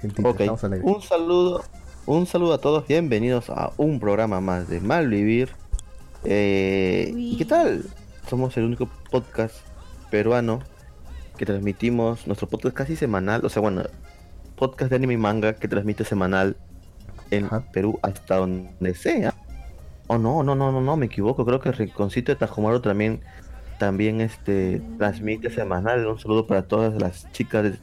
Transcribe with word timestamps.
Gentita, 0.00 0.28
Ok, 0.28 0.40
estamos 0.40 0.64
al 0.64 0.72
aire. 0.72 0.84
un 0.84 1.00
saludo, 1.02 1.62
un 2.06 2.26
saludo 2.26 2.54
a 2.54 2.58
todos, 2.58 2.88
bienvenidos 2.88 3.50
a 3.50 3.70
un 3.76 4.00
programa 4.00 4.40
más 4.40 4.68
de 4.68 4.80
Malvivir. 4.80 5.50
Eh, 6.24 7.12
¿Y 7.14 7.36
qué 7.36 7.44
tal? 7.44 7.84
Somos 8.28 8.56
el 8.56 8.64
único 8.64 8.88
podcast 9.10 9.54
peruano 10.10 10.60
que 11.38 11.46
transmitimos 11.46 12.26
nuestro 12.26 12.48
podcast 12.48 12.74
casi 12.74 12.96
semanal, 12.96 13.44
o 13.44 13.48
sea, 13.48 13.62
bueno, 13.62 13.82
podcast 14.56 14.90
de 14.90 14.96
anime 14.96 15.14
y 15.14 15.18
manga 15.18 15.54
que 15.54 15.68
transmite 15.68 16.04
semanal 16.04 16.56
en 17.30 17.44
Ajá. 17.46 17.64
Perú 17.72 18.00
hasta 18.02 18.36
donde 18.36 18.94
sea. 18.96 19.34
Oh 20.08 20.18
no, 20.18 20.42
no, 20.42 20.56
no, 20.56 20.72
no, 20.72 20.80
no, 20.80 20.96
me 20.96 21.06
equivoco, 21.06 21.44
creo 21.44 21.60
que 21.60 21.70
Rinconcito 21.70 22.32
de 22.32 22.36
Tajumaru 22.36 22.80
también 22.80 23.20
también 23.78 24.20
este 24.20 24.82
transmite 24.98 25.50
semanal. 25.50 26.06
Un 26.06 26.18
saludo 26.18 26.46
para 26.46 26.62
todas 26.62 27.00
las 27.00 27.30
chicas 27.32 27.62
de 27.64 27.78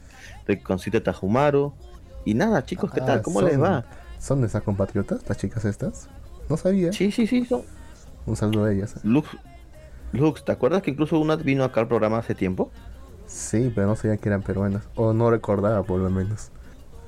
Rinconcito 0.46 0.98
de 0.98 1.00
Tajumaru. 1.02 1.72
Y 2.24 2.34
nada, 2.34 2.64
chicos, 2.64 2.90
¿qué 2.92 3.00
Ah, 3.02 3.06
tal? 3.06 3.22
¿Cómo 3.22 3.42
les 3.42 3.60
va? 3.60 3.84
¿Son 4.18 4.40
nuestras 4.40 4.62
compatriotas, 4.62 5.20
las 5.28 5.36
chicas 5.38 5.64
estas? 5.64 6.08
No 6.48 6.56
sabía. 6.56 6.92
Sí, 6.92 7.10
sí, 7.10 7.26
sí, 7.26 7.44
son. 7.44 7.62
Un 8.26 8.36
saludo 8.36 8.64
a 8.64 8.72
ellas. 8.72 8.94
Lux, 9.04 9.28
Lux, 10.12 10.44
¿te 10.44 10.52
acuerdas 10.52 10.82
que 10.82 10.90
incluso 10.90 11.18
una 11.18 11.36
vino 11.36 11.64
acá 11.64 11.80
al 11.80 11.88
programa 11.88 12.18
hace 12.18 12.34
tiempo? 12.34 12.70
Sí, 13.26 13.70
pero 13.74 13.86
no 13.86 13.96
sabía 13.96 14.16
que 14.16 14.28
eran 14.28 14.42
peruanas. 14.42 14.84
O 14.94 15.12
no 15.12 15.30
recordaba, 15.30 15.82
por 15.82 16.00
lo 16.00 16.08
menos. 16.10 16.50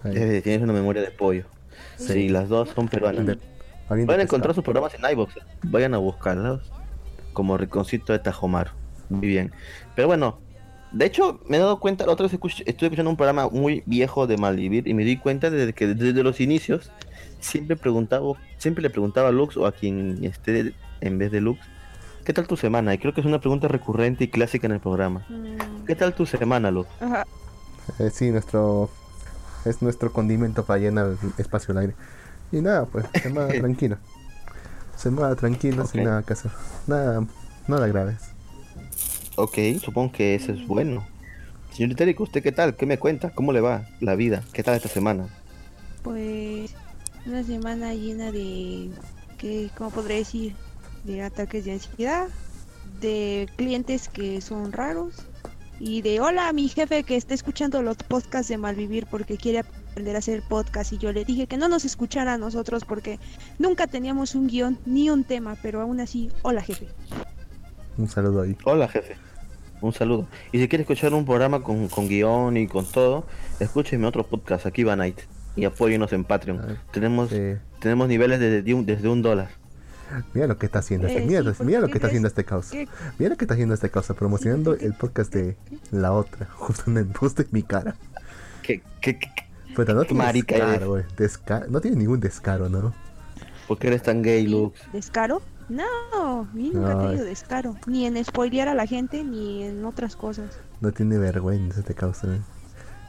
Eh, 0.04 0.40
tienes 0.42 0.62
una 0.62 0.72
memoria 0.72 1.02
de 1.02 1.10
pollo. 1.10 1.44
Sí, 1.96 2.12
Sí. 2.12 2.28
las 2.28 2.48
dos 2.48 2.70
son 2.74 2.88
peruanas. 2.88 3.24
De- 3.26 3.34
de 3.36 4.04
Pueden 4.06 4.20
encontrar 4.20 4.54
sus 4.54 4.64
programas 4.64 4.92
en 4.94 5.10
iVoox. 5.10 5.34
Vayan 5.62 5.94
a 5.94 5.98
buscarlos. 5.98 6.72
Como 7.36 7.58
Riconcito 7.58 8.14
de 8.14 8.18
Tajomaru. 8.18 8.70
Muy 9.10 9.28
bien. 9.28 9.52
Pero 9.94 10.08
bueno, 10.08 10.38
de 10.90 11.04
hecho, 11.04 11.38
me 11.46 11.58
he 11.58 11.60
dado 11.60 11.78
cuenta, 11.78 12.06
la 12.06 12.12
otra 12.12 12.24
vez 12.24 12.32
escuch- 12.32 12.62
estuve 12.64 12.86
escuchando 12.86 13.10
un 13.10 13.16
programa 13.18 13.46
muy 13.50 13.82
viejo 13.84 14.26
de 14.26 14.38
Malvivir 14.38 14.88
y 14.88 14.94
me 14.94 15.04
di 15.04 15.18
cuenta 15.18 15.50
de 15.50 15.70
que 15.74 15.88
desde 15.88 16.22
los 16.22 16.40
inicios 16.40 16.90
siempre 17.40 17.76
preguntaba, 17.76 18.24
siempre 18.56 18.80
le 18.80 18.88
preguntaba 18.88 19.28
a 19.28 19.32
Lux 19.32 19.58
o 19.58 19.66
a 19.66 19.72
quien 19.72 20.24
esté 20.24 20.72
en 21.02 21.18
vez 21.18 21.30
de 21.30 21.42
Lux, 21.42 21.60
¿qué 22.24 22.32
tal 22.32 22.46
tu 22.46 22.56
semana? 22.56 22.94
Y 22.94 22.98
creo 22.98 23.12
que 23.12 23.20
es 23.20 23.26
una 23.26 23.38
pregunta 23.38 23.68
recurrente 23.68 24.24
y 24.24 24.28
clásica 24.28 24.66
en 24.66 24.72
el 24.72 24.80
programa. 24.80 25.26
Mm, 25.28 25.84
¿Qué 25.84 25.94
tal 25.94 26.14
tu 26.14 26.24
semana, 26.24 26.70
Lux? 26.70 26.88
Ajá. 27.02 27.26
Eh, 27.98 28.08
sí, 28.10 28.30
nuestro. 28.30 28.88
Es 29.66 29.82
nuestro 29.82 30.10
condimento 30.10 30.64
para 30.64 30.80
llenar 30.80 31.06
el 31.22 31.32
espacio 31.36 31.72
al 31.72 31.78
aire. 31.78 31.94
Y 32.50 32.62
nada, 32.62 32.86
pues, 32.86 33.04
semana 33.22 33.48
tranquila. 33.48 33.98
Semana 34.96 35.34
tranquila, 35.36 35.86
sin 35.86 36.00
Ok. 36.00 36.06
nada 36.06 36.22
que 36.22 36.32
hacer. 36.32 36.50
Nada, 36.86 37.26
nada 37.68 37.86
graves. 37.86 38.16
Ok, 39.36 39.58
supongo 39.82 40.12
que 40.12 40.34
eso 40.34 40.52
es 40.52 40.66
bueno. 40.66 41.06
Señorita 41.72 42.04
Erika, 42.04 42.22
¿usted 42.22 42.42
qué 42.42 42.52
tal? 42.52 42.74
¿Qué 42.76 42.86
me 42.86 42.98
cuenta? 42.98 43.30
¿Cómo 43.30 43.52
le 43.52 43.60
va 43.60 43.86
la 44.00 44.14
vida? 44.14 44.42
¿Qué 44.52 44.62
tal 44.62 44.76
esta 44.76 44.88
semana? 44.88 45.28
Pues 46.02 46.74
una 47.26 47.42
semana 47.44 47.92
llena 47.92 48.32
de, 48.32 48.90
que, 49.36 49.70
¿cómo 49.76 49.90
podré 49.90 50.16
decir? 50.16 50.54
De 51.04 51.22
ataques 51.22 51.66
de 51.66 51.72
ansiedad, 51.72 52.28
de 53.00 53.48
clientes 53.56 54.08
que 54.08 54.40
son 54.40 54.72
raros 54.72 55.12
y 55.78 56.00
de 56.00 56.20
hola 56.20 56.48
a 56.48 56.52
mi 56.54 56.68
jefe 56.68 57.02
que 57.02 57.16
está 57.16 57.34
escuchando 57.34 57.82
los 57.82 57.98
podcasts 57.98 58.48
de 58.48 58.56
Malvivir 58.56 59.06
porque 59.10 59.36
quiere 59.36 59.62
aprender 59.96 60.14
a 60.16 60.18
hacer 60.18 60.42
podcast 60.42 60.92
y 60.92 60.98
yo 60.98 61.10
le 61.10 61.24
dije 61.24 61.46
que 61.46 61.56
no 61.56 61.70
nos 61.70 61.86
escuchara 61.86 62.34
a 62.34 62.36
nosotros 62.36 62.84
porque 62.84 63.18
nunca 63.58 63.86
teníamos 63.86 64.34
un 64.34 64.46
guion 64.46 64.78
ni 64.84 65.08
un 65.08 65.24
tema, 65.24 65.56
pero 65.62 65.80
aún 65.80 66.00
así, 66.00 66.30
hola 66.42 66.60
jefe. 66.60 66.86
Un 67.96 68.06
saludo 68.06 68.42
ahí. 68.42 68.54
Hola, 68.64 68.88
jefe. 68.88 69.16
Un 69.80 69.94
saludo. 69.94 70.28
Y 70.52 70.58
si 70.58 70.68
quiere 70.68 70.82
escuchar 70.82 71.14
un 71.14 71.24
programa 71.24 71.62
con, 71.62 71.88
con 71.88 72.08
guion 72.08 72.58
y 72.58 72.66
con 72.68 72.84
todo, 72.84 73.24
escúcheme 73.58 74.06
otro 74.06 74.26
podcast, 74.26 74.66
aquí 74.66 74.84
va 74.84 74.96
Night. 74.96 75.18
Y 75.56 75.64
apóyenos 75.64 76.12
en 76.12 76.24
Patreon. 76.24 76.60
Ay, 76.68 76.76
Tenemos, 76.92 77.32
Eh, 77.32 77.58
tenemos 77.80 78.06
niveles 78.06 78.38
desde 78.38 78.74
un, 78.74 78.84
desde 78.84 79.08
un 79.08 79.22
dólar. 79.22 79.48
mira 80.34 80.46
lo 80.46 80.58
que 80.58 80.66
está 80.66 80.80
haciendo 80.80 81.06
este. 81.06 81.22
Eh, 81.22 81.26
Mira, 81.26 81.40
sí, 81.40 81.46
porque 81.46 81.64
mira 81.64 81.80
lo 81.80 81.86
que 81.86 81.92
¿qué 81.92 81.98
está 81.98 82.08
haciendo 82.08 82.28
este 82.28 82.44
caos. 82.44 82.68
¿Qué? 82.70 82.86
Mira 83.18 83.30
lo 83.30 83.36
que 83.38 83.46
está 83.46 83.54
haciendo 83.54 83.72
este 83.72 83.88
causa, 83.88 84.12
promocionando 84.12 84.74
el 84.74 84.92
podcast 84.92 85.32
de 85.32 85.56
la 85.90 86.12
otra, 86.12 86.48
justo 86.54 86.90
en 86.90 86.98
el 86.98 87.06
post 87.06 87.38
de 87.38 87.46
mi 87.50 87.62
cara. 87.62 87.96
¿Qué, 88.62 88.82
qué, 89.00 89.18
qué- 89.18 89.45
Pero 89.76 89.94
no 89.94 90.04
tiene 90.04 90.24
Marica 90.24 90.54
descaro, 90.56 90.88
güey. 90.90 91.04
Desca- 91.16 91.66
no 91.68 91.80
tiene 91.80 91.96
ningún 91.98 92.18
descaro, 92.20 92.68
¿no? 92.68 92.94
¿Por 93.68 93.78
qué 93.78 93.88
eres 93.88 94.02
tan 94.02 94.22
gay, 94.22 94.46
Lux? 94.46 94.80
¿Descaro? 94.92 95.42
No, 95.68 95.82
a 96.12 96.48
mí 96.54 96.70
nunca 96.72 96.92
he 96.92 97.06
tenido 97.06 97.24
descaro. 97.24 97.76
Ni 97.86 98.06
en 98.06 98.24
spoilear 98.24 98.68
a 98.68 98.74
la 98.74 98.86
gente, 98.86 99.24
ni 99.24 99.64
en 99.64 99.84
otras 99.84 100.14
cosas. 100.16 100.58
No 100.80 100.92
tiene 100.92 101.18
vergüenza 101.18 101.80
este 101.80 101.94
causa. 101.94 102.28
güey. 102.28 102.38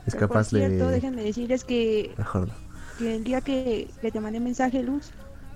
Es 0.08 0.16
Pero 0.16 0.28
capaz 0.28 0.50
por 0.50 0.60
cierto, 0.60 0.88
de... 0.88 0.94
déjenme 0.94 1.24
decirles 1.24 1.64
que, 1.64 2.14
Mejor 2.18 2.48
no. 2.48 2.54
que 2.98 3.16
el 3.16 3.24
día 3.24 3.42
que, 3.42 3.90
que 4.02 4.12
te 4.12 4.20
mandé 4.20 4.40
mensaje, 4.40 4.82
Luz, 4.82 5.12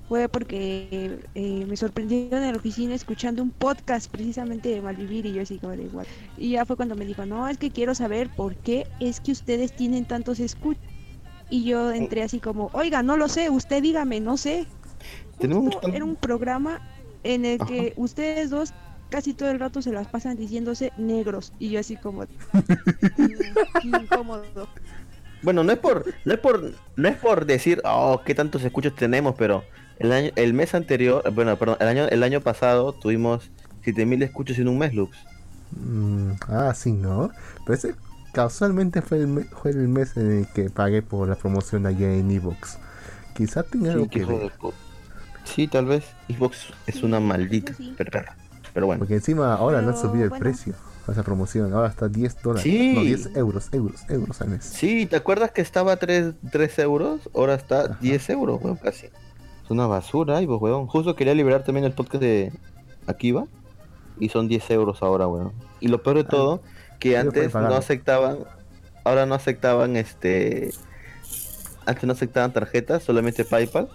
fue 0.07 0.27
porque 0.29 1.19
eh, 1.35 1.65
me 1.67 1.77
sorprendió 1.77 2.37
en 2.37 2.51
la 2.51 2.57
oficina 2.57 2.93
escuchando 2.93 3.41
un 3.41 3.49
podcast 3.49 4.11
precisamente 4.11 4.69
de 4.69 4.81
Malvivir 4.81 5.25
y 5.25 5.33
yo 5.33 5.41
así 5.41 5.57
como 5.57 5.71
de 5.75 5.83
igual. 5.83 6.05
Y 6.37 6.51
ya 6.51 6.65
fue 6.65 6.75
cuando 6.75 6.95
me 6.95 7.05
dijo, 7.05 7.25
no, 7.25 7.47
es 7.47 7.57
que 7.57 7.71
quiero 7.71 7.95
saber 7.95 8.29
por 8.35 8.55
qué 8.57 8.85
es 8.99 9.21
que 9.21 9.31
ustedes 9.31 9.73
tienen 9.75 10.05
tantos 10.05 10.39
escuchas. 10.39 10.83
Y 11.51 11.65
yo 11.65 11.91
entré 11.91 12.23
así 12.23 12.39
como, 12.39 12.69
oiga, 12.73 13.03
no 13.03 13.17
lo 13.17 13.27
sé, 13.27 13.49
usted 13.51 13.83
dígame, 13.83 14.19
no 14.21 14.37
sé. 14.37 14.65
Tenemos 15.37 15.65
Justo 15.65 15.81
mucho- 15.87 15.95
Era 15.95 16.05
un 16.05 16.15
programa 16.15 16.81
en 17.23 17.45
el 17.45 17.61
Ajá. 17.61 17.69
que 17.69 17.93
ustedes 17.97 18.49
dos 18.49 18.73
casi 19.09 19.33
todo 19.33 19.51
el 19.51 19.59
rato 19.59 19.81
se 19.81 19.91
las 19.91 20.07
pasan 20.07 20.37
diciéndose 20.37 20.93
negros. 20.97 21.51
Y 21.59 21.69
yo 21.71 21.79
así 21.81 21.97
como, 21.97 22.21
"Mm, 22.23 22.27
qué 23.81 23.87
incómodo. 23.87 24.67
Bueno, 25.43 25.63
no 25.63 25.71
es 25.73 25.79
por, 25.79 26.05
no 26.23 26.33
es 26.33 26.39
por, 26.39 26.71
no 26.95 27.07
es 27.07 27.17
por 27.17 27.45
decir, 27.45 27.81
oh, 27.83 28.21
qué 28.25 28.33
tantos 28.35 28.63
escuchos 28.63 28.95
tenemos, 28.95 29.35
pero 29.37 29.63
el 29.99 30.11
año, 30.13 30.31
el 30.35 30.53
mes 30.53 30.73
anterior, 30.75 31.23
bueno, 31.33 31.57
perdón, 31.57 31.77
el 31.81 31.87
año, 31.87 32.05
el 32.07 32.23
año 32.23 32.39
pasado 32.41 32.93
tuvimos 32.93 33.51
7000 33.83 34.21
escuchos 34.23 34.57
en 34.59 34.67
un 34.69 34.77
mes, 34.77 34.93
Lux. 34.93 35.17
Mm, 35.71 36.31
ah, 36.47 36.73
sí, 36.75 36.91
¿no? 36.93 37.31
Pero 37.65 37.73
ese 37.75 37.95
casualmente 38.33 39.01
fue 39.01 39.19
el, 39.19 39.27
me- 39.27 39.43
fue 39.43 39.71
el 39.71 39.87
mes 39.87 40.15
en 40.17 40.31
el 40.39 40.47
que 40.47 40.69
pagué 40.69 41.01
por 41.01 41.27
la 41.27 41.35
promoción 41.35 41.85
allá 41.85 42.13
en 42.13 42.29
Evox. 42.31 42.77
Quizá 43.35 43.63
tenga 43.63 43.91
algo 43.93 44.05
Sí, 44.05 44.09
qué 44.09 44.19
que 44.19 44.25
ver. 44.25 44.51
Sí, 45.43 45.67
tal 45.67 45.85
vez. 45.85 46.05
Xbox 46.29 46.67
es 46.87 47.03
una 47.03 47.19
maldita 47.19 47.73
sí. 47.73 47.93
perra. 47.97 48.35
Pero 48.73 48.85
bueno. 48.85 48.99
Porque 48.99 49.15
encima 49.15 49.53
ahora 49.53 49.81
no 49.81 49.89
han 49.89 49.97
subido 49.97 50.23
el 50.25 50.29
bueno. 50.29 50.43
precio 50.43 50.73
a 51.07 51.11
esa 51.11 51.23
promoción. 51.23 51.73
Ahora 51.73 51.89
está 51.89 52.07
10 52.07 52.41
dólares. 52.41 52.63
Sí. 52.63 52.93
No, 52.95 53.01
10 53.01 53.35
euros, 53.35 53.69
euros, 53.73 54.01
euros 54.09 54.41
al 54.41 54.49
mes. 54.49 54.63
Sí, 54.65 55.05
¿te 55.07 55.15
acuerdas 55.15 55.51
que 55.51 55.61
estaba 55.61 55.95
3, 55.97 56.35
3 56.51 56.79
euros? 56.79 57.21
Ahora 57.33 57.55
está 57.55 57.81
Ajá. 57.85 57.97
10 58.01 58.29
euros, 58.29 58.61
weón, 58.61 58.77
casi. 58.77 59.07
Es 59.07 59.69
una 59.69 59.87
basura, 59.87 60.37
ay, 60.37 60.47
pues, 60.47 60.61
weón. 60.61 60.87
Justo 60.87 61.15
quería 61.15 61.33
liberar 61.33 61.63
también 61.63 61.85
el 61.85 61.93
podcast 61.93 62.21
de 62.21 62.53
Akiva. 63.07 63.45
Y 64.19 64.29
son 64.29 64.47
10 64.47 64.69
euros 64.71 65.01
ahora, 65.01 65.27
weón. 65.27 65.51
Y 65.79 65.87
lo 65.87 66.03
peor 66.03 66.17
de 66.17 66.23
todo, 66.25 66.61
Ah, 66.63 66.67
pueden 67.01 67.15
antes 67.15 67.53
no 67.53 67.75
aceptaban, 67.75 68.39
ahora 69.03 69.25
no 69.25 69.35
aceptaban 69.35 69.97
este... 69.97 70.71
Antes 71.85 72.03
no 72.03 72.13
aceptaban 72.13 72.53
tarjetas, 72.53 73.03
solamente 73.03 73.43
PayPal. 73.43 73.89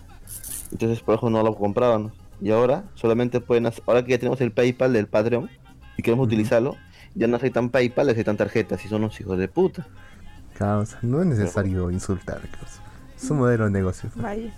Entonces 0.72 1.00
por 1.00 1.17
eso 1.17 1.31
no 1.31 1.43
lo 1.43 1.55
compraban. 1.55 2.12
Y 2.41 2.50
ahora 2.50 2.84
solamente 2.94 3.41
pueden 3.41 3.67
hacer, 3.67 3.83
ahora 3.87 4.05
que 4.05 4.11
ya 4.11 4.19
tenemos 4.19 4.41
el 4.41 4.53
PayPal 4.53 4.93
del 4.93 5.06
Patreon 5.06 5.49
y 5.97 6.03
queremos 6.03 6.27
utilizarlo, 6.27 6.77
ya 7.15 7.27
no 7.28 7.37
aceptan 7.37 7.71
PayPal, 7.71 8.11
aceptan 8.11 8.37
tarjetas 8.37 8.84
y 8.84 8.89
son 8.89 9.03
unos 9.03 9.19
hijos 9.21 9.38
de 9.38 9.49
puta. 9.49 9.87
Causa, 10.59 10.99
no 11.03 11.21
es 11.21 11.27
necesario 11.27 11.91
insultar, 11.91 12.41
causa. 12.50 12.83
Es 13.17 13.31
un 13.31 13.38
modelo 13.38 13.65
de 13.65 13.71
negocio. 13.71 14.11
Vaya. 14.17 14.53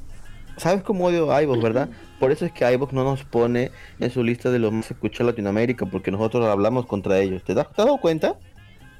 ¿Sabes 0.58 0.82
cómo 0.82 1.06
odio 1.06 1.32
a 1.32 1.42
iVoox, 1.42 1.62
verdad? 1.62 1.88
Por 2.20 2.30
eso 2.32 2.44
es 2.44 2.52
que 2.52 2.70
iVoox 2.72 2.92
no 2.92 3.04
nos 3.04 3.24
pone 3.24 3.70
en 3.98 4.10
su 4.10 4.22
lista 4.22 4.50
de 4.50 4.58
los 4.58 4.72
más 4.72 4.90
escuchados 4.90 5.20
en 5.20 5.26
Latinoamérica, 5.26 5.86
porque 5.86 6.10
nosotros 6.10 6.46
hablamos 6.46 6.86
contra 6.86 7.18
ellos. 7.18 7.42
¿Te 7.44 7.54
das, 7.54 7.66
te 7.72 7.82
has 7.82 7.86
dado 7.86 7.98
cuenta? 7.98 8.36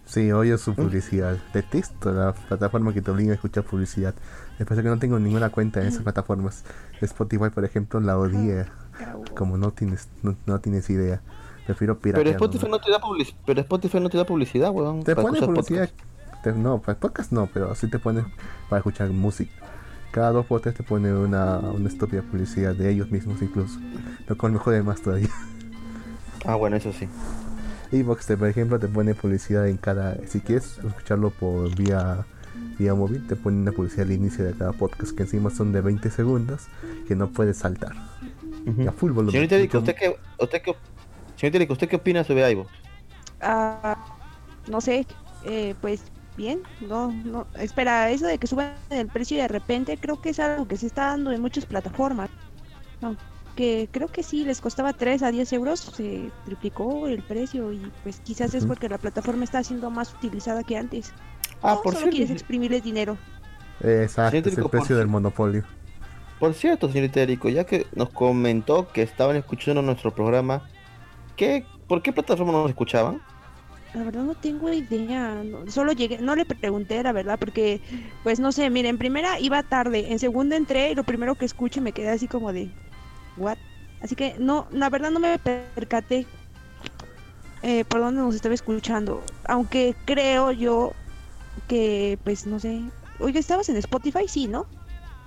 Sí, 0.06 0.32
odio 0.32 0.56
su 0.56 0.74
publicidad. 0.74 1.36
Detesto 1.52 2.12
la 2.12 2.32
plataforma 2.32 2.94
que 2.94 3.02
te 3.02 3.10
obliga 3.10 3.32
a 3.32 3.34
escuchar 3.34 3.64
publicidad. 3.64 4.14
Después 4.58 4.76
de 4.78 4.82
que 4.82 4.88
no 4.88 4.98
tengo 4.98 5.18
ninguna 5.18 5.50
cuenta 5.50 5.82
en 5.82 5.88
esas 5.88 6.02
plataformas. 6.02 6.64
Spotify, 7.02 7.50
por 7.54 7.64
ejemplo, 7.64 8.00
la 8.00 8.16
odia. 8.18 8.68
Cabo. 8.98 9.24
Como 9.36 9.58
no 9.58 9.70
tienes, 9.72 10.08
no, 10.22 10.34
no 10.46 10.60
tienes 10.60 10.88
idea. 10.88 11.20
Prefiero 11.66 11.98
piratear. 11.98 12.24
Pero 12.24 12.30
Spotify 12.30 12.70
no 12.70 12.80
te 12.80 12.90
da 12.90 12.98
publicidad, 12.98 13.38
pero 13.44 13.60
Spotify 13.60 14.00
no 14.00 14.08
te 14.08 14.16
da 14.16 14.24
publicidad, 14.24 14.70
weón. 14.70 15.02
Te 15.04 15.14
pone 15.14 15.40
publicidad. 15.42 15.90
podcast. 15.90 16.42
te- 16.42 16.52
no, 16.54 16.80
para 16.80 16.98
podcast 16.98 17.30
no, 17.30 17.46
pero 17.52 17.74
sí 17.74 17.88
te 17.90 17.98
pone 17.98 18.24
para 18.70 18.78
escuchar 18.78 19.10
música. 19.10 19.52
Cada 20.10 20.30
dos 20.32 20.46
por 20.46 20.60
tres 20.60 20.74
te 20.74 20.82
pone 20.82 21.12
una, 21.12 21.58
una 21.58 21.88
estúpida 21.88 22.22
publicidad 22.22 22.74
de 22.74 22.90
ellos 22.90 23.10
mismos 23.10 23.40
incluso. 23.42 23.78
Lo 24.26 24.36
cual 24.38 24.52
me 24.52 24.58
jode 24.58 24.82
más 24.82 25.00
todavía. 25.02 25.28
Ah, 26.44 26.54
bueno, 26.54 26.76
eso 26.76 26.92
sí. 26.92 27.08
Evox, 27.92 28.26
te- 28.26 28.36
por 28.36 28.48
ejemplo, 28.48 28.78
te 28.78 28.88
pone 28.88 29.14
publicidad 29.14 29.66
en 29.68 29.76
cada. 29.76 30.16
Si 30.26 30.40
quieres 30.40 30.78
escucharlo 30.84 31.30
por 31.30 31.74
vía, 31.76 32.24
vía 32.78 32.94
móvil, 32.94 33.26
te 33.26 33.36
pone 33.36 33.58
una 33.58 33.72
publicidad 33.72 34.02
al 34.06 34.12
inicio 34.12 34.44
de 34.44 34.52
cada 34.54 34.72
podcast 34.72 35.12
que 35.12 35.24
encima 35.24 35.50
son 35.50 35.72
de 35.72 35.80
20 35.80 36.10
segundos 36.10 36.68
que 37.06 37.16
no 37.16 37.30
puedes 37.30 37.58
saltar. 37.58 37.92
Ujú. 38.66 38.82
Y 38.82 38.86
a 38.86 38.92
full 38.92 39.10
volumen. 39.12 39.32
Señorita 39.48 39.58
Mucho- 39.58 39.78
¿usted 39.78 39.96
qué, 39.96 40.16
usted 40.38 40.62
qué, 40.62 40.74
señorita 41.36 41.56
Erika, 41.58 41.72
¿usted 41.72 41.88
qué 41.88 41.96
opina 41.96 42.24
sobre 42.24 42.50
iVoox? 42.52 42.68
ah, 43.40 43.96
no 44.70 44.80
sé, 44.80 45.06
eh, 45.44 45.74
pues 45.80 46.02
bien, 46.38 46.62
no, 46.80 47.12
no, 47.12 47.46
espera, 47.56 48.10
eso 48.10 48.26
de 48.26 48.38
que 48.38 48.46
suban 48.46 48.72
el 48.88 49.08
precio 49.08 49.36
de 49.36 49.48
repente, 49.48 49.98
creo 49.98 50.22
que 50.22 50.30
es 50.30 50.38
algo 50.38 50.66
que 50.66 50.76
se 50.78 50.86
está 50.86 51.08
dando 51.08 51.32
en 51.32 51.42
muchas 51.42 51.66
plataformas. 51.66 52.30
Aunque 53.02 53.88
creo 53.90 54.06
que 54.06 54.22
sí, 54.22 54.44
les 54.44 54.60
costaba 54.60 54.92
3 54.92 55.24
a 55.24 55.30
10 55.32 55.52
euros, 55.52 55.80
se 55.80 56.30
triplicó 56.46 57.08
el 57.08 57.22
precio 57.22 57.72
y 57.72 57.90
pues 58.04 58.20
quizás 58.20 58.54
es 58.54 58.64
porque 58.64 58.88
la 58.88 58.98
plataforma 58.98 59.44
está 59.44 59.62
siendo 59.64 59.90
más 59.90 60.14
utilizada 60.14 60.62
que 60.62 60.76
antes. 60.76 61.12
Ah, 61.60 61.74
o 61.74 61.82
por 61.82 61.94
solo 61.94 62.04
cierto, 62.04 62.16
quieres 62.16 62.30
exprimirles 62.30 62.84
dinero. 62.84 63.18
Exacto, 63.80 64.48
es 64.48 64.56
el 64.56 64.70
precio 64.70 64.96
del 64.96 65.08
monopolio. 65.08 65.64
Por 66.38 66.54
cierto, 66.54 66.88
señorita 66.88 67.20
Erico, 67.20 67.48
ya 67.48 67.64
que 67.64 67.86
nos 67.96 68.10
comentó 68.10 68.88
que 68.92 69.02
estaban 69.02 69.34
escuchando 69.34 69.82
nuestro 69.82 70.14
programa, 70.14 70.62
¿qué, 71.36 71.66
¿por 71.88 72.00
qué 72.00 72.12
plataforma 72.12 72.52
nos 72.52 72.70
escuchaban? 72.70 73.20
La 73.94 74.04
verdad 74.04 74.22
no 74.22 74.34
tengo 74.34 74.70
idea, 74.72 75.42
no- 75.44 75.70
solo 75.70 75.92
llegué, 75.92 76.18
no 76.18 76.36
le 76.36 76.44
pregunté 76.44 77.02
la 77.02 77.12
verdad, 77.12 77.38
porque 77.38 77.80
pues 78.22 78.38
no 78.38 78.52
sé, 78.52 78.68
mire, 78.70 78.88
en 78.90 78.98
primera 78.98 79.40
iba 79.40 79.62
tarde, 79.62 80.12
en 80.12 80.18
segunda 80.18 80.56
entré 80.56 80.90
y 80.90 80.94
lo 80.94 81.04
primero 81.04 81.34
que 81.36 81.46
escuché 81.46 81.80
me 81.80 81.92
quedé 81.92 82.10
así 82.10 82.28
como 82.28 82.52
de, 82.52 82.70
¿what? 83.38 83.56
Así 84.02 84.14
que 84.14 84.34
no, 84.38 84.66
la 84.70 84.90
verdad 84.90 85.10
no 85.10 85.18
me 85.20 85.38
percaté 85.38 86.26
eh, 87.62 87.84
por 87.86 88.00
dónde 88.00 88.20
nos 88.20 88.34
estaba 88.34 88.54
escuchando, 88.54 89.22
aunque 89.46 89.94
creo 90.04 90.52
yo 90.52 90.92
que 91.66 92.18
pues 92.24 92.46
no 92.46 92.60
sé, 92.60 92.80
oiga, 93.18 93.40
¿estabas 93.40 93.68
en 93.70 93.76
Spotify? 93.78 94.28
Sí, 94.28 94.46
¿no? 94.48 94.66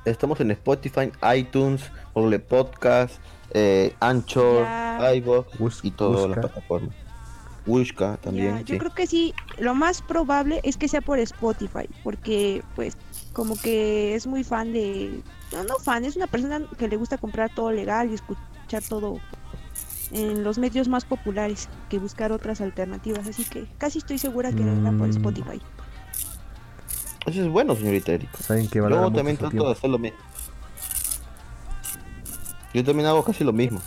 Estamos 0.05 0.39
en 0.39 0.51
Spotify, 0.51 1.11
iTunes, 1.35 1.83
Google 2.13 2.39
Podcast, 2.39 3.15
eh, 3.53 3.93
Anchor, 3.99 4.65
iVoox 5.15 5.83
y 5.83 5.91
todas 5.91 6.29
las 6.29 6.39
plataformas. 6.39 6.95
Wishka 7.67 8.17
también, 8.17 8.55
Ya, 8.55 8.61
yo 8.61 8.73
sí. 8.75 8.77
creo 8.79 8.93
que 8.93 9.05
sí, 9.07 9.33
lo 9.59 9.75
más 9.75 10.01
probable 10.01 10.61
es 10.63 10.77
que 10.77 10.87
sea 10.87 11.01
por 11.01 11.19
Spotify, 11.19 11.87
porque 12.03 12.63
pues 12.75 12.97
como 13.33 13.55
que 13.55 14.15
es 14.15 14.25
muy 14.27 14.43
fan 14.43 14.73
de, 14.73 15.21
no, 15.53 15.63
no 15.65 15.75
fan, 15.75 16.03
es 16.05 16.15
una 16.15 16.27
persona 16.27 16.61
que 16.77 16.87
le 16.87 16.95
gusta 16.97 17.17
comprar 17.17 17.53
todo 17.53 17.71
legal 17.71 18.09
y 18.09 18.15
escuchar 18.15 18.81
todo 18.89 19.19
en 20.11 20.43
los 20.43 20.57
medios 20.57 20.87
más 20.89 21.05
populares 21.05 21.69
que 21.89 21.99
buscar 21.99 22.31
otras 22.31 22.59
alternativas, 22.61 23.27
así 23.27 23.45
que 23.45 23.65
casi 23.77 23.99
estoy 23.99 24.17
segura 24.17 24.51
que 24.51 24.63
era 24.63 24.73
por 24.73 25.07
Mm. 25.07 25.11
Spotify. 25.11 25.61
Eso 27.27 27.43
es 27.43 27.47
bueno, 27.49 27.75
señorita 27.75 28.13
Erico. 28.13 28.37
Saben 28.41 28.67
que 28.67 28.79
Yo 28.79 29.11
también 29.11 29.37
trato 29.37 29.51
tiempo. 29.51 29.67
de 29.67 29.73
hacer 29.73 29.89
lo 29.91 29.99
mismo. 29.99 30.17
Yo 32.73 32.83
también 32.83 33.07
hago 33.07 33.23
casi 33.23 33.43
lo 33.43 33.53
mismo. 33.53 33.79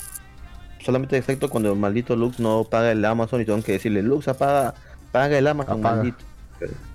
Solamente 0.85 1.17
excepto 1.17 1.49
cuando 1.49 1.73
el 1.73 1.79
maldito 1.79 2.15
Lux 2.17 2.39
no 2.41 2.65
paga 2.65 2.93
el 2.93 3.05
Amazon 3.05 3.41
y 3.41 3.45
tengo 3.45 3.63
que 3.63 3.73
decirle, 3.73 4.03
Lux, 4.03 4.29
apaga, 4.29 4.75
paga 5.13 5.39
el 5.39 5.47
Amazon, 5.47 5.81
Apaga. 5.81 5.97
maldito. 5.97 6.19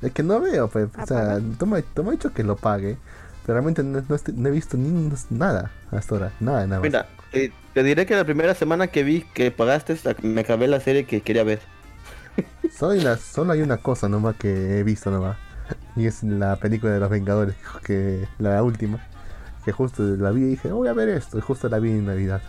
Es 0.01 0.11
que 0.13 0.23
no 0.23 0.39
veo, 0.39 0.67
pues, 0.69 0.87
o 0.87 1.05
sea, 1.05 1.17
Apaga. 1.35 1.41
toma, 1.57 1.81
toma 1.93 2.11
dicho 2.11 2.31
que 2.33 2.43
lo 2.43 2.55
pague, 2.55 2.97
pero 3.45 3.55
realmente 3.55 3.83
no, 3.83 4.01
no 4.07 4.15
estoy- 4.15 4.33
no 4.37 4.47
he 4.49 4.51
visto 4.51 4.77
ni 4.77 5.11
nada 5.29 5.71
hasta 5.91 6.15
ahora, 6.15 6.31
nada, 6.39 6.65
nada. 6.67 6.79
más. 6.81 6.83
Mira, 6.89 7.07
eh, 7.33 7.51
te 7.73 7.83
diré 7.83 8.05
que 8.05 8.15
la 8.15 8.25
primera 8.25 8.53
semana 8.55 8.87
que 8.87 9.03
vi 9.03 9.21
que 9.33 9.51
pagaste, 9.51 9.97
me 10.23 10.41
acabé 10.41 10.67
la 10.67 10.79
serie 10.79 11.05
que 11.05 11.21
quería 11.21 11.43
ver. 11.43 11.59
Solo, 12.71 12.93
hay 12.93 12.99
una, 12.99 13.17
solo 13.17 13.51
hay 13.53 13.61
una 13.61 13.77
cosa 13.77 14.07
nomás 14.07 14.35
que 14.35 14.79
he 14.79 14.83
visto 14.83 15.11
nomás, 15.11 15.37
y 15.95 16.05
es 16.05 16.23
la 16.23 16.55
película 16.57 16.93
de 16.93 16.99
los 16.99 17.09
Vengadores, 17.09 17.55
que 17.83 18.27
la 18.37 18.61
última, 18.63 18.99
que 19.65 19.71
justo 19.71 20.03
la 20.03 20.31
vi 20.31 20.41
y 20.41 20.45
dije, 20.45 20.71
voy 20.71 20.87
a 20.87 20.93
ver 20.93 21.09
esto, 21.09 21.37
y 21.37 21.41
justo 21.41 21.67
la 21.69 21.79
vi 21.79 21.89
en 21.91 22.05
Navidad. 22.05 22.41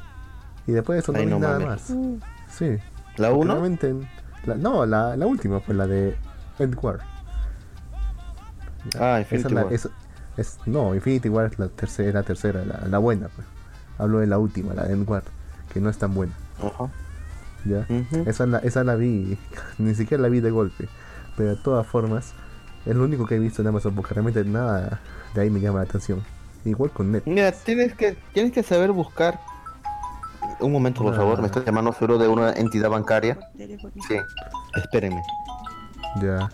Y 0.67 0.73
después 0.73 0.97
de 0.97 1.01
eso 1.01 1.13
no 1.13 1.19
Ay, 1.19 1.25
vi 1.27 1.31
no 1.31 1.39
nada 1.39 1.59
mames. 1.59 1.69
más. 1.69 1.91
Uh, 1.91 2.19
Sí. 2.51 2.79
¿La 3.17 3.29
porque 3.31 3.43
1? 3.45 3.53
realmente 3.55 3.95
la- 4.45 4.55
no, 4.57 4.87
la, 4.87 5.17
la 5.17 5.27
última 5.27 5.61
fue 5.61 5.75
la 5.75 5.87
de 5.87 6.17
End 6.59 6.77
War. 6.83 7.01
Ah, 8.99 9.21
Esa 9.21 9.35
Infinity 9.37 9.47
es 9.49 9.53
la- 9.53 9.65
War. 9.65 9.73
es- 9.73 9.89
es- 10.37 10.59
no, 10.67 10.95
Infinity 10.95 11.29
War 11.29 11.47
es 11.53 11.59
la 11.59 11.69
tercera, 11.69 12.13
la 12.21 12.23
tercera, 12.23 12.65
la, 12.65 12.87
la 12.89 12.99
buena. 12.99 13.29
Pues. 13.29 13.47
Hablo 13.99 14.19
de 14.21 14.27
la 14.27 14.39
última, 14.39 14.75
la 14.75 14.85
de 14.85 14.95
End 14.95 15.09
War, 15.09 15.23
que 15.73 15.81
no 15.81 15.91
es 15.91 15.99
tan 15.99 16.15
buena. 16.15 16.33
Ajá. 16.59 16.91
¿ya? 17.65 17.87
Ujú. 17.91 18.25
Esa, 18.29 18.47
la, 18.47 18.59
esa 18.59 18.85
la 18.85 18.95
vi, 18.95 19.37
ni 19.79 19.95
siquiera 19.95 20.23
la 20.23 20.29
vi 20.29 20.41
de 20.41 20.51
golpe. 20.51 20.89
Pero 21.37 21.51
de 21.51 21.57
todas 21.57 21.87
formas, 21.87 22.33
es 22.87 22.97
lo 22.97 23.05
único 23.05 23.27
que 23.27 23.37
he 23.37 23.39
visto 23.39 23.61
en 23.63 23.69
Amazon, 23.69 23.95
porque 23.95 24.15
realmente 24.15 24.43
nada 24.45 25.01
de 25.35 25.41
ahí 25.43 25.51
me 25.51 25.61
llama 25.61 25.79
la 25.81 25.85
atención. 25.85 26.23
Igual 26.65 26.91
con 26.91 27.13
Net. 27.13 27.23
Mira, 27.27 27.53
tienes 27.53 27.95
que, 27.95 28.17
tienes 28.33 28.53
que 28.53 28.63
saber 28.63 28.93
buscar. 28.93 29.39
Un 30.61 30.73
momento, 30.73 31.03
por 31.03 31.15
favor, 31.17 31.41
me 31.41 31.47
está 31.47 31.65
llamando 31.65 31.93
seguro 31.93 32.19
de 32.19 32.29
una 32.29 32.53
entidad 32.53 32.91
bancaria. 32.91 33.39
Sí, 33.57 34.17
espérenme. 34.77 35.23
Ya. 36.23 36.51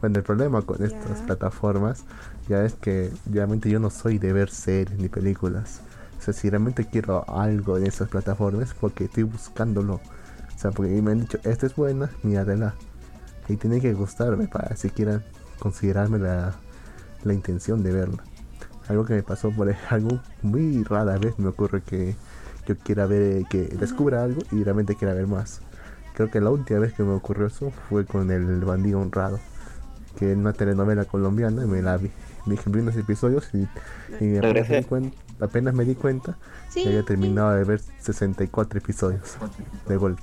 Bueno, 0.00 0.18
el 0.18 0.22
problema 0.22 0.62
con 0.62 0.82
estas 0.82 1.22
plataformas 1.22 2.04
ya 2.48 2.64
es 2.64 2.74
que 2.74 3.10
realmente 3.30 3.70
yo 3.70 3.80
no 3.80 3.90
soy 3.90 4.18
de 4.18 4.32
ver 4.32 4.50
series 4.50 4.98
ni 4.98 5.08
películas. 5.08 5.80
O 6.18 6.22
sea, 6.22 6.34
si 6.34 6.48
realmente 6.48 6.86
quiero 6.86 7.24
algo 7.28 7.78
de 7.78 7.88
esas 7.88 8.08
plataformas, 8.08 8.74
porque 8.78 9.04
estoy 9.04 9.24
buscándolo. 9.24 9.94
O 9.94 10.58
sea, 10.58 10.70
porque 10.70 10.90
me 11.02 11.12
han 11.12 11.20
dicho, 11.20 11.38
esta 11.44 11.66
es 11.66 11.74
buena, 11.74 12.10
míratela. 12.22 12.74
Y 13.48 13.56
tiene 13.56 13.80
que 13.80 13.92
gustarme 13.92 14.48
para 14.48 14.74
siquiera 14.76 15.22
considerarme 15.58 16.18
la, 16.18 16.54
la 17.24 17.34
intención 17.34 17.82
de 17.82 17.92
verla. 17.92 18.22
Algo 18.88 19.04
que 19.04 19.14
me 19.14 19.22
pasó 19.22 19.50
por 19.50 19.74
algo 19.90 20.20
muy 20.42 20.82
rara 20.84 21.18
vez 21.18 21.38
me 21.38 21.48
ocurre 21.48 21.82
que 21.82 22.16
yo 22.66 22.76
quiera 22.78 23.06
ver, 23.06 23.44
que 23.48 23.62
descubra 23.62 24.22
algo 24.22 24.42
y 24.52 24.62
realmente 24.64 24.94
quiera 24.96 25.14
ver 25.14 25.26
más. 25.26 25.60
Creo 26.14 26.30
que 26.30 26.40
la 26.40 26.50
última 26.50 26.78
vez 26.80 26.92
que 26.92 27.02
me 27.02 27.12
ocurrió 27.12 27.46
eso 27.46 27.72
fue 27.88 28.04
con 28.06 28.30
el 28.30 28.64
bandido 28.64 29.00
honrado, 29.00 29.40
que 30.16 30.32
es 30.32 30.36
una 30.38 30.52
telenovela 30.52 31.04
colombiana 31.04 31.64
y 31.64 31.66
me 31.66 31.82
la 31.82 31.96
vi. 31.96 32.10
Dije, 32.46 32.68
vi 32.70 32.80
unos 32.80 32.96
episodios 32.96 33.48
y, 33.54 33.66
y 34.22 34.36
apenas, 34.36 34.68
me 34.68 34.76
di 34.78 34.84
cuen- 34.84 35.12
apenas 35.40 35.74
me 35.74 35.84
di 35.84 35.94
cuenta 35.94 36.36
Sí, 36.68 36.82
que 36.82 36.88
había 36.90 37.02
terminado 37.02 37.52
de 37.52 37.64
ver 37.64 37.80
64 38.00 38.78
episodios 38.78 39.36
de 39.88 39.96
golpe. 39.96 40.22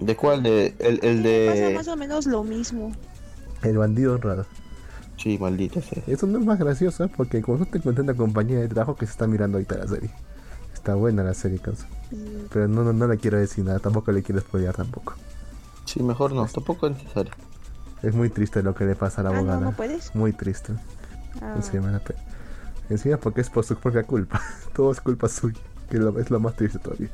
¿De 0.00 0.16
cuál? 0.16 0.42
De, 0.42 0.74
el, 0.80 0.98
el 1.02 1.18
Pasa 1.48 1.60
de... 1.68 1.74
más 1.74 1.88
o 1.88 1.96
menos 1.96 2.26
lo 2.26 2.44
mismo. 2.44 2.92
El 3.62 3.78
bandido 3.78 4.14
honrado. 4.14 4.44
Sí, 5.16 5.38
maldito 5.38 5.80
sea. 5.80 6.02
Eso 6.06 6.26
no 6.26 6.38
es 6.38 6.44
más 6.44 6.58
gracioso 6.58 7.04
¿eh? 7.04 7.10
porque 7.16 7.40
como 7.40 7.64
te 7.66 7.78
encontré 7.78 8.02
una 8.04 8.14
compañía 8.14 8.58
de 8.58 8.68
trabajo 8.68 8.94
que 8.96 9.06
se 9.06 9.12
está 9.12 9.26
mirando 9.26 9.56
ahorita 9.58 9.78
la 9.78 9.88
serie. 9.88 10.10
Está 10.88 10.96
buena 10.96 11.22
la 11.22 11.34
serie, 11.34 11.58
causa. 11.58 11.86
Mm, 12.10 12.46
Pero 12.50 12.66
no, 12.66 12.82
no, 12.82 12.94
no 12.94 13.06
le 13.08 13.18
quiero 13.18 13.36
decir 13.36 13.62
nada, 13.62 13.78
tampoco 13.78 14.10
le 14.10 14.22
quiero 14.22 14.40
spoilear 14.40 14.74
tampoco. 14.74 15.12
Sí, 15.84 16.02
mejor 16.02 16.32
no, 16.32 16.46
tampoco 16.46 16.86
es 16.86 16.96
necesario. 16.96 17.30
Es 18.02 18.14
muy 18.14 18.30
triste 18.30 18.62
lo 18.62 18.74
que 18.74 18.86
le 18.86 18.94
pasa 18.94 19.20
a 19.20 19.24
la 19.24 19.28
Ah, 19.28 19.32
no, 19.34 19.38
abogada. 19.40 19.60
no 19.60 19.72
puedes. 19.72 20.14
Muy 20.14 20.32
triste. 20.32 20.72
Ah, 21.42 21.52
Encima, 21.56 21.90
la 21.90 21.98
pe- 21.98 22.14
Encima 22.88 23.18
porque 23.18 23.42
es 23.42 23.50
por 23.50 23.66
su 23.66 23.76
propia 23.76 24.04
culpa. 24.04 24.40
Todo 24.74 24.90
es 24.90 25.02
culpa 25.02 25.28
suya. 25.28 25.60
Que 25.90 25.98
lo- 25.98 26.18
es 26.18 26.30
lo 26.30 26.40
más 26.40 26.56
triste 26.56 26.78
todavía. 26.78 27.10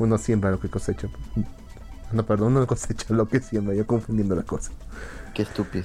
Uno 0.00 0.18
siembra 0.18 0.50
lo 0.50 0.58
que 0.58 0.68
cosecha. 0.68 1.06
No, 2.10 2.26
perdón, 2.26 2.56
uno 2.56 2.66
cosecha 2.66 3.14
lo 3.14 3.28
que 3.28 3.38
siembra. 3.38 3.72
Yo 3.76 3.86
confundiendo 3.86 4.34
la 4.34 4.42
cosa. 4.42 4.72
Qué 5.32 5.42
estúpido. 5.42 5.84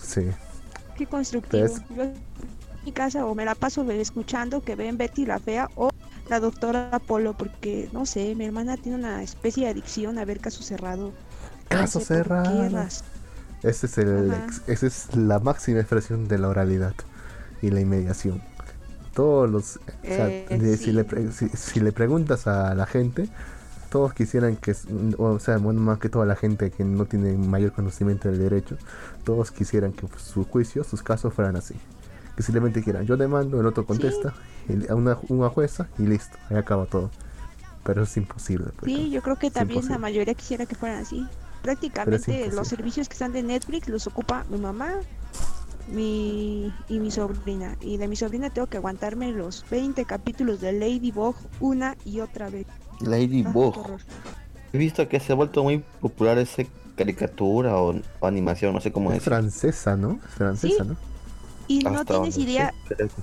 Sí. 0.00 0.30
Qué 0.96 1.06
constructivo. 1.06 1.66
Yo 1.96 2.04
mi 2.84 2.92
casa 2.92 3.26
o 3.26 3.34
me 3.34 3.44
la 3.44 3.54
paso 3.54 3.88
escuchando 3.90 4.62
que 4.62 4.74
ven 4.76 4.96
Betty 4.98 5.26
la 5.26 5.38
Fea 5.40 5.68
o 5.74 5.90
la 6.28 6.40
doctora 6.40 6.90
Apolo 6.92 7.34
porque, 7.36 7.88
no 7.92 8.06
sé, 8.06 8.34
mi 8.34 8.44
hermana 8.44 8.76
tiene 8.76 8.98
una 8.98 9.22
especie 9.22 9.64
de 9.64 9.70
adicción 9.70 10.18
a 10.18 10.24
ver 10.24 10.40
caso 10.40 10.62
cerrado. 10.62 11.12
Caso 11.68 11.98
No 11.98 12.04
sé 12.04 12.04
cerrado. 12.04 12.88
Ese 13.62 13.86
es 13.86 13.98
el, 13.98 14.32
ex- 14.34 14.62
esa 14.68 14.86
es 14.86 15.16
la 15.16 15.40
máxima 15.40 15.80
expresión 15.80 16.28
de 16.28 16.38
la 16.38 16.48
oralidad 16.48 16.94
y 17.62 17.70
la 17.70 17.80
inmediación. 17.80 18.42
Todos 19.14 19.50
los, 19.50 19.76
o 20.08 20.12
sea, 20.12 20.36
Eh, 20.48 20.76
si, 20.78 20.92
le 20.92 21.04
pre- 21.04 21.32
si, 21.32 21.48
si 21.50 21.80
le 21.80 21.92
preguntas 21.92 22.46
a 22.46 22.74
la 22.74 22.86
gente, 22.86 23.28
todos 23.90 24.14
quisieran 24.14 24.56
que, 24.56 24.74
o 25.18 25.38
sea, 25.40 25.58
bueno, 25.58 25.80
más 25.80 25.98
que 25.98 26.08
toda 26.10 26.26
la 26.26 26.36
gente 26.36 26.70
que 26.70 26.84
no 26.84 27.06
tiene 27.06 27.36
mayor 27.38 27.72
conocimiento 27.72 28.28
del 28.30 28.38
derecho, 28.40 28.78
todos 29.24 29.50
quisieran 29.52 29.92
que 29.94 30.08
sus 30.18 30.46
juicios, 30.46 30.86
sus 30.88 31.02
casos 31.02 31.34
fueran 31.34 31.56
así. 31.56 31.74
Que 32.38 32.44
simplemente 32.44 32.84
quieran, 32.84 33.04
yo 33.04 33.16
demando, 33.16 33.58
el 33.60 33.66
otro 33.66 33.84
contesta, 33.84 34.32
el- 34.68 34.88
a 34.88 34.94
una, 34.94 35.18
una 35.28 35.48
jueza 35.48 35.88
y 35.98 36.02
listo, 36.02 36.38
ahí 36.50 36.56
acaba 36.56 36.86
todo. 36.86 37.10
Pero 37.82 38.04
es 38.04 38.16
imposible. 38.16 38.66
pues, 38.76 38.92
Sí, 38.92 39.10
yo 39.10 39.22
creo 39.22 39.34
que 39.34 39.50
también 39.50 39.78
la 39.80 39.86
imposible. 39.86 39.98
mayoría 39.98 40.34
quisiera 40.34 40.64
que 40.64 40.76
fueran 40.76 41.00
así. 41.00 41.26
Prácticamente 41.62 42.48
los 42.52 42.68
servicios 42.68 43.08
que 43.08 43.14
están 43.14 43.32
de 43.32 43.42
Netflix 43.42 43.88
los 43.88 44.06
ocupa 44.06 44.44
mi 44.50 44.58
mamá 44.58 45.00
mi 45.88 46.72
y 46.88 47.00
mi 47.00 47.10
sobrina. 47.10 47.76
Y 47.80 47.96
de 47.96 48.06
mi 48.06 48.14
sobrina 48.14 48.50
tengo 48.50 48.68
que 48.68 48.76
aguantarme 48.76 49.32
los 49.32 49.64
20 49.68 50.04
capítulos 50.04 50.60
de 50.60 50.72
Ladybug 50.72 51.34
una 51.60 51.96
y 52.04 52.20
otra 52.20 52.50
vez. 52.50 52.66
Ah, 52.68 52.96
Ladybug. 53.00 53.76
horror. 53.78 54.00
He 54.72 54.78
visto 54.78 55.08
que 55.08 55.18
se 55.18 55.32
ha 55.32 55.34
vuelto 55.34 55.64
muy 55.64 55.82
popular 56.00 56.38
esa 56.38 56.62
caricatura 56.96 57.76
o, 57.78 57.94
o 58.20 58.26
animación, 58.26 58.74
no 58.74 58.80
sé 58.80 58.92
cómo 58.92 59.10
Es 59.10 59.18
es. 59.18 59.24
francesa, 59.24 59.96
¿no? 59.96 60.20
Es 60.24 60.34
francesa, 60.34 60.84
¿no? 60.84 60.96
Y 61.68 61.80
no 61.80 62.04
tienes 62.04 62.36
idea 62.38 62.72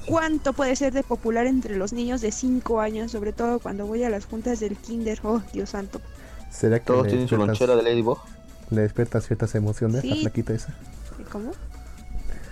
cuánto 0.06 0.54
puede 0.54 0.75
ser 0.75 0.94
de 0.94 1.02
popular 1.04 1.48
entre 1.48 1.75
los 1.78 1.92
niños 1.94 2.22
de 2.22 2.32
5 2.32 2.80
años, 2.80 3.12
sobre 3.12 3.34
todo 3.34 3.60
cuando 3.60 3.86
voy 3.88 4.04
a 4.04 4.10
las 4.10 4.25
juntas 4.25 4.60
del 4.60 4.75
kinder. 4.78 5.20
Oh, 5.24 5.42
Dios 5.52 5.72
santo. 5.72 6.00
¿Será 6.52 6.80
que 6.80 6.86
Todos 6.86 7.08
tienen 7.08 7.28
su 7.28 7.36
lonchera 7.38 7.75
de 7.75 7.84
Ladybug. 7.84 8.20
le 8.70 8.82
despierta 8.82 9.20
ciertas 9.20 9.54
emociones 9.56 10.06
la 10.06 10.16
Sí. 10.16 10.22
flaquita 10.22 10.54
esa? 10.54 10.74
¿Cómo? 11.32 11.52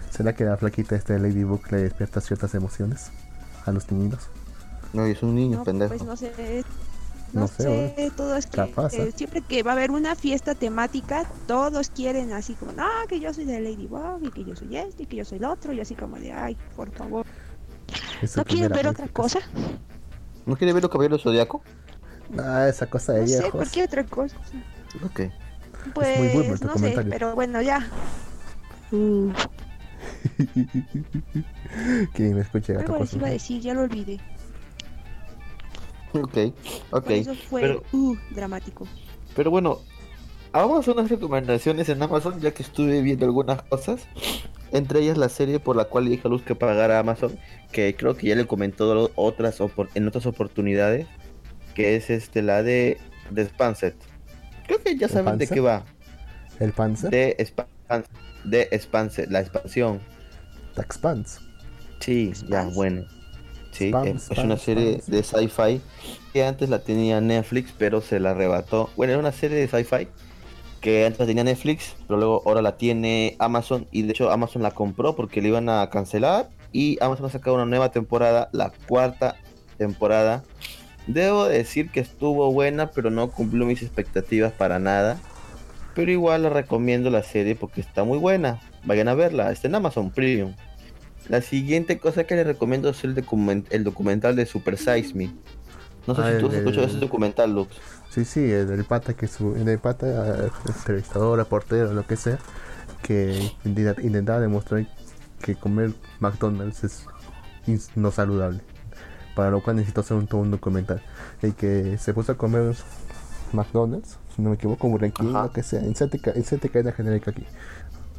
¿Será 0.09 0.35
que 0.35 0.43
la 0.43 0.57
flaquita 0.57 0.95
esta 0.95 1.13
de 1.13 1.19
Ladybug 1.19 1.61
le 1.71 1.77
despierta 1.83 2.21
ciertas 2.21 2.53
emociones 2.55 3.11
a 3.65 3.71
los 3.71 3.91
niños? 3.91 4.19
No, 4.93 5.05
es 5.05 5.23
un 5.23 5.35
niño, 5.35 5.57
No, 5.59 5.63
pendejo. 5.63 5.89
pues 5.95 6.03
no 6.03 6.15
sé. 6.17 6.31
No 7.33 7.41
No, 7.41 7.47
sé, 7.47 7.93
sé, 7.95 8.11
todo 8.15 8.37
es 8.37 8.45
que 8.45 8.61
¿eh? 8.61 9.11
siempre 9.15 9.41
que 9.41 9.63
va 9.63 9.71
a 9.71 9.73
haber 9.73 9.89
una 9.91 10.15
fiesta 10.15 10.53
temática, 10.53 11.25
todos 11.47 11.89
quieren 11.89 12.31
así 12.31 12.53
como, 12.53 12.71
no, 12.73 12.85
que 13.09 13.19
yo 13.19 13.33
soy 13.33 13.45
de 13.45 13.59
Ladybug 13.59 14.23
y 14.23 14.29
que 14.31 14.43
yo 14.45 14.55
soy 14.55 14.77
este 14.77 15.03
y 15.03 15.05
que 15.07 15.15
yo 15.17 15.25
soy 15.25 15.39
el 15.39 15.45
otro 15.45 15.73
y 15.73 15.81
así 15.81 15.95
como 15.95 16.17
de, 16.17 16.31
ay, 16.31 16.55
por 16.75 16.91
favor. 16.91 17.25
Es 18.21 18.37
¿No 18.37 18.45
quieren 18.45 18.71
ver 18.71 18.87
otra 18.87 19.07
cosa? 19.07 19.39
¿No 20.45 20.55
quiere 20.55 20.73
ver 20.73 20.83
los 20.83 20.91
caballeros 20.91 21.19
del 21.19 21.23
Zodiaco? 21.23 21.63
Ah, 22.37 22.67
esa 22.69 22.87
cosa 22.87 23.13
de 23.13 23.21
No 23.21 23.27
sé, 23.27 23.33
viejos. 23.39 23.51
cualquier 23.51 23.85
otra 23.85 24.03
cosa. 24.05 24.37
Ok. 25.03 25.21
Pues, 25.93 26.35
muy 26.35 26.43
tu 26.59 26.65
no 26.65 26.73
sé, 26.73 26.79
comentario. 26.79 27.09
pero 27.11 27.35
bueno, 27.35 27.61
ya. 27.61 27.87
Uh, 28.91 29.31
Que 32.13 32.23
me 32.33 32.41
escuche 32.41 32.73
gato 32.73 32.91
algo 32.93 33.03
les 33.05 33.13
iba 33.13 33.27
a 33.27 33.31
decir, 33.31 33.59
ya 33.61 33.73
lo 33.73 33.81
olvidé. 33.81 34.19
Ok, 36.13 36.37
ok. 36.91 37.03
Por 37.03 37.11
eso 37.11 37.35
fue 37.49 37.61
Pero, 37.61 37.83
uh, 37.91 38.15
dramático. 38.31 38.87
pero 39.35 39.49
bueno, 39.51 39.79
hacer 40.53 40.93
unas 40.93 41.09
recomendaciones 41.09 41.89
en 41.89 42.01
Amazon, 42.03 42.39
ya 42.39 42.51
que 42.51 42.63
estuve 42.63 43.01
viendo 43.01 43.25
algunas 43.25 43.61
cosas. 43.63 44.07
Entre 44.71 45.01
ellas 45.01 45.17
la 45.17 45.29
serie 45.29 45.59
por 45.59 45.75
la 45.75 45.85
cual 45.85 46.05
le 46.05 46.11
dije 46.11 46.27
a 46.27 46.29
Luz 46.29 46.41
que 46.41 46.55
pagara 46.55 46.97
Amazon, 46.99 47.37
que 47.71 47.95
creo 47.95 48.15
que 48.17 48.27
ya 48.27 48.35
le 48.35 48.45
comentó 48.47 49.11
otras 49.15 49.59
opor- 49.61 49.89
en 49.93 50.07
otras 50.07 50.25
oportunidades, 50.25 51.05
que 51.75 51.95
es 51.95 52.09
este 52.09 52.41
la 52.41 52.63
de 52.63 52.97
The 53.33 53.45
Spanset. 53.45 53.95
Creo 54.65 54.81
que 54.81 54.95
ya 54.97 55.07
¿The 55.07 55.13
saben 55.13 55.37
de 55.37 55.47
qué 55.47 55.59
va. 55.59 55.83
El 56.59 56.71
Panzer, 56.71 57.09
De 57.11 57.35
Span 57.45 58.03
de 58.43 58.69
Spanset, 58.79 59.29
la 59.29 59.41
expansión. 59.41 59.99
Tax 60.75 60.97
Pants. 60.97 61.39
Sí, 61.99 62.31
ya, 62.47 62.63
bueno. 62.73 63.03
Sí, 63.73 63.89
Spam, 63.89 64.07
es 64.07 64.23
spam, 64.29 64.45
una 64.45 64.57
serie 64.57 64.99
spam. 64.99 65.15
de 65.15 65.23
sci-fi 65.23 65.81
que 66.31 66.45
antes 66.45 66.69
la 66.69 66.79
tenía 66.79 67.19
Netflix, 67.21 67.73
pero 67.77 68.01
se 68.01 68.19
la 68.19 68.31
arrebató. 68.31 68.89
Bueno, 68.95 69.13
era 69.13 69.19
una 69.19 69.31
serie 69.31 69.57
de 69.57 69.67
sci-fi 69.67 70.07
que 70.79 71.05
antes 71.05 71.19
la 71.19 71.25
tenía 71.25 71.43
Netflix, 71.43 71.95
pero 72.07 72.19
luego 72.19 72.43
ahora 72.45 72.61
la 72.61 72.77
tiene 72.77 73.35
Amazon 73.39 73.87
y 73.91 74.03
de 74.03 74.11
hecho 74.11 74.31
Amazon 74.31 74.61
la 74.61 74.71
compró 74.71 75.15
porque 75.15 75.41
le 75.41 75.47
iban 75.49 75.69
a 75.69 75.89
cancelar 75.89 76.49
y 76.71 76.97
Amazon 77.01 77.27
ha 77.27 77.29
sacado 77.29 77.55
una 77.55 77.65
nueva 77.65 77.91
temporada, 77.91 78.49
la 78.51 78.71
cuarta 78.87 79.35
temporada. 79.77 80.43
Debo 81.07 81.45
decir 81.45 81.89
que 81.89 81.99
estuvo 81.99 82.51
buena, 82.51 82.91
pero 82.91 83.09
no 83.09 83.29
cumplió 83.29 83.65
mis 83.65 83.81
expectativas 83.81 84.53
para 84.53 84.79
nada. 84.79 85.19
Pero 85.95 86.11
igual 86.11 86.43
la 86.43 86.49
recomiendo 86.49 87.09
la 87.09 87.23
serie 87.23 87.55
porque 87.55 87.81
está 87.81 88.03
muy 88.03 88.17
buena. 88.17 88.59
Vayan 88.83 89.07
a 89.07 89.13
verla, 89.13 89.51
está 89.51 89.67
en 89.67 89.75
Amazon 89.75 90.09
Premium. 90.09 90.53
La 91.29 91.41
siguiente 91.41 91.99
cosa 91.99 92.25
que 92.25 92.35
les 92.35 92.45
recomiendo 92.45 92.89
es 92.89 93.03
el, 93.03 93.15
document- 93.15 93.65
el 93.69 93.83
documental 93.83 94.35
de 94.35 94.45
Super 94.45 94.77
Size 94.77 95.13
Me. 95.13 95.31
No 96.05 96.15
sé 96.15 96.21
Ah, 96.21 96.31
si 96.33 96.39
tú 96.39 96.47
has 96.47 96.53
escuchado 96.55 96.85
ese 96.87 96.97
documental, 96.97 97.53
Lux. 97.55 97.75
Sí, 98.09 98.25
sí, 98.25 98.51
el 98.51 98.67
del 98.67 98.83
pata 98.83 99.13
que 99.13 99.27
su, 99.27 99.55
el 99.55 99.79
pata, 99.79 100.45
eh, 100.45 100.49
entrevistador, 100.67 101.37
reportero, 101.39 101.93
lo 101.93 102.05
que 102.05 102.17
sea, 102.17 102.37
que 103.01 103.51
intenta- 103.63 104.01
intentaba 104.01 104.39
demostrar 104.39 104.85
que 105.41 105.55
comer 105.55 105.91
McDonald's 106.19 106.83
es 106.83 107.05
no 107.95 108.11
saludable. 108.11 108.59
Para 109.35 109.49
lo 109.49 109.63
cual 109.63 109.77
necesitó 109.77 110.01
hacer 110.01 110.17
un, 110.17 110.27
todo 110.27 110.41
un 110.41 110.51
documental. 110.51 111.01
El 111.41 111.55
que 111.55 111.97
se 111.97 112.13
puso 112.13 112.33
a 112.33 112.37
comer 112.37 112.75
McDonald's, 113.53 114.17
si 114.35 114.41
no 114.41 114.49
me 114.49 114.55
equivoco, 114.55 114.87
un 114.87 114.93
Burger 114.93 115.11
King, 115.13 115.31
lo 115.31 115.51
que 115.51 115.63
sea, 115.63 115.81
inserte, 115.83 116.19
ca- 116.19 116.33
inserte 116.35 116.69
cadena 116.69 116.91
genérica 116.91 117.31
aquí. 117.31 117.45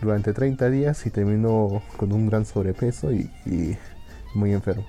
Durante 0.01 0.33
30 0.33 0.69
días 0.71 1.07
y 1.07 1.11
terminó 1.11 1.83
con 1.97 2.13
un 2.13 2.27
gran 2.29 2.45
sobrepeso 2.45 3.13
y, 3.13 3.31
y 3.47 3.77
muy 4.35 4.53
enfermo. 4.53 4.85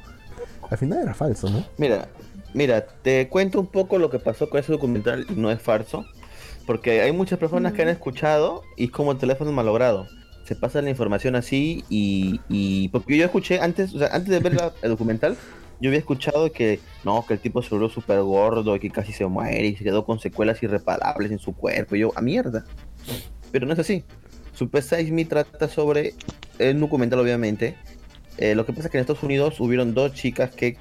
Al 0.69 0.77
final 0.77 0.99
era 1.03 1.13
falso, 1.13 1.49
¿no? 1.49 1.63
Mira, 1.77 2.09
mira, 2.53 2.85
te 2.85 3.27
cuento 3.29 3.59
un 3.59 3.67
poco 3.67 3.97
lo 3.99 4.09
que 4.09 4.19
pasó 4.19 4.49
con 4.49 4.59
ese 4.59 4.71
documental 4.71 5.25
y 5.29 5.33
no 5.33 5.51
es 5.51 5.61
falso. 5.61 6.05
Porque 6.65 7.01
hay 7.01 7.11
muchas 7.11 7.37
personas 7.37 7.73
que 7.73 7.83
han 7.83 7.89
escuchado 7.89 8.63
y 8.75 8.85
es 8.85 8.91
como 8.91 9.11
el 9.11 9.19
teléfono 9.19 9.51
malogrado. 9.51 10.07
Se 10.45 10.55
pasa 10.55 10.81
la 10.81 10.89
información 10.89 11.35
así 11.35 11.85
y, 11.89 12.41
y- 12.49 12.89
porque 12.89 13.17
yo 13.17 13.25
escuché 13.25 13.59
antes, 13.59 13.93
o 13.93 13.99
sea, 13.99 14.07
antes 14.11 14.29
de 14.31 14.39
ver 14.39 14.55
la- 14.55 14.73
el 14.81 14.89
documental, 14.89 15.37
yo 15.79 15.89
había 15.89 15.99
escuchado 15.99 16.51
que 16.51 16.79
no, 17.03 17.23
que 17.27 17.35
el 17.35 17.39
tipo 17.39 17.61
se 17.61 17.69
volvió 17.69 17.89
súper 17.89 18.19
gordo 18.21 18.75
y 18.75 18.79
que 18.79 18.89
casi 18.89 19.11
se 19.13 19.25
muere 19.27 19.67
y 19.67 19.75
se 19.75 19.83
quedó 19.83 20.05
con 20.05 20.19
secuelas 20.19 20.61
irreparables 20.63 21.31
en 21.31 21.37
su 21.39 21.53
cuerpo. 21.53 21.95
Y 21.95 21.99
yo, 21.99 22.11
a 22.15 22.21
mierda. 22.21 22.65
Pero 23.51 23.67
no 23.67 23.73
es 23.73 23.79
así. 23.79 24.03
Super 24.55 24.81
Size 24.81 25.11
Me 25.11 25.25
trata 25.25 25.67
sobre 25.67 26.15
es 26.59 26.73
un 26.73 26.81
documental, 26.81 27.19
obviamente. 27.19 27.75
Eh, 28.37 28.55
lo 28.55 28.65
que 28.65 28.73
pasa 28.73 28.87
es 28.87 28.91
que 28.91 28.97
en 28.97 29.01
Estados 29.01 29.23
Unidos 29.23 29.59
hubieron 29.59 29.93
dos 29.93 30.13
chicas 30.13 30.51
que, 30.51 30.77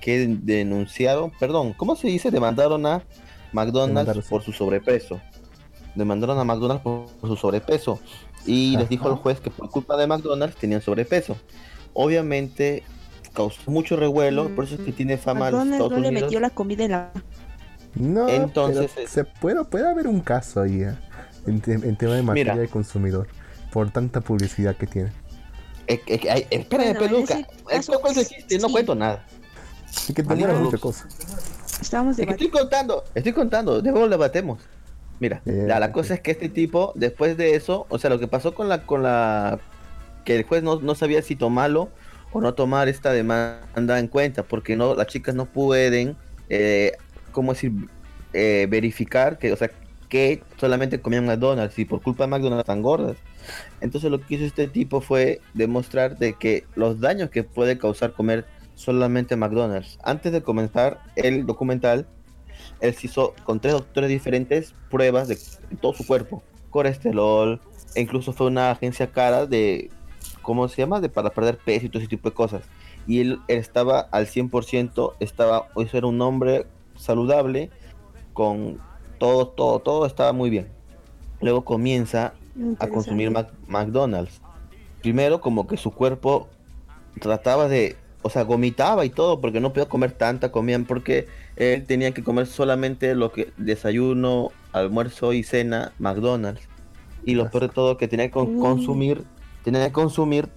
que 0.00 0.26
denunciaron, 0.26 1.32
perdón, 1.38 1.72
¿cómo 1.74 1.96
se 1.96 2.08
dice? 2.08 2.30
Demandaron 2.30 2.86
a 2.86 3.02
McDonald's 3.52 4.06
Demandaron, 4.06 4.22
por 4.28 4.42
su 4.42 4.52
sobrepeso. 4.52 5.20
Demandaron 5.94 6.38
a 6.38 6.44
McDonald's 6.44 6.82
por, 6.82 7.06
por 7.06 7.30
su 7.30 7.36
sobrepeso. 7.36 8.00
Y 8.46 8.76
les 8.76 8.88
dijo 8.88 9.08
al 9.08 9.16
juez 9.16 9.40
que 9.40 9.50
por 9.50 9.70
culpa 9.70 9.96
de 9.96 10.06
McDonald's 10.06 10.56
tenían 10.56 10.80
sobrepeso. 10.80 11.36
Obviamente 11.92 12.82
causó 13.32 13.70
mucho 13.70 13.96
revuelo, 13.96 14.54
por 14.54 14.64
eso 14.64 14.74
es 14.74 14.82
que 14.82 14.92
tiene 14.92 15.16
fama 15.16 15.46
McDonald's 15.46 15.72
Estados 15.72 15.92
no 15.92 15.98
le 15.98 16.10
metió 16.12 16.40
la 16.40 16.50
comida 16.50 16.84
en 16.84 16.90
la... 16.90 17.12
No, 17.94 18.28
Entonces, 18.28 18.90
pero 18.94 19.06
eh, 19.06 19.10
se 19.10 19.24
puede, 19.24 19.64
puede 19.64 19.88
haber 19.88 20.06
un 20.06 20.20
caso 20.20 20.62
ahí 20.62 20.82
eh, 20.82 20.96
en, 21.46 21.60
te- 21.60 21.72
en 21.72 21.96
tema 21.96 22.14
de 22.14 22.22
materia 22.22 22.52
Mira. 22.54 22.62
de 22.62 22.68
consumidor 22.68 23.26
por 23.72 23.90
tanta 23.90 24.20
publicidad 24.20 24.76
que 24.76 24.86
tiene. 24.86 25.10
Eh, 25.86 26.00
eh, 26.06 26.20
eh, 26.24 26.46
espérame, 26.50 26.94
Bueno, 26.98 27.18
en 27.18 27.24
peluca. 27.26 27.48
existe, 28.20 28.58
no 28.58 28.68
sí. 28.68 28.72
cuento 28.72 28.94
nada. 28.94 29.24
Así 29.88 30.14
que 30.14 30.22
Adiós, 30.22 30.38
demora 30.38 30.54
mucha 30.58 30.70
Lux. 30.76 30.80
cosa. 30.82 31.08
Estábamos 31.80 32.12
Es 32.12 32.16
que 32.18 32.26
debatiendo. 32.26 32.32
estoy 32.32 32.60
contando, 32.60 33.04
estoy 33.14 33.32
contando, 33.32 33.80
luego 33.82 34.00
lo 34.00 34.08
debatemos. 34.08 34.60
Mira, 35.20 35.40
Eh, 35.46 35.64
la, 35.66 35.78
la 35.80 35.92
cosa 35.92 36.14
es 36.14 36.20
que 36.20 36.30
este 36.32 36.48
tipo, 36.48 36.92
después 36.96 37.36
de 37.36 37.54
eso, 37.54 37.86
o 37.88 37.98
sea, 37.98 38.10
lo 38.10 38.18
que 38.18 38.28
pasó 38.28 38.54
con 38.54 38.68
la, 38.68 38.84
con 38.86 39.02
la, 39.02 39.58
que 40.24 40.36
el 40.36 40.44
juez 40.44 40.62
no, 40.62 40.80
no 40.80 40.94
sabía 40.94 41.22
si 41.22 41.36
tomarlo 41.36 41.90
o 42.32 42.40
no 42.40 42.54
tomar 42.54 42.88
esta 42.88 43.12
demanda 43.12 43.98
en 43.98 44.08
cuenta, 44.08 44.42
porque 44.42 44.76
no, 44.76 44.94
las 44.94 45.06
chicas 45.08 45.34
no 45.34 45.46
pueden, 45.46 46.16
eh, 46.48 46.92
¿cómo 47.32 47.52
decir? 47.52 47.72
Eh, 48.32 48.66
verificar 48.70 49.38
que, 49.38 49.52
o 49.52 49.56
sea, 49.56 49.70
que 50.12 50.42
solamente 50.58 51.00
comían 51.00 51.24
McDonald's 51.24 51.78
y 51.78 51.86
por 51.86 52.02
culpa 52.02 52.24
de 52.24 52.28
McDonald's 52.28 52.64
están 52.64 52.82
gordas. 52.82 53.16
Entonces 53.80 54.10
lo 54.10 54.20
que 54.20 54.34
hizo 54.34 54.44
este 54.44 54.68
tipo 54.68 55.00
fue 55.00 55.40
demostrar 55.54 56.18
de 56.18 56.34
que 56.34 56.66
los 56.74 57.00
daños 57.00 57.30
que 57.30 57.44
puede 57.44 57.78
causar 57.78 58.12
comer 58.12 58.44
solamente 58.74 59.36
McDonald's. 59.36 59.98
Antes 60.04 60.32
de 60.32 60.42
comenzar 60.42 61.00
el 61.16 61.46
documental, 61.46 62.06
él 62.80 62.92
se 62.92 63.06
hizo 63.06 63.32
con 63.44 63.58
tres 63.58 63.72
doctores 63.72 64.10
diferentes 64.10 64.74
pruebas 64.90 65.28
de 65.28 65.38
todo 65.80 65.94
su 65.94 66.06
cuerpo, 66.06 66.42
colesterol, 66.68 67.58
e 67.94 68.02
incluso 68.02 68.34
fue 68.34 68.48
una 68.48 68.70
agencia 68.70 69.10
cara 69.12 69.46
de, 69.46 69.88
¿cómo 70.42 70.68
se 70.68 70.82
llama? 70.82 71.00
De 71.00 71.08
para 71.08 71.30
perder 71.30 71.56
peso 71.56 71.86
y 71.86 71.88
todo 71.88 72.00
ese 72.00 72.10
tipo 72.10 72.28
de 72.28 72.34
cosas. 72.34 72.64
Y 73.06 73.20
él, 73.22 73.40
estaba 73.48 74.00
al 74.00 74.26
100%, 74.26 75.14
estaba, 75.20 75.68
eso 75.74 75.96
era 75.96 76.06
un 76.06 76.20
hombre 76.20 76.66
saludable, 76.96 77.70
con 78.34 78.78
todo, 79.22 79.46
todo, 79.46 79.78
todo 79.78 80.04
estaba 80.04 80.32
muy 80.32 80.50
bien. 80.50 80.66
Luego 81.40 81.64
comienza 81.64 82.34
a 82.80 82.88
consumir 82.88 83.30
Mac- 83.30 83.52
McDonald's. 83.68 84.40
Primero 85.00 85.40
como 85.40 85.68
que 85.68 85.76
su 85.76 85.92
cuerpo 85.92 86.48
trataba 87.20 87.68
de, 87.68 87.94
o 88.22 88.30
sea, 88.30 88.42
vomitaba 88.42 89.04
y 89.04 89.10
todo 89.10 89.40
porque 89.40 89.60
no 89.60 89.72
podía 89.72 89.88
comer 89.88 90.10
tanta 90.10 90.50
comida 90.50 90.80
porque 90.88 91.28
él 91.54 91.84
tenía 91.86 92.10
que 92.12 92.24
comer 92.24 92.46
solamente 92.48 93.14
lo 93.14 93.30
que 93.30 93.52
desayuno, 93.58 94.50
almuerzo 94.72 95.32
y 95.32 95.44
cena 95.44 95.92
McDonald's. 96.00 96.62
Y 97.24 97.34
lo 97.36 97.48
peor 97.48 97.68
de 97.68 97.68
todo 97.68 97.96
que 97.98 98.08
tenía 98.08 98.26
que 98.26 98.32
con- 98.32 98.58
consumir, 98.58 99.22
tenía 99.62 99.86
que 99.86 99.92
consumir 99.92 100.48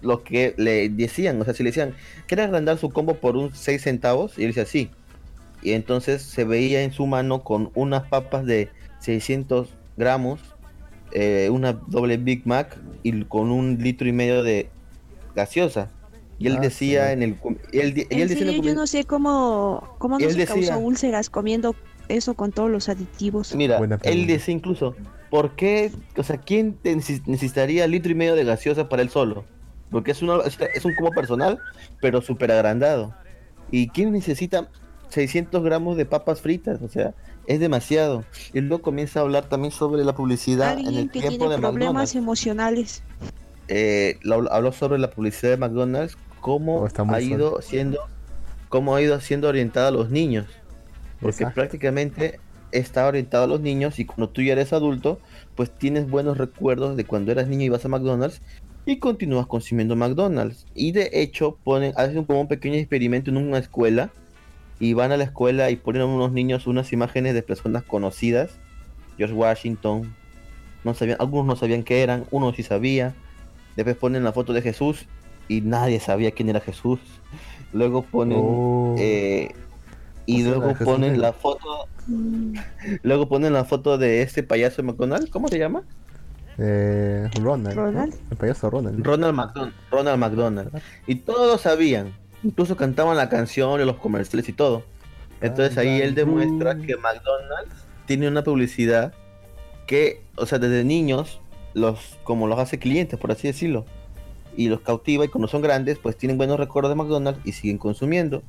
lo 0.00 0.24
que 0.24 0.54
le 0.58 0.88
decían, 0.88 1.40
o 1.40 1.44
sea, 1.44 1.54
si 1.54 1.62
le 1.62 1.68
decían, 1.68 1.94
¿quiere 2.26 2.42
agrandar 2.42 2.78
su 2.78 2.90
combo 2.90 3.14
por 3.14 3.36
un 3.36 3.54
6 3.54 3.82
centavos? 3.82 4.36
Y 4.36 4.42
él 4.42 4.48
decía, 4.48 4.66
sí. 4.66 4.90
Y 5.62 5.72
entonces 5.72 6.22
se 6.22 6.44
veía 6.44 6.82
en 6.82 6.92
su 6.92 7.06
mano 7.06 7.42
con 7.44 7.70
unas 7.74 8.02
papas 8.08 8.44
de 8.44 8.68
600 9.00 9.68
gramos, 9.96 10.40
eh, 11.12 11.48
una 11.52 11.72
doble 11.72 12.16
Big 12.16 12.46
Mac 12.46 12.76
y 13.02 13.24
con 13.24 13.50
un 13.50 13.78
litro 13.80 14.08
y 14.08 14.12
medio 14.12 14.42
de 14.42 14.68
gaseosa. 15.34 15.90
Y 16.38 16.48
él 16.48 16.56
Ah, 16.58 16.60
decía 16.60 17.06
sí. 17.08 17.12
en 17.12 17.22
el... 17.22 17.36
y 17.72 17.78
él, 17.78 18.06
En 18.10 18.20
él 18.20 18.28
decía 18.28 18.42
en 18.42 18.48
el 18.48 18.54
serio, 18.56 18.62
yo 18.62 18.74
no 18.74 18.86
sé 18.86 19.04
cómo, 19.04 19.94
cómo 19.98 20.18
no 20.18 20.24
Él 20.26 20.32
se 20.32 20.38
decía- 20.38 20.54
causó 20.54 20.78
úlceras 20.78 21.30
comiendo 21.30 21.76
eso 22.08 22.34
con 22.34 22.50
todos 22.50 22.70
los 22.70 22.88
aditivos. 22.88 23.54
Mira, 23.54 23.78
Buena 23.78 23.94
él 23.96 24.00
pregunta. 24.00 24.32
decía 24.32 24.54
incluso, 24.54 24.96
¿por 25.30 25.52
qué? 25.54 25.92
O 26.16 26.22
sea, 26.24 26.38
¿quién 26.38 26.76
necesitaría 26.82 27.86
litro 27.86 28.10
y 28.10 28.14
medio 28.16 28.34
de 28.34 28.44
gaseosa 28.44 28.88
para 28.88 29.02
él 29.02 29.10
solo? 29.10 29.44
Porque 29.90 30.10
es, 30.10 30.22
uno, 30.22 30.42
es, 30.42 30.58
un 30.84 30.94
combo 30.94 31.10
personal, 31.12 31.58
pero 32.00 32.20
súper 32.22 32.50
agrandado. 32.50 33.14
¿Y 33.70 33.88
quién 33.88 34.10
necesita 34.10 34.68
600 35.12 35.62
gramos 35.62 35.96
de 35.96 36.04
papas 36.06 36.40
fritas? 36.40 36.80
O 36.82 36.88
sea, 36.88 37.14
es 37.46 37.60
demasiado. 37.60 38.24
Y 38.52 38.60
luego 38.60 38.82
comienza 38.82 39.20
a 39.20 39.22
hablar 39.22 39.48
también 39.48 39.72
sobre 39.72 40.04
la 40.04 40.14
publicidad 40.14 40.72
en 40.72 40.86
Alguien 40.86 41.02
el 41.04 41.10
que 41.10 41.20
tiempo 41.20 41.38
tiene 41.38 41.54
de 41.54 41.60
problemas 41.60 41.88
McDonald's. 41.92 42.14
emocionales. 42.16 43.02
Eh, 43.68 44.18
habló 44.50 44.72
sobre 44.72 44.98
la 44.98 45.10
publicidad 45.10 45.50
de 45.52 45.56
McDonald's, 45.56 46.16
cómo 46.40 46.82
Oh, 46.82 46.88
ha 47.12 47.20
ido 47.20 47.60
siendo, 47.62 47.98
cómo 48.68 48.94
ha 48.96 49.02
ido 49.02 49.20
siendo 49.20 49.48
orientada 49.48 49.88
a 49.88 49.92
los 49.92 50.10
niños. 50.10 50.46
Porque 51.20 51.44
Exacto. 51.44 51.54
prácticamente 51.54 52.40
está 52.72 53.06
orientado 53.06 53.44
a 53.44 53.46
los 53.46 53.60
niños 53.60 53.98
y 53.98 54.04
cuando 54.04 54.28
tú 54.30 54.42
ya 54.42 54.52
eres 54.52 54.72
adulto, 54.72 55.20
pues 55.54 55.70
tienes 55.70 56.08
buenos 56.08 56.38
recuerdos 56.38 56.96
de 56.96 57.04
cuando 57.04 57.30
eras 57.30 57.46
niño 57.46 57.62
y 57.62 57.66
ibas 57.66 57.84
a 57.84 57.88
McDonald's 57.88 58.40
y 58.86 58.98
continúas 58.98 59.46
consumiendo 59.46 59.94
McDonald's. 59.94 60.66
Y 60.74 60.92
de 60.92 61.10
hecho 61.12 61.58
ponen, 61.62 61.92
hacen 61.96 62.24
como 62.24 62.40
un 62.40 62.48
pequeño 62.48 62.74
experimento 62.76 63.30
en 63.30 63.36
una 63.36 63.58
escuela 63.58 64.10
y 64.82 64.94
van 64.94 65.12
a 65.12 65.16
la 65.16 65.22
escuela 65.22 65.70
y 65.70 65.76
ponen 65.76 66.02
a 66.02 66.06
unos 66.06 66.32
niños 66.32 66.66
unas 66.66 66.92
imágenes 66.92 67.34
de 67.34 67.42
personas 67.44 67.84
conocidas. 67.84 68.50
George 69.16 69.32
Washington, 69.32 70.12
no 70.82 70.92
sabían, 70.92 71.18
algunos 71.20 71.46
no 71.46 71.54
sabían 71.54 71.84
qué 71.84 72.02
eran, 72.02 72.24
uno 72.32 72.52
sí 72.52 72.64
sabía. 72.64 73.14
Después 73.76 73.94
ponen 73.96 74.24
la 74.24 74.32
foto 74.32 74.52
de 74.52 74.60
Jesús 74.60 75.06
y 75.46 75.60
nadie 75.60 76.00
sabía 76.00 76.32
quién 76.32 76.48
era 76.48 76.58
Jesús. 76.58 76.98
Luego 77.72 78.02
ponen 78.02 78.40
Oh. 78.42 78.96
eh, 78.98 79.54
y 80.26 80.42
O 80.42 80.50
sea, 80.50 80.56
luego 80.58 80.84
ponen 80.84 81.20
la 81.20 81.32
foto, 81.32 81.86
luego 83.04 83.28
ponen 83.28 83.52
la 83.52 83.64
foto 83.64 83.98
de 83.98 84.22
este 84.22 84.42
payaso 84.42 84.82
de 84.82 84.88
McDonald's, 84.88 85.30
¿cómo 85.30 85.46
se 85.46 85.60
llama? 85.60 85.84
Eh, 86.58 87.30
Ronald. 87.40 87.76
¿no? 87.76 87.84
Ronald. 87.84 88.14
El 88.32 88.36
payaso 88.36 88.68
Ronald. 88.68 89.06
Ronald 89.06 89.34
McDonald, 89.34 89.74
Ronald 89.92 90.18
McDonald. 90.18 90.82
Y 91.06 91.14
todos 91.16 91.60
sabían, 91.60 92.12
incluso 92.42 92.76
cantaban 92.76 93.16
la 93.16 93.28
canción 93.28 93.80
y 93.80 93.84
los 93.84 93.96
comerciales 93.96 94.48
y 94.48 94.52
todo. 94.52 94.84
Entonces 95.40 95.76
ahí 95.78 96.00
él 96.00 96.14
demuestra 96.14 96.76
que 96.76 96.96
McDonald's 96.96 97.74
tiene 98.06 98.28
una 98.28 98.44
publicidad 98.44 99.12
que, 99.86 100.22
o 100.36 100.46
sea, 100.46 100.58
desde 100.58 100.84
niños, 100.84 101.40
los 101.74 102.18
como 102.22 102.46
los 102.46 102.58
hace 102.58 102.78
clientes, 102.78 103.18
por 103.18 103.32
así 103.32 103.48
decirlo, 103.48 103.84
y 104.56 104.68
los 104.68 104.80
cautiva 104.80 105.24
y 105.24 105.28
cuando 105.28 105.48
son 105.48 105.62
grandes, 105.62 105.98
pues 105.98 106.16
tienen 106.16 106.36
buenos 106.36 106.60
recuerdos 106.60 106.90
de 106.90 106.96
McDonald's 106.96 107.40
y 107.44 107.52
siguen 107.52 107.78
consumiendo. 107.78 108.42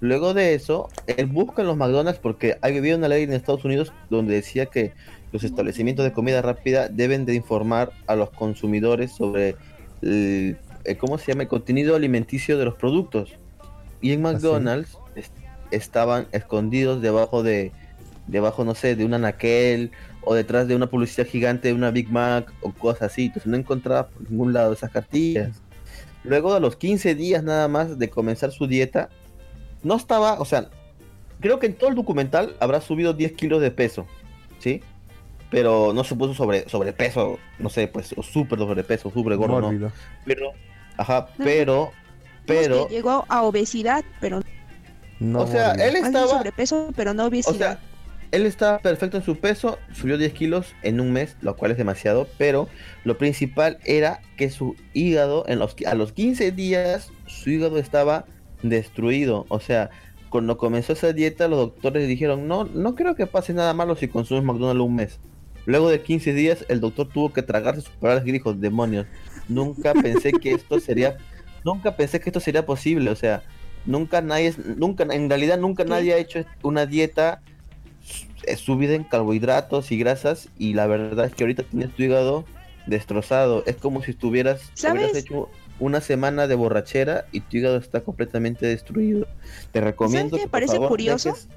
Luego 0.00 0.34
de 0.34 0.54
eso, 0.54 0.88
él 1.06 1.26
busca 1.26 1.62
en 1.62 1.68
los 1.68 1.76
McDonald's 1.76 2.20
porque 2.20 2.58
hay 2.60 2.76
habido 2.76 2.98
una 2.98 3.08
ley 3.08 3.22
en 3.24 3.32
Estados 3.32 3.64
Unidos 3.64 3.92
donde 4.10 4.34
decía 4.34 4.66
que 4.66 4.92
los 5.32 5.42
establecimientos 5.42 6.04
de 6.04 6.12
comida 6.12 6.42
rápida 6.42 6.88
deben 6.88 7.24
de 7.24 7.34
informar 7.34 7.92
a 8.06 8.16
los 8.16 8.30
consumidores 8.30 9.12
sobre 9.12 9.56
el- 10.02 10.58
¿cómo 10.98 11.18
se 11.18 11.32
llama? 11.32 11.42
el 11.42 11.48
contenido 11.48 11.96
alimenticio 11.96 12.58
de 12.58 12.64
los 12.64 12.74
productos. 12.74 13.34
Y 14.00 14.12
en 14.12 14.24
¿Ah, 14.24 14.30
sí? 14.30 14.34
McDonald's 14.36 14.98
es- 15.14 15.32
estaban 15.70 16.26
escondidos 16.32 17.00
debajo 17.02 17.42
de 17.42 17.72
debajo 18.26 18.64
no 18.64 18.74
sé, 18.76 18.94
de 18.94 19.04
un 19.04 19.14
anaquel 19.14 19.90
o 20.22 20.34
detrás 20.34 20.68
de 20.68 20.76
una 20.76 20.86
publicidad 20.88 21.26
gigante 21.26 21.68
de 21.68 21.74
una 21.74 21.90
Big 21.90 22.10
Mac 22.10 22.52
o 22.62 22.70
cosas 22.72 23.10
así. 23.10 23.24
Entonces 23.26 23.46
no 23.50 23.56
encontraba 23.56 24.08
por 24.08 24.30
ningún 24.30 24.52
lado 24.52 24.72
esas 24.72 24.90
cartillas. 24.90 25.60
Luego 26.22 26.54
de 26.54 26.60
los 26.60 26.76
15 26.76 27.14
días 27.14 27.42
nada 27.42 27.66
más 27.66 27.98
de 27.98 28.08
comenzar 28.10 28.52
su 28.52 28.66
dieta, 28.66 29.08
no 29.82 29.96
estaba, 29.96 30.38
o 30.38 30.44
sea, 30.44 30.68
creo 31.40 31.58
que 31.58 31.66
en 31.66 31.74
todo 31.74 31.88
el 31.90 31.96
documental 31.96 32.54
habrá 32.60 32.80
subido 32.80 33.14
10 33.14 33.32
kilos 33.32 33.60
de 33.62 33.70
peso, 33.70 34.06
¿sí? 34.58 34.82
Pero 35.50 35.92
no 35.92 36.04
se 36.04 36.14
puso 36.14 36.34
sobre 36.34 36.68
sobrepeso, 36.68 37.38
no 37.58 37.70
sé, 37.70 37.88
pues, 37.88 38.14
o 38.16 38.22
súper 38.22 38.58
sobrepeso, 38.58 39.10
súper 39.10 39.36
gordo, 39.36 39.72
no. 39.72 39.90
Pero, 40.24 40.52
ajá, 41.00 41.28
No. 41.38 41.44
pero, 41.44 41.92
pero, 42.46 42.74
Vimos 42.74 42.88
que 42.88 42.94
llegó 42.94 43.24
a 43.28 43.42
obesidad, 43.42 44.04
pero 44.20 44.40
No 45.18 45.40
o 45.42 45.46
sea, 45.46 45.72
él 45.72 45.96
estaba, 45.96 46.26
sobrepeso, 46.26 46.92
pero 46.96 47.14
no 47.14 47.24
o 47.24 47.26
obesidad. 47.28 47.56
sea, 47.56 47.78
él 48.32 48.46
estaba 48.46 48.78
perfecto 48.78 49.16
en 49.16 49.24
su 49.24 49.38
peso, 49.38 49.78
subió 49.92 50.16
10 50.16 50.32
kilos 50.32 50.74
en 50.82 51.00
un 51.00 51.12
mes, 51.12 51.36
lo 51.40 51.56
cual 51.56 51.72
es 51.72 51.78
demasiado, 51.78 52.28
pero 52.38 52.68
lo 53.04 53.18
principal 53.18 53.78
era 53.84 54.20
que 54.36 54.50
su 54.50 54.76
hígado, 54.92 55.44
en 55.48 55.58
los, 55.58 55.74
a 55.86 55.94
los 55.94 56.12
15 56.12 56.52
días, 56.52 57.10
su 57.26 57.50
hígado 57.50 57.78
estaba 57.78 58.26
destruido. 58.62 59.46
O 59.48 59.58
sea, 59.58 59.90
cuando 60.28 60.56
comenzó 60.58 60.92
esa 60.92 61.12
dieta, 61.12 61.48
los 61.48 61.58
doctores 61.58 62.06
dijeron, 62.06 62.46
no, 62.46 62.64
no 62.64 62.94
creo 62.94 63.16
que 63.16 63.26
pase 63.26 63.52
nada 63.52 63.74
malo 63.74 63.96
si 63.96 64.06
consumes 64.08 64.44
McDonald's 64.44 64.84
un 64.84 64.94
mes. 64.94 65.18
Luego 65.66 65.90
de 65.90 66.00
15 66.00 66.32
días, 66.32 66.64
el 66.68 66.80
doctor 66.80 67.08
tuvo 67.08 67.32
que 67.32 67.42
tragarse 67.42 67.82
sus 67.82 67.94
palabras 67.96 68.26
y 68.26 68.32
dijo, 68.32 68.54
demonios, 68.54 69.06
nunca 69.48 69.94
pensé 69.94 70.32
que 70.32 70.52
esto 70.52 70.80
sería, 70.80 71.16
nunca 71.64 71.96
pensé 71.96 72.20
que 72.20 72.30
esto 72.30 72.40
sería 72.40 72.64
posible. 72.66 73.10
O 73.10 73.16
sea, 73.16 73.42
nunca 73.86 74.20
nadie, 74.20 74.54
nunca, 74.76 75.04
en 75.04 75.28
realidad 75.28 75.58
nunca 75.58 75.84
¿Qué? 75.84 75.90
nadie 75.90 76.14
ha 76.14 76.18
hecho 76.18 76.44
una 76.62 76.86
dieta 76.86 77.40
eh, 78.44 78.56
subida 78.56 78.94
en 78.94 79.04
carbohidratos 79.04 79.92
y 79.92 79.98
grasas 79.98 80.48
y 80.58 80.74
la 80.74 80.86
verdad 80.86 81.26
es 81.26 81.34
que 81.34 81.44
ahorita 81.44 81.62
tienes 81.64 81.94
tu 81.94 82.02
hígado 82.02 82.44
destrozado. 82.86 83.62
Es 83.66 83.76
como 83.76 84.02
si 84.02 84.12
estuvieras 84.12 84.72
hubieras 84.92 85.14
hecho 85.14 85.48
una 85.78 86.00
semana 86.00 86.46
de 86.46 86.54
borrachera 86.54 87.26
y 87.32 87.40
tu 87.40 87.56
hígado 87.58 87.76
está 87.78 88.00
completamente 88.02 88.66
destruido. 88.66 89.26
Te 89.72 89.80
recomiendo 89.80 90.36
qué 90.36 90.42
que 90.42 90.46
me 90.46 90.50
por 90.50 90.50
parece 90.60 90.72
favor 90.74 90.88
curioso? 90.88 91.30
dejes- 91.30 91.48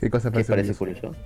¿Qué 0.00 0.10
cosa 0.10 0.28
¿Qué 0.30 0.34
parece 0.34 0.52
parece 0.52 0.74
curioso? 0.74 1.00
curioso? 1.08 1.24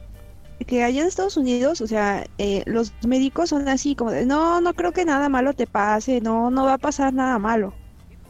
Que 0.64 0.83
allá 0.83 1.03
en 1.03 1.09
Estados 1.09 1.37
Unidos, 1.37 1.81
o 1.81 1.87
sea, 1.87 2.27
eh, 2.38 2.62
los 2.66 2.92
médicos 3.07 3.51
son 3.51 3.68
así 3.68 3.94
como 3.94 4.11
de, 4.11 4.27
no, 4.27 4.61
no 4.61 4.75
creo 4.75 4.92
que 4.92 5.05
nada 5.05 5.29
malo 5.29 5.53
te 5.53 5.66
pase, 5.66 6.20
no, 6.20 6.51
no 6.51 6.64
va 6.64 6.75
a 6.75 6.79
pasar 6.79 7.12
nada 7.12 7.38
malo. 7.38 7.75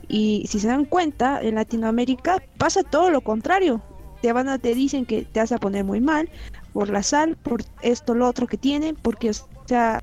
Y 0.08 0.44
si 0.48 0.58
se 0.60 0.68
dan 0.68 0.84
cuenta, 0.84 1.40
en 1.40 1.54
Latinoamérica 1.54 2.42
pasa 2.58 2.82
todo 2.82 3.10
lo 3.10 3.22
contrario. 3.22 3.82
Te 4.20 4.32
van 4.32 4.48
a, 4.48 4.58
te 4.58 4.74
dicen 4.74 5.06
que 5.06 5.22
te 5.22 5.40
vas 5.40 5.52
a 5.52 5.58
poner 5.58 5.84
muy 5.84 6.00
mal 6.00 6.28
por 6.72 6.90
la 6.90 7.02
sal, 7.02 7.36
por 7.36 7.62
esto, 7.82 8.14
lo 8.14 8.28
otro 8.28 8.46
que 8.46 8.56
tienen, 8.56 8.96
porque, 8.96 9.30
o 9.30 9.32
sea, 9.66 10.02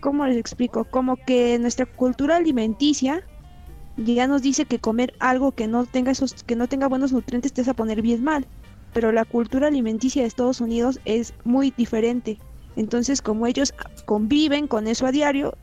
¿cómo 0.00 0.26
les 0.26 0.36
explico? 0.36 0.84
Como 0.84 1.16
que 1.16 1.58
nuestra 1.58 1.86
cultura 1.86 2.36
alimenticia 2.36 3.22
ya 3.96 4.26
nos 4.26 4.42
dice 4.42 4.66
que 4.66 4.78
comer 4.78 5.14
algo 5.20 5.52
que 5.52 5.66
no 5.66 5.86
tenga 5.86 6.12
esos, 6.12 6.34
que 6.44 6.56
no 6.56 6.68
tenga 6.68 6.88
buenos 6.88 7.12
nutrientes 7.12 7.52
te 7.52 7.62
vas 7.62 7.68
a 7.68 7.74
poner 7.74 8.02
bien 8.02 8.22
mal 8.22 8.46
pero 8.92 9.12
la 9.12 9.24
cultura 9.24 9.68
alimenticia 9.68 10.22
de 10.22 10.28
Estados 10.28 10.60
Unidos 10.60 11.00
es 11.04 11.34
muy 11.44 11.72
diferente. 11.76 12.38
Entonces, 12.76 13.22
como 13.22 13.46
ellos 13.46 13.74
conviven 14.04 14.66
con 14.66 14.86
eso 14.86 15.06
a 15.06 15.12
diario, 15.12 15.54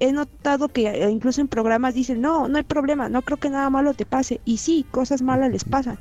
he 0.00 0.12
notado 0.12 0.68
que 0.68 0.88
eh, 0.88 1.10
incluso 1.10 1.40
en 1.40 1.48
programas 1.48 1.94
dicen, 1.94 2.20
no, 2.20 2.48
no 2.48 2.58
hay 2.58 2.64
problema, 2.64 3.08
no 3.08 3.22
creo 3.22 3.38
que 3.38 3.50
nada 3.50 3.70
malo 3.70 3.94
te 3.94 4.06
pase. 4.06 4.40
Y 4.44 4.58
sí, 4.58 4.84
cosas 4.90 5.22
malas 5.22 5.50
les 5.50 5.64
pasan. 5.64 5.98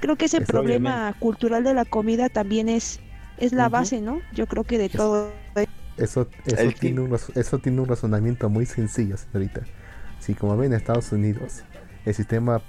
Creo 0.00 0.16
que 0.16 0.26
ese 0.26 0.40
problema 0.40 1.14
cultural 1.18 1.62
de 1.64 1.74
la 1.74 1.84
comida 1.84 2.28
también 2.28 2.68
es, 2.68 3.00
es 3.38 3.52
la 3.52 3.68
base, 3.68 4.00
¿no? 4.00 4.20
Yo 4.32 4.46
creo 4.46 4.64
que 4.64 4.78
de 4.78 4.88
todo. 4.88 5.32
Eso, 5.96 6.28
eso, 6.46 6.56
El 6.56 6.74
tiene 6.74 6.96
ti- 6.96 7.02
un, 7.02 7.18
eso 7.34 7.58
tiene 7.58 7.80
un 7.80 7.86
razonamiento 7.88 8.48
muy 8.48 8.64
sencillo, 8.64 9.16
señorita. 9.18 9.62
Si 10.18 10.34
como 10.34 10.56
ven 10.56 10.72
en 10.72 10.78
Estados 10.78 11.12
Unidos, 11.12 11.62
el 12.06 12.14
sistema 12.14 12.62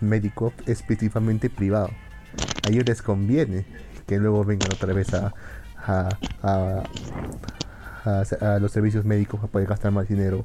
médico 0.00 0.52
es 0.66 0.82
principalmente 0.82 1.48
privado. 1.48 1.90
A 2.66 2.70
ellos 2.70 2.84
les 2.86 3.02
conviene 3.02 3.64
que 4.06 4.18
luego 4.18 4.44
vengan 4.44 4.70
otra 4.72 4.92
vez 4.92 5.08
a, 5.14 5.32
los 8.60 8.72
servicios 8.72 9.04
médicos 9.04 9.40
para 9.40 9.52
poder 9.52 9.68
gastar 9.68 9.92
más 9.92 10.08
dinero. 10.08 10.44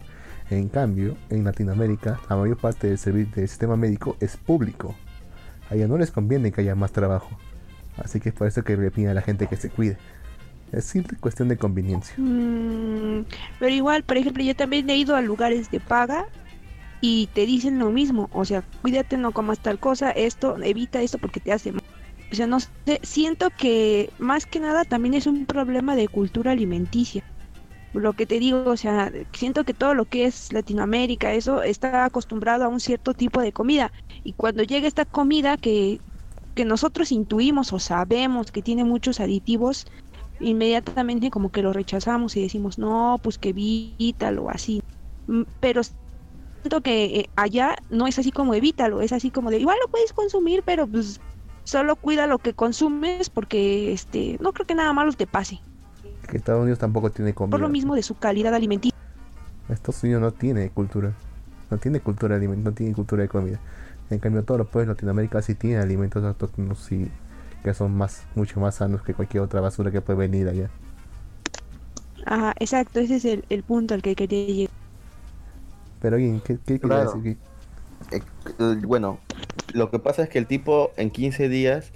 En 0.50 0.68
cambio, 0.70 1.16
en 1.30 1.44
Latinoamérica, 1.44 2.20
la 2.30 2.36
mayor 2.36 2.58
parte 2.58 2.88
del, 2.88 3.32
del 3.32 3.48
sistema 3.48 3.76
médico 3.76 4.18
es 4.20 4.38
público. 4.38 4.96
A 5.70 5.76
ellos 5.76 5.90
no 5.90 5.98
les 5.98 6.12
conviene 6.12 6.52
que 6.52 6.62
haya 6.62 6.76
más 6.76 6.92
trabajo. 6.92 7.38
Así 7.98 8.20
que 8.20 8.30
es 8.30 8.36
por 8.36 8.48
eso 8.48 8.64
que 8.64 8.76
le 8.76 8.92
piden 8.92 9.12
a 9.12 9.14
la 9.14 9.22
gente 9.22 9.48
que 9.48 9.56
se 9.56 9.70
cuide. 9.70 9.98
Es 10.72 10.86
simple 10.86 11.18
cuestión 11.20 11.48
de 11.48 11.58
conveniencia. 11.58 12.16
Mm, 12.18 13.26
pero 13.60 13.74
igual, 13.74 14.04
por 14.04 14.18
ejemplo, 14.18 14.44
yo 14.44 14.56
también 14.56 14.90
he 14.90 14.98
ido 14.98 15.16
a 15.16 15.22
lugares 15.22 15.70
de 15.70 15.80
paga 15.80 16.26
y 17.06 17.28
te 17.34 17.46
dicen 17.46 17.80
lo 17.80 17.92
mismo, 17.92 18.30
o 18.32 18.46
sea, 18.46 18.64
cuídate, 18.82 19.18
no 19.18 19.34
comas 19.34 19.60
tal 19.60 19.78
cosa, 19.78 20.10
esto, 20.12 20.56
evita 20.64 21.02
esto 21.02 21.20
porque 21.20 21.42
te 21.42 21.52
hace 21.52 21.74
mal. 21.74 21.82
O 22.32 22.36
sea, 22.36 22.48
no 22.48 22.62
sé, 22.62 22.72
siento 23.04 23.50
que 23.52 24.14
más 24.18 24.46
que 24.46 24.62
nada 24.62 24.86
también 24.86 25.14
es 25.14 25.28
un 25.28 25.46
problema 25.46 25.98
de 25.98 26.08
cultura 26.08 26.52
alimenticia. 26.52 27.22
Lo 27.94 28.14
que 28.14 28.26
te 28.26 28.40
digo, 28.40 28.70
o 28.72 28.78
sea, 28.78 29.12
siento 29.34 29.66
que 29.66 29.74
todo 29.74 29.96
lo 29.96 30.06
que 30.06 30.26
es 30.26 30.54
Latinoamérica, 30.54 31.34
eso 31.34 31.62
está 31.62 32.06
acostumbrado 32.06 32.64
a 32.64 32.70
un 32.70 32.80
cierto 32.80 33.14
tipo 33.14 33.42
de 33.42 33.52
comida. 33.52 33.92
Y 34.24 34.34
cuando 34.34 34.64
llega 34.64 34.88
esta 34.88 35.06
comida 35.06 35.58
que, 35.58 36.02
que 36.56 36.66
nosotros 36.66 37.12
intuimos 37.12 37.74
o 37.74 37.80
sabemos 37.80 38.52
que 38.52 38.64
tiene 38.64 38.86
muchos 38.86 39.20
aditivos, 39.20 39.86
inmediatamente 40.40 41.30
como 41.32 41.52
que 41.52 41.62
lo 41.64 41.74
rechazamos 41.74 42.38
y 42.38 42.42
decimos, 42.44 42.78
no, 42.78 43.20
pues 43.22 43.38
que 43.38 43.50
evítalo, 43.50 44.50
así. 44.50 44.80
Mm, 45.28 45.44
Pero 45.60 45.82
siento 46.64 46.82
que 46.82 47.06
eh, 47.06 47.30
allá 47.36 47.76
no 47.90 48.08
es 48.08 48.18
así 48.18 48.32
como 48.32 48.54
evítalo, 48.54 49.02
es 49.02 49.12
así 49.12 49.32
como 49.32 49.52
de, 49.52 49.60
igual 49.60 49.78
lo 49.84 49.92
puedes 49.92 50.14
consumir, 50.14 50.64
pero 50.66 50.88
pues 50.88 51.20
solo 51.66 51.96
cuida 51.98 52.26
lo 52.26 52.40
que 52.40 52.54
consumes 52.54 53.30
porque 53.30 53.92
este 53.92 54.38
no 54.40 54.54
creo 54.54 54.66
que 54.66 54.74
nada 54.76 54.94
malo 54.94 55.12
te 55.12 55.28
pase. 55.28 55.60
Que 56.30 56.38
Estados 56.38 56.62
Unidos 56.62 56.80
tampoco 56.80 57.12
tiene 57.12 57.34
comida. 57.34 57.52
Por 57.52 57.60
lo 57.60 57.70
mismo 57.70 57.96
de 57.96 58.04
su 58.04 58.16
calidad 58.16 58.54
alimenticia. 58.54 58.98
Estados 59.68 60.02
Unidos 60.04 60.22
no 60.22 60.32
tiene 60.32 60.70
cultura. 60.70 61.14
No 61.70 61.78
tiene 61.78 62.00
cultura 62.00 62.40
de 62.40 62.48
no 62.48 62.72
tiene 62.72 62.94
cultura 62.94 63.24
de 63.24 63.30
comida. 63.30 63.60
En 64.10 64.20
cambio, 64.20 64.44
todos 64.44 64.60
los 64.60 64.68
pueblos 64.68 64.88
de 64.88 64.94
Latinoamérica 64.94 65.42
sí 65.42 65.56
tienen 65.56 65.82
alimentos 65.82 66.24
autóctonos 66.24 66.92
y 66.92 67.10
que 67.64 67.74
son 67.74 67.96
más, 67.96 68.24
mucho 68.36 68.60
más 68.60 68.76
sanos 68.76 69.02
que 69.02 69.14
cualquier 69.14 69.44
otra 69.44 69.60
basura 69.60 69.92
que 69.92 70.02
puede 70.02 70.20
venir 70.20 70.48
allá. 70.48 70.70
Ajá, 72.26 72.54
exacto, 72.60 73.00
ese 73.00 73.16
es 73.16 73.26
el, 73.26 73.44
el 73.50 73.64
punto 73.64 73.94
al 73.94 74.02
que 74.02 74.16
quería 74.16 74.46
llegar. 74.46 74.83
Pero 76.04 76.18
bien, 76.18 76.42
¿qué, 76.42 76.58
qué 76.66 76.80
Claro. 76.82 77.14
decir? 77.14 77.38
Eh, 78.12 78.20
eh, 78.60 78.76
bueno, 78.86 79.20
lo 79.74 79.90
que 79.90 80.00
pasa 80.00 80.22
es 80.22 80.30
que 80.30 80.38
el 80.38 80.48
tipo 80.48 80.92
en 80.98 81.10
15 81.10 81.48
días 81.48 81.92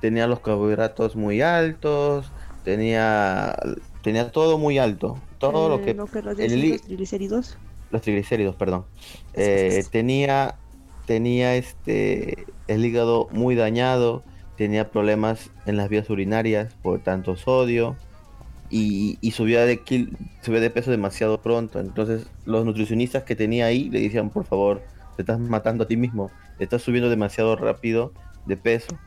tenía 0.00 0.26
los 0.26 0.40
carbohidratos 0.40 1.14
muy 1.14 1.42
altos, 1.42 2.32
tenía 2.64 3.56
tenía 4.02 4.32
todo 4.32 4.58
muy 4.58 4.78
alto, 4.78 5.16
todo 5.38 5.68
lo 5.68 5.76
Eh, 5.76 5.82
que 5.84 5.94
lo 5.94 6.06
que 6.06 6.22
los 6.22 6.36
el 6.40 6.80
triglicéridos. 6.86 7.56
los 7.92 8.02
triglicéridos, 8.02 8.56
perdón. 8.56 8.84
Eh, 9.34 9.84
tenía 9.92 10.56
tenía 11.06 11.54
este 11.54 12.46
el 12.66 12.84
hígado 12.84 13.28
muy 13.30 13.54
dañado, 13.54 14.24
tenía 14.56 14.90
problemas 14.90 15.50
en 15.66 15.76
las 15.76 15.88
vías 15.88 16.10
urinarias 16.10 16.74
por 16.82 16.98
tanto 16.98 17.36
sodio 17.36 17.96
y, 18.72 19.18
y 19.20 19.30
subía 19.32 19.64
de 19.66 19.80
kil- 19.84 20.16
subía 20.40 20.58
de 20.60 20.70
peso 20.70 20.90
demasiado 20.90 21.40
pronto. 21.42 21.78
Entonces 21.78 22.26
los 22.46 22.64
nutricionistas 22.64 23.22
que 23.22 23.36
tenía 23.36 23.66
ahí 23.66 23.88
le 23.90 24.00
decían, 24.00 24.30
por 24.30 24.44
favor, 24.46 24.82
te 25.16 25.22
estás 25.22 25.38
matando 25.38 25.84
a 25.84 25.86
ti 25.86 25.96
mismo, 25.96 26.30
te 26.58 26.64
estás 26.64 26.82
subiendo 26.82 27.08
demasiado 27.10 27.54
rápido 27.54 28.12
de 28.46 28.56
peso. 28.56 28.98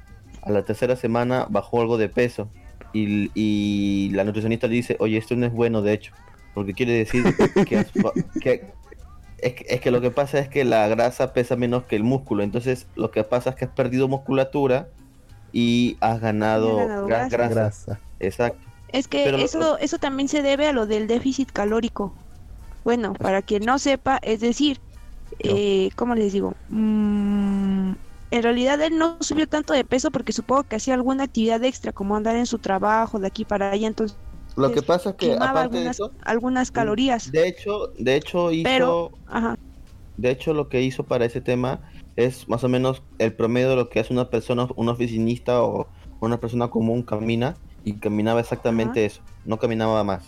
A 0.44 0.52
la 0.52 0.64
tercera 0.64 0.96
semana 0.96 1.48
bajó 1.50 1.82
algo 1.82 1.98
de 1.98 2.08
peso 2.08 2.48
y, 2.94 3.32
y 3.34 4.12
la 4.14 4.24
nutricionista 4.24 4.68
le 4.68 4.76
dice, 4.76 4.96
oye, 5.00 5.18
esto 5.18 5.36
no 5.36 5.46
es 5.48 5.52
bueno 5.52 5.82
de 5.82 5.94
hecho, 5.94 6.14
porque 6.54 6.74
quiere 6.74 6.94
decir 6.94 7.24
que, 7.68 7.78
has 7.78 7.92
fa- 7.92 8.14
que- 8.40 8.68
es, 9.40 9.54
que- 9.56 9.66
es 9.68 9.82
que 9.82 9.90
lo 9.92 10.00
que 10.00 10.12
pasa 10.12 10.38
es 10.40 10.48
que 10.48 10.64
la 10.64 10.88
grasa 10.88 11.34
pesa 11.34 11.56
menos 11.56 11.84
que 11.86 11.96
el 11.96 12.04
músculo, 12.04 12.44
entonces 12.44 12.88
lo 12.96 13.10
que 13.12 13.24
pasa 13.24 13.50
es 13.50 13.56
que 13.56 13.66
has 13.66 13.72
perdido 13.72 14.08
musculatura 14.08 14.88
y 15.52 15.98
has 16.02 16.22
ganado, 16.22 16.78
ganado 16.78 17.08
gra- 17.08 17.30
grasa. 17.30 17.38
grasa. 17.38 17.56
Grasa. 17.56 18.00
Exacto. 18.20 18.65
Es 18.96 19.08
que 19.08 19.24
Pero 19.24 19.38
lo- 19.38 19.46
eso, 19.46 19.78
eso 19.80 20.00
también 20.00 20.30
se 20.30 20.42
debe 20.42 20.68
a 20.68 20.74
lo 20.74 20.86
del 20.88 21.08
déficit 21.08 21.52
calórico. 21.52 22.16
Bueno, 22.84 23.14
para 23.16 23.42
quien 23.44 23.66
no 23.66 23.80
sepa, 23.80 24.20
es 24.24 24.42
decir, 24.42 24.82
eh, 25.40 25.90
¿cómo 25.98 26.16
les 26.16 26.34
digo? 26.34 26.58
Mm, 26.68 27.94
en 28.32 28.44
realidad 28.44 28.82
él 28.82 28.98
no 28.98 29.18
subió 29.22 29.48
tanto 29.48 29.74
de 29.74 29.86
peso 29.86 30.12
porque 30.12 30.34
supongo 30.34 30.66
que 30.66 30.78
hacía 30.78 30.96
alguna 30.96 31.26
actividad 31.26 31.64
extra, 31.64 31.94
como 31.94 32.16
andar 32.16 32.36
en 32.38 32.48
su 32.48 32.60
trabajo 32.60 33.20
de 33.20 33.28
aquí 33.28 33.46
para 33.46 33.72
allá, 33.72 33.88
entonces 33.88 34.20
Lo 34.58 34.72
que 34.72 34.84
pasa 34.84 35.12
es 35.12 35.16
que 35.18 35.38
aparte 35.40 35.80
de 35.82 35.88
algunas, 35.88 35.90
eso, 35.90 36.14
algunas 36.20 36.72
calorías. 36.72 37.34
de 37.34 37.48
hecho, 37.48 37.92
de 37.98 38.16
hecho 38.16 38.52
hizo, 38.52 38.76
Pero, 38.76 39.12
ajá, 39.26 39.56
de 40.18 40.32
hecho 40.32 40.54
lo 40.54 40.70
que 40.70 40.82
hizo 40.82 41.08
para 41.08 41.26
ese 41.26 41.42
tema 41.42 41.82
es 42.16 42.48
más 42.48 42.64
o 42.64 42.70
menos 42.70 43.04
el 43.18 43.36
promedio 43.36 43.70
de 43.70 43.76
lo 43.76 43.90
que 43.90 44.00
hace 44.00 44.14
una 44.14 44.30
persona, 44.30 44.68
un 44.78 44.90
oficinista 44.90 45.62
o 45.64 45.92
una 46.20 46.40
persona 46.40 46.70
común 46.70 47.04
camina 47.04 47.60
y 47.86 47.94
caminaba 47.94 48.42
exactamente 48.42 49.06
eso, 49.06 49.22
no 49.46 49.58
caminaba 49.58 50.04
más. 50.04 50.24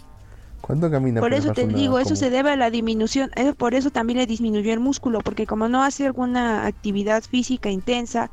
¿Cuánto 0.61 0.89
camina? 0.89 1.19
por 1.19 1.33
eso 1.33 1.53
te 1.53 1.67
digo, 1.67 1.99
eso 1.99 2.09
común? 2.09 2.17
se 2.17 2.29
debe 2.29 2.51
a 2.51 2.55
la 2.55 2.69
disminución, 2.69 3.29
eh, 3.35 3.53
por 3.53 3.73
eso 3.73 3.89
también 3.89 4.19
le 4.19 4.25
disminuyó 4.25 4.71
el 4.73 4.79
músculo, 4.79 5.19
porque 5.19 5.45
como 5.45 5.67
no 5.67 5.83
hace 5.83 6.05
alguna 6.05 6.65
actividad 6.65 7.23
física 7.23 7.69
intensa 7.69 8.31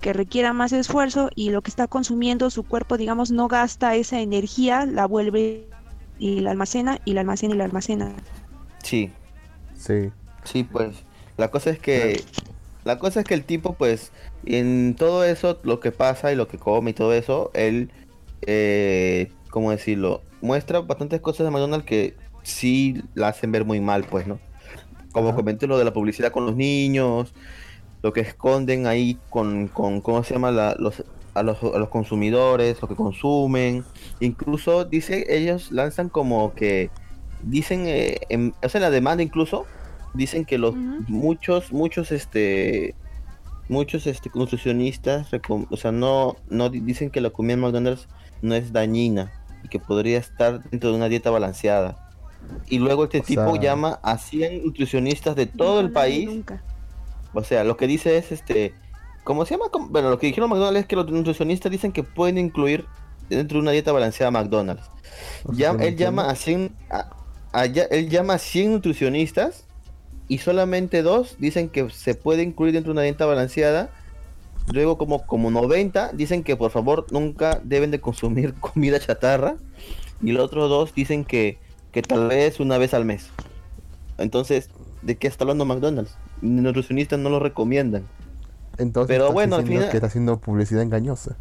que 0.00 0.12
requiera 0.12 0.52
más 0.52 0.72
esfuerzo 0.72 1.30
y 1.34 1.50
lo 1.50 1.62
que 1.62 1.70
está 1.70 1.86
consumiendo 1.86 2.50
su 2.50 2.62
cuerpo, 2.64 2.96
digamos, 2.96 3.30
no 3.30 3.48
gasta 3.48 3.96
esa 3.96 4.20
energía, 4.20 4.86
la 4.86 5.06
vuelve 5.06 5.66
y 6.18 6.40
la 6.40 6.52
almacena 6.52 7.00
y 7.04 7.14
la 7.14 7.22
almacena 7.22 7.54
y 7.54 7.58
la 7.58 7.64
almacena. 7.64 8.12
Sí, 8.82 9.10
Sí. 9.78 10.10
Sí, 10.44 10.64
pues 10.64 11.04
la 11.36 11.50
cosa 11.50 11.70
es 11.70 11.78
que 11.78 12.22
la 12.84 12.98
cosa 12.98 13.20
es 13.20 13.26
que 13.26 13.34
el 13.34 13.44
tipo 13.44 13.74
pues 13.74 14.12
en 14.44 14.94
todo 14.96 15.24
eso 15.24 15.58
lo 15.62 15.78
que 15.80 15.92
pasa 15.92 16.32
y 16.32 16.36
lo 16.36 16.48
que 16.48 16.58
come 16.58 16.90
y 16.90 16.94
todo 16.94 17.12
eso 17.12 17.50
él 17.54 17.90
eh, 18.46 19.30
cómo 19.50 19.70
decirlo 19.70 20.22
muestra 20.40 20.80
bastantes 20.80 21.20
cosas 21.20 21.44
de 21.46 21.50
McDonald's 21.50 21.86
que 21.86 22.14
sí 22.42 23.02
la 23.14 23.28
hacen 23.28 23.52
ver 23.52 23.64
muy 23.64 23.80
mal 23.80 24.04
pues 24.04 24.26
no 24.26 24.38
como 25.12 25.34
comenté 25.34 25.66
lo 25.66 25.78
de 25.78 25.84
la 25.84 25.92
publicidad 25.92 26.30
con 26.32 26.46
los 26.46 26.54
niños 26.56 27.32
lo 28.02 28.12
que 28.12 28.20
esconden 28.20 28.86
ahí 28.86 29.18
con, 29.30 29.66
con 29.68 30.00
cómo 30.00 30.22
se 30.22 30.34
llama 30.34 30.50
la- 30.52 30.76
los 30.78 31.02
a 31.34 31.42
los, 31.42 31.62
a 31.62 31.78
los 31.78 31.88
consumidores 31.88 32.80
lo 32.82 32.88
que 32.88 32.96
consumen. 32.96 33.84
Incluso 34.18 34.84
dice 34.84 35.24
ellos 35.28 35.70
lanzan 35.70 36.08
como 36.08 36.52
que 36.54 36.90
dicen 37.42 37.84
eh, 37.86 38.18
en, 38.28 38.54
o 38.62 38.68
sea 38.68 38.78
en 38.80 38.82
la 38.82 38.90
demanda 38.90 39.22
incluso 39.22 39.64
dicen 40.14 40.44
que 40.44 40.58
los 40.58 40.74
muchos 40.74 41.72
muchos 41.72 42.10
este 42.12 42.94
muchos 43.68 44.06
este 44.06 44.30
nutricionistas 44.34 45.28
o 45.70 45.76
sea 45.76 45.92
no 45.92 46.36
no 46.48 46.70
di- 46.70 46.80
dicen 46.80 47.10
que 47.10 47.20
la 47.20 47.30
comida 47.30 47.54
en 47.54 47.60
McDonald's 47.60 48.08
no 48.42 48.54
es 48.54 48.72
dañina 48.72 49.32
y 49.64 49.68
que 49.68 49.78
podría 49.78 50.18
estar 50.18 50.62
dentro 50.70 50.90
de 50.90 50.96
una 50.96 51.08
dieta 51.08 51.30
balanceada 51.30 52.08
y 52.68 52.78
luego 52.78 53.04
este 53.04 53.18
O 53.20 53.22
tipo 53.22 53.52
sea- 53.54 53.60
llama 53.62 53.98
a 54.02 54.16
100 54.18 54.64
nutricionistas 54.64 55.34
de 55.36 55.46
todo 55.46 55.80
No 55.82 55.86
el 55.88 55.92
país 55.92 56.28
nunca. 56.28 56.62
o 57.34 57.42
sea 57.44 57.64
lo 57.64 57.76
que 57.76 57.86
dice 57.86 58.16
es 58.16 58.32
este 58.32 58.74
¿cómo 59.24 59.44
se 59.44 59.54
llama? 59.54 59.66
Bueno 59.90 60.10
lo 60.10 60.18
que 60.18 60.26
dijeron 60.28 60.48
McDonald's 60.50 60.80
es 60.80 60.86
que 60.86 60.96
los 60.96 61.10
nutricionistas 61.10 61.70
dicen 61.72 61.92
que 61.92 62.02
pueden 62.04 62.38
incluir 62.38 62.86
dentro 63.28 63.58
de 63.58 63.62
una 63.62 63.72
dieta 63.72 63.92
balanceada 63.92 64.30
McDonald's 64.30 64.90
O 65.44 65.52
sea, 65.54 65.72
ya, 65.72 65.72
que 65.72 65.78
no 65.78 65.84
él 65.84 65.96
llama 65.96 66.30
a 66.30 66.34
100 66.34 66.74
a- 66.90 67.10
a 67.52 67.66
ya- 67.66 67.84
él 67.90 68.08
llama 68.08 68.34
a 68.34 68.38
100 68.38 68.72
nutricionistas 68.72 69.64
y 70.28 70.38
solamente 70.38 71.02
dos 71.02 71.36
dicen 71.38 71.68
que 71.70 71.88
se 71.90 72.14
puede 72.14 72.42
incluir 72.42 72.72
dentro 72.74 72.90
de 72.90 72.94
una 72.94 73.02
dieta 73.02 73.24
balanceada. 73.26 73.90
Luego 74.72 74.98
como 74.98 75.24
como 75.26 75.50
90 75.50 76.12
dicen 76.12 76.42
que 76.44 76.56
por 76.56 76.70
favor 76.70 77.06
nunca 77.10 77.60
deben 77.64 77.90
de 77.90 78.00
consumir 78.00 78.54
comida 78.60 78.98
chatarra 79.00 79.56
y 80.22 80.32
los 80.32 80.44
otros 80.44 80.68
dos 80.68 80.94
dicen 80.94 81.24
que 81.24 81.58
que 81.92 82.02
tal 82.02 82.28
vez 82.28 82.60
una 82.60 82.76
vez 82.78 82.92
al 82.94 83.04
mes. 83.04 83.30
Entonces, 84.18 84.68
¿de 85.02 85.16
qué 85.16 85.26
está 85.26 85.44
hablando 85.44 85.64
McDonald's? 85.64 86.16
Nutricionistas 86.42 87.18
no 87.18 87.30
lo 87.30 87.38
recomiendan. 87.40 88.06
Entonces, 88.76 89.16
Pero 89.16 89.32
bueno, 89.32 89.56
al 89.56 89.66
final- 89.66 89.88
que 89.90 89.96
está 89.96 90.06
haciendo 90.08 90.38
publicidad 90.38 90.82
engañosa. 90.82 91.36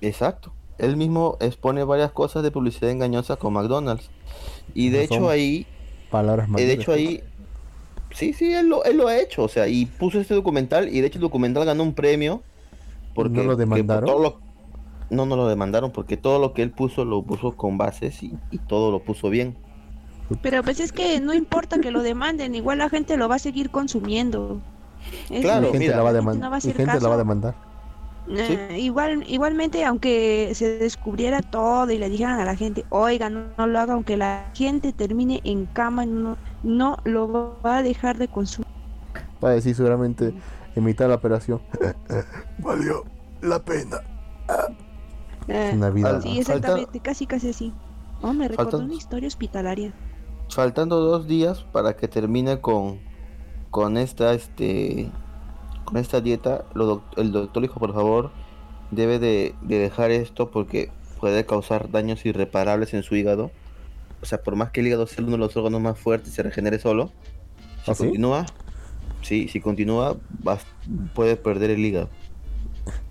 Exacto. 0.00 0.52
Él 0.78 0.96
mismo 0.96 1.36
expone 1.40 1.82
varias 1.84 2.10
cosas 2.12 2.42
de 2.42 2.50
publicidad 2.50 2.90
engañosa 2.90 3.36
con 3.36 3.52
McDonald's. 3.54 4.10
Y 4.74 4.90
de 4.90 4.98
No 4.98 5.02
hecho 5.04 5.28
ahí 5.30 5.66
Palabras 6.10 6.48
Eh, 6.48 6.50
mayores. 6.50 6.76
de 6.76 6.82
hecho 6.82 6.92
ahí 6.92 7.22
sí 8.14 8.32
sí 8.32 8.52
él 8.52 8.68
lo, 8.68 8.82
él 8.84 8.96
lo 8.96 9.06
ha 9.08 9.16
hecho 9.18 9.44
o 9.44 9.48
sea 9.48 9.68
y 9.68 9.86
puso 9.86 10.18
este 10.20 10.34
documental 10.34 10.88
y 10.88 11.00
de 11.00 11.06
hecho 11.06 11.18
el 11.18 11.22
documental 11.22 11.64
ganó 11.64 11.84
un 11.84 11.94
premio 11.94 12.42
porque 13.14 13.38
¿No 13.38 13.44
lo 13.44 13.56
demandaron? 13.56 14.04
todo 14.04 14.22
lo- 14.22 14.42
no 15.10 15.26
no 15.26 15.36
lo 15.36 15.48
demandaron 15.48 15.92
porque 15.92 16.16
todo 16.16 16.38
lo 16.40 16.54
que 16.54 16.62
él 16.62 16.72
puso 16.72 17.04
lo 17.04 17.24
puso 17.26 17.56
con 17.56 17.78
bases 17.78 18.22
y, 18.22 18.40
y 18.50 18.58
todo 18.60 18.90
lo 18.92 19.04
puso 19.04 19.30
bien 19.30 19.56
Pero 20.42 20.62
pues 20.62 20.80
es 20.80 20.92
que 20.92 21.20
no 21.20 21.34
importa 21.34 21.80
que 21.80 21.90
lo 21.90 22.02
demanden, 22.02 22.54
igual 22.54 22.78
la 22.78 22.88
gente 22.88 23.16
lo 23.16 23.28
va 23.28 23.36
a 23.36 23.38
seguir 23.38 23.70
consumiendo. 23.70 24.60
Es- 25.28 25.40
Claro, 25.42 25.72
gente 25.72 25.78
mira. 25.78 25.96
la 25.96 26.02
va 26.02 26.10
a 26.10 26.12
la 26.12 26.18
gente 26.18 26.38
demandar. 26.38 26.44
no 26.44 26.50
va 26.50 26.56
a 26.56 26.60
gente 26.60 27.00
la 27.00 27.08
va 27.08 27.14
a 27.14 27.18
demandar. 27.18 27.54
Eh, 28.28 28.78
igual, 28.78 29.24
igualmente, 29.26 29.84
aunque 29.84 30.52
se 30.54 30.78
descubriera 30.78 31.40
todo 31.42 31.90
y 31.90 31.98
le 31.98 32.08
dijeran 32.08 32.38
a 32.38 32.44
la 32.44 32.54
gente, 32.54 32.84
oiga, 32.90 33.28
no, 33.30 33.54
no 33.58 33.66
lo 33.66 33.78
haga, 33.80 33.94
aunque 33.94 34.16
la 34.16 34.52
gente 34.54 34.92
termine 34.92 35.40
en 35.42 35.66
cama, 35.66 36.06
no, 36.06 36.36
no 36.62 36.96
lo 37.04 37.60
va 37.64 37.78
a 37.78 37.82
dejar 37.82 38.18
de 38.18 38.28
consumir. 38.28 38.66
Va 39.42 39.50
a 39.50 39.52
decir 39.54 39.74
seguramente 39.74 40.34
en 40.80 40.86
mitad 40.86 41.04
de 41.06 41.10
la 41.10 41.14
operación. 41.16 41.60
Valió 42.58 43.04
la 43.42 43.62
pena. 43.62 43.98
Eh, 45.48 45.70
Una 45.74 45.90
vida. 45.90 46.20
sí, 46.20 46.28
Falta- 46.28 46.40
exactamente, 46.40 47.00
casi 47.00 47.26
casi 47.26 47.50
así. 47.50 47.72
Oh, 48.22 48.32
me 48.32 48.48
recordó 48.48 48.78
Faltan- 48.78 48.84
una 48.84 48.94
historia 48.94 49.28
hospitalaria. 49.28 49.92
faltando 50.50 51.00
dos 51.00 51.26
días 51.26 51.62
para 51.72 51.96
que 51.96 52.08
termine 52.08 52.60
con 52.60 52.98
con 53.70 53.96
esta 53.96 54.34
este 54.34 55.08
con 55.84 55.96
esta 55.96 56.20
dieta 56.20 56.64
lo 56.74 56.86
doc- 56.86 57.18
el 57.18 57.30
doctor 57.30 57.62
dijo 57.62 57.78
por 57.78 57.94
favor 57.94 58.32
debe 58.90 59.20
de, 59.20 59.54
de 59.62 59.78
dejar 59.78 60.10
esto 60.10 60.50
porque 60.50 60.90
puede 61.20 61.46
causar 61.46 61.88
daños 61.92 62.26
irreparables 62.26 62.92
en 62.94 63.04
su 63.04 63.14
hígado 63.14 63.52
o 64.22 64.26
sea 64.26 64.42
por 64.42 64.56
más 64.56 64.70
que 64.72 64.80
el 64.80 64.88
hígado 64.88 65.06
sea 65.06 65.22
uno 65.22 65.32
de 65.32 65.38
los 65.38 65.56
órganos 65.56 65.80
más 65.80 65.96
fuertes 65.98 66.30
y 66.32 66.34
se 66.34 66.42
regenere 66.42 66.80
solo 66.80 67.12
si 67.84 67.92
¿Ah, 67.92 67.94
continúa 67.94 68.44
sí 68.46 68.52
si 69.48 69.60
continúa 69.60 70.16
vas- 70.42 70.66
puede 71.14 71.36
perder 71.36 71.70
el 71.70 71.84
hígado 71.84 72.08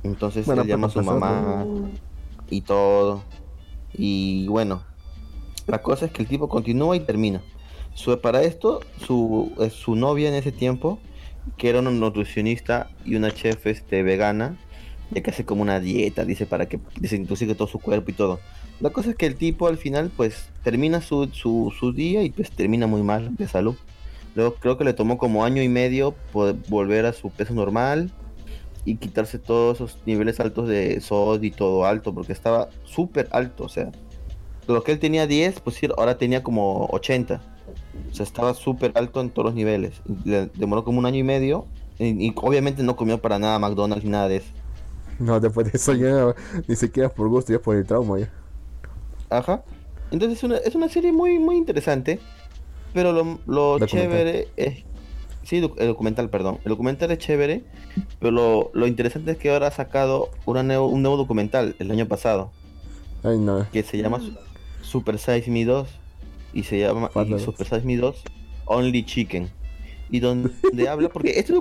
entonces 0.03 0.45
Bueno, 0.45 0.61
él 0.63 0.67
llama 0.67 0.87
a 0.87 0.89
su 0.89 1.01
mamá 1.01 1.65
y 2.49 2.61
todo. 2.61 3.23
Y 3.93 4.47
bueno, 4.47 4.83
la 5.67 5.81
cosa 5.81 6.05
es 6.05 6.11
que 6.11 6.21
el 6.21 6.27
tipo 6.27 6.47
continúa 6.47 6.95
y 6.95 7.01
termina. 7.01 7.41
Su, 7.93 8.19
para 8.19 8.43
esto, 8.43 8.81
su, 9.05 9.51
su 9.71 9.95
novia 9.95 10.29
en 10.29 10.35
ese 10.35 10.51
tiempo, 10.51 10.99
que 11.57 11.69
era 11.69 11.79
una 11.79 11.91
nutricionista 11.91 12.89
y 13.05 13.15
una 13.15 13.31
chef 13.31 13.67
este, 13.67 14.03
vegana, 14.03 14.57
ya 15.11 15.21
que 15.21 15.31
hace 15.31 15.43
como 15.45 15.61
una 15.61 15.79
dieta, 15.79 16.23
dice, 16.23 16.45
para 16.45 16.67
que 16.67 16.79
desintoxique 16.99 17.55
todo 17.55 17.67
su 17.67 17.79
cuerpo 17.79 18.11
y 18.11 18.13
todo. 18.13 18.39
La 18.79 18.91
cosa 18.91 19.09
es 19.09 19.15
que 19.17 19.25
el 19.25 19.35
tipo 19.35 19.67
al 19.67 19.77
final, 19.77 20.11
pues, 20.15 20.49
termina 20.63 21.01
su, 21.01 21.27
su, 21.33 21.73
su 21.77 21.91
día 21.91 22.23
y 22.23 22.29
pues 22.29 22.51
termina 22.51 22.87
muy 22.87 23.03
mal 23.03 23.35
de 23.35 23.47
salud. 23.47 23.75
Luego 24.39 24.55
creo 24.55 24.77
que 24.77 24.85
le 24.85 24.93
tomó 24.93 25.17
como 25.17 25.43
año 25.43 25.61
y 25.61 25.67
medio 25.67 26.13
poder 26.31 26.55
volver 26.69 27.05
a 27.05 27.11
su 27.11 27.29
peso 27.29 27.53
normal. 27.53 28.09
y 28.85 28.95
quitarse 28.95 29.37
todos 29.37 29.75
esos 29.75 29.99
niveles 30.05 30.39
altos 30.39 30.67
de 30.69 31.01
SOD 31.01 31.43
y 31.43 31.51
todo 31.51 31.85
alto, 31.85 32.13
porque 32.13 32.31
estaba 32.31 32.69
súper 32.85 33.27
alto, 33.31 33.65
o 33.65 33.69
sea, 33.69 33.91
lo 34.65 34.81
que 34.83 34.93
él 34.93 34.99
tenía 34.99 35.27
10, 35.27 35.59
pues 35.59 35.77
ahora 35.97 36.17
tenía 36.17 36.41
como 36.41 36.85
80. 36.91 37.41
O 38.09 38.15
sea, 38.15 38.23
estaba 38.23 38.53
súper 38.53 38.93
alto 38.95 39.19
en 39.19 39.29
todos 39.29 39.47
los 39.47 39.55
niveles. 39.55 40.01
Le 40.23 40.45
demoró 40.55 40.85
como 40.85 40.99
un 40.99 41.05
año 41.05 41.17
y 41.17 41.23
medio. 41.23 41.65
Y, 41.99 42.31
obviamente 42.37 42.81
no 42.81 42.95
comió 42.95 43.17
para 43.17 43.37
nada 43.37 43.59
McDonald's 43.59 44.05
ni 44.05 44.11
nada 44.11 44.29
de 44.29 44.37
eso. 44.37 44.51
No, 45.19 45.41
después 45.41 45.69
de 45.69 45.77
eso 45.77 45.93
ya 45.93 46.33
ni 46.65 46.77
siquiera 46.77 47.09
por 47.09 47.27
gusto, 47.27 47.51
ya 47.51 47.59
por 47.59 47.75
el 47.75 47.85
trauma 47.85 48.19
ya. 48.19 48.31
Ajá. 49.29 49.63
Entonces 50.11 50.37
es 50.37 50.43
una, 50.45 50.57
es 50.57 50.75
una 50.75 50.87
serie 50.87 51.11
muy, 51.11 51.39
muy 51.39 51.57
interesante. 51.57 52.21
Pero 52.93 53.11
lo, 53.11 53.39
lo 53.45 53.85
chévere 53.85 54.47
es. 54.57 54.83
Sí, 55.43 55.57
el 55.57 55.87
documental, 55.87 56.29
perdón. 56.29 56.59
El 56.63 56.69
documental 56.69 57.11
es 57.11 57.17
chévere. 57.19 57.63
Pero 58.19 58.31
lo, 58.31 58.71
lo 58.73 58.87
interesante 58.87 59.31
es 59.31 59.37
que 59.37 59.51
ahora 59.51 59.67
ha 59.67 59.71
sacado 59.71 60.29
una 60.45 60.61
un 60.81 61.01
nuevo 61.01 61.17
documental 61.17 61.75
el 61.79 61.91
año 61.91 62.07
pasado. 62.07 62.51
Ay, 63.23 63.37
no. 63.37 63.67
Que 63.71 63.83
se 63.83 63.97
llama 63.97 64.21
Super 64.81 65.17
Size 65.17 65.49
Me 65.49 65.65
2 65.65 65.87
y 66.53 66.63
se 66.63 66.79
llama 66.79 67.09
Super 67.39 67.67
Size 67.67 67.81
Me 67.81 67.97
2 67.97 68.23
Only 68.65 69.03
Chicken. 69.05 69.49
Y 70.09 70.19
donde 70.19 70.51
habla, 70.89 71.09
porque 71.09 71.39
este, 71.39 71.53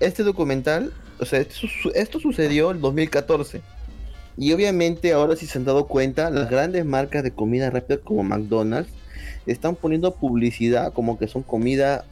este 0.00 0.22
documental, 0.22 0.92
o 1.18 1.24
sea, 1.24 1.40
esto, 1.40 2.20
sucedió 2.20 2.70
en 2.70 2.80
2014. 2.80 3.62
Y 4.36 4.52
obviamente 4.52 5.12
ahora 5.12 5.36
si 5.36 5.46
se 5.46 5.58
han 5.58 5.64
dado 5.64 5.86
cuenta, 5.86 6.30
las 6.30 6.50
grandes 6.50 6.84
marcas 6.84 7.22
de 7.22 7.30
comida 7.30 7.70
rápida 7.70 7.98
como 7.98 8.24
McDonald's 8.24 8.90
están 9.46 9.74
poniendo 9.74 10.14
publicidad 10.14 10.92
como 10.92 11.18
que 11.18 11.28
son 11.28 11.42
comida 11.42 12.04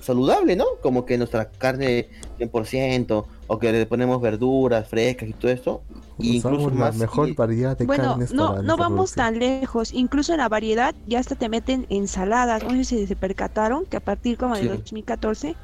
saludable, 0.00 0.56
¿no? 0.56 0.64
Como 0.82 1.04
que 1.04 1.18
nuestra 1.18 1.50
carne 1.50 2.08
100% 2.38 3.24
o 3.46 3.58
que 3.58 3.72
le 3.72 3.86
ponemos 3.86 4.20
verduras 4.20 4.88
frescas 4.88 5.28
y 5.28 5.32
todo 5.32 5.50
esto. 5.50 5.82
incluso 6.18 6.70
más 6.70 6.96
mejor 6.96 7.34
variedad 7.34 7.76
de 7.76 7.84
bueno, 7.84 8.18
no, 8.32 8.62
no 8.62 8.76
vamos 8.76 9.12
tan 9.12 9.38
lejos. 9.38 9.92
Incluso 9.92 10.32
en 10.32 10.38
la 10.38 10.48
variedad 10.48 10.94
ya 11.06 11.18
hasta 11.18 11.34
te 11.34 11.48
meten 11.48 11.86
ensaladas. 11.90 12.62
No 12.62 12.70
sé 12.70 12.84
si 12.84 13.06
se 13.06 13.16
percataron 13.16 13.84
que 13.84 13.96
a 13.96 14.00
partir 14.00 14.38
como 14.38 14.56
de 14.56 14.68
2014 14.68 15.54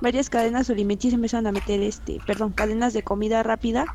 varias 0.00 0.28
cadenas 0.28 0.68
alimenticias 0.70 1.14
empezaron 1.14 1.46
a 1.46 1.52
meter 1.52 1.80
este, 1.80 2.18
perdón, 2.26 2.52
cadenas 2.52 2.92
de 2.92 3.02
comida 3.02 3.42
rápida 3.42 3.86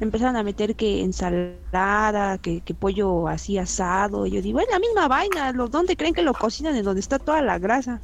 empezaron 0.00 0.36
a 0.36 0.42
meter 0.42 0.74
que 0.74 1.02
ensalada, 1.02 2.38
que, 2.38 2.60
que 2.60 2.74
pollo 2.74 3.28
así 3.28 3.58
asado. 3.58 4.26
Y 4.26 4.32
yo 4.32 4.42
digo, 4.42 4.60
es 4.60 4.66
la 4.70 4.78
misma 4.78 5.08
vaina. 5.08 5.52
¿Los 5.52 5.70
dónde 5.70 5.96
creen 5.96 6.14
que 6.14 6.22
lo 6.22 6.34
cocinan? 6.34 6.76
En 6.76 6.84
donde 6.84 7.00
está 7.00 7.18
toda 7.18 7.42
la 7.42 7.58
grasa. 7.58 8.00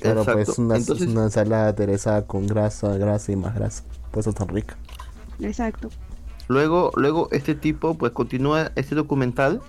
Claro, 0.00 0.24
pues 0.24 0.58
una, 0.58 0.76
una 0.76 1.24
ensalada 1.24 1.68
aderezada 1.68 2.26
con 2.26 2.46
grasa, 2.46 2.96
grasa 2.96 3.32
y 3.32 3.36
más 3.36 3.54
grasa. 3.54 3.82
Pues 4.10 4.26
eso 4.26 4.34
tan 4.34 4.48
rica. 4.48 4.76
Exacto. 5.40 5.90
Luego, 6.48 6.92
luego 6.96 7.28
este 7.32 7.54
tipo 7.54 7.94
pues 7.94 8.12
continúa 8.12 8.70
este 8.76 8.94
documental. 8.94 9.60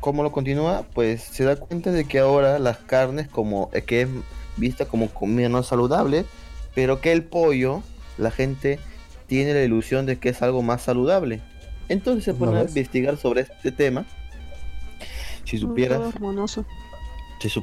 ¿Cómo 0.00 0.22
lo 0.22 0.32
continúa? 0.32 0.84
Pues 0.94 1.22
se 1.22 1.44
da 1.44 1.56
cuenta 1.56 1.92
de 1.92 2.04
que 2.06 2.18
ahora 2.18 2.58
las 2.58 2.78
carnes 2.78 3.28
como 3.28 3.68
eh, 3.72 3.82
que 3.82 4.02
es 4.02 4.08
vista 4.56 4.86
como 4.86 5.08
comida 5.10 5.48
no 5.48 5.62
saludable, 5.62 6.24
pero 6.74 7.00
que 7.00 7.12
el 7.12 7.24
pollo, 7.24 7.82
la 8.16 8.30
gente 8.30 8.80
tiene 9.30 9.54
la 9.54 9.62
ilusión 9.62 10.06
de 10.06 10.18
que 10.18 10.30
es 10.30 10.42
algo 10.42 10.60
más 10.60 10.82
saludable. 10.82 11.40
Entonces 11.88 12.24
se 12.24 12.34
pone 12.34 12.58
a 12.58 12.62
investigar 12.64 13.16
sobre 13.16 13.42
este 13.42 13.70
tema. 13.70 14.04
Si 15.44 15.56
supieras. 15.56 16.00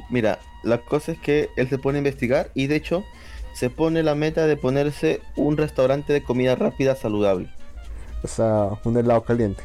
mira, 0.08 0.38
la 0.62 0.78
cosa 0.78 1.12
es 1.12 1.18
que 1.18 1.50
él 1.58 1.68
se 1.68 1.76
pone 1.76 1.98
a 1.98 2.00
investigar 2.00 2.50
y 2.54 2.68
de 2.68 2.76
hecho 2.76 3.04
se 3.52 3.68
pone 3.68 4.02
la 4.02 4.14
meta 4.14 4.46
de 4.46 4.56
ponerse 4.56 5.20
un 5.36 5.58
restaurante 5.58 6.14
de 6.14 6.22
comida 6.22 6.54
rápida 6.54 6.96
saludable. 6.96 7.50
O 8.22 8.28
sea, 8.28 8.70
un 8.84 8.96
helado 8.96 9.22
caliente. 9.24 9.62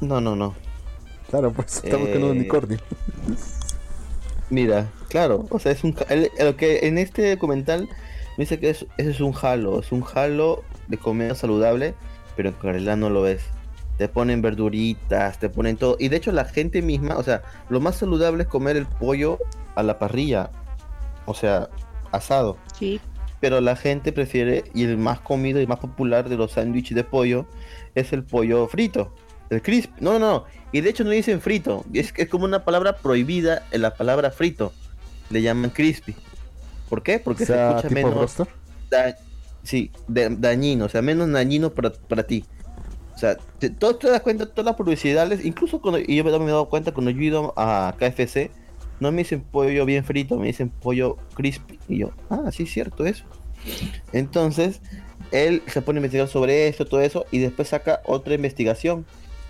No, 0.00 0.20
no, 0.20 0.36
no. 0.36 0.54
Claro, 1.28 1.52
pues 1.52 1.82
estamos 1.82 2.08
con 2.08 2.22
un 2.22 2.28
eh, 2.28 2.38
unicornio. 2.38 2.78
Mira, 4.48 4.92
claro, 5.08 5.44
o 5.50 5.58
sea, 5.58 5.72
es 5.72 5.82
un 5.82 5.96
lo 6.38 6.56
que 6.56 6.86
en 6.86 6.98
este 6.98 7.30
documental 7.30 7.88
me 8.36 8.44
dice 8.44 8.58
que 8.58 8.70
es, 8.70 8.86
ese 8.96 9.10
es 9.10 9.20
un 9.20 9.34
halo, 9.40 9.80
es 9.80 9.92
un 9.92 10.04
halo 10.14 10.64
de 10.88 10.96
comida 10.96 11.34
saludable, 11.34 11.94
pero 12.36 12.48
en 12.48 12.56
realidad 12.60 12.96
no 12.96 13.10
lo 13.10 13.26
es. 13.26 13.42
Te 13.98 14.08
ponen 14.08 14.40
verduritas, 14.40 15.38
te 15.38 15.48
ponen 15.48 15.76
todo. 15.76 15.96
Y 15.98 16.08
de 16.08 16.16
hecho 16.16 16.32
la 16.32 16.46
gente 16.46 16.80
misma, 16.80 17.16
o 17.18 17.22
sea, 17.22 17.42
lo 17.68 17.78
más 17.78 17.96
saludable 17.96 18.44
es 18.44 18.48
comer 18.48 18.76
el 18.76 18.86
pollo 18.86 19.38
a 19.74 19.82
la 19.82 19.98
parrilla. 19.98 20.50
O 21.26 21.34
sea, 21.34 21.68
asado. 22.10 22.56
Sí. 22.78 23.00
Pero 23.40 23.60
la 23.60 23.76
gente 23.76 24.12
prefiere, 24.12 24.64
y 24.74 24.84
el 24.84 24.96
más 24.96 25.20
comido 25.20 25.60
y 25.60 25.66
más 25.66 25.78
popular 25.78 26.28
de 26.28 26.36
los 26.36 26.52
sándwiches 26.52 26.94
de 26.94 27.04
pollo 27.04 27.46
es 27.94 28.12
el 28.12 28.24
pollo 28.24 28.66
frito. 28.66 29.14
El 29.50 29.60
crisp. 29.60 29.90
No, 30.00 30.18
no, 30.18 30.18
no. 30.18 30.44
Y 30.72 30.80
de 30.80 30.88
hecho 30.88 31.04
no 31.04 31.10
dicen 31.10 31.40
frito. 31.42 31.84
Es, 31.92 32.14
es 32.16 32.28
como 32.28 32.46
una 32.46 32.64
palabra 32.64 32.96
prohibida 32.96 33.66
en 33.72 33.82
la 33.82 33.94
palabra 33.94 34.30
frito. 34.30 34.72
Le 35.28 35.42
llaman 35.42 35.70
crispy. 35.70 36.16
¿Por 36.92 37.02
qué? 37.02 37.18
Porque 37.18 37.46
se 37.46 37.54
escucha 37.54 37.88
menos. 37.88 38.36
sí, 39.62 39.90
dañino. 40.06 40.84
O 40.84 40.88
sea, 40.90 41.00
menos 41.00 41.32
dañino 41.32 41.70
para, 41.70 41.90
para 41.90 42.24
ti. 42.24 42.44
O 43.14 43.18
sea, 43.18 43.38
te, 43.58 43.70
todo 43.70 43.96
te 43.96 44.10
das 44.10 44.20
cuenta, 44.20 44.44
todas 44.44 44.66
las 44.66 44.74
publicidades, 44.74 45.42
incluso 45.42 45.80
cuando 45.80 46.00
y 46.00 46.16
yo 46.16 46.22
me 46.22 46.28
he 46.30 46.50
dado 46.50 46.68
cuenta 46.68 46.92
cuando 46.92 47.10
yo 47.10 47.18
he 47.18 47.24
ido 47.24 47.54
a 47.56 47.94
KFC, 47.98 48.50
no 49.00 49.10
me 49.10 49.22
dicen 49.22 49.40
pollo 49.40 49.86
bien 49.86 50.04
frito, 50.04 50.36
me 50.36 50.48
dicen 50.48 50.68
pollo 50.68 51.16
crispy. 51.32 51.78
Y 51.88 52.00
yo, 52.00 52.10
ah, 52.28 52.50
sí, 52.52 52.66
cierto, 52.66 53.06
eso. 53.06 53.24
Entonces, 54.12 54.82
él 55.30 55.62
se 55.68 55.80
pone 55.80 55.96
a 55.96 56.00
investigar 56.00 56.28
sobre 56.28 56.68
eso, 56.68 56.84
todo 56.84 57.00
eso, 57.00 57.24
y 57.30 57.38
después 57.38 57.68
saca 57.68 58.02
otra 58.04 58.34
investigación, 58.34 59.06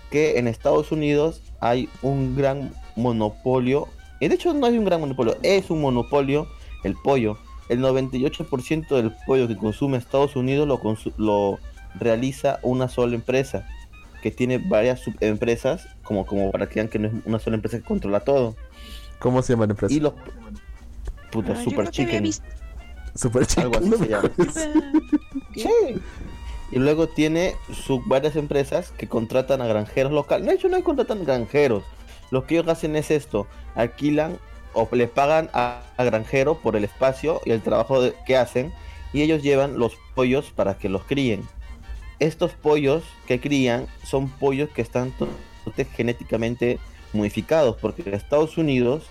que 0.09 0.39
en 0.39 0.47
Estados 0.47 0.93
Unidos 0.93 1.41
hay 1.59 1.89
un 2.03 2.37
gran 2.37 2.71
monopolio, 2.95 3.89
y 4.21 4.29
de 4.29 4.35
hecho 4.35 4.53
no 4.53 4.65
hay 4.65 4.77
un 4.77 4.85
gran 4.85 5.01
monopolio, 5.01 5.35
es 5.43 5.69
un 5.69 5.81
monopolio 5.81 6.47
el 6.83 6.95
pollo. 6.95 7.37
El 7.69 7.81
98% 7.81 8.87
del 8.89 9.13
pollo 9.25 9.47
que 9.47 9.57
consume 9.57 9.97
Estados 9.97 10.35
Unidos 10.35 10.67
lo, 10.67 10.79
lo 11.17 11.59
realiza 11.95 12.59
una 12.61 12.87
sola 12.87 13.15
empresa, 13.15 13.67
que 14.21 14.31
tiene 14.31 14.57
varias 14.57 15.01
subempresas, 15.01 15.87
como, 16.03 16.25
como 16.25 16.51
para 16.51 16.67
que 16.67 16.75
vean 16.75 16.87
que 16.87 16.99
no 16.99 17.07
es 17.07 17.13
una 17.25 17.39
sola 17.39 17.55
empresa 17.55 17.77
que 17.77 17.83
controla 17.83 18.21
todo. 18.21 18.55
¿Cómo 19.19 19.41
se 19.41 19.53
llama 19.53 19.65
la 19.65 19.71
empresa? 19.71 19.93
Y 19.93 19.99
los. 19.99 20.13
Puta, 21.31 21.53
ah, 21.53 21.63
Super 21.63 21.89
Chicken. 21.89 22.31
Super 23.15 23.45
Chicken. 23.45 23.63
Algo 23.63 23.77
así 23.77 24.03
se 24.03 24.09
llama. 24.09 24.31
sí. 25.55 26.01
Y 26.71 26.79
luego 26.79 27.07
tiene 27.07 27.55
sus 27.71 28.05
varias 28.07 28.35
empresas 28.35 28.91
que 28.97 29.07
contratan 29.07 29.61
a 29.61 29.67
granjeros 29.67 30.11
locales. 30.11 30.47
De 30.47 30.55
hecho, 30.55 30.69
no 30.69 30.83
contratan 30.83 31.23
granjeros. 31.23 31.83
Lo 32.31 32.45
que 32.45 32.55
ellos 32.55 32.67
hacen 32.67 32.95
es 32.95 33.11
esto: 33.11 33.47
alquilan 33.75 34.39
o 34.73 34.87
le 34.91 35.07
pagan 35.07 35.49
a, 35.53 35.81
granjero 35.97 36.59
por 36.59 36.75
el 36.75 36.83
espacio 36.83 37.41
y 37.45 37.51
el 37.51 37.61
trabajo 37.61 38.01
que 38.25 38.37
hacen. 38.37 38.73
Y 39.13 39.21
ellos 39.21 39.43
llevan 39.43 39.77
los 39.77 39.93
pollos 40.15 40.51
para 40.55 40.77
que 40.77 40.89
los 40.89 41.03
críen. 41.03 41.47
Estos 42.19 42.51
pollos 42.53 43.03
que 43.27 43.39
crían 43.39 43.87
son 44.03 44.29
pollos 44.29 44.69
que 44.69 44.81
están 44.81 45.13
genéticamente 45.95 46.79
modificados, 47.13 47.77
porque 47.79 48.03
en 48.05 48.15
Estados 48.15 48.57
Unidos 48.57 49.03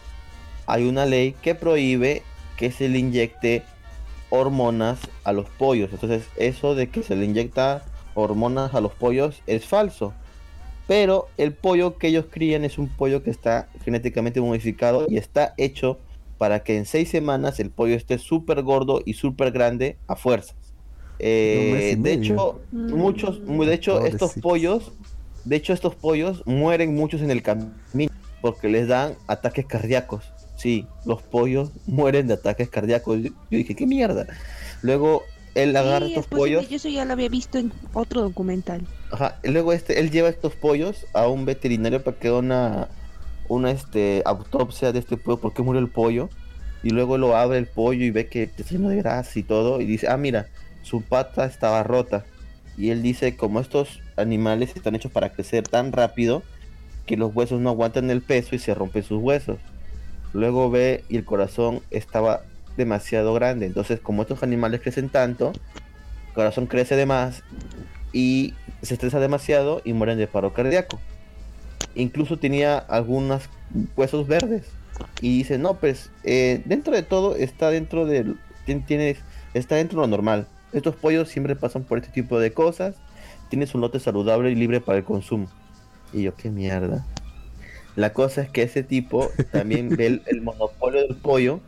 hay 0.66 0.88
una 0.88 1.06
ley 1.06 1.34
que 1.42 1.54
prohíbe 1.54 2.22
que 2.56 2.72
se 2.72 2.88
le 2.88 2.98
inyecte 2.98 3.62
hormonas 4.30 4.98
a 5.24 5.32
los 5.32 5.48
pollos. 5.50 5.90
Entonces, 5.92 6.24
eso 6.36 6.74
de 6.74 6.88
que 6.88 7.02
se 7.02 7.16
le 7.16 7.26
inyecta 7.26 7.84
hormonas 8.14 8.74
a 8.74 8.80
los 8.80 8.92
pollos 8.92 9.42
es 9.46 9.66
falso. 9.66 10.14
Pero 10.86 11.28
el 11.36 11.52
pollo 11.52 11.96
que 11.96 12.08
ellos 12.08 12.26
crían 12.30 12.64
es 12.64 12.78
un 12.78 12.88
pollo 12.88 13.22
que 13.22 13.30
está 13.30 13.68
genéticamente 13.84 14.40
modificado 14.40 15.06
y 15.08 15.16
está 15.16 15.54
hecho 15.56 15.98
para 16.38 16.64
que 16.64 16.76
en 16.76 16.86
seis 16.86 17.08
semanas 17.08 17.60
el 17.60 17.70
pollo 17.70 17.94
esté 17.94 18.18
súper 18.18 18.62
gordo 18.62 19.00
y 19.04 19.14
súper 19.14 19.52
grande 19.52 19.96
a 20.08 20.16
fuerzas. 20.16 20.56
Eh, 21.18 21.94
de 21.98 22.12
hecho, 22.14 22.60
muchos, 22.72 23.40
de 23.46 23.74
hecho, 23.74 24.04
estos 24.04 24.34
pollos 24.34 24.92
de 25.44 25.56
hecho, 25.56 25.72
estos 25.72 25.94
pollos 25.94 26.42
mueren 26.46 26.94
muchos 26.94 27.20
en 27.20 27.30
el 27.30 27.42
camino 27.42 28.12
porque 28.40 28.68
les 28.68 28.88
dan 28.88 29.14
ataques 29.26 29.66
cardíacos. 29.66 30.32
Sí, 30.56 30.86
los 31.04 31.22
pollos 31.22 31.70
mueren 31.86 32.28
de 32.28 32.34
ataques 32.34 32.68
cardíacos. 32.68 33.22
Yo 33.22 33.30
dije, 33.50 33.74
¿qué 33.74 33.86
mierda? 33.86 34.26
Luego 34.82 35.22
él 35.54 35.76
agarra 35.76 36.06
estos 36.06 36.26
pollos. 36.26 36.68
Yo 36.68 36.76
eso 36.76 36.88
ya 36.88 37.04
lo 37.04 37.12
había 37.12 37.28
visto 37.28 37.58
en 37.58 37.72
otro 37.92 38.22
documental. 38.22 38.86
Ajá, 39.10 39.38
luego 39.44 39.72
este, 39.72 40.00
él 40.00 40.10
lleva 40.10 40.28
estos 40.28 40.54
pollos 40.54 41.06
a 41.12 41.28
un 41.28 41.44
veterinario 41.44 42.02
para 42.02 42.16
que 42.18 42.28
haga 42.28 42.38
una, 42.38 42.88
una 43.48 43.70
este, 43.70 44.22
autopsia 44.24 44.92
de 44.92 45.00
este 45.00 45.16
pollo, 45.16 45.38
por 45.38 45.52
qué 45.52 45.62
murió 45.62 45.80
el 45.80 45.88
pollo. 45.88 46.30
Y 46.82 46.90
luego 46.90 47.16
lo 47.16 47.36
abre 47.36 47.58
el 47.58 47.66
pollo 47.66 48.04
y 48.04 48.10
ve 48.10 48.26
que 48.26 48.44
está 48.44 48.64
lleno 48.64 48.88
de 48.88 48.96
grasa 48.96 49.38
y 49.38 49.42
todo. 49.42 49.80
Y 49.80 49.84
dice, 49.84 50.08
ah, 50.08 50.16
mira, 50.16 50.48
su 50.82 51.02
pata 51.02 51.44
estaba 51.44 51.82
rota. 51.84 52.24
Y 52.76 52.90
él 52.90 53.02
dice, 53.02 53.36
como 53.36 53.60
estos 53.60 54.00
animales 54.16 54.72
están 54.74 54.94
hechos 54.94 55.12
para 55.12 55.32
crecer 55.32 55.68
tan 55.68 55.92
rápido 55.92 56.42
que 57.06 57.16
los 57.16 57.34
huesos 57.34 57.60
no 57.60 57.70
aguantan 57.70 58.10
el 58.10 58.22
peso 58.22 58.56
y 58.56 58.58
se 58.58 58.74
rompen 58.74 59.02
sus 59.02 59.22
huesos. 59.22 59.58
Luego 60.32 60.70
ve 60.70 61.04
y 61.08 61.16
el 61.16 61.24
corazón 61.24 61.82
estaba 61.90 62.42
demasiado 62.76 63.34
grande. 63.34 63.66
Entonces, 63.66 64.00
como 64.00 64.22
estos 64.22 64.42
animales 64.42 64.80
crecen 64.80 65.08
tanto, 65.08 65.52
corazón 66.34 66.66
crece 66.66 66.96
de 66.96 67.06
más 67.06 67.42
y 68.12 68.54
se 68.82 68.94
estresa 68.94 69.20
demasiado 69.20 69.80
y 69.84 69.92
mueren 69.92 70.18
de 70.18 70.26
paro 70.26 70.52
cardíaco. 70.52 71.00
Incluso 71.94 72.38
tenía 72.38 72.78
algunos 72.78 73.48
huesos 73.96 74.26
verdes. 74.26 74.64
Y 75.20 75.38
dice, 75.38 75.58
no, 75.58 75.74
pues 75.74 76.10
eh, 76.24 76.62
dentro 76.64 76.94
de 76.94 77.02
todo 77.02 77.36
está 77.36 77.70
dentro 77.70 78.06
del... 78.06 78.36
Tienes, 78.64 79.18
está 79.54 79.76
dentro 79.76 80.00
de 80.00 80.06
lo 80.06 80.10
normal. 80.10 80.46
Estos 80.72 80.94
pollos 80.94 81.28
siempre 81.28 81.56
pasan 81.56 81.84
por 81.84 81.98
este 81.98 82.10
tipo 82.10 82.38
de 82.38 82.52
cosas. 82.52 82.96
Tienes 83.48 83.74
un 83.74 83.80
lote 83.80 84.00
saludable 84.00 84.50
y 84.50 84.54
libre 84.54 84.80
para 84.80 84.98
el 84.98 85.04
consumo. 85.04 85.48
Y 86.12 86.22
yo, 86.22 86.34
qué 86.36 86.50
mierda. 86.50 87.04
La 87.96 88.12
cosa 88.12 88.42
es 88.42 88.50
que 88.50 88.62
ese 88.62 88.82
tipo 88.82 89.30
también 89.50 89.88
ve 89.96 90.06
el, 90.06 90.22
el 90.26 90.40
monopolio 90.42 91.02
del 91.02 91.16
pollo 91.16 91.60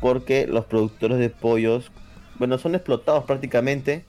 porque 0.00 0.46
los 0.46 0.64
productores 0.66 1.18
de 1.18 1.30
pollos, 1.30 1.90
bueno, 2.38 2.58
son 2.58 2.74
explotados 2.74 3.24
prácticamente 3.24 4.04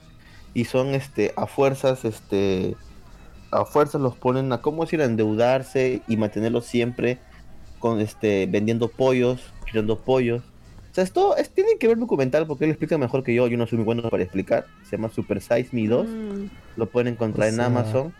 y 0.54 0.64
son 0.64 0.94
este 0.94 1.32
a 1.36 1.46
fuerzas 1.46 2.04
este 2.04 2.76
a 3.50 3.64
fuerzas 3.66 4.00
los 4.00 4.16
ponen 4.16 4.52
a 4.52 4.62
cómo 4.62 4.82
decir 4.84 5.00
a 5.02 5.04
endeudarse 5.04 6.02
y 6.08 6.16
mantenerlos 6.16 6.64
siempre 6.66 7.18
con 7.78 8.00
este 8.00 8.46
vendiendo 8.46 8.88
pollos 8.88 9.40
criando 9.66 9.98
pollos. 9.98 10.42
O 10.90 10.94
sea 10.94 11.04
esto 11.04 11.36
es, 11.36 11.50
tiene 11.50 11.78
que 11.78 11.88
ver 11.88 11.98
documental 11.98 12.46
porque 12.46 12.64
él 12.64 12.70
explica 12.70 12.96
mejor 12.98 13.22
que 13.22 13.34
yo 13.34 13.46
yo 13.48 13.56
no 13.56 13.66
soy 13.66 13.78
muy 13.78 13.84
bueno 13.84 14.08
para 14.10 14.22
explicar 14.22 14.66
se 14.84 14.96
llama 14.96 15.08
Super 15.10 15.40
Size 15.40 15.68
Me 15.72 15.86
2 15.88 16.06
Mm, 16.08 16.46
lo 16.76 16.86
pueden 16.90 17.12
encontrar 17.14 17.48
O 17.48 17.52
en 17.52 17.60
Amazon. 17.60 18.14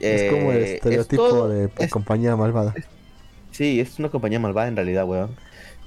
es 0.00 0.22
como 0.30 0.52
el 0.52 0.62
Eh, 0.62 0.74
estereotipo 0.74 1.28
todo- 1.28 1.48
de 1.48 1.68
es- 1.78 1.90
compañía 1.90 2.34
malvada. 2.36 2.74
sí 3.50 3.80
es 3.80 3.98
una 3.98 4.08
compañía 4.08 4.38
malvada 4.40 4.68
en 4.68 4.76
realidad 4.76 5.04
weón 5.04 5.36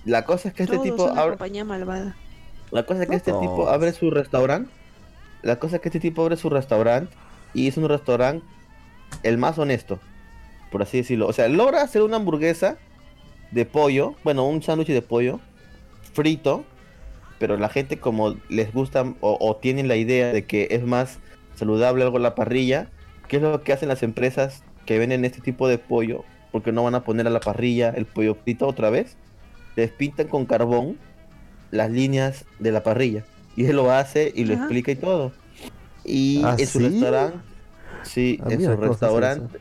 la 0.05 0.25
cosa 0.25 0.49
es 0.49 0.53
que 0.53 0.63
este 0.63 0.75
todos 0.77 0.89
tipo 0.89 1.03
son 1.03 1.11
una 1.13 1.21
abre- 1.21 1.31
compañía 1.31 1.65
malvada. 1.65 2.15
La 2.71 2.85
cosa 2.85 3.03
es 3.03 3.09
que 3.09 3.15
este 3.15 3.33
tipo 3.33 3.67
abre 3.69 3.91
su 3.93 4.11
restaurante. 4.11 4.71
La 5.41 5.57
cosa 5.57 5.77
es 5.77 5.81
que 5.81 5.89
este 5.89 5.99
tipo 5.99 6.21
abre 6.23 6.37
su 6.37 6.49
restaurante 6.49 7.15
y 7.53 7.67
es 7.67 7.77
un 7.77 7.87
restaurante 7.87 8.45
el 9.23 9.37
más 9.37 9.57
honesto, 9.57 9.99
por 10.71 10.81
así 10.81 10.97
decirlo. 10.97 11.27
O 11.27 11.33
sea, 11.33 11.47
logra 11.47 11.81
hacer 11.81 12.01
una 12.01 12.17
hamburguesa 12.17 12.77
de 13.51 13.65
pollo, 13.65 14.15
bueno, 14.23 14.45
un 14.47 14.61
sándwich 14.61 14.89
de 14.89 15.01
pollo 15.01 15.39
frito, 16.13 16.63
pero 17.39 17.57
la 17.57 17.69
gente 17.69 17.99
como 17.99 18.35
les 18.49 18.73
gusta 18.73 19.01
o, 19.21 19.37
o 19.39 19.55
tienen 19.55 19.87
la 19.87 19.95
idea 19.95 20.31
de 20.33 20.45
que 20.45 20.67
es 20.71 20.83
más 20.83 21.19
saludable 21.55 22.03
algo 22.03 22.17
en 22.17 22.23
la 22.23 22.35
parrilla, 22.35 22.89
¿qué 23.27 23.37
es 23.37 23.41
lo 23.41 23.63
que 23.63 23.73
hacen 23.73 23.89
las 23.89 24.03
empresas 24.03 24.63
que 24.85 24.99
venden 24.99 25.25
este 25.25 25.41
tipo 25.41 25.67
de 25.67 25.77
pollo? 25.77 26.23
Porque 26.51 26.71
no 26.71 26.83
van 26.83 26.95
a 26.95 27.03
poner 27.03 27.27
a 27.27 27.29
la 27.31 27.39
parrilla 27.39 27.89
el 27.89 28.05
pollo 28.05 28.35
frito 28.35 28.67
otra 28.67 28.89
vez. 28.89 29.17
Les 29.79 29.91
pintan 29.91 30.27
con 30.27 30.45
carbón 30.45 30.97
las 31.71 31.89
líneas 31.89 32.45
de 32.59 32.71
la 32.71 32.83
parrilla. 32.83 33.23
Y 33.55 33.65
él 33.65 33.75
lo 33.77 33.91
hace 33.91 34.31
y 34.35 34.45
lo 34.45 34.53
Ajá. 34.53 34.63
explica 34.63 34.91
y 34.91 34.95
todo. 34.95 35.31
Y 36.03 36.41
¿Ah, 36.43 36.55
en 36.57 36.67
su 36.67 36.79
sí? 36.79 36.83
restaurante, 36.85 37.37
sí, 38.03 38.39
Ah, 38.41 38.49
en 38.49 38.61
su 38.61 38.67
¿cómo 38.75 38.93
se 38.93 39.05
hace 39.05 39.15
restaurante. 39.19 39.59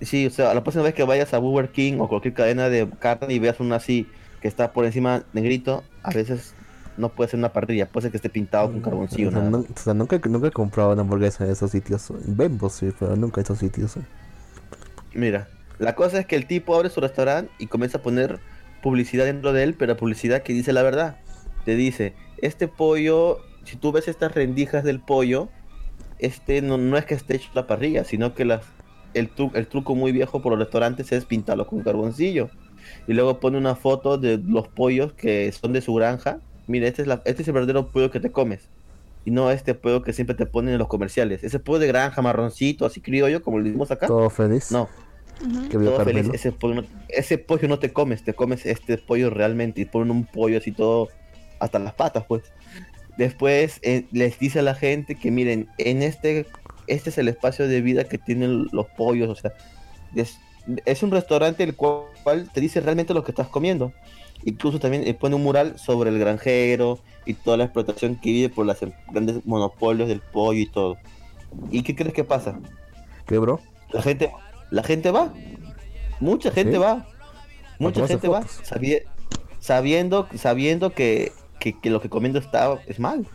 Sí, 0.00 0.26
o 0.26 0.30
sea, 0.30 0.52
la 0.52 0.62
próxima 0.62 0.84
vez 0.84 0.94
que 0.94 1.04
vayas 1.04 1.32
a 1.32 1.38
Burger 1.38 1.70
King 1.70 1.98
o 2.00 2.08
cualquier 2.08 2.34
cadena 2.34 2.68
de 2.68 2.88
carne 2.98 3.32
y 3.34 3.38
veas 3.38 3.60
una 3.60 3.76
así 3.76 4.06
que 4.42 4.48
está 4.48 4.72
por 4.72 4.84
encima 4.84 5.22
negrito, 5.32 5.84
a 6.02 6.10
veces 6.10 6.54
no 6.98 7.08
puede 7.10 7.30
ser 7.30 7.38
una 7.38 7.52
parrilla, 7.52 7.88
puede 7.88 8.02
ser 8.02 8.10
que 8.10 8.18
esté 8.18 8.28
pintado 8.30 8.70
con 8.70 8.80
carboncillo. 8.80 9.28
O 9.28 9.32
sea, 9.32 9.40
no- 9.42 9.58
o 9.58 9.78
sea, 9.78 9.94
nunca, 9.94 10.20
nunca 10.28 10.48
he 10.48 10.50
comprado 10.50 10.92
una 10.92 11.02
hamburguesa 11.02 11.44
en 11.44 11.50
esos 11.52 11.70
sitios. 11.70 12.10
En 12.10 12.36
Bembo 12.36 12.68
sí, 12.68 12.92
pero 12.98 13.16
nunca 13.16 13.40
en 13.40 13.44
esos 13.44 13.58
sitios. 13.58 13.94
Mira, 15.14 15.48
la 15.78 15.94
cosa 15.94 16.18
es 16.20 16.26
que 16.26 16.36
el 16.36 16.46
tipo 16.46 16.74
abre 16.74 16.90
su 16.90 17.00
restaurante 17.00 17.50
y 17.58 17.66
comienza 17.66 17.98
a 17.98 18.02
poner 18.02 18.38
publicidad 18.86 19.24
dentro 19.24 19.52
de 19.52 19.64
él, 19.64 19.74
pero 19.74 19.96
publicidad 19.96 20.44
que 20.44 20.52
dice 20.52 20.72
la 20.72 20.84
verdad. 20.84 21.16
Te 21.64 21.74
dice, 21.74 22.14
este 22.40 22.68
pollo, 22.68 23.38
si 23.64 23.74
tú 23.74 23.90
ves 23.90 24.06
estas 24.06 24.32
rendijas 24.32 24.84
del 24.84 25.00
pollo, 25.00 25.48
este 26.20 26.62
no, 26.62 26.78
no 26.78 26.96
es 26.96 27.04
que 27.04 27.14
esté 27.14 27.34
hecho 27.34 27.50
la 27.54 27.66
parrilla, 27.66 28.04
sino 28.04 28.32
que 28.36 28.44
las, 28.44 28.62
el, 29.12 29.34
tru- 29.34 29.50
el 29.54 29.66
truco 29.66 29.96
muy 29.96 30.12
viejo 30.12 30.40
por 30.40 30.52
los 30.52 30.60
restaurantes 30.60 31.10
es 31.10 31.24
pintarlo 31.24 31.66
con 31.66 31.82
carboncillo. 31.82 32.48
Y 33.08 33.14
luego 33.14 33.40
pone 33.40 33.58
una 33.58 33.74
foto 33.74 34.18
de 34.18 34.38
los 34.38 34.68
pollos 34.68 35.14
que 35.14 35.50
son 35.50 35.72
de 35.72 35.80
su 35.80 35.92
granja. 35.92 36.38
Mira, 36.68 36.86
este 36.86 37.02
es, 37.02 37.08
la, 37.08 37.22
este 37.24 37.42
es 37.42 37.48
el 37.48 37.54
verdadero 37.54 37.90
pollo 37.90 38.12
que 38.12 38.20
te 38.20 38.30
comes. 38.30 38.68
Y 39.24 39.32
no 39.32 39.50
este 39.50 39.74
pollo 39.74 40.04
que 40.04 40.12
siempre 40.12 40.36
te 40.36 40.46
ponen 40.46 40.74
en 40.74 40.78
los 40.78 40.86
comerciales. 40.86 41.42
Ese 41.42 41.58
pollo 41.58 41.80
de 41.80 41.88
granja, 41.88 42.22
marroncito, 42.22 42.86
así 42.86 43.00
criollo, 43.00 43.42
como 43.42 43.58
lo 43.58 43.64
decimos 43.64 43.90
acá. 43.90 44.06
Todo 44.06 44.30
feliz. 44.30 44.70
No, 44.70 44.88
Ujú. 45.44 45.68
Que 45.68 45.78
vio 45.78 45.90
todo 45.90 46.04
feliz. 46.04 46.28
Ese 46.32 46.52
pollo, 46.52 46.74
no, 46.76 46.84
ese 47.08 47.38
pollo 47.38 47.68
no 47.68 47.78
te 47.78 47.92
comes, 47.92 48.22
te 48.22 48.34
comes 48.34 48.66
este 48.66 48.98
pollo 48.98 49.30
realmente. 49.30 49.82
Y 49.82 49.84
ponen 49.84 50.10
un 50.10 50.24
pollo 50.24 50.58
así 50.58 50.72
todo 50.72 51.08
hasta 51.58 51.78
las 51.78 51.94
patas, 51.94 52.24
pues. 52.26 52.42
Después 53.16 53.78
eh, 53.82 54.06
les 54.12 54.38
dice 54.38 54.58
a 54.58 54.62
la 54.62 54.74
gente 54.74 55.14
que 55.14 55.30
miren, 55.30 55.68
en 55.78 56.02
este, 56.02 56.46
este 56.86 57.10
es 57.10 57.18
el 57.18 57.28
espacio 57.28 57.66
de 57.66 57.80
vida 57.80 58.04
que 58.04 58.18
tienen 58.18 58.66
los 58.72 58.86
pollos. 58.86 59.30
O 59.30 59.34
sea, 59.34 59.52
es, 60.14 60.38
es 60.84 61.02
un 61.02 61.10
restaurante 61.10 61.62
el 61.62 61.74
cual 61.74 62.50
te 62.52 62.60
dice 62.60 62.80
realmente 62.80 63.14
lo 63.14 63.24
que 63.24 63.32
estás 63.32 63.48
comiendo. 63.48 63.92
Incluso 64.44 64.78
también 64.78 65.06
eh, 65.06 65.14
pone 65.14 65.34
un 65.34 65.42
mural 65.42 65.78
sobre 65.78 66.10
el 66.10 66.18
granjero 66.18 67.00
y 67.24 67.34
toda 67.34 67.56
la 67.56 67.64
explotación 67.64 68.16
que 68.16 68.30
vive 68.30 68.48
por 68.48 68.66
los 68.66 68.78
grandes 69.10 69.44
monopolios 69.46 70.08
del 70.08 70.20
pollo 70.20 70.60
y 70.60 70.66
todo. 70.66 70.98
¿Y 71.70 71.82
qué 71.82 71.96
crees 71.96 72.12
que 72.12 72.22
pasa? 72.22 72.60
¿Qué, 73.26 73.38
bro? 73.38 73.60
La 73.92 74.02
gente, 74.02 74.30
la 74.70 74.82
gente 74.82 75.10
va. 75.10 75.32
Mucha 76.20 76.50
gente 76.50 76.72
¿Sí? 76.72 76.78
va. 76.78 77.06
Mucha 77.78 78.06
gente 78.06 78.28
va. 78.28 78.42
sabi- 78.42 79.02
sabiendo, 79.60 80.28
sabiendo 80.34 80.90
que, 80.92 81.32
que, 81.60 81.78
que 81.78 81.90
lo 81.90 82.00
que 82.00 82.08
comiendo 82.08 82.38
está 82.38 82.78
es 82.86 82.98
mal. 82.98 83.26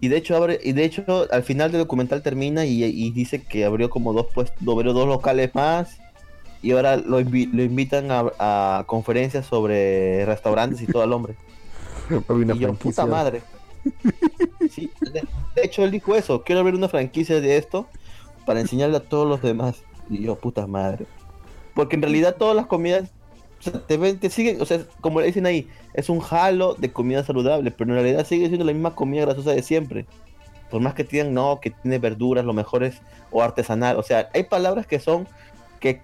Y 0.00 0.08
de 0.08 0.16
hecho 0.16 0.36
abre, 0.36 0.58
y 0.62 0.72
de 0.72 0.84
hecho 0.84 1.26
al 1.30 1.42
final 1.42 1.72
del 1.72 1.80
documental 1.80 2.22
termina 2.22 2.64
y, 2.64 2.84
y 2.84 3.10
dice 3.10 3.42
que 3.42 3.64
abrió 3.64 3.90
como 3.90 4.12
dos 4.12 4.26
pues 4.32 4.52
abrió 4.66 4.92
dos 4.92 5.08
locales 5.08 5.54
más. 5.54 5.98
Y 6.62 6.72
ahora 6.72 6.96
lo, 6.96 7.20
invi- 7.20 7.50
lo 7.52 7.62
invitan 7.62 8.10
a, 8.10 8.24
a 8.38 8.84
conferencias 8.86 9.46
sobre 9.46 10.24
restaurantes 10.26 10.80
y 10.82 10.86
todo 10.86 11.04
el 11.04 11.12
hombre. 11.12 11.34
Una 12.28 12.54
y 12.54 12.58
yo, 12.58 12.74
puta 12.74 13.06
madre. 13.06 13.42
Sí, 14.70 14.90
de, 15.00 15.22
de 15.54 15.62
hecho 15.62 15.84
él 15.84 15.90
dijo 15.92 16.14
eso, 16.16 16.42
quiero 16.42 16.60
abrir 16.60 16.74
una 16.74 16.88
franquicia 16.88 17.40
de 17.40 17.56
esto 17.56 17.86
para 18.44 18.60
enseñarle 18.60 18.96
a 18.96 19.00
todos 19.00 19.28
los 19.28 19.40
demás. 19.40 19.76
Y 20.10 20.22
yo, 20.22 20.36
puta 20.36 20.66
madre. 20.66 21.06
Porque 21.74 21.96
en 21.96 22.02
realidad 22.02 22.36
todas 22.36 22.56
las 22.56 22.66
comidas 22.66 23.10
te, 23.86 23.96
ven, 23.96 24.18
te 24.18 24.30
siguen, 24.30 24.60
o 24.60 24.64
sea, 24.64 24.84
como 25.00 25.20
le 25.20 25.26
dicen 25.26 25.46
ahí, 25.46 25.68
es 25.94 26.08
un 26.08 26.20
jalo 26.20 26.74
de 26.74 26.92
comida 26.92 27.24
saludable, 27.24 27.70
pero 27.70 27.90
en 27.90 27.96
realidad 27.96 28.26
sigue 28.26 28.46
siendo 28.46 28.64
la 28.64 28.72
misma 28.72 28.94
comida 28.94 29.22
grasosa 29.22 29.52
de 29.52 29.62
siempre. 29.62 30.06
Por 30.70 30.80
más 30.80 30.94
que 30.94 31.04
digan, 31.04 31.34
no, 31.34 31.60
que 31.60 31.70
tiene 31.70 31.98
verduras, 31.98 32.44
lo 32.44 32.52
mejor 32.52 32.84
es, 32.84 33.00
o 33.30 33.42
artesanal. 33.42 33.96
O 33.96 34.02
sea, 34.02 34.28
hay 34.34 34.44
palabras 34.44 34.86
que 34.86 35.00
son, 35.00 35.26
que, 35.80 36.00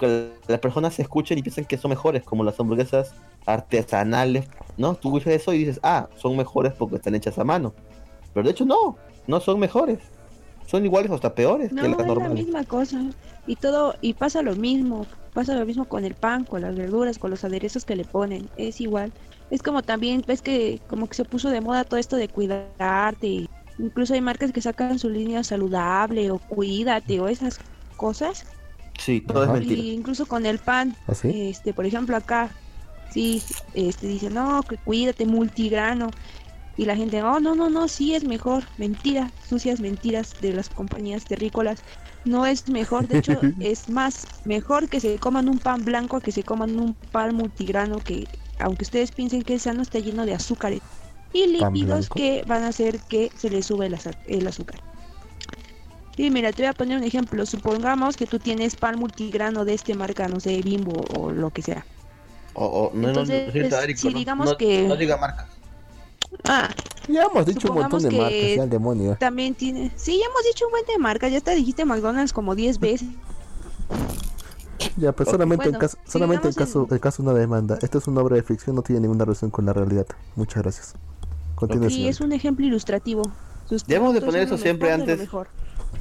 las 0.49 0.59
personas 0.59 0.95
se 0.95 1.03
escuchan 1.03 1.39
y 1.39 1.43
piensan 1.43 1.65
que 1.65 1.77
son 1.77 1.91
mejores, 1.91 2.23
como 2.23 2.45
las 2.45 2.59
hamburguesas 2.59 3.15
artesanales, 3.47 4.47
¿no? 4.77 4.95
Tú 4.95 5.09
escuchas 5.09 5.35
eso 5.35 5.53
y 5.53 5.59
dices, 5.59 5.81
ah, 5.83 6.09
son 6.17 6.37
mejores 6.37 6.73
porque 6.73 6.97
están 6.97 7.15
hechas 7.15 7.39
a 7.39 7.45
mano. 7.45 7.75
Pero 8.33 8.45
de 8.45 8.53
hecho 8.53 8.65
no, 8.65 8.97
no 9.27 9.41
son 9.41 9.61
mejores. 9.61 9.99
Son 10.67 10.85
iguales 10.85 11.11
o 11.11 11.15
hasta 11.15 11.35
peores 11.35 11.73
No, 11.73 11.83
que 11.83 11.89
es 11.91 11.97
las 11.97 12.01
la 12.01 12.07
normales. 12.15 12.45
misma 12.45 12.65
cosa. 12.65 13.01
Y 13.47 13.57
todo, 13.57 13.95
y 14.01 14.15
pasa 14.15 14.43
lo 14.43 14.55
mismo. 14.57 15.07
Pasa 15.33 15.55
lo 15.57 15.67
mismo 15.67 15.85
con 15.87 16.05
el 16.05 16.15
pan, 16.15 16.45
con 16.45 16.63
las 16.63 16.77
verduras, 16.77 17.19
con 17.19 17.31
los 17.31 17.45
aderezos 17.45 17.85
que 17.85 17.97
le 17.97 18.05
ponen. 18.05 18.49
Es 18.57 18.81
igual. 18.81 19.13
Es 19.51 19.63
como 19.63 19.83
también, 19.83 20.25
ves 20.27 20.43
que 20.43 20.81
como 20.89 21.09
que 21.09 21.15
se 21.15 21.25
puso 21.25 21.51
de 21.51 21.61
moda 21.61 21.85
todo 21.85 21.99
esto 21.99 22.17
de 22.17 22.29
cuidarte. 22.29 23.49
Incluso 23.79 24.15
hay 24.15 24.21
marcas 24.21 24.53
que 24.53 24.61
sacan 24.61 24.99
su 24.99 25.11
línea 25.11 25.43
saludable 25.43 26.31
o 26.31 26.39
cuídate 26.39 27.21
o 27.21 27.29
esas 27.29 27.59
cosas. 27.97 28.47
Sí, 28.99 29.21
todo 29.21 29.43
Ajá. 29.43 29.53
es 29.55 29.59
mentira. 29.61 29.83
Y 29.83 29.91
incluso 29.91 30.27
con 30.27 30.47
el 30.47 30.59
pan, 30.59 30.95
¿Así? 31.09 31.49
este, 31.51 31.75
por 31.75 31.85
ejemplo 31.85 32.17
acá, 32.17 32.51
sí, 33.11 33.43
este 33.75 34.07
dice, 34.07 34.31
no, 34.31 34.63
que 34.63 34.77
cuídate, 34.77 35.27
multigrano. 35.27 36.11
Y 36.77 36.87
la 36.87 36.97
gente, 36.97 37.23
oh, 37.23 37.41
no, 37.41 37.55
no, 37.55 37.71
no, 37.71 37.89
sí 37.89 38.15
es 38.15 38.25
mejor. 38.25 38.71
Mentira, 38.77 39.35
sucias 39.39 39.81
mentiras 39.81 40.37
de 40.41 40.53
las 40.55 40.71
compañías 40.71 41.27
terrícolas. 41.27 41.85
No 42.25 42.47
es 42.47 42.69
mejor, 42.69 43.07
de 43.09 43.17
hecho, 43.17 43.47
es 43.59 43.89
más 43.89 44.29
mejor 44.45 44.89
que 44.89 45.01
se 45.01 45.19
coman 45.19 45.49
un 45.49 45.61
pan 45.61 45.85
blanco 45.85 46.17
a 46.17 46.23
que 46.23 46.33
se 46.33 46.45
coman 46.45 46.79
un 46.79 46.97
pan 47.13 47.35
multigrano 47.35 48.03
que, 48.03 48.29
aunque 48.59 48.85
ustedes 48.85 49.13
piensen 49.13 49.45
que 49.45 49.55
es 49.55 49.63
sano, 49.63 49.83
está 49.83 49.99
lleno 50.01 50.27
de 50.27 50.35
azúcares 50.35 50.83
y 51.33 51.47
¿Pan 51.57 51.73
lípidos 51.73 52.11
que 52.11 52.45
van 52.47 52.63
a 52.63 52.69
hacer 52.69 53.03
que 53.05 53.33
se 53.37 53.51
le 53.51 53.63
sube 53.63 53.87
el, 53.87 54.47
azúcar. 54.47 54.81
Y 56.17 56.31
mira, 56.31 56.53
te 56.53 56.63
voy 56.63 56.69
a 56.71 56.75
poner 56.75 56.99
un 56.99 57.05
ejemplo. 57.05 57.45
Supongamos 57.47 58.17
que 58.17 58.27
tú 58.27 58.39
tienes 58.41 58.77
pan 58.77 58.99
multigrano 58.99 59.65
de 59.65 59.75
este 59.75 59.95
marca, 59.95 60.29
no 60.29 60.41
sé, 60.41 60.63
Bimbo 60.63 61.05
o 61.09 61.31
lo 61.33 61.51
que 61.51 61.63
sea. 61.63 61.87
O, 62.55 62.65
o- 62.83 62.93
no, 62.95 63.09
no, 63.13 63.25
Entonces, 63.25 63.45
no, 64.03 64.11
digamos 64.13 64.55
no- 64.55 64.59
que- 64.59 64.87
no 64.89 64.97
diga 64.97 65.17
marcas. 65.17 65.54
Ah, 66.45 66.69
Ya 67.09 67.25
hemos 67.25 67.47
dicho 67.47 67.69
un 67.69 67.75
montón 67.81 68.03
de 68.03 68.11
marcas, 68.11 68.57
ya 68.57 68.63
el 68.65 68.71
demonio. 68.71 69.17
también 69.21 69.55
tiene. 69.55 69.93
Sí, 69.97 70.19
ya 70.19 70.27
hemos 70.27 70.43
dicho 70.45 70.65
un 70.67 70.73
buen 70.73 70.85
de 70.87 70.99
marca. 70.99 71.29
Ya 71.29 71.41
te 71.41 71.55
dijiste 71.55 71.85
McDonald's 71.85 72.33
como 72.33 72.55
10 72.55 72.79
veces. 72.81 73.09
Ya, 74.97 75.13
pero 75.13 75.25
Ok. 75.29 75.31
solamente 75.33 75.65
en 75.67 75.71
Bueno, 75.73 75.79
caso, 75.81 75.99
solamente 76.07 76.49
en 76.49 76.55
caso, 76.55 76.87
en- 76.89 76.95
en 76.95 76.99
caso 77.01 77.23
de 77.23 77.29
una 77.31 77.39
demanda. 77.39 77.79
Esto 77.83 77.99
es 77.99 78.07
una 78.07 78.21
obra 78.21 78.37
de 78.37 78.43
ficción, 78.43 78.77
no 78.77 78.83
tiene 78.83 79.01
ninguna 79.03 79.25
relación 79.25 79.51
con 79.51 79.67
la 79.67 79.73
realidad. 79.73 80.07
Muchas 80.37 80.63
gracias. 80.63 80.95
Continúe, 81.55 81.91
Sí, 81.91 82.09
es 82.09 82.21
un 82.21 82.33
ejemplo 82.33 82.65
ilustrativo. 82.67 83.23
Sus 83.69 83.85
Debemos 83.87 84.15
de 84.15 84.21
poner 84.21 84.43
eso 84.43 84.59
siempre 84.59 84.89
de 84.89 84.95
antes. 84.95 85.19
mejor. 85.19 85.49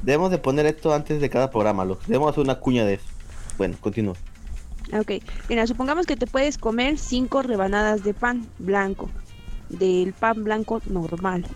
Debemos 0.02 0.30
de 0.30 0.38
poner 0.38 0.66
esto 0.66 0.92
antes 0.92 1.20
de 1.20 1.30
cada 1.30 1.50
programa, 1.50 1.84
lo 1.84 1.96
Debemos 2.06 2.30
hacer 2.30 2.42
una 2.44 2.60
cuña 2.60 2.84
de 2.84 2.94
eso. 2.94 3.04
Bueno, 3.56 3.76
continúo. 3.80 4.14
Ok, 4.92 5.12
mira, 5.48 5.66
supongamos 5.66 6.04
que 6.06 6.16
te 6.16 6.26
puedes 6.26 6.58
comer 6.58 6.98
cinco 6.98 7.42
rebanadas 7.42 8.04
de 8.04 8.12
pan 8.12 8.46
blanco, 8.58 9.08
del 9.68 10.12
pan 10.12 10.44
blanco 10.44 10.80
normal. 10.86 11.46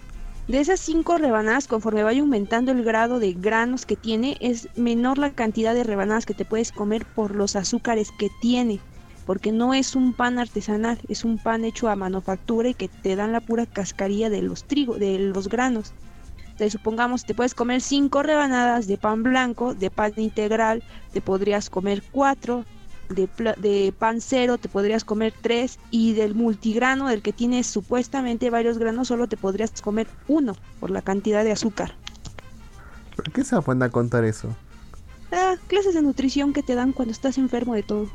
De 0.48 0.60
esas 0.60 0.80
cinco 0.80 1.18
rebanadas, 1.18 1.68
conforme 1.68 2.02
vaya 2.02 2.22
aumentando 2.22 2.72
el 2.72 2.82
grado 2.82 3.18
de 3.18 3.34
granos 3.34 3.84
que 3.84 3.96
tiene, 3.96 4.38
es 4.40 4.68
menor 4.76 5.18
la 5.18 5.32
cantidad 5.32 5.74
de 5.74 5.84
rebanadas 5.84 6.24
que 6.24 6.32
te 6.32 6.46
puedes 6.46 6.72
comer 6.72 7.04
por 7.04 7.34
los 7.34 7.54
azúcares 7.54 8.10
que 8.18 8.30
tiene. 8.40 8.80
Porque 9.26 9.52
no 9.52 9.74
es 9.74 9.94
un 9.94 10.14
pan 10.14 10.38
artesanal, 10.38 10.98
es 11.06 11.22
un 11.26 11.36
pan 11.36 11.66
hecho 11.66 11.88
a 11.88 11.96
manufactura 11.96 12.70
y 12.70 12.74
que 12.74 12.88
te 12.88 13.14
dan 13.14 13.32
la 13.32 13.42
pura 13.42 13.66
cascarilla 13.66 14.30
de 14.30 14.40
los 14.40 14.64
trigo, 14.64 14.96
de 14.98 15.18
los 15.18 15.50
granos. 15.50 15.92
Entonces, 16.52 16.72
supongamos, 16.72 17.26
te 17.26 17.34
puedes 17.34 17.54
comer 17.54 17.82
cinco 17.82 18.22
rebanadas 18.22 18.86
de 18.86 18.96
pan 18.96 19.22
blanco, 19.22 19.74
de 19.74 19.90
pan 19.90 20.14
integral, 20.16 20.82
te 21.12 21.20
podrías 21.20 21.68
comer 21.68 22.02
cuatro, 22.10 22.64
de, 23.08 23.94
pan 23.98 24.20
cero 24.20 24.58
te 24.58 24.68
podrías 24.68 25.04
comer 25.04 25.32
tres 25.40 25.78
y 25.90 26.14
del 26.14 26.34
multigrano, 26.34 27.08
del 27.08 27.22
que 27.22 27.32
tienes 27.32 27.66
supuestamente 27.66 28.50
varios 28.50 28.78
granos, 28.78 29.08
solo 29.08 29.28
te 29.28 29.36
podrías 29.36 29.72
comer 29.82 30.06
uno 30.26 30.56
por 30.80 30.90
la 30.90 31.02
cantidad 31.02 31.44
de 31.44 31.52
azúcar. 31.52 31.94
¿Por 33.16 33.30
qué 33.32 33.44
se 33.44 33.56
va 33.56 33.60
a 33.60 33.64
poner 33.64 33.88
a 33.88 33.90
contar 33.90 34.24
eso? 34.24 34.54
Ah, 35.32 35.56
clases 35.66 35.94
de 35.94 36.02
nutrición 36.02 36.52
que 36.52 36.62
te 36.62 36.74
dan 36.74 36.92
cuando 36.92 37.12
estás 37.12 37.36
enfermo 37.38 37.74
de 37.74 37.82
todo. 37.82 38.08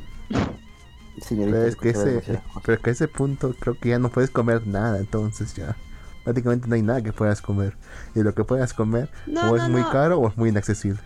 Señorita, 1.22 1.58
Pero 1.58 1.68
es 1.68 1.76
que 1.76 1.90
ese, 1.90 2.42
pero 2.64 2.74
es 2.76 2.80
que 2.80 2.90
ese 2.90 3.08
punto 3.08 3.54
creo 3.60 3.78
que 3.80 3.90
ya 3.90 4.00
no 4.00 4.10
puedes 4.10 4.32
comer 4.32 4.66
nada, 4.66 5.00
entonces 5.00 5.54
ya. 5.54 5.76
Prácticamente 6.24 6.68
no 6.68 6.76
hay 6.76 6.82
nada 6.82 7.02
que 7.04 7.12
puedas 7.14 7.42
comer. 7.42 7.76
Y 8.16 8.24
lo 8.24 8.34
que 8.34 8.44
puedas 8.46 8.74
comer 8.74 9.10
No, 9.28 9.52
o 9.52 9.58
no, 9.58 9.64
es 9.64 9.70
muy 9.70 9.82
no. 9.82 9.92
caro 9.92 10.20
o 10.20 10.28
es 10.30 10.38
muy 10.38 10.50
inaccesible. 10.50 11.00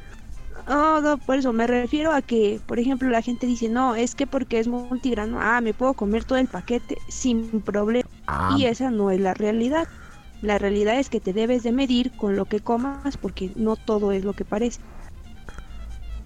No, 0.67 1.01
no, 1.01 1.17
por 1.17 1.37
eso 1.37 1.53
me 1.53 1.65
refiero 1.65 2.11
a 2.13 2.21
que, 2.21 2.61
por 2.65 2.77
ejemplo, 2.79 3.09
la 3.09 3.21
gente 3.21 3.47
dice, 3.47 3.69
no, 3.69 3.95
es 3.95 4.15
que 4.15 4.27
porque 4.27 4.59
es 4.59 4.67
multigrano, 4.67 5.39
ah, 5.41 5.61
me 5.61 5.73
puedo 5.73 5.93
comer 5.95 6.25
todo 6.25 6.37
el 6.39 6.49
paquete 6.49 6.97
sin 7.07 7.61
problema. 7.61 8.09
Ah, 8.27 8.57
Y 8.57 8.65
esa 8.65 8.91
no 8.91 9.09
es 9.11 9.19
la 9.21 9.33
realidad. 9.33 9.87
La 10.41 10.57
realidad 10.59 10.99
es 10.99 11.09
que 11.09 11.21
te 11.21 11.33
debes 11.33 11.63
de 11.63 11.71
medir 11.71 12.15
con 12.15 12.35
lo 12.35 12.45
que 12.47 12.61
comas 12.61 13.17
porque 13.17 13.51
no 13.55 13.75
todo 13.77 14.11
es 14.11 14.23
lo 14.25 14.33
que 14.35 14.45
parece. 14.45 14.81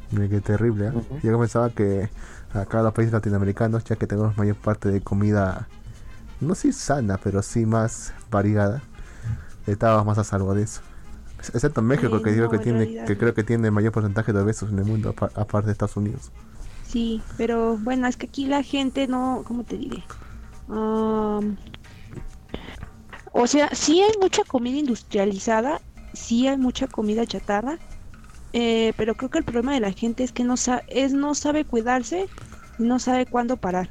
mira 0.10 0.30
qué 0.30 0.42
terrible. 0.42 0.88
¿eh? 0.90 0.94
Yo 1.24 1.40
pensaba 1.40 1.74
que 1.74 2.12
acá 2.54 2.80
en 2.80 2.84
los 2.86 2.94
países 2.94 3.14
latinoamericanos, 3.14 3.84
ya 3.86 3.96
que 3.96 4.08
tenemos 4.08 4.38
mayor 4.38 4.58
parte 4.58 4.90
de 4.92 5.02
comida, 5.02 5.72
no 6.40 6.56
sé 6.56 6.74
si 6.74 6.80
sana, 6.80 7.20
pero 7.20 7.42
sí 7.44 7.66
más 7.66 8.14
variada, 8.32 8.90
estábamos 9.68 10.06
más 10.06 10.18
a 10.20 10.24
salvo 10.26 10.54
de 10.56 10.64
eso. 10.64 10.82
Excepto 11.54 11.82
México, 11.82 12.22
que 12.22 12.32
digo 12.32 12.46
no, 12.46 12.50
que 12.52 12.58
en 12.58 12.62
tiene, 12.64 12.80
realidad 12.80 13.06
que 13.08 13.18
creo 13.18 13.34
que 13.34 13.44
tiene 13.44 13.72
mayor 13.72 13.92
porcentaje 13.92 14.32
de 14.34 14.40
obesos 14.40 14.72
en 14.72 14.80
el 14.80 14.86
mundo, 14.86 15.10
apa- 15.10 15.32
aparte 15.36 15.68
de 15.68 15.72
Estados 15.74 15.98
Unidos. 15.98 16.32
Sí, 16.88 17.22
pero 17.38 17.78
bueno, 17.78 18.08
es 18.08 18.18
que 18.18 18.28
aquí 18.28 18.46
la 18.46 18.64
gente 18.64 19.08
no, 19.08 19.44
¿cómo 19.48 19.64
te 19.64 19.78
diré? 19.78 20.04
Am, 20.70 21.58
o 23.34 23.48
sea, 23.48 23.70
sí 23.74 24.02
hay 24.02 24.12
mucha 24.20 24.44
comida 24.44 24.78
industrializada, 24.78 25.82
sí 26.14 26.48
hay 26.48 26.58
mucha 26.58 26.88
comida 26.88 27.26
chatarra, 27.26 27.78
eh, 28.54 28.94
pero 28.98 29.16
creo 29.16 29.30
que 29.30 29.38
el 29.38 29.44
problema 29.46 29.74
de 29.74 29.80
la 29.80 29.92
gente 29.94 30.24
es 30.24 30.32
que 30.32 30.44
no 30.44 30.58
sabe, 30.58 30.84
es 30.90 31.14
no 31.14 31.34
sabe 31.34 31.64
cuidarse 31.66 32.28
y 32.78 32.84
no 32.84 33.00
sabe 33.00 33.26
cuándo 33.26 33.58
parar. 33.58 33.90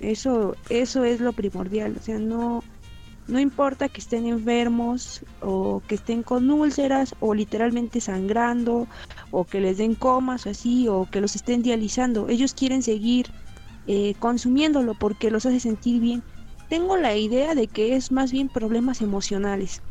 Eso, 0.00 0.56
eso 0.68 1.04
es 1.04 1.20
lo 1.20 1.32
primordial, 1.32 1.96
o 1.98 2.02
sea, 2.02 2.18
no, 2.18 2.64
no 3.28 3.38
importa 3.40 3.88
que 3.88 4.00
estén 4.00 4.26
enfermos 4.26 5.24
o 5.40 5.82
que 5.86 5.94
estén 5.94 6.22
con 6.22 6.50
úlceras 6.50 7.14
o 7.20 7.34
literalmente 7.34 8.00
sangrando 8.00 8.88
o 9.30 9.44
que 9.44 9.60
les 9.60 9.78
den 9.78 9.94
comas 9.94 10.46
o 10.46 10.50
así, 10.50 10.88
o 10.88 11.08
que 11.10 11.20
los 11.20 11.36
estén 11.36 11.62
dializando. 11.62 12.28
Ellos 12.28 12.52
quieren 12.54 12.82
seguir 12.82 13.26
eh, 13.86 14.14
consumiéndolo 14.18 14.94
porque 14.98 15.30
los 15.30 15.46
hace 15.46 15.60
sentir 15.60 16.00
bien. 16.00 16.22
Tengo 16.68 16.96
la 16.96 17.16
idea 17.16 17.54
de 17.54 17.68
que 17.68 17.96
es 17.96 18.10
más 18.12 18.32
bien 18.32 18.48
problemas 18.48 19.00
emocionales 19.02 19.82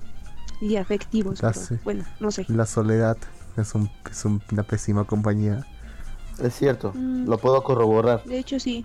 y 0.62 0.76
afectivos. 0.76 1.40
Bueno, 1.84 2.04
no 2.20 2.32
sé. 2.32 2.46
La 2.50 2.66
soledad 2.66 3.18
es, 3.58 3.74
un, 3.76 3.90
es 4.10 4.26
un- 4.26 4.42
una 4.52 4.64
pésima 4.64 5.04
compañía. 5.06 5.66
Es 6.42 6.56
cierto, 6.56 6.92
Mm. 6.96 7.28
lo 7.28 7.38
puedo 7.38 7.64
corroborar. 7.64 8.24
De 8.26 8.40
hecho, 8.40 8.60
sí. 8.60 8.84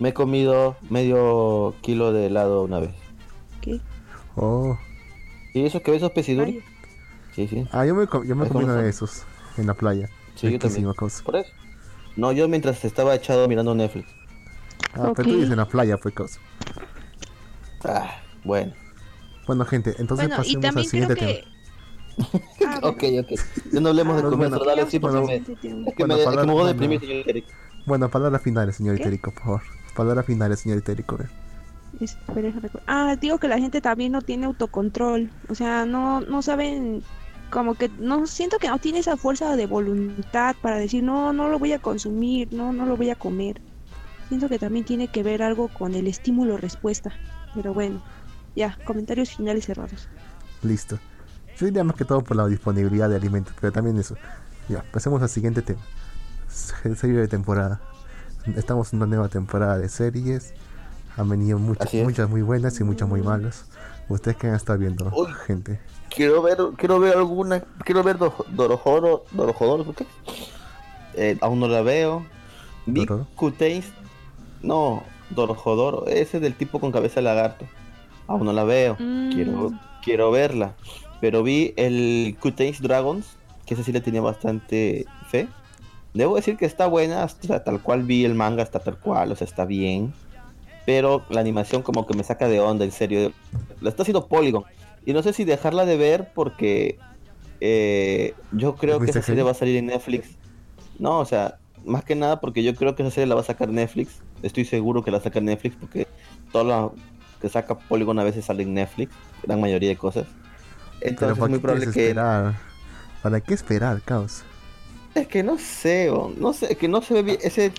Me 0.00 0.08
he 0.10 0.14
comido 0.14 0.76
medio 0.90 1.74
kilo 1.80 2.12
de 2.12 2.26
helado 2.26 2.62
una 2.64 2.80
vez. 2.80 2.94
¿Qué? 3.60 3.80
Oh, 4.36 4.78
¿Y 5.54 5.64
eso 5.64 5.82
que 5.82 5.94
esos 5.94 6.12
pesiduri? 6.12 6.52
Vaya. 6.58 6.64
Sí, 7.34 7.48
sí. 7.48 7.66
ah, 7.72 7.84
yo 7.86 7.94
me, 7.94 8.06
yo 8.26 8.36
me 8.36 8.44
Es 8.46 8.50
comí 8.52 8.64
uno 8.64 8.74
de 8.74 8.88
esos 8.88 9.22
en 9.56 9.66
la 9.66 9.74
playa. 9.74 10.08
Sí, 10.34 10.50
yo 10.52 10.58
también. 10.58 10.92
Cosa. 10.94 11.22
Por 11.24 11.36
eso. 11.36 11.50
No, 12.16 12.32
yo 12.32 12.48
mientras 12.48 12.84
estaba 12.84 13.14
echado 13.14 13.46
mirando 13.48 13.74
Netflix. 13.74 14.08
Ah, 14.94 15.12
pero 15.14 15.28
tú 15.28 15.34
dices 15.36 15.50
en 15.50 15.56
la 15.56 15.68
playa 15.68 15.98
fue 15.98 16.12
cosa. 16.12 16.40
Ah, 17.84 18.20
bueno. 18.44 18.72
Bueno, 19.46 19.64
gente, 19.64 19.94
entonces 19.98 20.26
Bueno, 20.28 20.36
pasemos 20.42 20.76
al 20.76 20.84
siguiente 20.84 21.14
que... 21.14 21.44
tema. 22.18 22.38
Ah, 22.66 22.78
bueno. 22.82 22.88
ok, 22.88 23.04
ok. 23.20 23.40
Ya 23.72 23.80
no 23.80 23.88
hablemos 23.90 24.16
de 24.16 24.22
Ah, 24.22 24.30
comer 24.30 24.36
bueno. 24.50 24.56
saludable, 24.58 24.90
sí, 24.90 24.98
porque 24.98 25.18
Bueno, 25.18 25.26
me, 25.28 25.36
es 25.36 25.94
que 25.94 26.02
Bueno, 26.02 26.14
me, 26.14 26.20
es 26.20 26.24
para- 26.26 26.40
que 26.42 26.46
me 26.46 26.52
voy 26.52 26.60
a 26.60 26.64
bueno. 26.64 26.66
deprimir, 26.72 27.00
señor 27.00 27.28
Eric. 27.28 27.44
Bueno, 27.86 28.10
palabras 28.10 28.42
finales, 28.42 28.76
señor. 28.76 28.96
Itérico, 28.96 29.30
por 29.30 29.42
favor. 29.42 29.62
Palabras 29.94 30.26
finales, 30.26 30.60
señor 30.60 30.78
Itérico. 30.78 31.18
Ah, 32.86 33.16
digo 33.20 33.38
que 33.38 33.48
la 33.48 33.58
gente 33.58 33.80
también 33.80 34.12
no 34.12 34.22
tiene 34.22 34.46
autocontrol. 34.46 35.30
O 35.48 35.54
sea, 35.54 35.84
no, 35.84 36.20
no 36.20 36.42
saben, 36.42 37.02
como 37.50 37.74
que 37.74 37.88
no 37.98 38.26
siento 38.26 38.58
que 38.58 38.68
no 38.68 38.78
tiene 38.78 38.98
esa 39.00 39.16
fuerza 39.16 39.56
de 39.56 39.66
voluntad 39.66 40.54
para 40.62 40.76
decir, 40.76 41.02
no, 41.02 41.32
no 41.32 41.48
lo 41.48 41.58
voy 41.58 41.72
a 41.72 41.78
consumir, 41.78 42.48
no, 42.52 42.72
no 42.72 42.86
lo 42.86 42.96
voy 42.96 43.10
a 43.10 43.16
comer. 43.16 43.60
Siento 44.28 44.48
que 44.48 44.58
también 44.58 44.84
tiene 44.84 45.08
que 45.08 45.22
ver 45.22 45.42
algo 45.42 45.68
con 45.68 45.94
el 45.94 46.06
estímulo-respuesta. 46.06 47.12
Pero 47.54 47.72
bueno, 47.74 48.02
ya, 48.54 48.78
comentarios 48.84 49.30
finales 49.36 49.64
cerrados. 49.64 50.08
Listo. 50.62 50.98
Yo 51.56 51.66
diría 51.66 51.82
más 51.82 51.96
que 51.96 52.04
todo 52.04 52.22
por 52.22 52.36
la 52.36 52.46
disponibilidad 52.46 53.08
de 53.08 53.16
alimentos, 53.16 53.54
pero 53.60 53.72
también 53.72 53.98
eso. 53.98 54.16
Ya, 54.68 54.84
pasemos 54.92 55.22
al 55.22 55.28
siguiente 55.30 55.62
tema. 55.62 55.80
Se- 56.48 56.94
Serie 56.94 57.16
de 57.16 57.26
temporada. 57.28 57.80
Estamos 58.54 58.92
en 58.92 58.98
una 58.98 59.06
nueva 59.06 59.28
temporada 59.28 59.78
de 59.78 59.88
series. 59.88 60.52
Han 61.18 61.28
venido 61.28 61.58
muchas, 61.58 61.92
es. 61.92 62.04
muchas 62.04 62.30
muy 62.30 62.42
buenas 62.42 62.78
y 62.80 62.84
muchas 62.84 63.08
muy 63.08 63.20
malas. 63.22 63.66
¿Ustedes 64.08 64.36
qué 64.36 64.46
han 64.46 64.54
estado 64.54 64.78
viendo, 64.78 65.10
Uy. 65.14 65.26
gente? 65.46 65.80
Quiero 66.14 66.40
ver, 66.42 66.56
quiero 66.76 66.98
ver 66.98 67.16
alguna, 67.16 67.60
quiero 67.84 68.02
ver 68.02 68.16
Do- 68.18 68.46
Dorojoro, 68.50 69.24
Dorojoro, 69.32 69.92
¿qué? 69.94 70.06
Eh, 71.14 71.36
aún 71.40 71.60
no 71.60 71.68
la 71.68 71.82
veo. 71.82 72.24
Vi. 72.86 73.04
Q-Taste, 73.34 73.92
no, 74.62 75.02
Dorojodoro, 75.30 76.06
ese 76.06 76.40
del 76.40 76.54
tipo 76.54 76.80
con 76.80 76.92
cabeza 76.92 77.16
de 77.16 77.22
lagarto. 77.24 77.66
Aún 78.26 78.44
no 78.46 78.52
la 78.52 78.64
veo, 78.64 78.96
Mm. 78.98 79.32
quiero, 79.32 79.72
quiero 80.02 80.30
verla. 80.30 80.74
Pero 81.20 81.42
vi 81.42 81.74
el 81.76 82.36
Q-Taste 82.40 82.78
Dragons, 82.80 83.26
que 83.66 83.74
ese 83.74 83.84
sí 83.84 83.92
le 83.92 84.00
tenía 84.00 84.20
bastante 84.22 85.04
fe. 85.28 85.48
Debo 86.14 86.36
decir 86.36 86.56
que 86.56 86.64
está 86.64 86.86
buena, 86.86 87.24
hasta 87.24 87.62
tal 87.64 87.82
cual 87.82 88.04
vi 88.04 88.24
el 88.24 88.34
manga, 88.34 88.62
está 88.62 88.78
tal 88.78 88.96
cual, 88.98 89.32
o 89.32 89.36
sea, 89.36 89.46
está 89.46 89.66
bien. 89.66 90.14
Pero 90.88 91.22
la 91.28 91.40
animación 91.40 91.82
como 91.82 92.06
que 92.06 92.16
me 92.16 92.24
saca 92.24 92.48
de 92.48 92.60
onda, 92.60 92.82
en 92.86 92.92
serio. 92.92 93.30
La 93.82 93.90
está 93.90 94.04
haciendo 94.04 94.26
Polygon. 94.26 94.64
Y 95.04 95.12
no 95.12 95.22
sé 95.22 95.34
si 95.34 95.44
dejarla 95.44 95.84
de 95.84 95.98
ver 95.98 96.30
porque 96.34 96.98
eh, 97.60 98.32
yo 98.52 98.74
creo 98.74 98.98
que 98.98 99.04
¿Viste 99.04 99.18
esa 99.18 99.26
serie 99.26 99.42
va 99.42 99.50
a 99.50 99.54
salir 99.54 99.76
en 99.76 99.84
Netflix. 99.88 100.30
No, 100.98 101.18
o 101.18 101.26
sea, 101.26 101.58
más 101.84 102.04
que 102.04 102.14
nada 102.14 102.40
porque 102.40 102.62
yo 102.62 102.74
creo 102.74 102.94
que 102.96 103.02
esa 103.02 103.10
serie 103.10 103.26
la 103.26 103.34
va 103.34 103.42
a 103.42 103.44
sacar 103.44 103.68
Netflix. 103.68 104.22
Estoy 104.42 104.64
seguro 104.64 105.04
que 105.04 105.10
la 105.10 105.20
saca 105.20 105.42
Netflix 105.42 105.76
porque 105.76 106.06
todo 106.52 106.64
lo 106.64 106.94
que 107.38 107.50
saca 107.50 107.78
Polygon 107.78 108.18
a 108.18 108.24
veces 108.24 108.46
sale 108.46 108.62
en 108.62 108.72
Netflix, 108.72 109.14
gran 109.42 109.60
mayoría 109.60 109.90
de 109.90 109.96
cosas. 109.96 110.26
Entonces 111.02 111.36
es 111.36 111.38
¿para 111.38 111.50
muy 111.50 111.58
probable 111.58 111.84
que... 111.92 112.06
esperar? 112.06 112.54
¿Para 113.22 113.40
qué 113.42 113.52
esperar, 113.52 114.00
caos? 114.00 114.42
Es 115.14 115.28
que 115.28 115.42
no 115.42 115.58
sé, 115.58 116.08
o- 116.08 116.32
no 116.34 116.54
sé, 116.54 116.72
es 116.72 116.78
que 116.78 116.88
no 116.88 117.02
se 117.02 117.12
ve 117.12 117.22
bien. 117.22 117.38
Ese, 117.42 117.72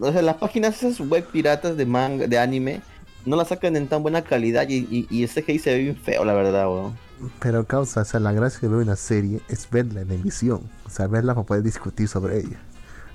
o 0.00 0.12
sea, 0.12 0.22
las 0.22 0.36
páginas 0.36 0.82
esas 0.82 1.00
web 1.00 1.26
piratas 1.30 1.76
de 1.76 1.86
manga, 1.86 2.26
de 2.26 2.38
anime, 2.38 2.82
no 3.24 3.36
las 3.36 3.48
sacan 3.48 3.76
en 3.76 3.88
tan 3.88 4.02
buena 4.02 4.22
calidad 4.22 4.68
y, 4.68 4.76
y, 4.90 5.06
y 5.10 5.22
el 5.24 5.28
CGI 5.30 5.58
se 5.58 5.70
ve 5.74 5.78
bien 5.80 5.96
feo, 5.96 6.24
la 6.24 6.34
verdad, 6.34 6.68
weón. 6.68 6.98
Pero 7.38 7.66
causa, 7.66 8.00
o 8.02 8.04
sea, 8.04 8.20
la 8.20 8.32
gracia 8.32 8.60
de 8.62 8.68
ver 8.68 8.84
una 8.84 8.96
serie 8.96 9.44
es 9.48 9.68
verla 9.70 10.00
en 10.02 10.10
emisión. 10.12 10.70
O 10.84 10.90
sea, 10.90 11.06
verla 11.06 11.34
para 11.34 11.46
poder 11.46 11.62
discutir 11.62 12.08
sobre 12.08 12.38
ella. 12.40 12.66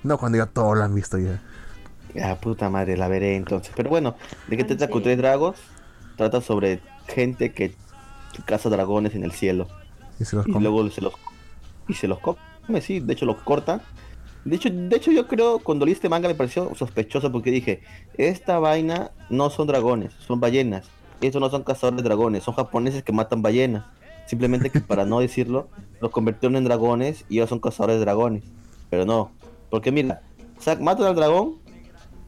No 0.04 0.18
cuando 0.18 0.38
ya 0.38 0.46
todos 0.48 0.78
la 0.78 0.86
han 0.86 0.96
visto 0.96 1.18
ya. 1.18 1.44
Ah, 2.24 2.40
puta 2.40 2.70
madre, 2.70 2.98
la 2.98 3.08
veré 3.08 3.36
entonces. 3.36 3.74
Pero 3.76 3.90
bueno, 3.90 4.16
¿de 4.48 4.58
qué 4.58 4.64
Ah, 4.64 4.68
trata 4.68 4.88
sí. 4.88 4.92
Q3 4.92 5.18
Dragos? 5.18 5.58
Trata 6.16 6.42
sobre 6.42 6.82
gente 7.08 7.54
que 7.54 7.76
caza 8.46 8.70
dragones 8.70 9.16
en 9.16 9.24
el 9.24 9.32
cielo. 9.32 9.68
Y 10.20 10.26
se 10.26 10.36
los 10.36 10.48
Y 10.48 10.52
come. 10.52 10.64
luego 10.64 10.90
se 10.92 11.02
los 11.02 11.14
y 11.88 11.94
se 11.96 12.08
los 12.08 12.20
come, 12.20 12.38
sí, 12.82 13.00
de 13.00 13.14
hecho 13.14 13.26
los 13.26 13.38
cortan. 13.44 13.82
De 14.46 14.56
hecho, 14.56 14.70
de 14.72 14.96
hecho 14.96 15.12
yo 15.12 15.28
creo 15.28 15.60
cuando 15.60 15.86
leí 15.86 15.94
este 15.94 16.08
manga 16.08 16.28
me 16.28 16.36
pareció 16.36 16.74
sospechoso 16.76 17.32
porque 17.32 17.50
dije, 17.52 17.82
esta 18.18 18.60
vaina 18.60 19.12
no 19.30 19.50
son 19.50 19.68
dragones, 19.68 20.14
son 20.20 20.40
ballenas. 20.40 20.86
Estos 21.22 21.42
no 21.42 21.50
son 21.50 21.64
cazadores 21.64 21.98
de 21.98 22.04
dragones, 22.04 22.44
son 22.44 22.54
japoneses 22.54 23.04
que 23.04 23.12
matan 23.12 23.42
ballenas. 23.42 23.86
Simplemente 24.28 24.70
que 24.70 24.82
para 24.82 25.06
no 25.06 25.20
decirlo, 25.20 25.68
los 26.00 26.12
convirtieron 26.12 26.56
en 26.58 26.64
dragones 26.64 27.26
y 27.30 27.36
ellos 27.38 27.50
son 27.50 27.60
cazadores 27.60 27.96
de 27.98 28.02
dragones. 28.02 28.44
Pero 28.90 29.06
no, 29.06 29.32
porque 29.72 29.92
mira, 29.92 30.22
sac- 30.64 30.80
matan 30.80 31.08
al 31.08 31.16
dragón, 31.16 31.56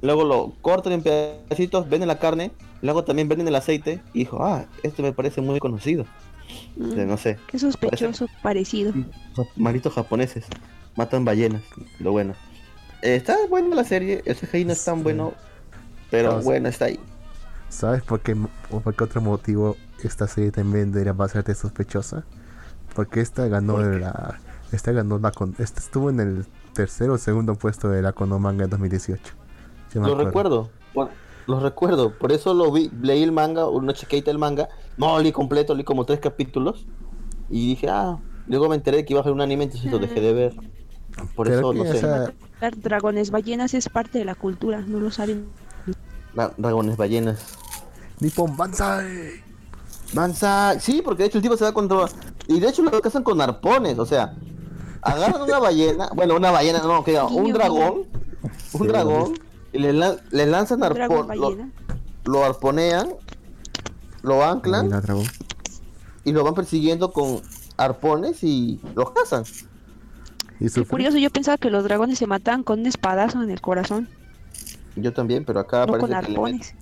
luego 0.01 0.23
lo 0.23 0.53
cortan 0.61 0.93
en 0.93 1.03
pedacitos, 1.03 1.87
venden 1.89 2.07
la 2.07 2.17
carne, 2.19 2.51
luego 2.81 3.03
también 3.03 3.27
venden 3.27 3.47
el 3.47 3.55
aceite 3.55 4.01
y 4.13 4.19
dijo, 4.19 4.43
ah, 4.43 4.65
esto 4.83 5.03
me 5.03 5.11
parece 5.13 5.41
muy 5.41 5.59
conocido. 5.59 6.05
Mm, 6.77 6.89
De, 6.91 7.05
no 7.05 7.17
sé, 7.17 7.37
Qué 7.47 7.59
sospechoso 7.59 8.27
parecido. 8.41 8.93
malditos 9.55 9.93
japoneses, 9.93 10.45
matan 10.97 11.23
ballenas, 11.25 11.63
lo 11.99 12.11
bueno. 12.11 12.33
Eh, 13.01 13.15
está 13.15 13.37
buena 13.49 13.75
la 13.75 13.83
serie, 13.83 14.23
el 14.25 14.35
CGI 14.35 14.65
no 14.65 14.73
es 14.73 14.83
tan 14.83 14.97
Sí. 14.97 15.03
bueno, 15.03 15.33
pero 16.11 16.37
No, 16.37 16.41
bueno, 16.43 16.67
está 16.69 16.85
ahí. 16.85 16.99
¿Sabes 17.69 18.01
por 18.03 18.21
qué, 18.21 18.35
o 18.71 18.79
por 18.79 18.95
qué 18.95 19.03
otro 19.03 19.21
motivo 19.21 19.75
esta 20.03 20.27
serie 20.27 20.51
también 20.51 20.91
debería 20.91 21.13
pasarte 21.13 21.53
sospechosa? 21.53 22.25
Porque 22.95 23.21
esta 23.21 23.47
ganó 23.47 23.77
la. 23.79 24.39
Esta 24.71 24.91
ganó 24.91 25.19
la. 25.19 25.31
Con, 25.31 25.55
esta 25.59 25.79
estuvo 25.79 26.09
en 26.09 26.19
el 26.19 26.45
tercer 26.73 27.09
o 27.09 27.17
segundo 27.17 27.55
puesto 27.55 27.89
de 27.89 28.01
la 28.01 28.13
Konomanga 28.13 28.63
en 28.63 28.69
2018. 28.69 29.33
Sí 29.91 29.99
me 29.99 30.07
Lo 30.07 30.15
recuerdo, 30.15 30.69
por- 30.93 31.09
lo 31.45 31.59
recuerdo, 31.61 32.17
por 32.17 32.33
eso 32.33 32.53
lo 32.53 32.71
vi, 32.73 32.89
leí 33.01 33.23
el 33.23 33.31
manga, 33.31 33.69
una 33.69 33.93
chequeita 33.93 34.31
del 34.31 34.37
manga, 34.37 34.67
no 34.97 35.17
leí 35.19 35.31
completo, 35.31 35.73
leí 35.75 35.85
como 35.85 36.05
tres 36.05 36.19
capítulos 36.19 36.85
y 37.49 37.67
dije, 37.69 37.87
ah, 37.89 38.17
luego 38.47 38.67
me 38.67 38.75
enteré 38.75 39.05
que 39.05 39.13
iba 39.13 39.21
a 39.21 39.23
haber 39.23 39.33
un 39.33 39.39
anime, 39.41 39.63
entonces 39.65 39.89
lo 39.89 39.97
dejé 39.99 40.19
de 40.19 40.33
ver. 40.33 40.53
Por 41.35 41.47
Creo 41.47 41.59
eso, 41.59 41.73
no 41.73 41.83
sé, 41.83 41.97
esa- 41.97 42.33
dragones 42.77 43.31
ballenas 43.31 43.73
es 43.73 43.89
parte 43.89 44.19
de 44.19 44.25
la 44.25 44.35
cultura, 44.35 44.81
no 44.81 44.99
lo 44.99 45.11
saben. 45.11 45.47
la- 46.33 46.53
dragones, 46.57 46.97
ballenas. 46.97 47.39
Nippon 48.19 48.55
Banzai. 48.57 49.43
Mansa, 50.13 50.79
sí, 50.79 51.01
porque 51.03 51.23
de 51.23 51.27
hecho 51.29 51.37
el 51.39 51.41
tipo 51.41 51.57
se 51.57 51.65
va 51.65 51.73
contra... 51.73 52.05
Y 52.47 52.59
de 52.59 52.69
hecho 52.69 52.81
lo 52.81 52.91
cazan 53.01 53.23
con 53.23 53.41
arpones, 53.41 53.99
o 53.99 54.05
sea, 54.05 54.33
agarran 55.01 55.41
una 55.41 55.59
ballena, 55.59 56.09
bueno, 56.15 56.35
una 56.37 56.49
ballena, 56.51 56.79
no, 56.81 57.03
que 57.03 57.11
diga, 57.11 57.25
un 57.25 57.51
dragón, 57.51 58.03
Sí, 58.71 58.77
un 58.79 58.87
dragón, 58.87 59.33
y 59.73 59.79
le, 59.79 59.93
lan- 59.93 60.21
le 60.31 60.45
lanzan 60.45 60.81
arpón, 60.83 61.27
lo, 61.37 61.57
lo 62.25 62.45
arponean, 62.45 63.09
lo 64.21 64.43
anclan 64.45 64.85
Mira, 64.85 65.01
y 66.23 66.31
lo 66.31 66.43
van 66.45 66.53
persiguiendo 66.53 67.11
con 67.11 67.41
arpones 67.75 68.43
y 68.43 68.79
los 68.95 69.11
cazan. 69.11 69.43
Y 70.59 70.69
Qué 70.69 70.85
curioso, 70.85 71.17
yo 71.17 71.29
pensaba 71.29 71.57
que 71.57 71.69
los 71.69 71.83
dragones 71.83 72.17
se 72.17 72.27
mataban 72.27 72.63
con 72.63 72.79
un 72.79 72.85
espadazo 72.87 73.43
en 73.43 73.49
el 73.51 73.61
corazón, 73.61 74.09
Yo 74.95 75.13
también, 75.13 75.45
pero 75.45 75.59
acá 75.59 75.85
no 75.85 75.93
con 75.97 76.01
parece 76.01 76.25
que 76.25 76.31
le, 76.31 76.39
met- 76.39 76.73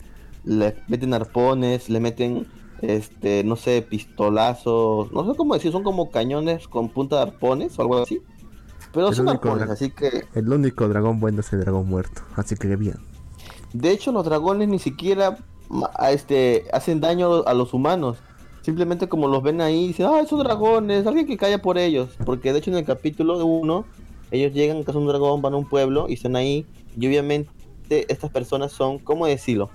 le 0.45 0.75
meten 0.87 1.13
arpones, 1.13 1.89
le 1.89 1.99
meten, 1.99 2.47
este, 2.81 3.43
no 3.43 3.55
sé, 3.57 3.81
pistolazos, 3.81 5.11
no 5.11 5.29
sé 5.29 5.37
cómo 5.37 5.53
decir, 5.55 5.71
son 5.71 5.83
como 5.83 6.09
cañones 6.11 6.67
con 6.67 6.89
punta 6.89 7.17
de 7.17 7.21
arpones 7.23 7.77
o 7.77 7.81
algo 7.81 8.01
así. 8.03 8.21
Pero 8.93 9.11
son 9.11 9.27
arpones, 9.27 9.69
así 9.69 9.91
que, 9.91 10.25
El 10.33 10.47
único 10.53 10.87
dragón 10.87 11.19
bueno 11.19 11.41
es 11.41 11.51
el 11.51 11.59
dragón 11.59 11.87
muerto. 11.89 12.21
Así 12.35 12.55
que 12.55 12.75
bien. 12.77 12.95
de 13.73 13.91
hecho, 13.91 14.11
los 14.13 14.23
dragones 14.23 14.69
ni 14.69 14.79
siquiera 14.79 15.37
este, 16.09 16.65
hacen 16.71 17.01
daño 17.01 17.43
a 17.45 17.53
los 17.53 17.73
humanos. 17.73 18.17
Simplemente 18.65 19.07
como 19.07 19.27
los 19.27 19.43
ven 19.43 19.61
ahí, 19.61 19.89
dicen, 19.89 20.07
ah, 20.07 20.25
son 20.27 20.39
dragones, 20.39 21.05
alguien 21.05 21.27
que 21.27 21.37
calla 21.37 21.61
por 21.61 21.77
ellos. 21.77 22.17
Porque 22.25 22.51
de 22.51 22.57
hecho 22.57 22.71
en 22.71 22.77
el 22.77 22.83
capítulo 22.83 23.37
de 23.37 23.43
uno, 23.43 23.85
ellos 24.31 24.53
llegan, 24.53 24.81
cazan 24.81 25.03
un 25.03 25.07
dragón, 25.07 25.39
van 25.43 25.53
a 25.53 25.57
un 25.57 25.69
pueblo 25.69 26.07
y 26.09 26.13
están 26.13 26.35
ahí. 26.35 26.65
Y 26.99 27.05
obviamente 27.05 27.51
estas 27.89 28.31
personas 28.31 28.71
son, 28.71 28.97
¿cómo 28.97 29.27
decirlo? 29.27 29.69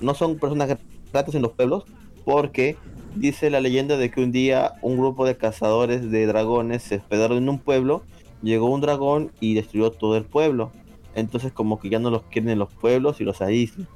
No 0.00 0.12
son 0.14 0.40
personas 0.40 0.76
gratas 1.12 1.36
en 1.36 1.42
los 1.42 1.52
pueblos, 1.52 1.84
porque 2.24 2.76
dice 3.14 3.48
la 3.48 3.60
leyenda 3.60 3.96
de 3.96 4.10
que 4.10 4.20
un 4.20 4.32
día 4.32 4.72
un 4.82 4.96
grupo 4.96 5.24
de 5.24 5.36
cazadores 5.36 6.10
de 6.10 6.26
dragones 6.26 6.82
se 6.82 6.96
hospedaron 6.96 7.38
en 7.38 7.48
un 7.48 7.60
pueblo, 7.60 8.02
llegó 8.42 8.68
un 8.68 8.80
dragón 8.80 9.30
y 9.38 9.54
destruyó 9.54 9.92
todo 9.92 10.16
el 10.16 10.24
pueblo. 10.24 10.72
Entonces 11.14 11.52
como 11.52 11.78
que 11.78 11.90
ya 11.90 12.00
no 12.00 12.10
los 12.10 12.24
quieren 12.24 12.50
en 12.50 12.58
los 12.58 12.72
pueblos 12.72 13.20
y 13.20 13.24
los 13.24 13.40
aíslan. 13.40 13.86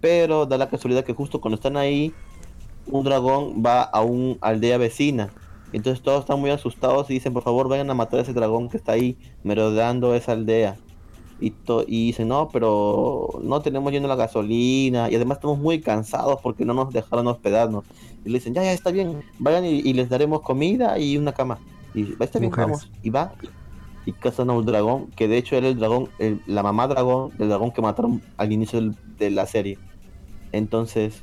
Pero 0.00 0.46
da 0.46 0.58
la 0.58 0.70
casualidad 0.70 1.02
que 1.02 1.12
justo 1.12 1.40
cuando 1.40 1.56
están 1.56 1.76
ahí, 1.76 2.14
un 2.86 3.04
dragón 3.04 3.62
va 3.64 3.82
a 3.82 4.02
una 4.02 4.36
aldea 4.40 4.78
vecina. 4.78 5.30
Entonces 5.72 6.02
todos 6.02 6.20
están 6.20 6.40
muy 6.40 6.50
asustados 6.50 7.10
y 7.10 7.14
dicen, 7.14 7.32
por 7.32 7.42
favor, 7.42 7.68
vayan 7.68 7.90
a 7.90 7.94
matar 7.94 8.20
a 8.20 8.22
ese 8.22 8.32
dragón 8.32 8.68
que 8.68 8.76
está 8.76 8.92
ahí 8.92 9.16
merodeando 9.42 10.14
esa 10.14 10.32
aldea. 10.32 10.76
Y, 11.40 11.50
to- 11.50 11.84
y 11.86 12.06
dicen, 12.06 12.28
no, 12.28 12.48
pero 12.52 13.40
no 13.42 13.60
tenemos 13.60 13.92
lleno 13.92 14.06
la 14.06 14.14
gasolina 14.14 15.10
y 15.10 15.16
además 15.16 15.38
estamos 15.38 15.58
muy 15.58 15.80
cansados 15.80 16.38
porque 16.42 16.64
no 16.64 16.74
nos 16.74 16.92
dejaron 16.92 17.26
hospedarnos. 17.26 17.84
Y 18.24 18.28
le 18.28 18.38
dicen, 18.38 18.54
ya, 18.54 18.62
ya, 18.62 18.72
está 18.72 18.92
bien, 18.92 19.22
vayan 19.40 19.64
y, 19.64 19.80
y 19.80 19.92
les 19.94 20.08
daremos 20.08 20.42
comida 20.42 20.96
y 20.98 21.16
una 21.18 21.32
cama. 21.32 21.58
Y 21.92 22.12
va, 22.14 22.24
está 22.24 22.38
bien, 22.38 22.50
Mujeres. 22.52 22.70
vamos. 22.70 22.90
Y 23.02 23.10
va 23.10 23.32
y, 24.06 24.10
y 24.10 24.12
cazan 24.12 24.50
a 24.50 24.52
un 24.52 24.64
dragón, 24.64 25.08
que 25.16 25.26
de 25.26 25.38
hecho 25.38 25.56
era 25.56 25.66
el 25.68 25.76
dragón, 25.76 26.08
el- 26.20 26.40
la 26.46 26.62
mamá 26.62 26.86
dragón, 26.86 27.36
del 27.36 27.48
dragón 27.48 27.72
que 27.72 27.82
mataron 27.82 28.22
al 28.36 28.52
inicio 28.52 28.80
del- 28.80 28.94
de 29.18 29.30
la 29.30 29.46
serie. 29.46 29.76
Entonces, 30.52 31.22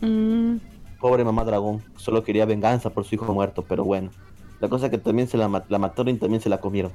Mm, 0.00 0.56
Pobre 1.02 1.24
mamá 1.24 1.44
dragón, 1.44 1.84
solo 1.96 2.24
quería 2.24 2.46
venganza 2.46 2.94
por 2.94 3.04
su 3.06 3.16
hijo 3.16 3.34
muerto, 3.34 3.66
pero 3.68 3.84
bueno. 3.84 4.14
La 4.60 4.70
cosa 4.70 4.86
es 4.86 4.92
que 4.92 4.98
también 4.98 5.28
se 5.28 5.38
la, 5.38 5.48
ma- 5.48 5.66
la 5.68 5.78
mataron 5.80 6.14
y 6.16 6.20
también 6.20 6.42
se 6.42 6.50
la 6.50 6.60
comieron. 6.60 6.94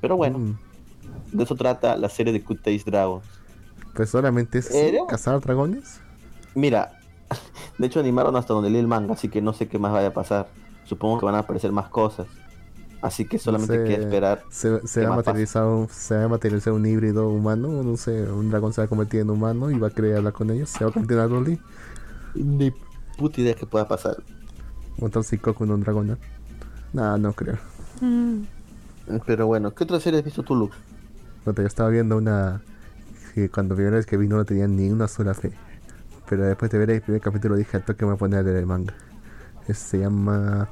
Pero 0.00 0.16
bueno, 0.18 0.40
Mm, 0.40 0.58
de 1.32 1.44
eso 1.44 1.56
trata 1.56 1.96
la 1.98 2.08
serie 2.10 2.32
de 2.34 2.40
Good 2.40 2.58
Taste 2.62 2.90
Dragon. 2.90 3.22
Pues 3.94 4.10
solamente 4.10 4.58
es 4.58 4.70
Eh, 4.70 4.70
así, 4.70 4.92
no. 4.92 5.06
cazar 5.06 5.40
dragones. 5.40 6.04
Mira, 6.54 7.00
de 7.78 7.86
hecho 7.86 8.00
animaron 8.00 8.36
hasta 8.36 8.54
donde 8.54 8.70
leí 8.70 8.80
el 8.80 8.88
manga, 8.88 9.14
así 9.14 9.30
que 9.30 9.42
no 9.42 9.52
sé 9.52 9.68
qué 9.68 9.78
más 9.78 9.92
vaya 9.92 10.08
a 10.08 10.12
pasar. 10.14 10.54
Supongo 10.84 11.18
que 11.20 11.26
van 11.26 11.34
a 11.36 11.40
aparecer 11.40 11.72
más 11.72 11.88
cosas. 11.90 12.28
Así 13.00 13.28
que 13.28 13.38
solamente 13.38 13.78
sé. 13.78 13.84
queda 13.84 13.98
esperar. 13.98 14.48
Se, 14.50 14.86
se 14.86 15.00
¿Qué 15.00 15.06
va 15.06 15.12
un, 15.68 15.88
se 15.90 16.16
va 16.16 16.24
a 16.24 16.28
materializar 16.28 16.72
un 16.72 16.86
híbrido 16.86 17.28
humano, 17.30 17.82
no 17.82 17.96
sé, 17.96 18.30
un 18.30 18.50
dragón 18.50 18.72
se 18.72 18.80
va 18.80 18.86
a 18.86 18.88
convertir 18.88 19.20
en 19.20 19.30
humano 19.30 19.70
y 19.70 19.78
va 19.78 19.88
a 19.88 19.90
querer 19.90 20.16
hablar 20.18 20.32
con 20.32 20.50
ellos, 20.50 20.70
se 20.70 20.84
va 20.84 20.90
a 20.90 20.92
convertir 20.92 21.18
en 21.18 21.24
puta 23.16 23.40
idea 23.40 23.54
que 23.54 23.66
pueda 23.66 23.86
pasar. 23.88 24.16
montar 24.98 25.18
un 25.20 25.24
psicó 25.24 25.54
con 25.54 25.70
un 25.70 25.80
dragón. 25.82 26.18
Nah, 26.92 27.16
no 27.18 27.32
creo. 27.32 27.58
mm, 28.00 28.42
Pero 29.26 29.46
bueno, 29.46 29.74
¿qué 29.74 29.84
otra 29.84 30.00
serie 30.00 30.18
has 30.20 30.24
visto 30.24 30.42
tú? 30.42 30.70
Puta, 31.44 31.62
yo 31.62 31.68
estaba 31.68 31.90
viendo 31.90 32.16
una 32.16 32.62
que 33.34 33.50
cuando 33.50 33.74
primera 33.74 33.96
vez 33.96 34.06
que 34.06 34.16
vi 34.16 34.28
no 34.28 34.38
le 34.38 34.44
tenía 34.44 34.66
ni 34.68 34.90
una 34.90 35.08
sola 35.08 35.34
fe. 35.34 35.52
Pero 36.28 36.44
después 36.44 36.70
de 36.70 36.78
ver 36.78 36.90
el 36.90 37.02
primer 37.02 37.20
capítulo 37.20 37.56
dije 37.56 37.76
al 37.76 37.84
toque 37.84 38.04
me 38.04 38.12
voy 38.12 38.16
a 38.16 38.18
poner 38.18 38.46
el 38.46 38.66
manga. 38.66 38.94
Se 39.72 39.98
llama 39.98 40.68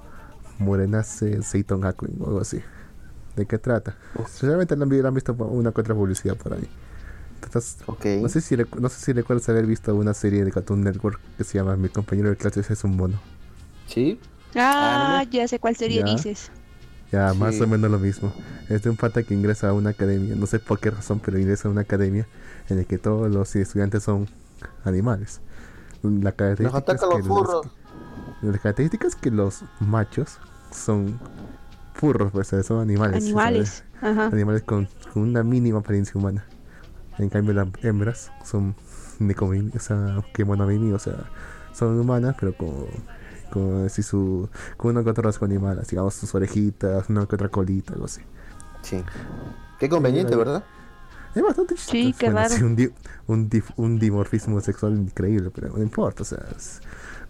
Murenase 0.59 1.43
Seiton 1.43 1.85
Hakuin 1.85 2.17
o 2.21 2.27
algo 2.27 2.41
así. 2.41 2.61
¿De 3.37 3.47
qué 3.47 3.59
trata? 3.59 3.97
Seguramente 4.29 4.77
lo 4.77 4.85
han, 4.85 4.89
vi- 4.91 5.01
lo 5.03 5.09
han 5.09 5.15
visto 5.15 5.33
una 5.35 5.73
que 5.73 5.81
otra 5.81 5.95
publicidad 5.95 6.37
por 6.37 6.53
ahí. 6.55 6.69
No 8.21 8.29
sé 8.29 8.41
si 8.41 8.57
no 8.57 8.89
sé 8.89 9.05
si 9.05 9.13
recuerdas 9.13 9.49
haber 9.49 9.67
visto 9.67 9.95
una 9.95 10.15
serie 10.15 10.45
de 10.45 10.53
Cartoon 10.53 10.83
Network 10.83 11.21
que 11.37 11.45
se 11.45 11.59
llama 11.59 11.77
Mi 11.77 11.89
compañero 11.89 12.31
de 12.31 12.37
clases 12.37 12.71
es 12.71 12.85
un 12.85 12.97
mono. 12.97 13.21
¿Sí? 13.87 14.19
Ah, 14.55 15.19
Ah, 15.21 15.25
no 15.25 15.31
ya 15.31 15.49
sé 15.49 15.59
cuál 15.59 15.77
serie 15.77 15.99
Ya. 16.01 16.05
dices. 16.05 16.51
Ya, 17.11 17.35
más 17.35 17.61
o 17.61 17.67
menos 17.67 17.91
lo 17.91 17.99
mismo. 17.99 18.33
Es 18.71 18.83
de 18.83 18.89
un 18.91 18.97
pata 18.97 19.23
que 19.23 19.35
ingresa 19.35 19.69
a 19.69 19.73
una 19.75 19.91
academia, 19.91 20.35
no 20.35 20.47
sé 20.47 20.59
por 20.59 20.81
qué 20.81 20.91
razón, 20.91 21.21
pero 21.23 21.39
ingresa 21.39 21.69
a 21.69 21.71
una 21.71 21.83
academia 21.83 22.27
en 22.71 22.79
la 22.79 22.85
que 22.85 22.97
todos 22.97 23.31
los 23.31 23.55
estudiantes 23.55 24.03
son 24.05 24.29
animales. 24.85 25.41
La 26.03 26.09
Nos 26.31 26.35
característica 26.35 26.93
es 26.95 27.01
que 27.03 27.29
los 28.43 28.61
características 28.61 29.09
es 29.15 29.17
que 29.17 29.31
los 29.31 29.63
machos 29.81 30.39
son 30.71 31.21
furros, 31.95 32.33
pues 32.33 32.49
son 32.49 32.81
animales. 32.81 33.25
Animales. 33.25 33.85
Animales 34.01 34.63
con, 34.63 34.89
con 35.13 35.23
una 35.23 35.43
mínima 35.43 35.81
apariencia 35.81 36.15
humana. 36.19 36.47
En 37.19 37.29
cambio 37.29 37.53
las 37.55 37.69
hembras 37.83 38.31
son 38.45 38.75
o 39.75 39.79
sea, 39.79 40.25
Kemonomimi, 40.35 40.93
o 40.93 40.99
sea, 40.99 41.15
son 41.73 41.99
humanas, 42.01 42.35
pero 42.41 42.57
con, 42.57 42.87
con, 43.51 43.87
así 43.87 44.03
su, 44.03 44.49
con 44.77 44.91
una 44.93 45.05
que 45.05 45.11
otra 45.11 45.23
rasgo 45.23 45.47
animal, 45.47 45.81
digamos 45.89 46.15
sus 46.15 46.35
orejitas, 46.35 47.09
una 47.09 47.27
que 47.27 47.35
otra 47.37 47.49
colita, 47.49 47.93
algo 47.93 48.07
así. 48.07 48.21
Sí. 48.83 49.03
Qué 49.79 49.89
conveniente, 49.89 50.33
Sí, 50.33 50.39
¿verdad? 50.39 50.65
Es 51.35 51.43
bastante 51.43 51.75
chistoso. 51.77 51.93
Sí, 51.93 52.15
qué 52.19 52.31
raro. 52.31 52.55
un, 52.63 52.77
di- 52.77 52.91
un, 53.27 53.49
dif- 53.49 53.73
un 53.77 53.99
dimorfismo 53.99 54.61
sexual 54.61 54.95
increíble, 54.99 55.51
pero 55.55 55.69
no 55.77 55.83
importa, 55.83 56.23
o 56.23 56.27
sea, 56.27 56.41
es- 56.57 56.81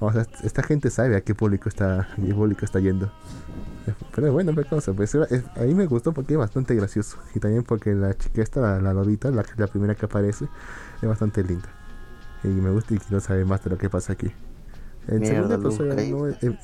o 0.01 0.11
sea, 0.13 0.27
esta 0.43 0.63
gente 0.63 0.91
sabe 0.91 1.17
a 1.17 1.21
qué 1.21 1.35
público 1.35 1.69
está, 1.69 2.01
a 2.01 2.17
qué 2.17 2.35
público 2.35 2.65
está 2.65 2.81
yendo. 2.81 3.13
Pero 4.15 4.33
bueno, 4.33 4.53
cosa, 4.69 4.93
pues 4.93 5.15
era- 5.15 5.25
es- 5.27 5.45
a 5.57 5.61
mí 5.63 5.75
me 5.75 5.87
gustó 5.87 6.13
porque 6.13 6.35
es 6.35 6.39
bastante 6.39 6.75
gracioso. 6.75 7.19
Y 7.35 7.41
también 7.41 7.63
porque 7.65 7.95
la 7.95 8.17
chica 8.17 8.43
esta, 8.43 8.61
la, 8.61 8.81
la 8.81 8.93
lobita, 8.95 9.31
la, 9.31 9.45
la 9.57 9.67
primera 9.67 9.95
que 9.95 10.07
aparece, 10.07 10.47
es 11.01 11.09
bastante 11.09 11.43
linda. 11.43 11.69
Y 12.45 12.49
me 12.49 12.71
gusta 12.71 12.95
y 12.95 12.99
quiero 12.99 13.21
saber 13.21 13.47
más 13.47 13.63
de 13.65 13.71
lo 13.71 13.79
que 13.79 13.89
pasa 13.91 14.13
aquí. 14.15 14.33
El 15.09 15.21
Mierda, 15.21 15.49
segundo, 15.49 15.69
episodio 15.69 16.17
no 16.17 16.27
es, 16.29 16.43
el, 16.43 16.59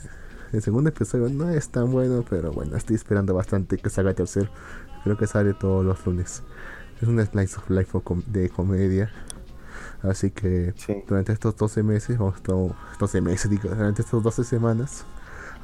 el 0.53 0.63
segundo 0.63 0.91
episodio 0.91 1.29
no 1.29 1.49
es 1.51 1.69
tan 1.71 1.91
bueno, 1.91 2.25
pero 2.29 2.53
bueno, 2.53 2.77
estoy 2.77 2.97
esperando 2.97 3.35
bastante 3.35 3.77
que 3.79 3.91
salga 3.91 4.11
el 4.11 4.17
tercero. 4.17 4.49
Creo 5.05 5.17
que 5.17 5.27
sale 5.27 5.55
todos 5.55 5.85
los 5.85 6.05
lunes. 6.07 6.43
Es 7.01 7.09
una 7.09 7.25
slice 7.25 7.57
of 7.57 7.71
life 7.71 7.99
de 8.27 8.49
comedia. 8.51 9.11
Así 10.03 10.31
que 10.31 10.75
Sí. 10.77 11.03
durante 11.09 11.33
estos 11.33 11.57
12 11.57 11.83
meses, 11.83 12.19
o 12.21 12.31
esto- 12.35 12.75
12 13.01 13.21
meses, 13.21 13.51
digo, 13.51 13.69
durante 13.69 14.03
estas 14.03 14.23
12 14.23 14.45
semanas, 14.45 15.05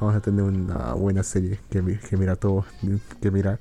vamos 0.01 0.15
a 0.17 0.21
tener 0.21 0.43
una 0.45 0.95
buena 0.95 1.23
serie 1.23 1.59
que, 1.71 1.83
que 1.99 2.17
mirar 2.17 2.37
todo, 2.37 2.65
que 3.21 3.31
mirar 3.31 3.59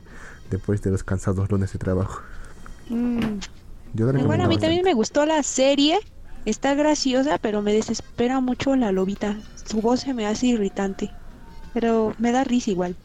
después 0.49 0.81
de 0.81 0.91
los 0.91 1.03
cansados 1.03 1.49
lunes 1.51 1.71
de 1.73 1.79
trabajo. 1.79 2.21
Mm, 2.89 3.39
Yo 3.93 4.11
Bueno, 4.11 4.45
a 4.45 4.47
mí 4.47 4.57
también 4.57 4.84
me 4.84 4.93
gustó 4.93 5.25
la 5.25 5.41
serie. 5.43 5.99
Está 6.45 6.73
graciosa, 6.73 7.38
pero 7.38 7.61
me 7.61 7.71
desespera 7.73 8.41
mucho 8.41 8.75
la 8.75 8.91
lobita. 8.91 9.38
Su 9.65 9.79
voz 9.81 10.01
se 10.01 10.13
me 10.13 10.27
hace 10.27 10.47
irritante. 10.47 11.11
Pero 11.73 12.13
me 12.19 12.31
da 12.31 12.43
risa 12.43 12.71
igual. 12.71 12.95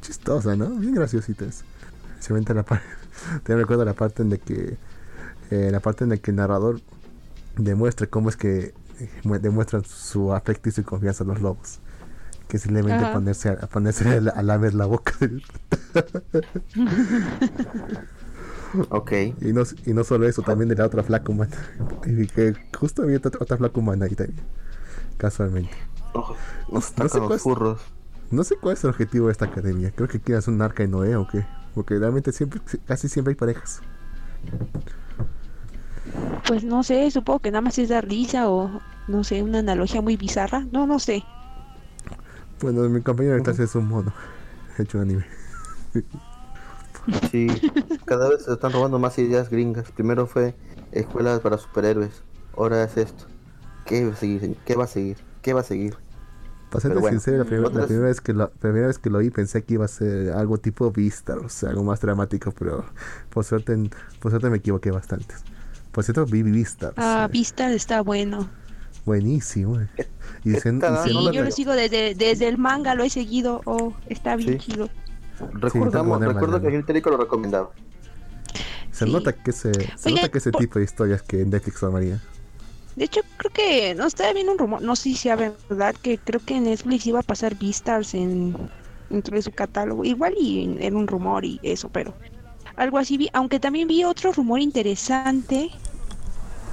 chistosa, 0.00 0.54
¿no? 0.56 0.70
Bien 0.70 0.94
graciosita 0.94 1.44
es. 1.44 1.64
Especialmente 2.12 2.54
la 2.54 2.62
parte, 2.62 2.86
te 3.44 3.56
recuerdo 3.56 3.84
la 3.84 3.94
parte 3.94 4.22
en 4.22 4.30
de 4.30 4.38
que 4.38 4.76
eh, 5.50 5.68
la 5.70 5.80
parte 5.80 6.04
en 6.04 6.10
la 6.10 6.16
que 6.16 6.30
el 6.30 6.36
narrador 6.36 6.80
demuestra 7.56 8.06
cómo 8.06 8.28
es 8.28 8.36
que 8.36 8.74
eh, 9.00 9.10
mu- 9.24 9.38
demuestran 9.38 9.84
su 9.84 10.32
afecto 10.32 10.68
y 10.68 10.72
su 10.72 10.84
confianza 10.84 11.24
a 11.24 11.26
los 11.26 11.40
lobos. 11.40 11.80
Que 12.56 12.60
simplemente 12.60 13.04
Ajá. 13.04 13.12
ponerse 13.12 13.50
a, 13.50 13.56
ponerse 13.66 14.08
a, 14.08 14.18
la- 14.18 14.30
a 14.30 14.42
lamer 14.42 14.72
la 14.72 14.86
boca 14.86 15.12
del- 15.20 15.42
Ok. 18.88 19.12
y 19.42 19.52
no 19.52 19.62
y 19.84 19.92
no 19.92 20.04
solo 20.04 20.26
eso, 20.26 20.40
también 20.40 20.70
de 20.70 20.74
la 20.74 20.86
otra 20.86 21.02
flaca 21.02 21.30
humana. 21.30 21.54
Y 22.06 22.26
que 22.28 22.54
justo 22.78 23.02
había 23.02 23.18
otra, 23.18 23.32
otra 23.38 23.58
flaca 23.58 23.78
humana 23.78 24.06
ahí 24.06 24.14
también. 24.14 24.40
Casualmente. 25.18 25.76
Ojo, 26.14 26.34
No- 26.68 26.74
Nos 26.74 26.74
no 26.74 26.80
sé 26.80 26.94
atacan 26.96 27.18
cuál 27.18 27.28
los 27.28 27.36
es- 27.36 27.42
furros. 27.42 27.80
No 28.30 28.42
sé 28.42 28.56
cuál 28.56 28.72
es 28.74 28.84
el 28.84 28.90
objetivo 28.90 29.26
de 29.26 29.32
esta 29.32 29.44
academia. 29.44 29.90
Creo 29.94 30.08
que 30.08 30.18
quieras 30.18 30.48
un 30.48 30.62
arca 30.62 30.82
de 30.82 30.88
Noé 30.88 31.14
o 31.16 31.28
qué. 31.28 31.44
Porque 31.74 31.98
realmente 31.98 32.32
siempre, 32.32 32.62
casi 32.86 33.10
siempre 33.10 33.32
hay 33.32 33.36
parejas. 33.36 33.82
Pues 36.48 36.64
no 36.64 36.82
sé, 36.82 37.10
supongo 37.10 37.40
que 37.40 37.50
nada 37.50 37.60
más 37.60 37.78
es 37.78 37.90
dar 37.90 38.08
risa 38.08 38.48
o 38.48 38.80
no 39.08 39.24
sé, 39.24 39.42
una 39.42 39.58
analogía 39.58 40.00
muy 40.00 40.16
bizarra. 40.16 40.64
No, 40.72 40.86
no 40.86 40.98
sé. 40.98 41.22
Bueno, 42.60 42.88
mi 42.88 43.00
compañero 43.02 43.36
de 43.36 43.42
clase 43.42 43.64
es 43.64 43.74
un 43.74 43.88
mono. 43.88 44.12
Hecho 44.78 44.98
un 44.98 45.02
anime. 45.04 45.26
Sí, 47.30 47.46
cada 48.04 48.28
vez 48.28 48.44
se 48.44 48.52
están 48.52 48.72
robando 48.72 48.98
más 48.98 49.18
ideas 49.18 49.48
gringas. 49.50 49.90
Primero 49.92 50.26
fue 50.26 50.54
escuelas 50.92 51.40
para 51.40 51.58
superhéroes. 51.58 52.22
Ahora 52.56 52.82
es 52.84 52.96
esto. 52.96 53.24
¿Qué 53.84 54.04
va 54.06 54.12
a 54.12 54.16
seguir? 54.16 54.56
¿Qué 54.64 54.74
va 54.74 54.84
a 54.84 54.88
seguir? 54.88 55.16
¿Qué 55.42 55.52
va 55.52 55.60
a 55.60 55.64
seguir? 55.64 55.96
Para 56.70 56.80
ser 56.82 56.98
bueno, 56.98 57.10
sincero, 57.10 57.38
la, 57.38 57.44
primer- 57.44 57.62
la 57.62 57.68
otras- 57.68 57.86
primera 57.86 58.08
vez 58.08 58.20
que 58.20 58.32
lo, 58.32 58.38
la 58.40 58.48
primera 58.48 58.86
vez 58.88 58.98
que 58.98 59.08
lo 59.10 59.18
vi 59.18 59.30
pensé 59.30 59.62
que 59.62 59.74
iba 59.74 59.84
a 59.84 59.88
ser 59.88 60.32
algo 60.32 60.58
tipo 60.58 60.90
Vistar, 60.90 61.38
o 61.38 61.48
sea, 61.48 61.70
algo 61.70 61.84
más 61.84 62.00
dramático, 62.00 62.50
pero 62.58 62.84
por 63.30 63.44
suerte, 63.44 63.88
por 64.20 64.32
suerte 64.32 64.50
me 64.50 64.56
equivoqué 64.56 64.90
bastante. 64.90 65.34
Por 65.92 66.02
cierto, 66.02 66.26
vi 66.26 66.42
Vistar. 66.42 66.92
Ah, 66.96 67.28
Vista 67.30 67.70
está 67.72 68.00
bueno. 68.00 68.50
buenísimo. 69.04 69.80
eh. 69.80 69.88
Y 70.44 70.52
se 70.54 70.70
Sí, 70.70 71.14
yo 71.32 71.42
lo 71.44 71.50
sigo 71.50 71.72
desde, 71.72 72.14
desde 72.14 72.48
el 72.48 72.58
manga, 72.58 72.94
lo 72.94 73.04
he 73.04 73.10
seguido. 73.10 73.62
Oh, 73.64 73.92
está 74.08 74.36
bien 74.36 74.60
Sí. 74.60 74.70
chido. 74.70 74.88
Recordamos, 75.52 76.20
recuerdo 76.20 76.60
que 76.60 76.68
el 76.74 76.84
técnico 76.84 77.10
lo 77.10 77.16
recomendaba. 77.18 77.70
se 78.90 79.04
sí. 79.04 79.12
nota 79.12 79.32
que 79.34 79.50
ese, 79.50 79.72
se 79.74 80.08
Oiga, 80.08 80.22
nota 80.22 80.28
que 80.30 80.38
ese 80.38 80.50
por- 80.52 80.60
tipo 80.62 80.78
de 80.78 80.84
historias 80.86 81.22
que 81.22 81.44
Netflix 81.44 81.80
tomaría. 81.80 82.18
De 82.94 83.04
hecho, 83.04 83.20
creo 83.36 83.52
que 83.52 83.94
no 83.94 84.06
estaba 84.06 84.32
viendo 84.32 84.52
un 84.52 84.58
rumor, 84.58 84.80
no 84.80 84.96
sé 84.96 85.02
si 85.10 85.16
sea 85.16 85.36
verdad, 85.36 85.94
que 86.00 86.16
creo 86.16 86.40
que 86.42 86.58
Netflix 86.60 87.06
iba 87.06 87.20
a 87.20 87.22
pasar 87.22 87.54
Beastars 87.58 88.14
en 88.14 88.56
dentro 89.10 89.36
de 89.36 89.42
su 89.42 89.52
catálogo. 89.52 90.02
Igual 90.06 90.34
y 90.40 90.78
era 90.80 90.96
un 90.96 91.06
rumor 91.06 91.44
y 91.44 91.60
eso, 91.62 91.90
pero 91.90 92.14
algo 92.76 92.96
así 92.96 93.18
vi, 93.18 93.28
aunque 93.34 93.60
también 93.60 93.86
vi 93.86 94.02
otro 94.04 94.32
rumor 94.32 94.60
interesante 94.60 95.68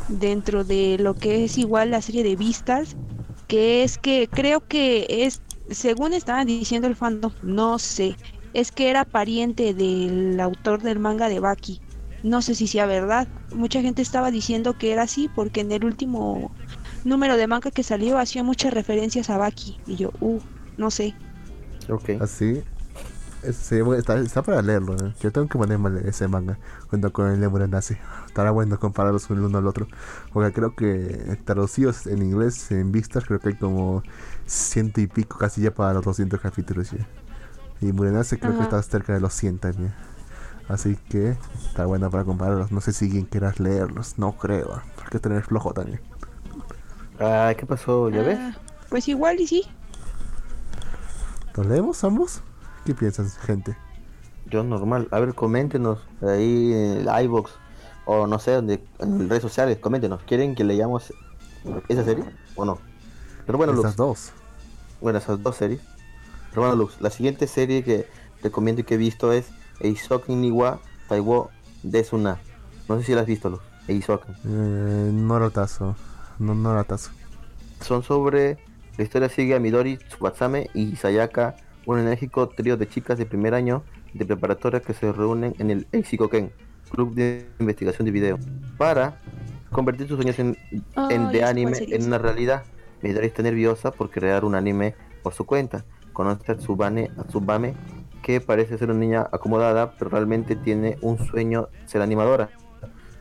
dentro 0.08 0.64
de 0.64 0.98
lo 1.00 1.14
que 1.16 1.44
es 1.46 1.58
igual 1.58 1.92
la 1.92 2.02
serie 2.02 2.24
de 2.24 2.36
Beastars, 2.38 2.96
que 3.54 3.84
es 3.84 4.00
que 4.00 4.28
creo 4.28 4.68
que 4.68 5.06
es, 5.08 5.40
según 5.70 6.14
estaban 6.14 6.48
diciendo 6.48 6.88
el 6.88 6.96
fandom, 6.96 7.32
no 7.44 7.78
sé, 7.78 8.16
es 8.56 8.72
que 8.72 8.90
era 8.90 9.06
pariente 9.06 9.76
del 9.76 10.40
autor 10.40 10.82
del 10.82 10.98
manga 10.98 11.30
de 11.30 11.40
Baki. 11.40 11.80
No 12.24 12.42
sé 12.42 12.56
si 12.56 12.66
sea 12.66 12.88
verdad. 12.88 13.28
Mucha 13.54 13.80
gente 13.84 14.02
estaba 14.02 14.32
diciendo 14.32 14.76
que 14.76 14.92
era 14.92 15.04
así 15.04 15.30
porque 15.36 15.62
en 15.62 15.72
el 15.72 15.86
último 15.86 16.52
número 17.04 17.38
de 17.38 17.46
manga 17.46 17.70
que 17.70 17.84
salió 17.84 18.18
hacía 18.18 18.42
muchas 18.42 18.74
referencias 18.74 19.30
a 19.30 19.38
Baki. 19.38 19.78
Y 19.86 19.98
yo, 19.98 20.10
uh, 20.20 20.40
no 20.78 20.90
sé. 20.90 21.14
Ok. 21.90 22.22
Así. 22.22 22.64
Sí, 23.52 23.82
bueno, 23.82 24.00
está, 24.00 24.18
está 24.20 24.42
para 24.42 24.62
leerlo. 24.62 24.96
¿eh? 24.96 25.14
Yo 25.20 25.32
tengo 25.32 25.48
que 25.48 25.58
ponerme 25.58 25.90
a 25.90 25.92
leer 25.92 26.08
ese 26.08 26.28
manga 26.28 26.58
junto 26.90 27.12
con 27.12 27.30
el 27.30 27.42
Lemur 27.42 27.68
Nazi. 27.68 27.98
Estará 28.26 28.52
bueno 28.52 28.80
compararlos 28.80 29.30
el 29.30 29.40
uno 29.42 29.58
al 29.58 29.68
otro. 29.68 29.88
Porque 30.32 30.54
creo 30.54 30.76
que 30.76 31.38
traducidos 31.44 32.08
en 32.08 32.22
inglés, 32.22 32.72
en 32.72 32.92
vistas, 32.92 33.26
creo 33.26 33.40
que 33.40 33.50
hay 33.50 33.56
como 33.58 34.04
ciento 34.46 35.02
y 35.02 35.08
pico, 35.08 35.38
casi 35.38 35.62
ya 35.62 35.74
para 35.74 35.94
los 35.94 36.06
200 36.06 36.40
capítulos. 36.40 36.92
ya. 36.92 37.08
Y 37.82 37.92
Murenase 37.92 38.40
creo 38.40 38.56
que 38.56 38.64
está 38.64 38.82
cerca 38.84 39.14
de 39.14 39.20
los 39.20 39.34
100 39.34 39.60
también. 39.60 39.94
Así 40.70 40.98
que 41.10 41.38
está 41.68 41.86
bueno 41.86 42.10
para 42.10 42.24
compararlos. 42.26 42.72
No 42.72 42.82
sé 42.82 42.94
si 42.94 43.06
alguien 43.06 43.26
quieras 43.26 43.60
leerlos. 43.60 44.18
No 44.18 44.34
creo. 44.38 44.76
Hay 44.76 45.10
que 45.12 45.20
tener 45.20 45.44
flojo 45.44 45.74
también. 45.74 46.02
Ah, 47.20 47.54
¿qué 47.58 47.66
pasó? 47.66 48.10
¿Ya 48.10 48.22
ves? 48.24 48.40
Ah, 48.40 48.58
Pues 48.90 49.08
igual 49.08 49.40
y 49.40 49.48
sí. 49.48 49.64
¿Los 51.56 51.66
leemos 51.68 52.04
ambos? 52.04 52.42
¿Qué 52.86 52.94
piensan, 52.94 53.30
gente? 53.30 53.76
Yo 54.50 54.64
normal. 54.64 55.08
A 55.12 55.20
ver, 55.20 55.34
coméntenos 55.34 56.00
ahí 56.22 56.74
en 56.74 57.08
el 57.08 57.24
iBox 57.26 57.52
o 58.06 58.28
no 58.28 58.40
sé, 58.40 58.52
donde, 58.52 58.84
en 59.00 59.30
redes 59.30 59.42
sociales, 59.42 59.78
coméntenos. 59.80 60.22
¿Quieren 60.24 60.56
que 60.56 60.64
leamos 60.64 61.14
esa 61.88 62.04
serie 62.04 62.26
o 62.56 62.66
no? 62.66 62.80
Pero 63.46 63.58
bueno, 63.58 63.74
Esas 63.74 63.86
Lux, 63.86 63.96
dos. 63.96 64.32
bueno, 65.02 65.20
esas 65.20 65.42
dos 65.42 65.56
series. 65.56 65.82
Pero 66.50 66.62
bueno, 66.64 66.76
Lux, 66.76 67.00
la 67.00 67.10
siguiente 67.10 67.48
serie 67.48 67.84
que 67.84 68.08
recomiendo 68.42 68.82
y 68.82 68.84
que 68.84 68.96
he 68.96 68.98
visto 68.98 69.32
es 69.32 69.48
Eisoken 69.80 70.42
Niwa 70.42 70.80
Taiwo 71.08 71.50
Desuna. 71.82 72.38
No 72.90 72.98
sé 73.00 73.06
si 73.06 73.14
la 73.16 73.22
has 73.22 73.28
visto, 73.28 73.50
Lux. 73.50 73.64
Eisoken. 73.88 74.36
Eh, 74.46 75.10
no 75.14 75.40
rotazo. 75.40 75.96
No, 76.40 76.54
no 76.54 76.74
rotazo. 76.76 77.12
Son 77.82 78.04
sobre 78.04 78.58
la 78.98 79.04
historia 79.04 79.30
sigue 79.30 79.56
a 79.56 79.60
Midori, 79.60 79.98
Tsuwatsame 79.98 80.70
y 80.74 80.96
Sayaka, 80.96 81.56
un 81.86 82.00
enérgico 82.00 82.50
trío 82.50 82.78
de 82.78 82.88
chicas 82.88 83.18
de 83.18 83.26
primer 83.26 83.54
año 83.54 83.84
de 84.14 84.26
preparatoria 84.26 84.82
que 84.82 84.94
se 84.94 85.12
reúnen 85.12 85.56
en 85.60 85.72
el 85.72 85.88
Eisikoken, 85.92 86.52
club 86.92 87.14
de 87.14 87.48
investigación 87.60 88.06
de 88.06 88.12
video, 88.12 88.40
para 88.78 89.20
convertir 89.72 90.08
sus 90.08 90.18
sueños 90.18 90.38
en, 90.40 90.56
de 91.32 91.44
anime 91.44 91.78
en 91.80 92.06
una 92.06 92.18
realidad. 92.18 92.64
Midori 93.02 93.28
está 93.28 93.44
nerviosa 93.44 93.92
por 93.92 94.10
crear 94.10 94.46
un 94.46 94.56
anime 94.56 94.96
por 95.24 95.34
su 95.34 95.46
cuenta. 95.46 95.84
Conoce 96.14 96.52
a 96.52 96.56
Tsubane, 96.56 97.12
a 97.18 97.24
Tsubame, 97.24 97.74
que 98.22 98.40
parece 98.40 98.78
ser 98.78 98.92
una 98.92 99.00
niña 99.00 99.28
acomodada, 99.32 99.96
pero 99.98 100.12
realmente 100.12 100.56
tiene 100.56 100.98
un 101.02 101.18
sueño 101.18 101.70
ser 101.86 102.02
animadora. 102.02 102.50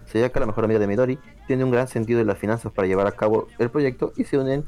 Sayaka, 0.07 0.41
la 0.41 0.47
mejor 0.47 0.65
amiga 0.65 0.79
de 0.79 0.87
Midori, 0.87 1.19
tiene 1.47 1.65
un 1.65 1.71
gran 1.71 1.89
sentido 1.89 2.19
de 2.19 2.27
las 2.27 2.39
finanzas 2.39 2.71
para 2.71 2.87
llevar 2.87 3.07
a 3.07 3.13
cabo 3.13 3.49
el 3.59 3.71
proyecto 3.71 4.13
y 4.17 4.25
se 4.25 4.39
unen 4.39 4.65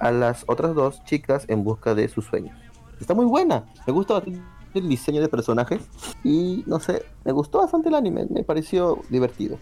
a 0.00 0.10
las 0.10 0.44
otras 0.48 0.74
dos 0.74 1.02
chicas 1.04 1.44
en 1.48 1.64
busca 1.64 1.94
de 1.94 2.08
sus 2.08 2.26
sueños. 2.26 2.67
Está 3.00 3.14
muy 3.14 3.26
buena, 3.26 3.64
me 3.86 3.92
gusta 3.92 4.14
bastante 4.14 4.40
el 4.74 4.88
diseño 4.88 5.20
de 5.20 5.28
personajes 5.28 5.80
y 6.24 6.62
no 6.66 6.78
sé, 6.80 7.04
me 7.24 7.32
gustó 7.32 7.58
bastante 7.58 7.88
el 7.88 7.94
anime, 7.94 8.26
me 8.30 8.44
pareció 8.44 9.02
divertido. 9.08 9.56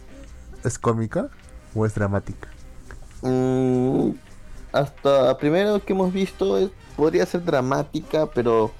¿Es 0.65 0.79
cómica 0.79 1.29
o 1.75 1.87
es 1.87 1.95
dramática? 1.95 2.49
Mm, 3.23 4.11
hasta 4.73 5.37
primero 5.39 5.83
que 5.85 5.93
hemos 5.93 6.13
visto 6.13 6.59
es- 6.59 6.71
podría 6.97 7.25
ser 7.27 7.45
dramática, 7.45 8.27
pero 8.27 8.71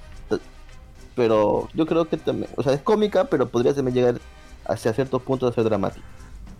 pero 1.15 1.67
yo 1.73 1.87
creo 1.87 2.07
que 2.07 2.17
también, 2.17 2.49
o 2.55 2.61
sea, 2.61 2.73
es 2.73 2.81
cómica, 2.81 3.25
pero 3.25 3.47
podría 3.49 3.73
también 3.73 3.95
llegar 3.95 4.21
hacia 4.67 4.93
ciertos 4.93 5.21
puntos 5.23 5.49
a 5.51 5.55
ser 5.55 5.63
dramática. 5.63 6.05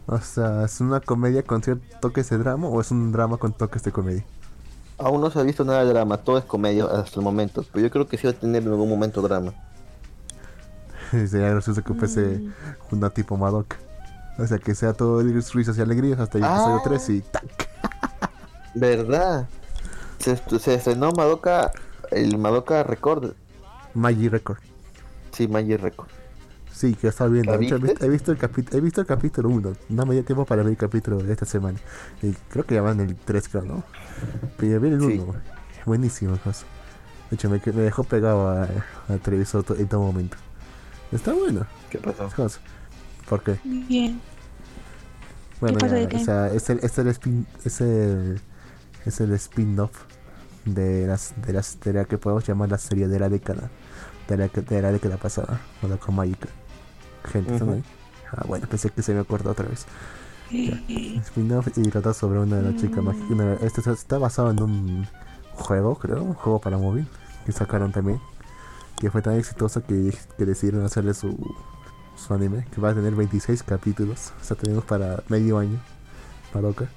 O 0.07 0.17
sea, 0.19 0.63
¿es 0.65 0.79
una 0.81 0.99
comedia 0.99 1.43
con 1.43 1.61
ciertos 1.61 1.87
toques 1.99 2.29
de 2.31 2.37
drama 2.39 2.67
o 2.67 2.81
es 2.81 2.89
un 2.89 3.11
drama 3.11 3.37
con 3.37 3.53
toques 3.53 3.83
de 3.83 3.91
comedia? 3.91 4.25
Aún 4.97 5.21
no 5.21 5.29
se 5.29 5.39
ha 5.39 5.43
visto 5.43 5.63
nada 5.63 5.83
de 5.83 5.89
drama, 5.91 6.17
todo 6.17 6.37
es 6.39 6.45
comedia 6.45 6.85
hasta 6.85 7.19
el 7.19 7.23
momento, 7.23 7.63
pero 7.71 7.85
yo 7.85 7.91
creo 7.91 8.07
que 8.07 8.17
sí 8.17 8.25
va 8.25 8.31
a 8.31 8.35
tener 8.35 8.63
en 8.63 8.69
algún 8.69 8.89
momento 8.89 9.21
drama. 9.21 9.53
Sería 11.11 11.49
gracioso 11.49 11.83
que 11.83 11.93
fuese 11.93 12.21
Mm. 12.39 12.53
una 12.91 13.09
tipo 13.11 13.37
Madoka. 13.37 13.77
O 14.39 14.45
sea, 14.45 14.57
que 14.59 14.75
sea 14.75 14.93
todo 14.93 15.21
risas 15.21 15.77
y 15.77 15.81
alegrías 15.81 16.19
hasta 16.19 16.37
el 16.37 16.43
Ah. 16.43 16.53
episodio 16.55 16.81
3 16.83 17.09
y 17.09 17.21
¡tac! 17.21 17.69
¿Verdad? 18.75 19.47
Se, 20.19 20.35
se 20.59 20.73
estrenó 20.75 21.11
Madoka, 21.11 21.71
el 22.11 22.37
Madoka 22.37 22.83
Record, 22.83 23.33
Magi 23.93 24.29
Record. 24.29 24.57
sí, 25.31 25.47
Magic 25.47 25.79
Record. 25.81 26.09
Sí, 26.77 26.93
que 26.93 27.07
estaba 27.07 27.29
viendo. 27.31 27.51
¿La 27.51 27.57
De 27.57 27.65
hecho, 27.65 27.75
he, 27.75 27.79
viste? 27.79 27.93
visto, 27.93 28.05
he 28.05 28.09
visto 28.09 28.31
el 28.31 28.37
capítulo, 28.37 28.77
he 28.77 28.81
visto 28.81 29.01
el 29.01 29.07
capítulo 29.07 29.49
1. 29.49 29.73
No 29.89 30.05
me 30.05 30.13
dio 30.13 30.23
tiempo 30.23 30.45
para 30.45 30.61
ver 30.61 30.71
el 30.71 30.77
capítulo 30.77 31.17
de 31.17 31.31
esta 31.33 31.45
semana. 31.45 31.79
Y 32.21 32.33
creo 32.49 32.65
que 32.65 32.75
ya 32.75 32.81
van 32.83 32.99
el 32.99 33.15
3, 33.15 33.49
creo, 33.49 33.63
¿no? 33.63 33.83
Pero 34.57 34.73
ya 34.73 34.77
vi 34.79 34.89
el 34.89 35.01
1. 35.01 35.09
Sí. 35.09 35.23
Buenísimo, 35.85 36.37
cosa. 36.43 36.65
De 37.31 37.35
hecho, 37.35 37.49
me, 37.49 37.59
me 37.65 37.81
dejó 37.81 38.03
pegado 38.03 38.49
a- 38.49 38.67
al 39.09 39.19
televisor 39.21 39.63
to- 39.63 39.75
en 39.75 39.87
todo 39.87 40.01
momento. 40.01 40.37
Está 41.11 41.33
bueno. 41.33 41.65
¿Qué 41.89 41.97
pasó? 41.97 42.29
cosa. 42.35 42.59
¿Por 43.27 43.41
qué? 43.41 43.57
Bien. 43.63 44.21
Bueno, 45.59 45.79
pasó 45.79 45.95
ya, 45.95 46.01
de 46.01 46.07
qué? 46.09 46.17
o 46.17 46.19
sea, 46.19 46.47
es 46.53 46.69
el, 46.69 46.79
es 46.83 46.97
el 46.99 47.07
spin, 47.07 47.47
es 47.65 47.81
el, 47.81 48.39
es 49.05 49.19
el 49.19 49.33
spin-off 49.33 49.91
de 50.65 51.07
las 51.07 51.33
de 51.45 51.53
las 51.53 51.79
de 51.79 51.93
la 51.93 52.05
que 52.05 52.17
podemos 52.19 52.45
llamar 52.45 52.69
la 52.69 52.77
serie 52.77 53.07
de 53.07 53.19
la 53.19 53.29
década 53.29 53.69
de 54.27 54.37
la, 54.37 54.47
de 54.49 54.81
la 54.81 54.91
década 54.91 55.15
pasada 55.17 55.61
Madoka 55.81 56.11
Magica 56.11 56.49
gente 57.27 57.53
¿están 57.53 57.69
Ujú. 57.69 57.77
ahí? 57.77 57.83
ah 58.31 58.43
bueno 58.47 58.67
pensé 58.67 58.89
que 58.89 59.01
se 59.01 59.13
me 59.13 59.19
acordó 59.21 59.51
otra 59.51 59.65
vez 59.67 59.85
spin-off 61.25 61.67
y 61.77 61.83
trata 61.89 62.13
sobre 62.13 62.39
una 62.39 62.57
de 62.57 62.61
las 62.71 62.75
chicas 62.81 63.03
mágicas 63.03 63.29
una- 63.31 63.53
este 63.55 63.81
está- 63.81 63.91
está 63.93 64.17
basado 64.17 64.51
en 64.51 64.61
un 64.61 65.07
juego 65.53 65.95
creo 65.97 66.23
un 66.23 66.33
juego 66.33 66.59
para 66.59 66.77
móvil 66.77 67.07
que 67.45 67.51
sacaron 67.51 67.91
también 67.91 68.19
que 68.99 69.11
fue 69.11 69.21
tan 69.21 69.35
exitoso 69.35 69.83
que, 69.83 70.15
que 70.37 70.45
decidieron 70.45 70.83
hacerle 70.85 71.13
su 71.13 71.37
su 72.15 72.33
anime 72.33 72.65
que 72.73 72.81
va 72.81 72.89
a 72.89 72.93
tener 72.95 73.13
26 73.13 73.61
capítulos 73.63 74.31
o 74.41 74.43
sea 74.43 74.57
tenemos 74.57 74.83
para 74.85 75.21
medio 75.29 75.57
año 75.59 75.79
Madoka 76.53 76.87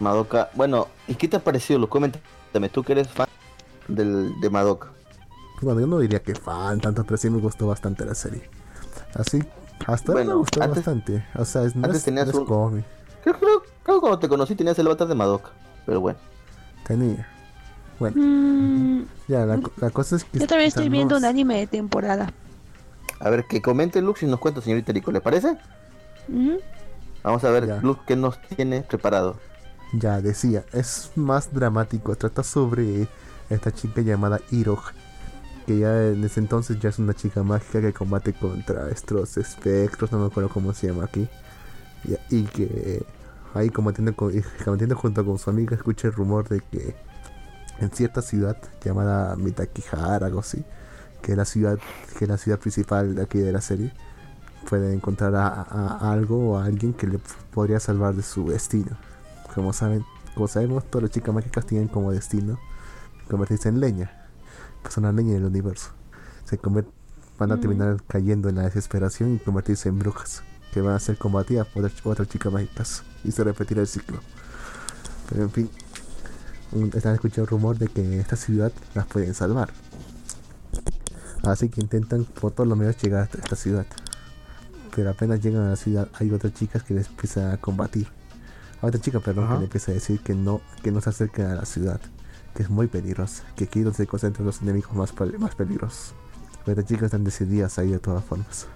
Madoka. 0.00 0.50
Bueno, 0.54 0.88
¿y 1.06 1.14
qué 1.14 1.28
te 1.28 1.36
ha 1.36 1.44
parecido? 1.44 1.78
Lo 1.78 1.88
coméntame, 1.88 2.68
tú 2.72 2.82
que 2.82 2.92
eres 2.92 3.06
fan 3.08 3.28
del, 3.86 4.32
de 4.40 4.50
Madoka. 4.50 4.88
Bueno, 5.60 5.78
yo 5.80 5.86
no 5.86 6.00
diría 6.00 6.20
que 6.20 6.34
fan 6.34 6.80
tanto, 6.80 7.04
pero 7.04 7.16
sí 7.16 7.30
me 7.30 7.38
gustó 7.38 7.68
bastante 7.68 8.04
la 8.04 8.16
serie. 8.16 8.50
Así, 9.14 9.42
hasta 9.86 10.12
ahora 10.12 10.24
me 10.24 10.26
Bueno, 10.26 10.38
gustó 10.40 10.62
antes- 10.62 10.76
bastante. 10.76 11.24
O 11.36 11.44
sea, 11.44 11.62
es, 11.64 11.76
no, 11.76 11.84
antes 11.84 11.98
es, 11.98 12.04
tenías 12.04 12.26
no 12.26 12.32
es 12.32 12.38
un- 12.38 12.46
cómic. 12.46 12.84
Creo, 13.22 13.38
creo, 13.38 13.62
creo 13.82 13.96
que 13.96 14.00
cuando 14.00 14.18
te 14.18 14.28
conocí 14.28 14.54
tenías 14.54 14.78
el 14.78 14.86
avatar 14.86 15.08
de 15.08 15.14
Madoka. 15.14 15.50
Pero 15.86 16.00
bueno. 16.00 16.18
Tenía. 16.86 17.28
Bueno, 17.98 18.16
Mm, 18.20 19.02
ya, 19.28 19.46
la, 19.46 19.58
co- 19.60 19.70
la 19.76 19.90
cosa 19.90 20.16
es 20.16 20.24
que... 20.24 20.38
yo 20.40 20.46
también 20.46 20.68
estoy 20.68 20.88
viendo 20.88 21.16
un 21.16 21.24
anime 21.24 21.58
de 21.58 21.66
temporada. 21.68 22.32
A 23.20 23.30
ver, 23.30 23.44
que 23.44 23.62
comente 23.62 24.00
Lux 24.02 24.22
y 24.24 24.26
nos 24.26 24.40
cuenta, 24.40 24.60
señorita 24.60 24.92
Rico, 24.92 25.12
¿le 25.12 25.20
parece? 25.20 25.56
Ujú. 26.28 26.58
Vamos 27.22 27.44
a 27.44 27.50
ver, 27.50 27.66
Ya. 27.68 27.76
Lux, 27.76 28.00
¿qué 28.06 28.16
nos 28.16 28.40
tiene 28.42 28.82
preparado? 28.82 29.36
Ya, 29.92 30.20
decía, 30.20 30.64
es 30.72 31.12
más 31.14 31.52
dramático. 31.52 32.16
Trata 32.16 32.42
sobre 32.42 33.06
esta 33.50 33.70
chica 33.72 34.00
llamada 34.00 34.40
Irog. 34.50 34.80
Que 35.66 35.78
ya 35.78 36.08
en 36.08 36.24
ese 36.24 36.40
entonces 36.40 36.78
ya 36.80 36.88
es 36.88 36.98
una 36.98 37.14
chica 37.14 37.42
mágica 37.44 37.80
que 37.80 37.92
combate 37.92 38.32
contra 38.32 38.88
estos 38.90 39.36
espectros, 39.36 40.10
no 40.10 40.18
me 40.18 40.26
acuerdo 40.26 40.48
cómo 40.50 40.72
se 40.72 40.88
llama 40.88 41.04
aquí. 41.04 41.28
Ya, 42.04 42.18
y 42.30 42.42
que 42.44 43.04
ahí 43.54 43.70
combatiendo, 43.70 44.14
con, 44.16 44.36
y 44.36 44.42
combatiendo 44.64 44.96
junto 44.96 45.24
con 45.24 45.38
su 45.38 45.50
amiga 45.50 45.76
escucha 45.76 46.08
el 46.08 46.14
rumor 46.14 46.48
de 46.48 46.60
que 46.60 46.96
en 47.78 47.90
cierta 47.92 48.22
ciudad 48.22 48.56
llamada 48.84 49.36
Mitakihara, 49.36 50.26
algo 50.26 50.40
así, 50.40 50.64
que 51.20 51.32
es 51.32 51.38
la 51.38 51.44
ciudad, 51.44 51.78
que 52.18 52.24
es 52.24 52.28
la 52.28 52.38
ciudad 52.38 52.58
principal 52.58 53.14
de 53.14 53.22
aquí 53.22 53.38
de 53.38 53.52
la 53.52 53.60
serie, 53.60 53.92
puede 54.68 54.92
encontrar 54.92 55.34
a, 55.36 55.46
a- 55.48 55.98
a 56.00 56.12
algo 56.12 56.50
o 56.52 56.58
a 56.58 56.64
alguien 56.64 56.92
que 56.92 57.06
le 57.06 57.20
podría 57.54 57.78
salvar 57.78 58.14
de 58.14 58.22
su 58.22 58.48
destino. 58.48 58.96
Como 59.54 59.72
saben, 59.72 60.04
como 60.34 60.48
sabemos, 60.48 60.84
todas 60.90 61.04
las 61.04 61.10
chicas 61.12 61.32
mágicas 61.34 61.66
tienen 61.66 61.86
como 61.88 62.10
destino 62.10 62.58
convertirse 63.30 63.68
en 63.68 63.80
leña, 63.80 64.21
pues 64.82 64.94
son 64.94 65.04
la 65.04 65.12
leña 65.12 65.34
del 65.34 65.44
universo. 65.44 65.90
Se 66.44 66.58
convier- 66.58 66.86
van 67.38 67.52
a 67.52 67.60
terminar 67.60 68.02
cayendo 68.06 68.48
en 68.48 68.56
la 68.56 68.62
desesperación 68.62 69.34
y 69.34 69.38
convertirse 69.38 69.88
en 69.88 69.98
brujas, 69.98 70.42
que 70.72 70.80
van 70.80 70.94
a 70.94 71.00
ser 71.00 71.16
combatidas 71.18 71.66
por 71.66 71.84
otras- 72.04 72.28
chicas 72.28 72.52
mágicas 72.52 73.02
y 73.24 73.32
se 73.32 73.42
repetirá 73.44 73.80
el 73.80 73.86
ciclo. 73.86 74.20
Pero 75.28 75.42
en 75.44 75.50
fin, 75.50 75.70
están 76.94 77.14
escuchando 77.14 77.46
rumor 77.50 77.78
de 77.78 77.88
que 77.88 78.02
en 78.04 78.20
esta 78.20 78.36
ciudad 78.36 78.72
las 78.94 79.06
pueden 79.06 79.34
salvar. 79.34 79.70
Así 81.42 81.68
que 81.68 81.80
intentan 81.80 82.24
por 82.24 82.52
todos 82.52 82.68
los 82.68 82.78
medios 82.78 82.96
llegar 83.02 83.22
hasta 83.22 83.38
esta 83.38 83.56
ciudad. 83.56 83.86
Pero 84.94 85.10
apenas 85.10 85.40
llegan 85.40 85.62
a 85.62 85.70
la 85.70 85.76
ciudad 85.76 86.08
hay 86.14 86.30
otras 86.30 86.52
chicas 86.54 86.82
que 86.82 86.94
les 86.94 87.08
empiezan 87.08 87.50
a 87.50 87.56
combatir. 87.56 88.08
Otra 88.80 89.00
chica, 89.00 89.20
perdón, 89.20 89.44
Ajá. 89.44 89.54
que 89.54 89.58
le 89.60 89.64
empieza 89.66 89.90
a 89.90 89.94
decir 89.94 90.20
que 90.20 90.34
no, 90.34 90.60
que 90.82 90.90
no 90.92 91.00
se 91.00 91.10
acerquen 91.10 91.46
a 91.46 91.54
la 91.54 91.64
ciudad, 91.64 92.00
que 92.54 92.62
es 92.62 92.70
muy 92.70 92.86
peligrosa, 92.86 93.44
que 93.56 93.64
aquí 93.64 93.80
es 93.80 93.84
donde 93.84 93.96
se 93.96 94.06
concentran 94.06 94.46
los 94.46 94.62
enemigos 94.62 94.94
más, 94.94 95.14
pel- 95.14 95.38
más 95.38 95.54
peligrosos. 95.54 96.14
Pero 96.64 96.80
las 96.80 96.88
chicas 96.88 97.04
están 97.04 97.24
decididas 97.24 97.78
a 97.78 97.84
ir 97.84 97.92
de 97.92 97.98
todas 97.98 98.24
formas. 98.24 98.66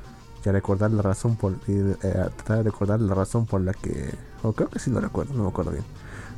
Y 0.45 0.49
a 0.49 0.53
recordar 0.53 0.91
la 0.93 1.03
razón 1.03 1.35
por, 1.37 1.55
y, 1.67 1.73
eh, 1.73 1.97
a 2.05 2.29
tratar 2.31 2.59
de 2.59 2.63
recordar 2.65 3.01
la 3.01 3.15
razón 3.15 3.47
por 3.47 3.61
la 3.61 3.75
que, 3.75 4.15
o 4.43 4.53
creo 4.53 4.69
que 4.71 4.79
sí 4.79 4.91
lo 4.91 5.01
recuerdo, 5.01 5.35
no 5.35 5.43
me 5.43 5.49
acuerdo 5.49 5.73
bien, 5.73 5.85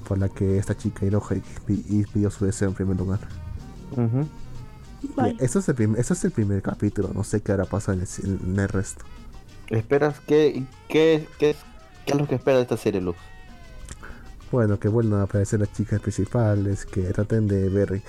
por 0.06 0.16
la 0.18 0.28
que 0.30 0.56
esta 0.56 0.76
chica 0.76 1.04
Hiroha 1.04 1.36
y, 1.36 1.42
y 1.68 2.04
pidió 2.04 2.30
su 2.30 2.46
deseo 2.46 2.68
en 2.68 2.74
primer 2.74 2.96
lugar. 2.96 3.20
Y 5.02 5.44
eso 5.44 5.58
es 5.58 5.68
el 5.68 5.74
primer, 5.74 6.00
eso 6.00 6.14
es 6.14 6.24
el 6.24 6.30
primer 6.30 6.62
capítulo, 6.62 7.10
no 7.14 7.22
sé 7.22 7.40
qué 7.42 7.52
hará 7.52 7.66
pasar 7.66 7.94
en 7.96 8.00
el, 8.00 8.40
en 8.52 8.58
el 8.60 8.68
resto. 8.68 9.04
¿Esperas? 9.68 10.20
¿Qué, 10.20 10.64
qué, 10.88 11.28
qué, 11.38 11.54
qué 12.06 12.12
es 12.12 12.18
lo 12.18 12.26
que 12.26 12.36
espera 12.36 12.56
de 12.56 12.62
esta 12.62 12.76
serie, 12.78 13.00
Lux? 13.02 13.18
Bueno, 14.50 14.78
que 14.78 14.88
vuelvan 14.88 15.20
a 15.20 15.24
aparecer 15.24 15.60
las 15.60 15.72
chicas 15.72 16.00
principales, 16.00 16.86
que 16.86 17.02
traten 17.12 17.48
de 17.48 17.68
ver 17.68 18.02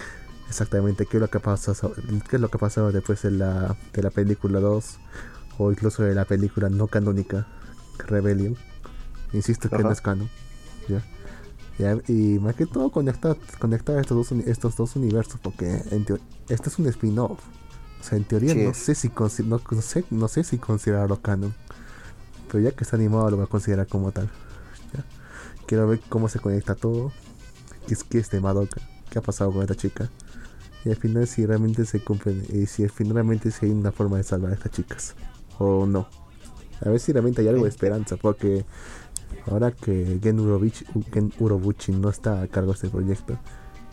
exactamente 0.47 1.05
qué 1.05 1.17
es 1.17 1.21
lo 1.21 1.29
que 1.29 1.39
pasa, 1.39 1.73
qué 2.29 2.35
es 2.37 2.41
lo 2.41 2.49
que 2.49 2.57
ha 2.57 2.59
pasado 2.59 2.91
después 2.91 3.21
de 3.21 3.31
la, 3.31 3.75
de 3.93 4.03
la 4.03 4.09
película 4.09 4.59
2 4.59 4.99
o 5.57 5.71
incluso 5.71 6.03
de 6.03 6.15
la 6.15 6.25
película 6.25 6.69
no 6.69 6.87
canónica 6.87 7.45
Rebellion. 8.07 8.55
Insisto 9.33 9.69
que 9.69 9.83
no 9.83 9.91
es 9.91 10.01
canon. 10.01 10.29
¿ya? 10.87 11.03
Ya, 11.77 11.97
Y 12.07 12.39
más 12.39 12.55
que 12.55 12.65
todo 12.65 12.89
conectar, 12.89 13.37
conectar 13.59 13.97
estos 13.99 14.29
dos, 14.29 14.39
estos 14.47 14.75
dos 14.75 14.95
universos, 14.95 15.39
porque 15.41 15.81
en 15.91 16.05
este 16.49 16.69
es 16.69 16.79
un 16.79 16.87
spin-off. 16.87 17.39
O 17.99 18.03
sea, 18.03 18.17
en 18.17 18.23
teoría 18.23 18.53
Sí 18.53 18.63
no 18.63 18.73
sé 18.73 18.95
si 18.95 19.11
no, 19.43 19.61
no 19.71 19.81
sé, 19.81 20.05
no 20.09 20.27
sé 20.27 20.43
si 20.43 20.57
considerarlo 20.57 21.21
canon. 21.21 21.53
Pero 22.47 22.63
ya 22.63 22.71
que 22.71 22.83
está 22.83 22.95
animado 22.95 23.29
lo 23.29 23.37
voy 23.37 23.45
a 23.45 23.49
considerar 23.49 23.87
como 23.87 24.11
tal. 24.11 24.29
Quiero 25.69 25.87
ver 25.87 25.99
cómo 26.09 26.27
se 26.29 26.39
conecta 26.39 26.73
todo. 26.73 27.11
¿Qué 27.85 27.93
es, 27.93 28.03
qué 28.03 28.17
es 28.17 28.31
de 28.31 28.41
Madoka? 28.41 28.81
¿Qué 29.11 29.19
ha 29.19 29.21
pasado 29.21 29.51
con 29.51 29.61
esta 29.61 29.75
chica? 29.75 30.09
Y 30.83 30.89
al 30.89 30.95
final 30.95 31.27
si 31.27 31.45
realmente 31.45 31.85
se 31.85 31.99
cumple 32.03 32.33
y 32.51 32.65
si 32.65 32.83
al 32.85 32.89
final 32.89 33.13
realmente 33.13 33.51
si 33.51 33.67
hay 33.67 33.71
una 33.71 33.91
forma 33.91 34.17
de 34.17 34.23
salvar 34.23 34.49
a 34.51 34.55
estas 34.55 34.71
chicas. 34.71 35.13
O 35.59 35.85
no. 35.85 36.07
A 36.83 36.89
ver 36.89 36.99
si 36.99 37.11
realmente 37.11 37.41
hay 37.41 37.49
algo 37.49 37.65
de 37.65 37.69
esperanza. 37.69 38.15
Porque 38.17 38.65
ahora 39.45 39.71
que 39.71 40.19
Gen, 40.23 40.39
Urobuchi, 40.39 40.85
Gen 41.13 41.31
Urobuchi 41.37 41.91
no 41.91 42.09
está 42.09 42.41
a 42.41 42.47
cargo 42.47 42.71
de 42.71 42.75
este 42.77 42.89
proyecto, 42.89 43.37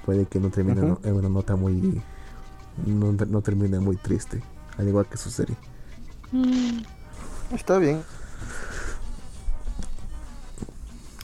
puede 0.07 0.25
que 0.25 0.41
no 0.41 0.49
termine 0.49 0.81
no- 0.81 1.01
en 1.05 1.13
una 1.15 1.29
nota 1.29 1.57
muy... 1.57 2.01
No, 2.87 3.13
no 3.13 3.43
termine 3.43 3.81
muy 3.81 3.97
triste. 3.97 4.43
Al 4.79 4.89
igual 4.89 5.07
que 5.07 5.19
su 5.19 5.29
serie. 5.31 5.57
Mm, 6.33 6.81
Está 7.55 7.77
bien, 7.79 8.03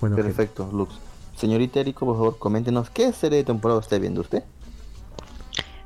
Bueno, 0.03 0.16
perfecto, 0.16 0.68
Lux. 0.72 0.94
Señorita 1.36 1.78
Eriko, 1.80 2.05
por 2.05 2.16
favor, 2.16 2.38
coméntenos 2.38 2.90
qué 2.90 3.12
serie 3.12 3.38
de 3.38 3.44
temporada 3.44 3.80
está 3.80 3.98
viendo 3.98 4.20
usted. 4.20 4.42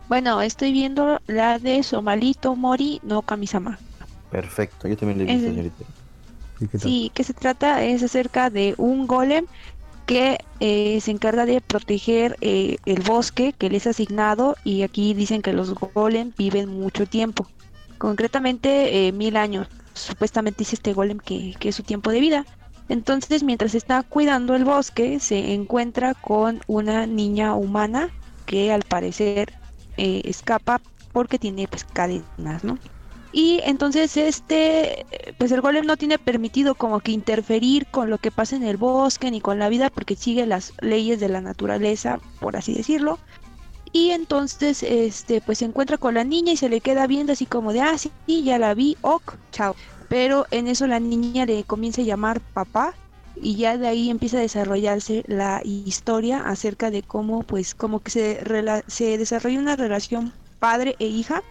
Bueno, 0.09 0.41
estoy 0.41 0.73
viendo 0.73 1.21
la 1.27 1.59
de 1.59 1.83
Somalito 1.83 2.57
Mori 2.57 2.99
no 3.03 3.21
Kamisama. 3.23 3.79
Perfecto, 4.31 4.89
yo 4.89 4.97
también 4.97 5.19
le 5.19 5.25
he 5.25 5.27
visto, 5.27 5.41
Ese- 5.47 5.51
señorita. 5.55 5.85
¿y? 6.75 6.79
Sí, 6.79 7.11
que 7.13 7.25
se 7.25 7.35
trata 7.35 7.85
es 7.85 8.03
acerca 8.03 8.49
de 8.49 8.75
un 8.79 9.07
golem 9.07 9.45
que 10.07 10.39
eh, 10.61 10.99
se 11.03 11.11
encarga 11.11 11.45
de 11.45 11.61
proteger 11.61 12.39
eh, 12.41 12.79
el 12.87 13.03
bosque 13.03 13.53
que 13.53 13.69
le 13.69 13.77
es 13.77 13.87
asignado 13.87 14.57
y 14.65 14.83
aquí 14.83 15.13
dicen 15.13 15.43
que 15.43 15.53
los 15.53 15.75
golem 15.75 16.33
viven 16.39 16.71
mucho 16.71 17.05
tiempo, 17.07 17.47
concretamente 17.99 19.09
eh, 19.09 19.13
mil 19.13 19.37
años. 19.37 19.69
Supuestamente 19.93 20.59
dice 20.61 20.77
este 20.77 20.95
golem 20.95 21.19
que, 21.19 21.55
que 21.59 21.69
es 21.69 21.75
su 21.75 21.83
tiempo 21.83 22.11
de 22.11 22.21
vida. 22.21 22.47
Entonces, 22.89 23.43
mientras 23.43 23.75
está 23.75 24.03
cuidando 24.03 24.55
el 24.55 24.65
bosque, 24.65 25.19
se 25.21 25.55
encuentra 25.55 26.15
con 26.15 26.61
una 26.67 27.07
niña 27.07 27.55
humana 27.55 28.11
que 28.47 28.73
al 28.73 28.83
parecer 28.83 29.53
eh, 29.97 30.23
escapa 30.25 30.81
porque 31.13 31.39
tiene 31.39 31.67
pues 31.67 31.85
cadenas, 31.85 32.63
¿no? 32.63 32.79
Y 33.33 33.61
entonces 33.65 34.17
este, 34.17 35.05
pues 35.37 35.53
el 35.53 35.61
golem 35.61 35.85
no 35.85 35.97
tiene 35.97 36.19
permitido 36.19 36.75
como 36.75 37.01
que 37.01 37.13
interferir 37.13 37.87
con 37.87 38.09
lo 38.09 38.19
que 38.19 38.31
pasa 38.31 38.57
en 38.57 38.63
el 38.63 38.77
bosque 38.77 39.31
ni 39.31 39.41
con 39.41 39.59
la 39.59 39.69
vida 39.69 39.91
porque 39.91 40.17
sigue 40.17 40.47
las 40.47 40.73
leyes 40.81 41.21
de 41.21 41.29
la 41.29 41.41
naturaleza, 41.41 42.19
por 42.41 42.57
así 42.57 42.73
decirlo. 42.73 43.19
Y 43.93 44.11
entonces 44.11 44.83
este 44.83 45.41
pues 45.41 45.59
se 45.59 45.65
encuentra 45.65 45.99
con 45.99 46.15
la 46.15 46.25
niña 46.25 46.53
y 46.53 46.57
se 46.57 46.69
le 46.69 46.81
queda 46.81 47.07
viendo 47.07 47.33
así 47.33 47.47
como 47.47 47.73
de, 47.73 47.81
ah, 47.81 47.99
sí, 47.99 48.11
ya 48.43 48.59
la 48.59 48.75
vi, 48.75 48.97
ok, 49.03 49.35
chao. 49.53 49.75
Pero 50.09 50.47
en 50.51 50.69
eso 50.69 50.87
la 50.87 51.01
niña 51.01 51.47
le 51.47 51.65
comienza 51.65 52.01
a 52.03 52.05
llamar 52.05 52.41
papá 52.41 52.95
y 53.35 53.57
ya 53.57 53.77
de 53.77 53.89
ahí 53.89 54.09
empieza 54.09 54.39
a 54.39 54.41
desarrollarse 54.41 55.25
la 55.27 55.61
historia 55.65 56.41
acerca 56.47 56.91
de 56.91 57.03
cómo 57.03 57.43
pues 57.43 57.75
como 57.75 58.01
que 58.01 58.11
se, 58.11 58.45
rela- 58.45 58.85
se 58.87 59.19
desarrolla 59.19 59.59
una 59.59 59.77
relación 59.77 60.33
padre 60.59 60.97
e 61.01 61.07
hija 61.07 61.43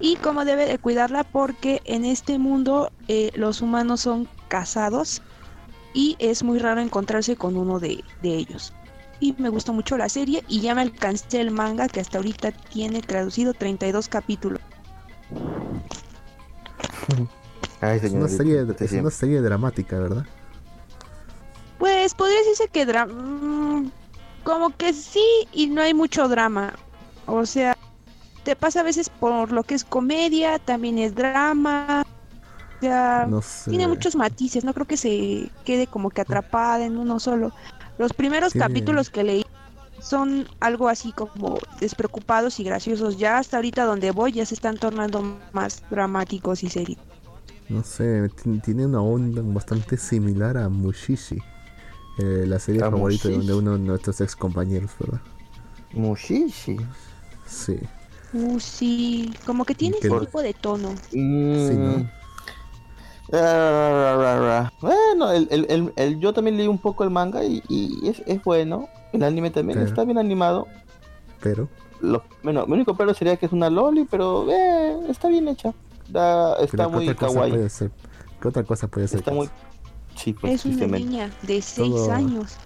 y 0.00 0.16
cómo 0.16 0.44
debe 0.44 0.66
de 0.66 0.78
cuidarla 0.78 1.24
porque 1.24 1.80
en 1.86 2.04
este 2.04 2.38
mundo 2.38 2.92
eh, 3.08 3.30
los 3.34 3.62
humanos 3.62 4.02
son 4.02 4.28
casados 4.48 5.22
y 5.94 6.14
es 6.18 6.42
muy 6.42 6.58
raro 6.58 6.80
encontrarse 6.80 7.36
con 7.36 7.56
uno 7.56 7.80
de, 7.80 8.04
de 8.22 8.34
ellos. 8.36 8.72
Y 9.18 9.34
me 9.38 9.48
gustó 9.48 9.72
mucho 9.72 9.96
la 9.96 10.08
serie 10.08 10.44
y 10.46 10.60
ya 10.60 10.74
me 10.76 10.82
alcancé 10.82 11.40
el 11.40 11.50
manga 11.50 11.88
que 11.88 11.98
hasta 12.00 12.18
ahorita 12.18 12.52
tiene 12.52 13.00
traducido 13.02 13.54
32 13.54 14.08
capítulos. 14.08 14.60
Ay, 17.80 18.00
Es 18.02 18.12
una, 18.12 18.28
serie, 18.28 18.66
es 18.80 18.92
una 18.92 19.10
serie 19.10 19.40
dramática, 19.40 19.98
¿verdad? 19.98 20.24
Pues 21.78 22.14
podría 22.14 22.38
decirse 22.38 22.68
que 22.68 22.86
dra- 22.86 23.06
mm, 23.06 23.90
como 24.42 24.70
que 24.76 24.92
sí 24.92 25.22
y 25.52 25.68
no 25.68 25.80
hay 25.82 25.94
mucho 25.94 26.26
drama. 26.28 26.74
O 27.26 27.46
sea, 27.46 27.76
te 28.42 28.56
pasa 28.56 28.80
a 28.80 28.82
veces 28.82 29.08
por 29.08 29.52
lo 29.52 29.62
que 29.62 29.74
es 29.74 29.84
comedia, 29.84 30.58
también 30.58 30.98
es 30.98 31.14
drama. 31.14 32.02
O 32.78 32.80
sea, 32.80 33.26
No 33.28 33.42
sé. 33.42 33.70
tiene 33.70 33.86
muchos 33.86 34.16
matices, 34.16 34.64
no 34.64 34.72
creo 34.74 34.86
que 34.86 34.96
se 34.96 35.50
quede 35.64 35.86
como 35.86 36.10
que 36.10 36.20
atrapada 36.22 36.84
en 36.84 36.96
uno 36.98 37.20
solo. 37.20 37.52
Los 37.98 38.12
primeros 38.12 38.54
capítulos 38.54 39.10
que 39.10 39.24
leí 39.24 39.44
son 40.00 40.48
algo 40.60 40.88
así 40.88 41.12
como 41.12 41.58
despreocupados 41.80 42.58
y 42.60 42.64
graciosos. 42.64 43.18
Ya 43.18 43.38
hasta 43.38 43.56
ahorita 43.56 43.84
donde 43.84 44.10
voy 44.12 44.32
ya 44.32 44.46
se 44.46 44.54
están 44.54 44.76
tornando 44.78 45.38
más 45.52 45.82
dramáticos 45.90 46.62
y 46.62 46.70
serios. 46.70 46.98
No 47.68 47.82
sé, 47.84 48.28
ti- 48.30 48.58
tiene 48.60 48.86
una 48.86 49.00
onda 49.02 49.42
bastante 49.44 49.96
similar 49.96 50.56
a 50.56 50.68
Mushishi. 50.68 51.38
eh, 52.18 52.44
la 52.46 52.58
serie 52.58 52.82
¿A 52.82 52.90
favorita 52.90 53.28
de 53.28 53.34
Mushishi? 53.36 53.52
uno 53.52 53.72
de 53.74 53.78
nuestros 53.78 54.20
ex 54.20 54.34
compañeros, 54.34 54.90
¿verdad? 54.98 55.20
Mushishi. 55.92 56.76
Sí. 57.46 57.78
Uh, 58.32 58.58
sí, 58.60 59.32
como 59.46 59.64
que 59.64 59.74
tiene 59.74 59.98
¿Qué 60.00 60.08
ese 60.08 60.16
no? 60.16 60.20
tipo 60.20 60.42
de 60.42 60.52
tono. 60.54 60.94
Mm. 61.12 62.02
Ah, 63.32 63.36
ra, 63.36 64.16
ra, 64.16 64.40
ra. 64.40 64.72
Bueno, 64.80 65.30
el, 65.32 65.48
el, 65.50 65.66
el, 65.68 65.92
el- 65.96 66.18
yo 66.20 66.32
también 66.32 66.56
leí 66.56 66.66
un 66.66 66.78
poco 66.78 67.04
el 67.04 67.10
manga 67.10 67.44
y, 67.44 67.62
y 67.68 68.08
es, 68.08 68.22
es 68.26 68.42
bueno. 68.42 68.88
El 69.12 69.22
anime 69.22 69.50
también 69.50 69.80
está 69.80 70.04
bien 70.04 70.18
animado. 70.18 70.66
Pero, 71.40 71.68
Lo, 72.00 72.22
bueno, 72.42 72.66
mi 72.66 72.72
único 72.74 72.96
pero 72.96 73.14
sería 73.14 73.36
que 73.36 73.46
es 73.46 73.52
una 73.52 73.70
loli, 73.70 74.06
pero 74.10 74.50
eh, 74.50 74.96
está 75.08 75.28
bien 75.28 75.48
hecha. 75.48 75.72
Da- 76.08 76.54
está 76.60 76.76
pero 76.88 76.90
¿qué 76.90 76.96
muy 77.06 77.14
kawaii. 77.14 77.50
puede 77.52 77.68
ser? 77.70 77.90
¿Qué 78.40 78.48
otra 78.48 78.62
cosa 78.64 78.88
puede 78.88 79.08
ser? 79.08 79.18
Está 79.20 79.32
muy... 79.32 79.48
Sí, 80.16 80.32
pues 80.32 80.54
Es 80.54 80.64
una 80.64 80.86
niña 80.98 81.30
de 81.42 81.60
6 81.62 81.76
Todo- 81.76 82.12
años. 82.12 82.56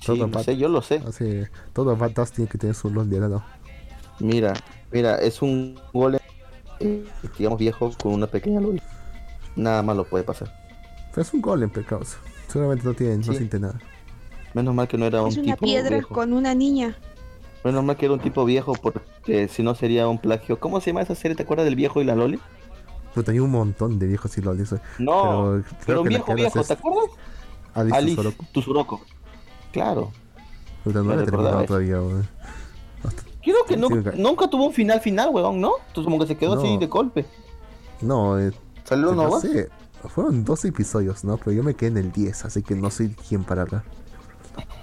Sí, 0.00 0.06
todo 0.06 0.30
va- 0.30 0.42
sé, 0.42 0.56
yo 0.56 0.68
lo 0.68 0.80
sé. 0.82 1.02
Así, 1.06 1.42
todo 1.72 1.96
Badass 1.96 2.32
tiene 2.32 2.48
que 2.50 2.56
tener 2.58 2.74
su 2.74 2.90
LOL 2.90 3.08
de 3.10 3.20
lado. 3.20 3.42
Mira, 4.18 4.54
mira, 4.92 5.16
es 5.16 5.42
un 5.42 5.78
golem, 5.92 6.20
eh, 6.80 7.04
digamos 7.38 7.58
viejo, 7.58 7.90
con 8.00 8.12
una 8.14 8.26
pequeña 8.26 8.60
loli. 8.60 8.80
Nada 9.56 9.82
más 9.82 9.96
lo 9.96 10.04
puede 10.04 10.24
pasar. 10.24 10.54
Pero 11.10 11.22
es 11.22 11.34
un 11.34 11.40
golem, 11.42 11.68
pecados. 11.70 12.16
Seguramente 12.48 12.84
no 12.86 12.94
tiene, 12.94 13.16
no 13.18 13.22
Sí. 13.24 13.34
siente 13.36 13.58
nada. 13.58 13.78
Menos 14.54 14.74
mal 14.74 14.88
que 14.88 14.96
no 14.98 15.06
era 15.06 15.22
un 15.22 15.28
Es 15.28 15.36
una 15.36 15.54
tipo 15.54 15.64
piedra 15.66 15.90
viejo. 15.96 16.14
con 16.14 16.32
una 16.32 16.54
niña. 16.54 16.96
Menos 17.64 17.84
mal 17.84 17.96
que 17.96 18.06
era 18.06 18.14
un 18.14 18.20
tipo 18.20 18.44
viejo 18.44 18.72
porque 18.74 19.48
si 19.48 19.62
no 19.62 19.74
sería 19.74 20.08
un 20.08 20.18
plagio. 20.18 20.58
¿Cómo 20.58 20.80
se 20.80 20.90
llama 20.90 21.02
esa 21.02 21.14
serie? 21.14 21.34
¿Te 21.36 21.42
acuerdas 21.42 21.66
del 21.66 21.76
viejo 21.76 22.00
y 22.00 22.04
la 22.04 22.14
Loli? 22.14 22.38
Puta, 23.14 23.32
hay 23.32 23.40
un 23.40 23.50
montón 23.50 23.98
de 23.98 24.06
viejos 24.06 24.36
y 24.38 24.40
LOL. 24.42 24.60
Eso. 24.60 24.78
No, 24.98 25.62
Pero 25.62 25.76
pero, 25.86 26.02
un 26.02 26.08
viejo 26.08 26.34
viejo, 26.34 26.62
¿te 26.62 26.72
acuerdas? 26.72 27.10
Alice, 27.74 27.96
Alice. 27.96 28.36
Tsuruko. 28.52 29.00
Claro. 29.72 30.12
Puta, 30.84 31.02
no 31.02 31.14
la 31.14 31.22
he 31.22 31.24
terminado 31.24 31.64
todavía, 31.64 32.00
weón. 32.00 32.28
Creo 33.42 33.64
que 33.66 33.76
no- 33.76 33.88
nunca 34.16 34.48
tuvo 34.48 34.66
un 34.66 34.72
final 34.72 35.00
final, 35.00 35.30
weón, 35.32 35.60
¿no? 35.60 35.72
Entonces 35.88 36.04
como 36.04 36.18
que 36.18 36.26
se 36.26 36.36
quedó 36.36 36.58
así 36.58 36.74
No. 36.74 36.78
de 36.80 36.86
golpe. 36.86 37.26
No, 38.00 38.38
eh, 38.38 38.52
¿Salió 38.84 39.12
no 39.14 39.40
sé. 39.40 39.68
Fueron 40.08 40.44
dos 40.44 40.64
episodios, 40.64 41.24
¿no? 41.24 41.36
Pero 41.36 41.52
yo 41.52 41.62
me 41.62 41.74
quedé 41.74 41.90
en 41.90 41.96
el 41.98 42.12
10, 42.12 42.44
así 42.46 42.62
que 42.62 42.74
no 42.74 42.90
soy 42.90 43.10
quien 43.10 43.44
para 43.44 43.62
hablar. 43.62 43.82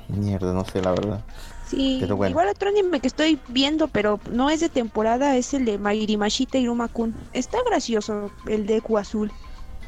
Mierda, 0.10 0.54
no 0.54 0.64
sé, 0.66 0.82
la 0.82 0.92
verdad. 0.92 1.24
Sí, 1.70 1.98
Pero 2.00 2.16
bueno. 2.16 2.32
igual 2.32 2.48
otro 2.48 2.70
anime 2.70 3.00
que 3.02 3.08
estoy 3.08 3.40
viendo, 3.50 3.88
pero 3.90 4.20
no 4.32 4.50
es 4.50 4.62
de 4.62 4.70
temporada, 4.70 5.36
es 5.36 5.54
el 5.54 5.66
de 5.66 5.78
Mairimashita 5.78 6.58
Iruma-kun. 6.58 7.14
Está 7.34 7.58
gracioso 7.66 8.32
el 8.48 8.66
de 8.66 8.78
Eku 8.78 8.98
Azul. 8.98 9.32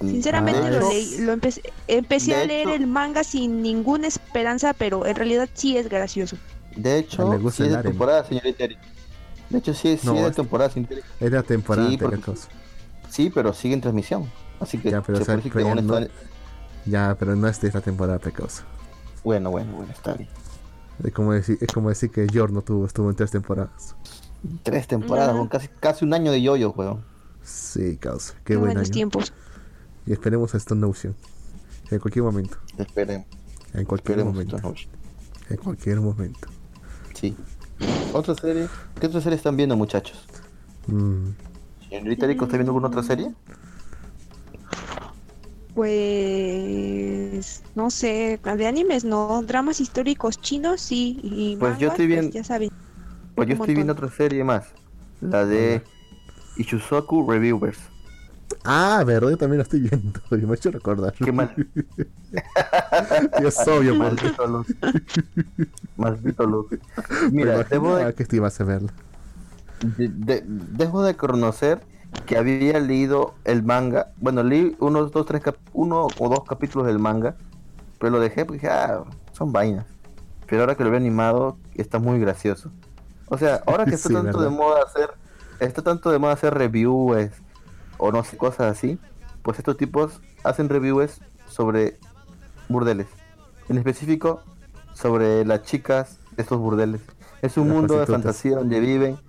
Sinceramente 0.01 0.61
Ah, 0.63 0.69
lo 0.71 0.89
es- 0.91 1.11
leí, 1.11 1.17
lo 1.25 1.33
empecé, 1.33 1.61
empecé 1.87 2.31
De 2.35 2.41
a 2.41 2.45
leer 2.45 2.67
hecho- 2.67 2.75
el 2.75 2.87
manga 2.87 3.23
sin 3.23 3.61
ninguna 3.61 4.07
esperanza, 4.07 4.73
pero 4.73 5.05
en 5.05 5.15
realidad 5.15 5.49
sí 5.53 5.77
es 5.77 5.89
gracioso. 5.89 6.37
De 6.75 6.99
hecho, 6.99 7.27
Me 7.27 7.37
gusta 7.37 7.63
sí 7.65 7.69
es 7.69 7.75
de 7.77 7.83
temporada, 7.83 8.23
señorita. 8.25 8.65
De 9.49 9.57
hecho, 9.57 9.73
sí, 9.73 9.97
sí 9.97 10.05
No, 10.07 10.15
es 10.15 10.21
de 10.21 10.29
es- 10.29 10.35
temporada, 10.35 10.69
señorita 10.69 10.93
Eri. 10.95 11.03
Era 11.19 11.43
temporada 11.43 11.89
Sí, 11.89 11.97
porque-. 11.97 12.31
Sí, 13.09 13.29
pero 13.29 13.51
sigue 13.53 13.73
en 13.73 13.81
transmisión. 13.81 14.29
Así 14.59 14.77
que 14.77 14.91
Ya, 14.91 15.01
pero, 15.01 15.17
se 15.17 15.23
o 15.23 15.25
sea, 15.25 15.35
puede 15.35 15.37
decir 15.37 15.51
pero 15.53 15.65
que 15.65 15.75
ya 15.75 15.81
no- 15.81 16.07
Ya, 16.85 17.15
pero 17.19 17.35
no 17.35 17.47
es 17.47 17.59
de 17.59 17.67
esta 17.67 17.81
temporada, 17.81 18.19
pecados. 18.19 18.63
Bueno, 19.23 19.49
bueno, 19.51 19.73
bueno, 19.73 19.91
está 19.91 20.13
bien. 20.13 20.29
Es 21.03 21.13
como 21.13 21.33
decir, 21.33 21.57
es 21.61 21.67
como 21.71 21.89
decir 21.89 22.11
que 22.11 22.27
Yor 22.27 22.51
no 22.51 22.61
tuvo, 22.61 22.85
estuvo 22.85 23.09
en 23.09 23.15
tres 23.15 23.31
temporadas. 23.31 23.95
Tres 24.63 24.87
temporadas, 24.87 25.35
con 25.35 25.47
casi, 25.47 25.67
casi 25.79 26.05
un 26.05 26.13
año 26.13 26.31
de 26.31 26.41
yoyo, 26.41 26.71
weón. 26.71 27.03
Sí, 27.43 27.97
causa. 27.97 28.33
Qué 28.43 28.53
Qué 28.53 28.55
buen 28.57 28.69
buenos 28.69 28.87
año. 28.87 28.93
tiempos. 28.93 29.33
Y 30.05 30.11
esperemos 30.13 30.53
a 30.55 30.57
Stone 30.57 30.85
Ocean. 30.85 31.15
En 31.91 31.99
cualquier 31.99 32.23
momento. 32.23 32.57
Esperemos, 32.77 33.25
En 33.73 33.85
cualquier 33.85 34.19
esperemos. 34.19 34.33
momento. 34.33 34.73
En 35.49 35.57
cualquier 35.57 35.99
momento. 36.01 36.47
Sí. 37.13 37.35
¿Otra 38.13 38.35
serie? 38.35 38.67
¿Qué 38.99 39.07
otra 39.07 39.21
serie 39.21 39.37
están 39.37 39.55
viendo, 39.57 39.75
muchachos? 39.75 40.25
Mm, 40.87 41.29
Señorita 41.89 42.27
Rico, 42.27 42.45
¿está 42.45 42.57
viendo 42.57 42.71
alguna 42.71 42.87
otra 42.87 43.03
serie? 43.03 43.33
Pues 46.69 47.63
no 47.75 47.89
sé, 47.89 48.39
de 48.43 48.67
animes 48.67 49.03
no, 49.05 49.41
dramas 49.43 49.79
históricos 49.79 50.39
chinos 50.41 50.81
sí 50.81 51.19
y 51.23 51.55
Pues 51.57 51.77
yo 51.77 51.89
estoy 51.89 52.07
bien- 52.07 52.31
ya 52.31 52.43
saben. 52.43 52.69
Pues 53.35 53.47
yo 53.47 53.55
estoy 53.55 53.75
viendo 53.75 53.93
otra 53.93 54.09
serie 54.09 54.43
más. 54.43 54.67
La 55.21 55.45
de 55.45 55.81
Ichusoku 56.57 57.29
Reviewers. 57.29 57.77
Ah, 58.65 59.03
verdad, 59.05 59.29
yo 59.29 59.37
también 59.37 59.59
la 59.59 59.63
estoy 59.63 59.79
viendo. 59.81 60.19
Y 60.31 60.37
me 60.45 60.51
ha 60.51 60.55
hecho 60.55 60.71
recordar. 60.71 61.13
Qué 61.13 61.31
mal. 61.31 61.53
Y 63.41 63.45
es 63.45 63.67
obvio, 63.67 63.95
Maldito 63.95 64.47
Luz. 64.47 64.67
Maldito 65.97 66.45
Luz. 66.45 66.67
Mira, 67.31 67.63
debo 67.63 67.95
de, 67.95 68.13
que 68.13 68.23
este 68.23 68.35
iba 68.37 68.47
a 68.47 68.63
verla. 68.63 68.91
de- 69.97 70.09
de- 70.09 70.43
dejo 70.45 71.03
de 71.03 71.11
reconocer 71.13 71.79
que 72.25 72.37
había 72.37 72.79
leído 72.79 73.35
el 73.45 73.63
manga. 73.63 74.13
Bueno, 74.17 74.43
leí 74.43 74.75
unos 74.79 75.11
dos, 75.11 75.25
tres, 75.25 75.41
cap- 75.41 75.57
uno 75.73 76.07
o 76.17 76.29
dos 76.29 76.43
capítulos 76.47 76.87
del 76.87 76.99
manga. 76.99 77.35
Pero 77.99 78.11
lo 78.11 78.19
dejé 78.19 78.45
porque 78.45 78.61
dije, 78.61 78.69
ah, 78.73 79.03
son 79.33 79.51
vainas. 79.51 79.85
Pero 80.47 80.61
ahora 80.61 80.75
que 80.75 80.83
lo 80.83 80.89
veo 80.91 80.97
animado, 80.99 81.57
está 81.75 81.99
muy 81.99 82.19
gracioso. 82.19 82.71
O 83.27 83.37
sea, 83.37 83.61
ahora 83.67 83.87
que 83.87 83.95
está 83.95 84.09
Sí, 84.09 84.13
tanto 84.13 84.41
de 84.41 84.49
moda 84.49 84.83
hacer, 84.83 85.11
está 85.59 85.81
tanto 85.81 86.11
de 86.11 86.19
moda 86.19 86.33
hacer 86.33 86.53
reviews 86.53 87.31
o 87.97 88.11
no 88.11 88.23
sé, 88.23 88.37
cosas 88.37 88.71
así, 88.71 88.99
pues 89.43 89.59
estos 89.59 89.77
tipos 89.77 90.21
hacen 90.43 90.69
reviews 90.69 91.21
sobre 91.47 91.99
burdeles. 92.69 93.07
En 93.69 93.77
específico, 93.77 94.43
sobre 94.93 95.45
las 95.45 95.63
chicas 95.63 96.19
de 96.31 96.43
estos 96.43 96.59
burdeles. 96.59 97.01
Es 97.41 97.57
un 97.57 97.67
Las 97.67 97.73
mundo 97.73 97.99
de 97.99 98.07
fantasía 98.07 98.55
donde 98.57 98.79
viven. 98.79 99.19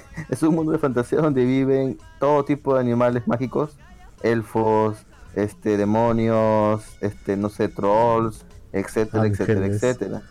es 0.28 0.42
un 0.42 0.54
mundo 0.54 0.72
de 0.72 0.78
fantasía 0.78 1.20
donde 1.20 1.44
viven 1.44 1.98
todo 2.18 2.44
tipo 2.44 2.74
de 2.74 2.80
animales 2.80 3.26
mágicos, 3.26 3.76
elfos, 4.22 4.96
este, 5.34 5.76
demonios, 5.76 6.84
este, 7.00 7.36
no 7.36 7.48
sé, 7.48 7.68
trolls, 7.68 8.44
etcétera, 8.72 9.26
etcétera, 9.26 9.60
Ángeles. 9.60 9.82
etcétera. 9.82 10.22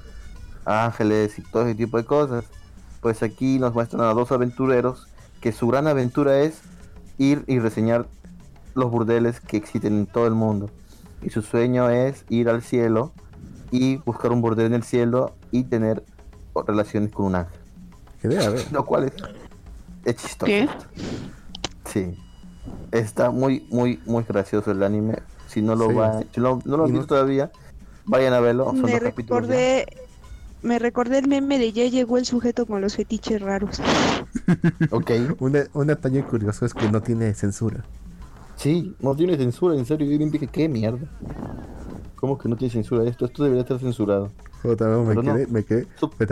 Ángeles 0.65 1.39
y 1.39 1.43
todo 1.43 1.63
ese 1.63 1.75
tipo 1.75 1.97
de 1.97 2.05
cosas. 2.05 2.45
Pues 3.01 3.23
aquí 3.23 3.59
nos 3.59 3.73
muestran 3.73 4.03
a 4.03 4.13
dos 4.13 4.31
aventureros 4.31 5.07
que 5.39 5.51
su 5.51 5.67
gran 5.67 5.87
aventura 5.87 6.39
es 6.39 6.61
ir 7.17 7.43
y 7.47 7.59
reseñar 7.59 8.07
los 8.75 8.91
burdeles 8.91 9.39
que 9.39 9.57
existen 9.57 9.93
en 9.93 10.05
todo 10.05 10.27
el 10.27 10.33
mundo. 10.35 10.69
Y 11.21 11.29
su 11.29 11.41
sueño 11.41 11.89
es 11.89 12.25
ir 12.29 12.49
al 12.49 12.61
cielo 12.61 13.11
y 13.71 13.97
buscar 13.97 14.31
un 14.31 14.41
burdel 14.41 14.67
en 14.67 14.73
el 14.73 14.83
cielo 14.83 15.35
y 15.51 15.63
tener 15.63 16.03
relaciones 16.67 17.11
con 17.11 17.27
un 17.27 17.35
ángel. 17.35 17.59
Lo 18.71 18.85
cual 18.85 19.05
es, 19.05 19.13
es 20.05 20.15
chistoso. 20.17 20.45
¿Qué? 20.45 20.67
Sí. 21.85 22.15
Está 22.91 23.31
muy, 23.31 23.65
muy, 23.69 23.99
muy 24.05 24.23
gracioso 24.23 24.71
el 24.71 24.83
anime. 24.83 25.19
Si 25.47 25.61
no 25.61 25.75
lo 25.75 25.89
Sí. 25.89 25.93
va, 25.95 26.19
si 26.33 26.39
no, 26.39 26.61
no 26.65 26.77
lo 26.77 26.85
han 26.85 26.91
visto 26.91 27.07
todavía, 27.07 27.51
vayan 28.05 28.33
a 28.33 28.39
verlo. 28.39 28.65
Son 28.65 28.81
Me 28.83 28.91
ya. 28.93 28.99
recordé, 28.99 29.85
me 30.61 30.79
recordé 30.79 31.17
el 31.19 31.27
meme 31.27 31.57
de 31.59 31.71
ya 31.73 31.85
llegó 31.87 32.17
el 32.17 32.25
sujeto 32.25 32.65
con 32.65 32.81
los 32.81 32.95
fetiches 32.95 33.41
raros. 33.41 33.81
Ok. 34.91 35.11
Un, 35.39 35.57
un 35.73 35.87
detalle 35.87 36.23
curioso 36.23 36.65
es 36.65 36.73
que 36.73 36.89
no 36.89 37.01
tiene 37.01 37.33
censura. 37.33 37.83
Sí, 38.55 38.95
no 38.99 39.15
tiene 39.15 39.37
censura, 39.37 39.75
en 39.75 39.85
serio. 39.85 40.09
Yo 40.09 40.17
bien 40.17 40.31
dije, 40.31 40.47
¿qué 40.47 40.69
mierda? 40.69 41.07
¿Cómo 42.21 42.37
que 42.37 42.47
no 42.47 42.55
tiene 42.55 42.71
censura 42.71 43.03
esto? 43.03 43.25
Esto 43.25 43.43
debería 43.43 43.63
estar 43.63 43.79
censurado. 43.79 44.31
Otra 44.63 44.87
vez 44.95 45.07
me 45.07 45.15
Pero 45.15 45.23
no. 45.23 45.33
quedé, 45.33 45.47
me 45.47 45.63
quedé, 45.65 45.87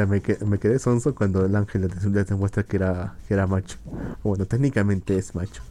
me 0.08 0.22
quedé, 0.22 0.46
me 0.46 0.60
quedé 0.60 0.80
sonso 0.80 1.16
cuando 1.16 1.44
el 1.46 1.56
ángel 1.56 1.90
les, 2.14 2.28
demuestra 2.28 2.64
que 2.64 2.78
era, 2.78 3.16
que 3.28 3.34
era 3.34 3.48
macho. 3.48 3.78
Bueno, 4.24 4.46
técnicamente 4.46 5.18
es 5.18 5.34
macho. 5.34 5.64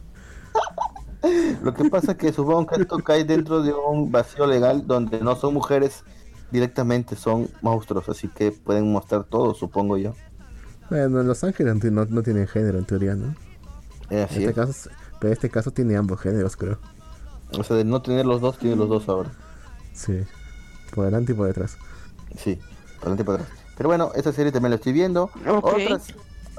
Lo 1.63 1.73
que 1.73 1.85
pasa 1.85 2.13
es 2.13 2.17
que 2.17 2.33
supongo 2.33 2.67
que 2.67 2.75
esto 2.81 2.97
cae 2.99 3.23
dentro 3.23 3.61
de 3.61 3.73
un 3.73 4.11
vacío 4.11 4.45
legal 4.45 4.85
donde 4.87 5.21
no 5.21 5.35
son 5.35 5.53
mujeres 5.53 6.03
directamente, 6.51 7.15
son 7.15 7.49
monstruos, 7.61 8.09
así 8.09 8.27
que 8.27 8.51
pueden 8.51 8.91
mostrar 8.91 9.23
todo, 9.23 9.53
supongo 9.53 9.97
yo. 9.97 10.13
Bueno, 10.89 11.21
los 11.23 11.43
ángeles 11.43 11.83
no, 11.91 12.05
no- 12.05 12.23
tienen 12.23 12.47
género 12.47 12.79
en 12.79 12.85
teoría, 12.85 13.15
¿no? 13.15 13.35
Eh, 14.09 14.23
así 14.23 14.39
este 14.39 14.51
es. 14.51 14.55
caso, 14.55 14.89
pero 15.19 15.27
en 15.29 15.33
este 15.33 15.49
caso 15.49 15.71
tiene 15.71 15.95
ambos 15.95 16.19
géneros, 16.19 16.55
creo. 16.57 16.79
O 17.57 17.63
sea, 17.63 17.75
de 17.75 17.83
no 17.83 18.01
tener 18.01 18.25
los 18.25 18.41
dos, 18.41 18.57
tiene 18.57 18.75
los 18.75 18.89
dos 18.89 19.07
ahora. 19.09 19.31
Sí. 19.99 20.23
Por 20.95 21.05
delante 21.05 21.33
y 21.33 21.35
por 21.35 21.47
detrás. 21.47 21.77
Sí, 22.37 22.55
por 22.99 23.09
adelante 23.09 23.23
y 23.23 23.25
por 23.25 23.35
atrás. 23.35 23.49
Pero 23.77 23.89
bueno, 23.89 24.11
esa 24.15 24.31
serie 24.33 24.51
también 24.51 24.71
la 24.71 24.75
estoy 24.77 24.93
viendo. 24.93 25.29
Otra, 25.61 25.99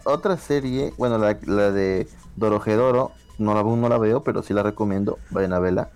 otra 0.04 0.36
serie, 0.36 0.92
bueno, 0.98 1.18
la, 1.18 1.36
la 1.46 1.70
de 1.70 2.06
Dorojedoro, 2.36 3.12
no 3.38 3.54
la, 3.54 3.60
aún 3.60 3.80
no 3.80 3.88
la 3.88 3.98
veo, 3.98 4.22
pero 4.22 4.42
sí 4.42 4.52
la 4.54 4.62
recomiendo, 4.62 5.18
vayan 5.30 5.52
a 5.52 5.58
verla. 5.58 5.90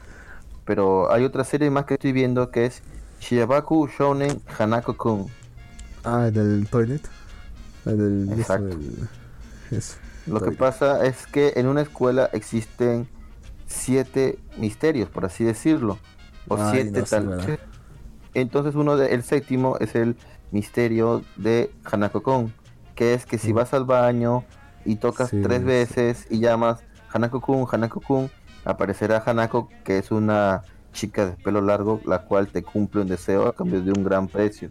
Pero 0.65 1.13
hay 1.13 1.25
otra 1.25 1.45
serie 1.45 1.71
más 1.71 1.85
que 1.85 1.95
estoy 1.95 2.13
viendo 2.13 2.51
que 2.51 2.67
es 2.67 2.83
Shiabaku 3.21 3.89
Shounen 3.89 4.41
Hanako-kun. 4.59 5.27
Ah, 6.05 6.27
el 6.29 6.35
del 6.35 6.69
toilet. 6.69 7.03
El 7.87 7.99
del. 7.99 8.29
eso, 8.33 8.41
Exacto. 8.41 8.69
el- 8.69 9.09
eso, 9.71 9.97
Lo 10.27 10.41
que 10.41 10.53
pasa 10.53 11.05
es 11.07 11.27
que 11.27 11.53
en 11.57 11.67
una 11.67 11.83
escuela 11.83 12.29
existen 12.33 13.07
siete 13.67 14.39
misterios, 14.57 15.09
por 15.09 15.25
así 15.25 15.45
decirlo. 15.45 15.99
O 16.49 16.57
Ay, 16.57 16.83
siete 16.83 17.01
no 17.01 17.07
tal. 17.07 17.59
Entonces 18.35 18.75
uno 18.75 18.97
de, 18.97 19.15
el 19.15 19.23
séptimo 19.23 19.77
es 19.79 19.95
el 19.95 20.17
misterio 20.51 21.23
de 21.37 21.71
Hanako-kun, 21.85 22.53
que 22.95 23.15
es 23.15 23.27
que 23.27 23.39
si 23.39 23.53
Mm. 23.53 23.57
vas 23.57 23.75
al 23.75 23.85
baño 23.85 24.45
y 24.85 24.97
tocas 24.97 25.31
Sí, 25.31 25.41
tres 25.43 25.61
sí. 25.61 25.65
veces 25.65 26.27
y 26.31 26.41
llamas 26.41 26.81
Hanako-kun, 27.13 27.67
Hanako-kun, 27.71 28.31
aparecerá 28.65 29.23
Hanako, 29.25 29.69
que 29.85 29.99
es 29.99 30.11
una 30.11 30.63
chica 30.93 31.27
de 31.27 31.33
pelo 31.33 31.61
largo, 31.61 32.01
la 32.07 32.21
cual 32.21 32.49
te 32.49 32.63
cumple 32.63 33.03
un 33.03 33.09
deseo 33.09 33.47
a 33.49 33.55
cambio 33.55 33.81
de 33.83 33.91
un 33.93 34.05
gran 34.05 34.29
precio. 34.29 34.71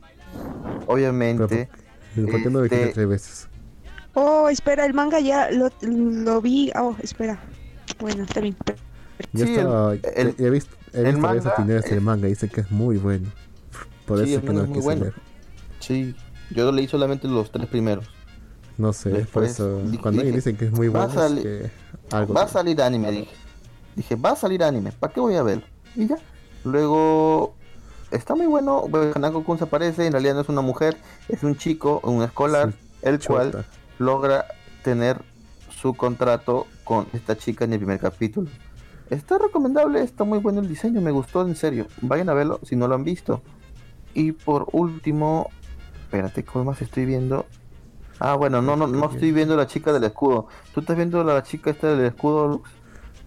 Obviamente, 0.87 1.69
Pero 2.15 2.27
¿Por 2.27 2.43
qué 2.43 2.49
no 2.49 2.59
lo 2.59 2.65
este- 2.65 2.87
tres 2.87 3.07
veces? 3.07 3.47
Oh, 4.13 4.47
espera, 4.47 4.85
el 4.85 4.93
manga 4.93 5.19
ya 5.19 5.49
lo, 5.49 5.69
lo 5.81 6.39
vi. 6.41 6.71
Oh, 6.79 6.95
espera. 7.01 7.39
Bueno, 7.99 8.23
está 8.23 8.39
bien. 8.41 8.55
Yo 9.31 9.45
sí, 9.45 9.55
estaba. 9.55 9.93
el- 9.93 10.01
el- 10.15 10.35
he 10.37 10.49
visto, 10.51 10.75
he 10.93 11.09
el 11.09 11.17
manga, 11.17 11.53
opiniones 11.53 11.89
del 11.89 12.01
manga. 12.01 12.27
Dicen 12.27 12.49
que 12.49 12.61
es 12.61 12.71
muy 12.71 12.97
bueno. 12.97 13.27
Por 14.05 14.19
Sí, 14.23 14.33
eso 14.33 14.39
el 14.39 14.41
que 14.41 14.47
no 14.47 14.53
manga 14.53 14.59
lo 14.59 14.63
es 14.63 14.69
muy 14.69 14.75
quise 14.77 14.85
bueno. 14.85 15.01
leer. 15.01 15.13
sí, 15.79 16.15
yo 16.51 16.71
leí 16.71 16.87
solamente 16.87 17.27
los 17.27 17.51
tres 17.51 17.67
primeros. 17.67 18.05
No 18.77 18.91
sé, 18.93 19.09
por 19.09 19.19
Después 19.19 19.51
eso. 19.51 19.79
dije- 19.83 19.99
Cuando 20.01 20.21
alguien 20.21 20.35
dije, 20.35 20.49
dice 20.49 20.57
que 20.57 20.65
es 20.65 20.71
muy 20.71 20.87
va 20.89 21.05
bueno, 21.05 21.21
es 21.23 21.29
salir- 21.31 21.43
que 21.43 21.71
algo. 22.15 22.33
Va 22.33 22.43
a 22.43 22.47
salir 22.47 22.81
anime, 22.81 23.11
dije. 23.11 23.31
Dije, 23.95 24.15
va 24.15 24.31
a 24.31 24.35
salir 24.35 24.63
anime, 24.63 24.91
¿para 24.91 25.13
qué 25.13 25.19
voy 25.19 25.35
a 25.35 25.43
verlo? 25.43 25.63
Y 25.95 26.07
ya. 26.07 26.17
Luego, 26.63 27.55
está 28.11 28.35
muy 28.35 28.47
bueno. 28.47 28.85
bueno, 28.89 29.11
Hanako-kun 29.15 29.57
se 29.57 29.65
aparece, 29.65 30.05
en 30.07 30.13
realidad 30.13 30.33
no 30.35 30.41
es 30.41 30.49
una 30.49 30.61
mujer, 30.61 30.97
es 31.29 31.43
un 31.43 31.55
chico, 31.55 31.99
un 32.03 32.23
escolar, 32.23 32.71
Sí, 32.71 32.77
el 33.03 33.19
cual 33.19 33.65
logra 33.99 34.45
tener 34.83 35.21
su 35.69 35.93
contrato 35.93 36.65
con 36.83 37.07
esta 37.13 37.37
chica 37.37 37.65
en 37.65 37.73
el 37.73 37.79
primer 37.79 37.99
capítulo. 37.99 38.49
Está 39.13 39.37
recomendable, 39.37 40.01
está 40.01 40.23
muy 40.23 40.39
bueno 40.39 40.59
el 40.59 40.67
diseño, 40.67 40.99
me 40.99 41.11
gustó 41.11 41.45
en 41.45 41.55
serio. 41.55 41.85
Vayan 42.01 42.29
a 42.29 42.33
verlo 42.33 42.59
si 42.63 42.75
no 42.75 42.87
lo 42.87 42.95
han 42.95 43.03
visto. 43.03 43.41
Y 44.13 44.31
por 44.31 44.67
último, 44.71 45.49
espérate, 46.03 46.43
¿cómo 46.43 46.65
más 46.65 46.81
estoy 46.81 47.05
viendo? 47.05 47.45
Ah, 48.19 48.35
bueno, 48.35 48.61
no, 48.61 48.75
no, 48.75 48.87
no 48.87 49.11
estoy 49.11 49.31
viendo 49.31 49.55
la 49.55 49.67
chica 49.67 49.93
del 49.93 50.03
escudo. 50.03 50.47
¿Tú 50.73 50.79
estás 50.79 50.95
viendo 50.95 51.23
la 51.23 51.43
chica 51.43 51.69
esta 51.69 51.95
del 51.95 52.05
escudo, 52.05 52.47
Lux? 52.47 52.69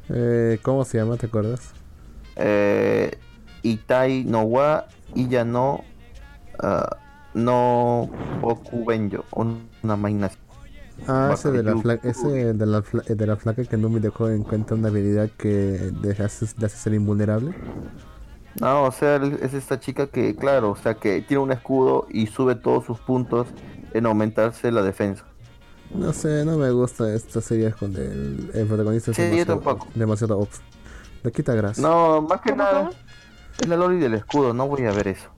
Eh, 0.08 0.58
¿Cómo 0.62 0.84
se 0.84 0.98
llama? 0.98 1.16
¿Te 1.16 1.26
acuerdas? 1.26 1.72
Eh, 2.36 3.18
Itai 3.62 4.24
no 4.24 4.42
wa 4.42 4.86
Iya 5.14 5.44
no 5.44 5.84
ah, 6.60 6.96
no 7.34 8.10
Boku 8.40 8.84
Benjo, 8.84 9.24
una 9.32 10.26
así. 10.26 10.38
Ah, 11.06 11.30
ese 11.34 11.50
de 11.52 11.62
la, 11.62 11.74
Bakayuki. 11.74 11.82
fla 11.82 11.94
ese 12.02 12.52
de 12.54 12.66
la, 12.66 12.82
fla- 12.82 13.04
de 13.04 13.26
la 13.26 13.36
flaca 13.36 13.64
que 13.64 13.76
no 13.76 13.88
me 13.88 14.00
dejó 14.00 14.28
encuentra 14.30 14.76
una 14.76 14.88
habilidad 14.88 15.30
que 15.36 15.92
le 16.02 16.10
hace, 16.12 16.46
le 16.58 16.66
hace 16.66 16.76
ser 16.76 16.94
invulnerable. 16.94 17.54
No, 18.60 18.84
o 18.84 18.92
sea, 18.92 19.16
es 19.16 19.52
esta 19.54 19.78
chica 19.78 20.06
que, 20.06 20.34
claro, 20.34 20.70
o 20.70 20.76
sea, 20.76 20.94
que 20.94 21.20
tiene 21.20 21.42
un 21.42 21.52
escudo 21.52 22.06
y 22.10 22.26
sube 22.26 22.54
todos 22.54 22.86
sus 22.86 22.98
puntos 23.00 23.48
en 23.92 24.06
aumentarse 24.06 24.72
la 24.72 24.82
defensa. 24.82 25.24
No 25.94 26.12
sé, 26.12 26.44
no 26.44 26.56
me 26.56 26.70
gusta 26.70 27.14
esta 27.14 27.40
serie 27.40 27.72
con 27.72 27.94
el, 27.94 28.50
el 28.54 28.66
protagonista 28.66 29.10
es 29.12 29.16
Sí, 29.16 29.22
yo 29.22 29.28
demasiado, 29.28 29.60
tampoco. 29.60 29.88
demasiado 29.94 30.38
off. 30.38 30.60
Le 31.22 31.30
quita 31.32 31.54
gracia. 31.54 31.82
No, 31.82 32.22
más 32.22 32.40
que 32.40 32.50
¿Cómo, 32.50 32.62
nada, 32.62 32.90
es 33.60 33.68
la 33.68 33.76
Loli 33.76 33.98
del 33.98 34.14
escudo, 34.14 34.52
no 34.54 34.66
voy 34.66 34.84
a 34.86 34.92
ver 34.92 35.08
eso. 35.08 35.28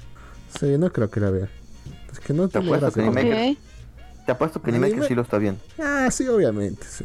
Sí, 0.58 0.78
no 0.78 0.90
creo 0.92 1.10
que 1.10 1.20
la 1.20 1.30
vea. 1.30 1.48
Es 2.12 2.20
que 2.20 2.32
no 2.32 2.48
Te 2.48 2.60
gracia. 2.60 2.90
que 2.90 3.02
¿no? 3.02 3.56
Te 4.28 4.32
apuesto 4.32 4.60
que 4.60 4.70
ni 4.70 4.76
Anime. 4.76 4.90
Maker 4.96 5.08
sí 5.08 5.14
lo 5.14 5.22
está 5.22 5.38
viendo. 5.38 5.58
Ah, 5.82 6.10
sí, 6.10 6.28
obviamente, 6.28 6.84
sí. 6.86 7.02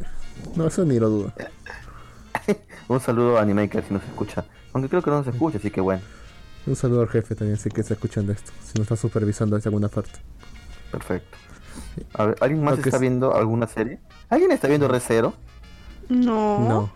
No, 0.58 0.68
eso 0.68 0.84
ni 0.84 1.00
lo 1.00 1.08
dudo. 1.10 1.32
Un 2.90 3.00
saludo 3.00 3.38
a 3.38 3.42
Animaker 3.42 3.82
si 3.88 3.94
nos 3.94 4.04
escucha. 4.04 4.44
Aunque 4.74 4.90
creo 4.90 5.02
que 5.02 5.10
no 5.10 5.20
nos 5.20 5.28
escucha, 5.28 5.58
así 5.58 5.72
que 5.72 5.80
bueno, 5.80 6.02
Un 6.68 6.76
saludo 6.76 7.00
al 7.00 7.08
jefe 7.08 7.34
también, 7.34 7.58
si 7.58 7.70
que 7.70 7.80
está 7.80 7.94
escuchando 7.94 8.34
esto. 8.34 8.52
Si 8.66 8.74
no 8.78 8.82
está 8.84 8.98
supervisando 8.98 9.56
desde 9.56 9.70
alguna 9.70 9.88
parte. 9.88 10.20
perfecto. 10.92 11.38
A 12.14 12.26
ver, 12.26 12.36
¿alguien 12.42 12.62
más 12.62 12.74
que 12.76 12.82
está 12.90 12.98
es- 12.98 13.02
viendo 13.02 13.34
alguna 13.34 13.68
serie? 13.68 14.00
¿Alguien 14.30 14.52
está 14.52 14.68
viendo 14.68 14.90
Recero? 14.90 15.34
No. 16.10 16.60
No. 16.60 16.92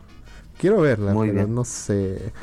Quiero 0.59 0.81
verla, 0.81 1.13
Muy 1.13 1.29
pero 1.29 1.43
bien. 1.45 1.55
no 1.55 1.63
sé. 1.63 2.33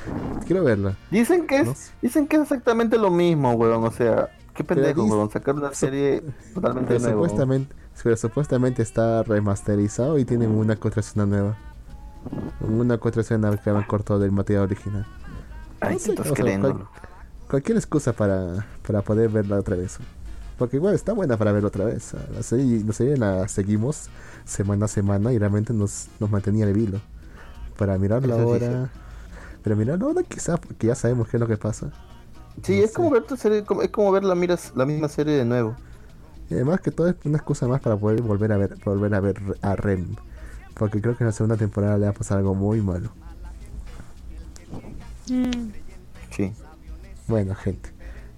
Quiero 0.47 0.65
verla. 0.65 0.97
Dicen 1.11 1.47
que 1.47 1.59
es, 1.59 1.67
No 1.67 1.75
sé. 1.75 1.91
dicen 2.01 2.27
que 2.29 2.37
es 2.37 2.43
exactamente 2.45 2.97
lo 2.97 3.11
mismo, 3.11 3.53
weón. 3.53 3.85
O 3.85 3.91
sea, 3.93 4.31
qué 4.55 4.65
pendejo, 4.65 5.05
weón. 5.05 5.31
Sacar 5.31 5.55
una 5.55 5.73
serie 5.75 6.23
totalmente 6.55 6.89
Pero 6.95 7.01
nueva. 7.01 7.15
supuestamente, 7.15 7.75
pero 8.03 8.17
supuestamente 8.17 8.83
está 8.83 9.23
remasterizado 9.23 10.19
y 10.19 10.25
tienen 10.25 10.51
una 10.51 10.77
escena 11.01 11.27
nueva. 11.27 11.57
Una 12.61 12.99
escena 13.21 13.57
que 13.57 13.71
han 13.71 13.83
cortado 13.85 14.19
del 14.19 14.33
material 14.33 14.65
original. 14.65 15.07
Ay, 15.81 15.95
no 15.95 15.99
te 15.99 16.05
sé, 16.05 16.11
estás 16.13 16.27
o 16.27 16.35
sea, 16.35 16.43
creyendo. 16.43 16.73
cual- 16.73 16.89
Cualquier 17.51 17.77
excusa 17.77 18.13
para, 18.15 18.67
para 18.87 19.03
poder 19.03 19.29
verla 19.29 19.59
otra 19.59 19.77
vez. 19.77 19.99
Porque 20.59 20.77
igual 20.77 20.95
está 20.95 21.13
buena 21.13 21.37
para 21.37 21.53
verla 21.53 21.69
otra 21.69 21.85
vez. 21.85 22.15
La 22.35 22.43
serie, 22.43 22.83
la 22.85 22.93
serie 22.93 23.17
la 23.17 23.47
seguimos 23.49 24.09
semana 24.45 24.87
a 24.87 24.89
semana 24.89 25.33
y 25.33 25.39
realmente 25.39 25.73
nos, 25.75 26.09
nos 26.21 26.31
mantenía 26.31 26.65
el 26.67 26.77
hilo. 26.77 27.01
Para 27.77 27.99
mirarla 27.99 28.41
ahora. 28.41 28.89
Pero 29.63 29.77
mirarla 29.77 30.07
ahora 30.07 30.23
quizá 30.23 30.57
porque 30.57 30.87
ya 30.87 30.95
sabemos 30.95 31.29
qué 31.29 31.37
es 31.37 31.41
lo 31.41 31.47
que 31.47 31.57
pasa. 31.59 31.91
Sí, 32.63 32.79
no 32.79 32.83
es 32.83 32.93
como 32.93 33.11
ver 33.11 33.25
tu 33.27 33.37
serie, 33.37 33.59
es 33.83 33.91
como 33.91 34.13
ver 34.13 34.25
la, 34.25 34.35
miras, 34.35 34.73
la 34.75 34.87
misma 34.87 35.09
serie 35.09 35.35
de 35.35 35.45
nuevo. 35.45 35.77
Y 36.49 36.55
además 36.55 36.81
que 36.81 36.91
todo 36.91 37.09
es 37.09 37.17
una 37.25 37.37
excusa 37.39 37.69
más 37.69 37.81
para 37.81 37.97
poder 37.99 38.23
volver 38.23 38.53
a 38.53 38.57
ver, 38.59 38.77
volver 38.85 39.15
a 39.15 39.21
ver 39.21 39.41
a 39.63 39.77
Rem. 39.77 40.17
Porque 40.75 41.01
creo 41.01 41.17
que 41.17 41.25
en 41.25 41.29
la 41.29 41.33
segunda 41.33 41.57
temporada 41.57 41.99
le 41.99 42.07
va 42.07 42.11
a 42.13 42.15
pasar 42.15 42.39
algo 42.39 42.55
muy 42.55 42.83
malo. 42.83 43.15
Mm, 45.29 45.75
Sí. 46.31 46.57
Bueno, 47.27 47.55
gente. 47.55 47.91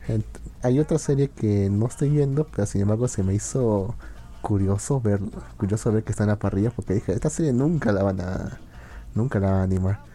Ent- 0.08 0.40
hay 0.62 0.78
otra 0.80 0.98
serie 0.98 1.30
que 1.32 1.70
no 1.70 1.86
estoy 1.86 2.10
viendo, 2.10 2.46
pero 2.48 2.66
sin 2.66 2.82
embargo 2.82 3.08
se 3.08 3.22
me 3.24 3.34
hizo 3.34 3.98
curioso 4.40 5.00
ver, 5.00 5.20
curioso 5.56 5.92
ver 5.92 6.04
que 6.04 6.12
está 6.12 6.24
en 6.24 6.30
la 6.30 6.38
parrilla 6.38 6.70
porque 6.70 6.94
dije, 6.94 7.12
esta 7.12 7.30
serie 7.30 7.52
nunca 7.52 7.92
la 7.92 8.02
van 8.04 8.20
a, 8.20 8.62
nunca 9.14 9.40
la 9.40 9.50
van 9.52 9.60
a 9.60 9.62
animar. 9.64 10.05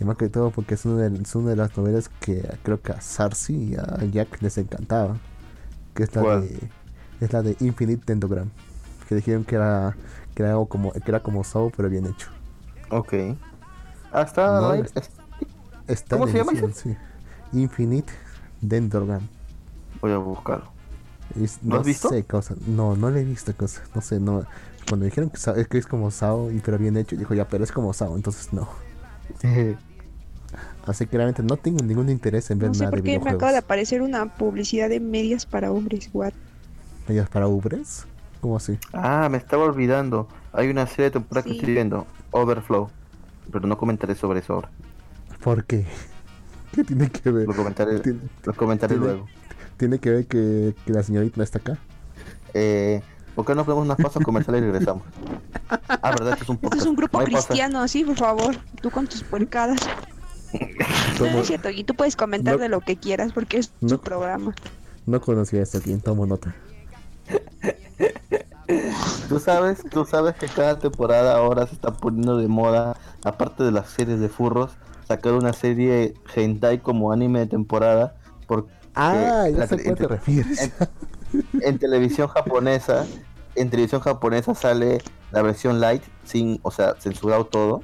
Y 0.00 0.04
más 0.04 0.16
que 0.16 0.28
todo 0.28 0.50
porque 0.50 0.74
es 0.74 0.84
una 0.84 1.08
de, 1.08 1.22
es 1.22 1.34
una 1.34 1.50
de 1.50 1.56
las 1.56 1.76
novelas 1.76 2.08
que 2.20 2.42
creo 2.62 2.80
que 2.82 2.92
a 2.92 3.00
Sarsi 3.00 3.54
y 3.72 3.76
a 3.76 4.04
Jack 4.12 4.42
les 4.42 4.58
encantaba. 4.58 5.16
Que 5.94 6.02
es 6.04 6.14
la 6.14 6.22
¿Cuál? 6.22 6.40
de, 6.42 6.70
es 7.20 7.32
la 7.32 7.42
de 7.42 7.56
Infinite 7.60 8.04
Tendogram. 8.04 8.50
Que 9.08 9.14
dijeron 9.14 9.44
que 9.44 9.54
era, 9.56 9.96
que 10.34 10.42
era 10.42 10.52
algo 10.52 10.66
como, 10.66 10.92
que 10.92 11.02
era 11.06 11.20
como 11.22 11.44
Saw 11.44 11.70
pero 11.76 11.88
bien 11.88 12.06
hecho. 12.06 12.28
Ok. 12.90 13.14
Ah, 14.12 14.22
está. 14.22 14.60
No, 14.60 14.74
es- 14.74 14.92
Está 15.86 16.16
¿Cómo 16.16 16.26
se 16.28 16.38
llama 16.38 16.52
sí. 16.74 16.96
Infinite 17.52 18.12
Dendrogram. 18.60 19.28
Voy 20.00 20.12
a 20.12 20.18
buscarlo. 20.18 20.66
Es- 21.40 21.58
¿Lo 21.62 21.76
no 21.76 21.80
has 21.80 21.86
visto? 21.86 22.08
sé, 22.08 22.24
cosa. 22.24 22.54
No, 22.66 22.96
no 22.96 23.10
le 23.10 23.20
he 23.20 23.24
visto 23.24 23.54
cosa. 23.56 23.82
No 23.94 24.00
sé, 24.00 24.20
no. 24.20 24.44
Cuando 24.88 25.06
dijeron 25.06 25.30
que, 25.30 25.38
Sao- 25.38 25.56
es 25.56 25.68
que 25.68 25.78
es 25.78 25.86
como 25.86 26.10
Sao, 26.10 26.50
y 26.50 26.60
pero 26.60 26.78
bien 26.78 26.96
hecho, 26.96 27.16
dijo 27.16 27.34
ya, 27.34 27.48
pero 27.48 27.64
es 27.64 27.72
como 27.72 27.92
Sao, 27.92 28.16
entonces 28.16 28.52
no. 28.52 28.68
Así 30.86 31.06
que 31.06 31.16
realmente 31.16 31.42
no 31.42 31.56
tengo 31.56 31.82
ningún 31.84 32.08
interés 32.08 32.50
en 32.50 32.58
ver 32.58 32.68
no 32.68 32.74
sé 32.74 32.80
nada 32.80 32.90
por 32.90 33.02
de 33.02 33.10
qué 33.12 33.18
me 33.18 33.30
acaba 33.30 33.52
de 33.52 33.58
aparecer 33.58 34.02
una 34.02 34.26
publicidad 34.36 34.88
de 34.88 35.00
medias 35.00 35.44
para 35.46 35.70
hombres. 35.72 36.08
What? 36.12 36.32
¿Medias 37.08 37.28
para 37.28 37.48
Ubres? 37.48 38.06
¿Cómo 38.40 38.56
así? 38.56 38.78
ah, 38.92 39.28
me 39.30 39.38
estaba 39.38 39.64
olvidando. 39.64 40.28
Hay 40.52 40.68
una 40.68 40.86
serie 40.86 41.06
de 41.06 41.10
temporada 41.12 41.44
que 41.44 41.50
Sí. 41.50 41.58
estoy 41.58 41.74
viendo. 41.74 42.06
Overflow. 42.30 42.88
Pero 43.52 43.66
no 43.66 43.76
comentaré 43.78 44.14
sobre 44.14 44.40
eso 44.40 44.54
ahora. 44.54 44.70
¿Por 45.42 45.64
qué? 45.64 45.84
¿Qué 46.72 46.84
tiene 46.84 47.10
que 47.10 47.30
ver? 47.30 47.46
Lo 47.46 47.54
comentaré, 47.54 48.00
Tiene, 48.00 48.20
lo 48.44 48.54
comentaré 48.54 48.94
tiene- 48.94 49.06
luego. 49.06 49.26
tiene 49.76 49.98
que 49.98 50.10
ver 50.10 50.26
que, 50.26 50.74
que 50.84 50.92
la 50.92 51.02
señorita 51.02 51.34
no 51.38 51.42
está 51.42 51.58
acá. 51.58 51.78
Eh, 52.54 53.00
¿Por 53.34 53.44
qué 53.44 53.54
no 53.54 53.64
ponemos 53.64 53.84
unas 53.84 53.98
pausas 53.98 54.22
comerciales 54.24 54.62
y 54.62 54.64
regresamos? 54.66 55.02
Ah, 55.68 56.10
verdad, 56.10 56.32
esto 56.34 56.44
es 56.44 56.48
un 56.50 56.54
Esto 56.56 56.68
podcast. 56.68 56.82
es 56.82 56.86
un 56.88 56.96
grupo 56.96 57.18
No 57.18 57.26
hay 57.26 57.32
pausa. 57.32 57.48
cristiano, 57.48 57.88
sí, 57.88 58.04
por 58.04 58.16
favor. 58.16 58.56
Tú 58.80 58.90
con 58.90 59.06
tus 59.08 59.24
puercadas. 59.24 59.80
No, 60.52 60.60
Tomo- 61.18 61.40
es 61.40 61.46
cierto, 61.46 61.70
y 61.70 61.84
tú 61.84 61.94
puedes 61.94 62.16
comentar 62.16 62.54
No. 62.56 62.60
de 62.62 62.68
lo 62.68 62.80
que 62.80 62.96
quieras 62.96 63.32
porque 63.32 63.58
es 63.58 63.72
No. 63.80 63.88
tu 63.96 64.00
programa. 64.00 64.54
no 65.06 65.20
conocía 65.20 65.62
esto 65.62 65.78
aquí, 65.78 65.94
tomo 65.96 66.26
nota. 66.26 66.54
Tú 69.28 69.38
sabes, 69.38 69.82
tú 69.90 70.04
sabes 70.04 70.34
que 70.36 70.46
cada 70.48 70.78
temporada 70.78 71.36
ahora 71.36 71.66
se 71.66 71.74
está 71.74 71.92
poniendo 71.92 72.36
de 72.36 72.48
moda, 72.48 72.96
aparte 73.24 73.62
de 73.64 73.70
las 73.70 73.88
series 73.90 74.18
de 74.20 74.28
furros, 74.28 74.72
sacar 75.06 75.32
una 75.34 75.52
serie 75.52 76.14
hentai 76.34 76.80
como 76.80 77.12
anime 77.12 77.40
de 77.40 77.46
temporada. 77.46 78.16
Porque 78.46 78.72
Ah, 78.94 79.46
ya 79.50 79.58
la- 79.58 79.66
sé 79.68 79.74
a 79.76 79.82
cuál 79.84 79.94
te 79.96 80.08
refieres. 80.08 80.60
en- 80.62 80.72
en 81.62 81.78
televisión 81.78 82.28
japonesa, 82.28 83.06
en 83.54 83.70
televisión 83.70 84.00
japonesa 84.00 84.54
sale 84.54 85.00
la 85.32 85.42
versión 85.42 85.80
light, 85.80 86.02
sin, 86.24 86.58
o 86.62 86.70
sea, 86.70 86.94
censurado 86.98 87.46
todo. 87.46 87.82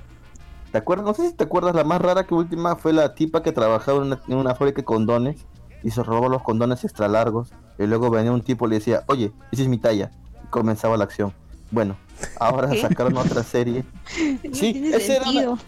¿Te 0.72 0.78
acuerdas? 0.78 1.06
No 1.06 1.14
sé 1.14 1.28
si 1.28 1.34
te 1.34 1.44
acuerdas, 1.44 1.74
la 1.74 1.84
más 1.84 2.00
rara 2.00 2.24
que 2.24 2.34
última 2.34 2.76
fue 2.76 2.92
la 2.92 3.14
tipa 3.14 3.42
que 3.42 3.52
trabajaba 3.52 3.98
en 3.98 4.04
una, 4.04 4.20
en 4.26 4.36
una 4.36 4.54
fábrica 4.54 4.78
de 4.80 4.84
condones 4.84 5.44
y 5.82 5.90
se 5.90 6.02
robaba 6.02 6.28
los 6.28 6.42
condones 6.42 6.82
extra 6.84 7.08
largos. 7.08 7.50
Y 7.78 7.86
luego 7.86 8.10
venía 8.10 8.32
un 8.32 8.42
tipo 8.42 8.66
y 8.66 8.70
le 8.70 8.76
decía, 8.76 9.04
oye, 9.06 9.32
esa 9.50 9.62
es 9.62 9.68
mi 9.68 9.78
talla. 9.78 10.10
Y 10.42 10.46
comenzaba 10.48 10.96
la 10.96 11.04
acción. 11.04 11.32
Bueno, 11.70 11.96
ahora 12.40 12.70
¿Qué? 12.70 12.80
sacaron 12.80 13.16
otra 13.16 13.42
serie. 13.42 13.84
No 14.44 14.54
Sí, 14.54 14.90
esa 14.94 15.14
era 15.14 15.24
sentido. 15.24 15.58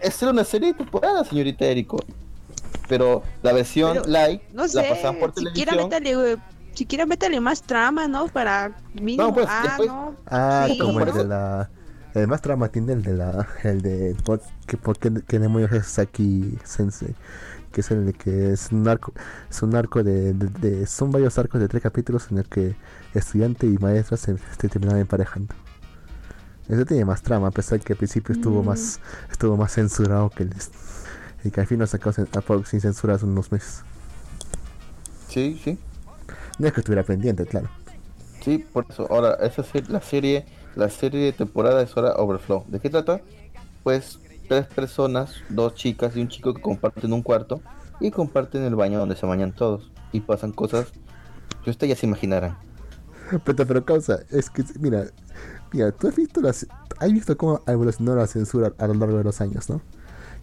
Esa 0.00 0.24
era 0.26 0.32
una 0.32 0.44
serie 0.44 0.68
de 0.72 0.74
temporada, 0.78 1.24
señorita 1.24 1.64
Erico. 1.66 1.98
Pero 2.88 3.22
la 3.42 3.52
versión 3.52 3.94
Pero, 3.94 4.06
light 4.08 4.42
No 4.52 4.62
la 4.62 4.68
sé, 4.68 4.82
pasaban 4.88 5.18
por 5.18 5.34
siquiera 5.34 5.72
televisión. 5.72 5.88
métale, 5.88 6.16
güey, 6.16 6.36
siquiera 6.74 7.06
métale 7.06 7.40
más 7.40 7.62
trama, 7.62 8.06
¿no? 8.06 8.28
Para 8.28 8.76
mínimo. 8.94 9.24
No, 9.24 9.34
pues, 9.34 9.46
ah, 9.50 9.60
después- 9.64 9.88
no. 9.88 10.14
Ah, 10.26 10.66
Sí. 10.70 10.78
como 10.78 11.00
el 11.00 11.12
de 11.12 11.24
la. 11.24 11.70
El 12.16 12.28
más 12.28 12.40
trama 12.40 12.68
tiene 12.68 12.94
el 12.94 13.02
de 13.02 13.12
la. 13.14 13.46
El 13.62 13.82
de. 13.82 14.16
¿Por 14.24 14.40
qué, 14.66 14.76
por 14.76 14.98
qué, 14.98 15.12
qué 15.26 15.38
demonios 15.38 15.70
es 15.72 15.86
Saki 15.86 16.58
Sensei? 16.64 17.14
Que 17.72 17.82
es 17.82 17.90
el 17.90 18.06
de 18.06 18.12
que 18.14 18.52
es 18.52 18.72
un 18.72 18.88
arco. 18.88 19.12
Es 19.50 19.62
un 19.62 19.74
arco 19.76 20.02
de, 20.02 20.32
de- 20.32 20.48
de- 20.48 20.86
Son 20.86 21.10
varios 21.10 21.38
arcos 21.38 21.60
de 21.60 21.68
tres 21.68 21.82
capítulos 21.82 22.28
en 22.30 22.38
el 22.38 22.46
que 22.48 22.74
estudiante 23.12 23.66
y 23.66 23.76
maestra 23.78 24.16
se, 24.16 24.36
se 24.58 24.68
terminan 24.68 24.96
emparejando. 24.98 25.54
Ese 26.68 26.84
tiene 26.86 27.04
más 27.04 27.22
trama, 27.22 27.48
a 27.48 27.50
pesar 27.50 27.78
que 27.80 27.92
al 27.92 27.98
principio 27.98 28.34
estuvo 28.34 28.62
Mm. 28.62 28.66
más. 28.66 28.98
Estuvo 29.30 29.56
más 29.58 29.72
censurado 29.72 30.30
que 30.30 30.44
el. 30.44 30.54
Y 31.44 31.50
que 31.50 31.60
al 31.60 31.66
fin 31.66 31.78
lo 31.78 31.86
sacó 31.86 32.12
sin, 32.12 32.26
sin 32.64 32.80
censura 32.80 33.14
hace 33.16 33.26
unos 33.26 33.52
meses. 33.52 33.82
Sí, 35.28 35.60
sí. 35.62 35.78
No 36.58 36.66
es 36.66 36.72
que 36.72 36.80
estuviera 36.80 37.02
pendiente, 37.02 37.44
claro. 37.46 37.68
Sí, 38.42 38.64
por 38.72 38.86
eso. 38.88 39.06
Ahora, 39.10 39.34
esa 39.42 39.62
es 39.74 39.88
la 39.90 40.00
serie, 40.00 40.46
la 40.76 40.88
serie 40.90 41.24
de 41.24 41.32
temporada 41.32 41.82
es 41.82 41.96
ahora 41.96 42.14
Overflow. 42.16 42.64
¿De 42.68 42.78
qué 42.80 42.90
trata? 42.90 43.20
Pues 43.82 44.20
tres 44.48 44.66
personas, 44.66 45.34
dos 45.48 45.74
chicas 45.74 46.16
y 46.16 46.20
un 46.20 46.28
chico 46.28 46.54
que 46.54 46.62
comparten 46.62 47.12
un 47.12 47.22
cuarto 47.22 47.60
y 48.00 48.10
comparten 48.10 48.62
el 48.62 48.76
baño 48.76 48.98
donde 48.98 49.16
se 49.16 49.26
bañan 49.26 49.52
todos 49.52 49.90
y 50.12 50.20
pasan 50.20 50.52
cosas 50.52 50.88
que 51.64 51.70
ustedes 51.70 51.94
ya 51.94 52.00
se 52.00 52.06
imaginarán. 52.06 52.56
Pero, 53.44 53.66
pero 53.66 53.84
causa, 53.84 54.20
es 54.30 54.50
que, 54.50 54.62
mira, 54.78 55.06
mira, 55.72 55.90
tú 55.90 56.06
has 56.06 56.14
visto 56.14 56.40
las, 56.40 56.66
has 57.00 57.12
visto 57.12 57.36
cómo 57.36 57.60
evolucionó 57.66 58.14
la 58.14 58.26
censura 58.28 58.72
a 58.78 58.86
lo 58.86 58.94
largo 58.94 59.18
de 59.18 59.24
los 59.24 59.40
años, 59.40 59.68
¿no? 59.68 59.80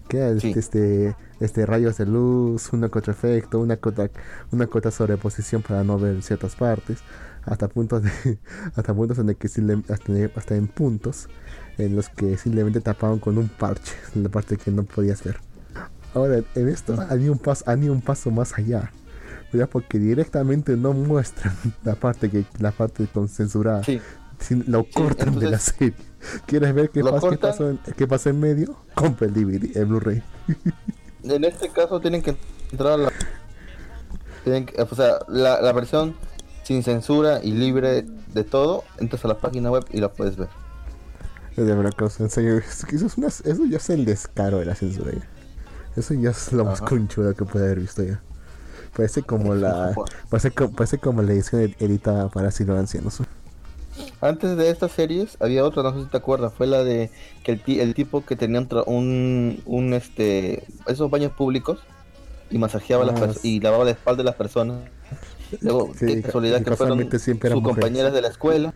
Que 0.10 0.38
Sí. 0.42 0.54
este, 0.54 1.16
este 1.40 1.66
rayos 1.66 1.98
de 1.98 2.06
luz, 2.06 2.74
una 2.74 2.90
contra 2.90 3.14
efecto, 3.14 3.60
una 3.60 3.78
contra, 3.78 4.10
una 4.52 4.68
contra 4.68 4.92
sobreposición 4.92 5.62
para 5.62 5.86
no 5.86 5.98
ver 5.98 6.22
ciertas 6.24 6.56
partes, 6.56 7.00
hasta 7.46 7.68
puntos 7.68 8.04
de, 8.04 8.40
hasta 8.76 8.94
puntos 8.94 9.18
en 9.20 9.30
el 9.30 9.36
que 9.36 9.48
hasta, 9.48 10.40
hasta 10.40 10.56
en 10.56 10.68
puntos 10.68 11.28
en 11.78 11.96
los 11.96 12.10
que 12.10 12.38
simplemente 12.38 12.82
tapaban 12.82 13.20
con 13.20 13.38
un 13.38 13.50
parche 13.50 13.94
la 14.16 14.30
parte 14.30 14.58
que 14.58 14.72
no 14.72 14.84
podías 14.84 15.24
ver. 15.24 15.38
Ahora, 16.14 16.42
en 16.56 16.70
esto 16.70 16.94
ido 17.20 17.32
un 17.32 17.40
paso, 17.40 17.66
ido 17.76 17.92
un 17.94 18.02
paso 18.02 18.30
más 18.32 18.58
allá. 18.58 18.92
Porque 19.72 20.00
directamente 20.00 20.76
no 20.76 20.94
muestran 20.94 21.56
la 21.84 21.94
parte 21.96 22.30
que 22.30 22.46
la 22.60 22.72
parte 22.72 23.06
con 23.08 23.28
censurada, 23.28 23.84
Sí, 23.84 24.00
sin- 24.40 24.64
lo 24.68 24.84
cortan 24.86 25.38
de 25.38 25.50
la 25.50 25.60
serie. 25.60 25.94
¿Quieres 26.48 26.74
ver 26.74 26.90
qué, 26.90 27.02
pasa, 27.04 27.30
qué, 27.30 27.38
pasó 27.38 27.70
en, 27.70 27.80
qué 27.96 28.08
pasa 28.08 28.30
en 28.32 28.40
medio? 28.40 28.76
Compra 28.96 29.28
el 29.28 29.34
DVD, 29.34 29.78
el 29.78 29.86
Blu-ray. 29.86 30.24
en 31.24 31.44
este 31.44 31.70
caso 31.70 32.00
tienen 32.00 32.22
que 32.24 32.36
entrar 32.72 32.94
a 32.94 32.98
la, 32.98 33.12
tienen 34.44 34.66
que- 34.66 34.82
o 34.82 34.96
sea, 34.96 35.20
la, 35.28 35.62
la 35.62 35.72
versión 35.72 36.16
sin 36.64 36.84
censura 36.84 37.40
y 37.44 37.52
libre 37.52 38.06
de 38.34 38.44
todo, 38.44 38.84
entras 39.00 39.24
a 39.26 39.28
la 39.28 39.38
página 39.38 39.70
web 39.72 39.86
y 39.92 40.00
la 40.00 40.10
puedes 40.10 40.36
ver. 40.38 40.48
De 41.56 41.64
verdad, 41.76 41.92
cosa, 41.92 42.24
en 42.24 42.30
serio, 42.30 42.58
eso, 42.58 42.88
es 42.92 43.18
una- 43.18 43.28
eso 43.28 43.66
ya 43.70 43.78
es 43.78 43.90
el 43.90 44.06
descaro 44.06 44.60
de 44.60 44.66
la 44.66 44.76
censura 44.76 45.12
ya. 45.12 45.28
Eso 45.96 46.14
ya 46.16 46.32
es 46.32 46.52
lo 46.52 46.66
más 46.66 46.82
conchudo 46.82 47.36
que 47.36 47.46
puede 47.46 47.66
haber 47.66 47.80
visto 47.82 48.02
ya. 48.04 48.20
Parece 48.96 49.22
como 49.22 49.54
la. 49.54 49.94
Parece, 50.30 50.50
parece 50.52 50.98
como 50.98 51.22
la 51.22 51.34
edición 51.34 51.62
ed- 51.62 51.76
editada 51.80 52.30
para 52.30 52.48
así 52.50 52.64
los 52.64 52.78
ancianos. 52.78 53.20
Antes 54.22 54.58
de 54.58 54.70
estas 54.72 54.92
series 54.92 55.38
había 55.40 55.64
otra, 55.64 55.84
no 55.84 55.94
sé 55.94 56.04
si 56.06 56.10
te 56.10 56.18
acuerdas, 56.18 56.52
fue 56.58 56.66
la 56.66 56.84
de 56.84 57.12
que 57.44 57.52
el, 57.52 57.80
el 57.80 57.94
tipo 57.94 58.26
que 58.26 58.36
tenía 58.36 58.60
un, 58.60 58.68
un, 58.88 59.62
un, 59.66 59.94
este 59.94 60.66
esos 60.88 61.12
baños 61.12 61.32
públicos 61.34 61.80
y 62.50 62.58
masajeaba 62.58 63.06
las 63.06 63.22
Ah, 63.22 63.40
y 63.44 63.60
lavaba 63.60 63.86
la 63.86 63.92
espalda 63.92 64.20
de 64.24 64.26
las 64.26 64.36
personas. 64.36 64.80
Luego, 65.62 65.94
Sí, 65.98 66.06
qué 66.08 66.22
casualidad 66.22 66.64
que 66.64 66.76
fueron 66.76 66.98
sus 67.00 67.28
mujeres. 67.28 67.54
compañeras 67.62 68.14
de 68.14 68.22
la 68.22 68.28
escuela. 68.30 68.74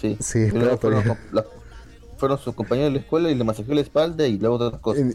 Sí, 0.00 0.16
Sí, 0.20 0.48
pero 0.52 0.76
fueron, 0.78 1.04
la- 1.32 1.44
fueron 2.16 2.38
sus 2.38 2.54
compañeros 2.54 2.92
de 2.92 2.98
la 2.98 3.02
escuela 3.04 3.30
y 3.30 3.34
le 3.34 3.44
masajeó 3.44 3.74
la 3.74 3.80
espalda 3.80 4.26
y 4.26 4.38
luego 4.38 4.56
otras 4.56 4.80
cosas. 4.80 5.14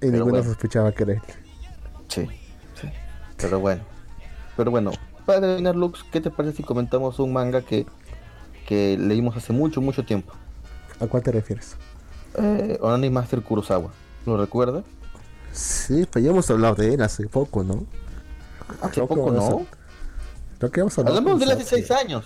Y, 0.00 0.06
ninguno 0.06 0.26
bueno. 0.30 0.44
sospechaba 0.44 0.92
que 0.92 1.02
era 1.04 1.12
él. 1.14 1.20
Sí, 2.08 2.26
sí. 2.80 2.88
Pero 3.36 3.60
bueno. 3.60 3.82
Pero 4.56 4.70
bueno, 4.70 4.90
para 5.26 5.40
terminar, 5.40 5.76
Lux, 5.76 6.04
¿qué 6.10 6.20
te 6.20 6.30
parece 6.30 6.56
si 6.58 6.62
comentamos 6.62 7.18
un 7.18 7.32
manga 7.32 7.62
que, 7.62 7.86
que 8.66 8.96
leímos 8.98 9.36
hace 9.36 9.52
mucho, 9.52 9.80
mucho 9.80 10.04
tiempo? 10.04 10.32
¿A 11.00 11.06
cuál 11.06 11.22
te 11.22 11.30
refieres? 11.32 11.76
Eh, 12.36 12.78
Onani 12.80 13.10
Master 13.10 13.42
Kurosawa. 13.42 13.90
¿Lo 14.26 14.36
recuerdas? 14.36 14.84
Sí, 15.52 16.06
pero 16.12 16.24
ya 16.24 16.30
hemos 16.30 16.50
hablado 16.50 16.74
de 16.74 16.94
él 16.94 17.02
hace 17.02 17.26
poco, 17.28 17.62
¿no? 17.64 17.84
Hace 18.82 19.00
poco, 19.00 19.30
a- 19.30 19.77
Hablamos 20.60 21.38
de 21.38 21.44
él 21.44 21.50
hace 21.52 21.62
Sarce. 21.64 21.76
seis 21.86 21.90
años. 21.90 22.24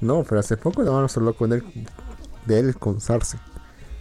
No, 0.00 0.24
pero 0.24 0.40
hace 0.40 0.56
poco 0.56 0.82
no 0.82 0.92
vamos 0.92 1.14
a 1.16 1.20
hablar 1.20 1.34
con 1.34 1.52
él, 1.52 1.62
de 2.46 2.58
él 2.60 2.76
con 2.76 3.00
Sarce. 3.00 3.38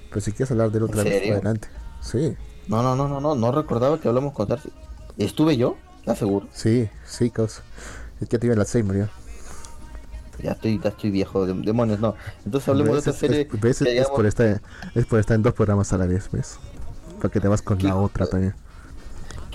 Pero 0.09 0.21
si 0.21 0.31
quieres 0.31 0.51
hablar 0.51 0.71
de 0.71 0.77
él 0.77 0.83
otra 0.85 1.01
¿En 1.01 1.09
vez, 1.09 1.31
adelante. 1.31 1.67
Sí, 2.01 2.35
No, 2.67 2.81
no, 2.83 2.95
no, 2.95 3.07
no, 3.07 3.19
no, 3.19 3.35
no 3.35 3.51
recordaba 3.51 3.99
que 3.99 4.07
hablamos 4.07 4.33
con 4.33 4.47
Darcy. 4.47 4.71
¿Estuve 5.17 5.57
yo? 5.57 5.75
¿Estás 5.99 6.19
seguro? 6.19 6.47
sí, 6.53 6.89
sí, 7.05 7.29
causa. 7.29 7.61
Es 8.21 8.29
que 8.29 8.39
tiene 8.39 8.53
el 8.55 8.61
Alzheimer 8.61 8.97
ya. 8.97 9.09
Ya 10.41 10.51
estoy, 10.53 10.79
ya 10.81 10.89
estoy 10.89 11.11
viejo, 11.11 11.45
de- 11.45 11.53
demonios, 11.53 11.99
no. 11.99 12.15
Entonces 12.45 12.69
hablemos 12.69 12.93
de 12.93 12.99
otra 12.99 13.11
serie. 13.13 13.41
es- 13.41 13.47
que 13.59 13.69
Es 13.69 13.79
digamos- 13.79 14.11
por 14.15 14.25
estar, 14.25 14.61
es 14.95 15.05
por 15.05 15.19
estar 15.19 15.35
en 15.35 15.43
dos 15.43 15.53
programas 15.53 15.91
a 15.91 15.97
la 15.97 16.05
vez, 16.05 16.29
¿ves? 16.31 16.57
Para 17.17 17.29
que 17.29 17.41
te 17.41 17.49
vas 17.49 17.61
con 17.61 17.77
¿Qué 17.77 17.87
la 17.87 17.97
otra 17.97 18.25
también. 18.25 18.55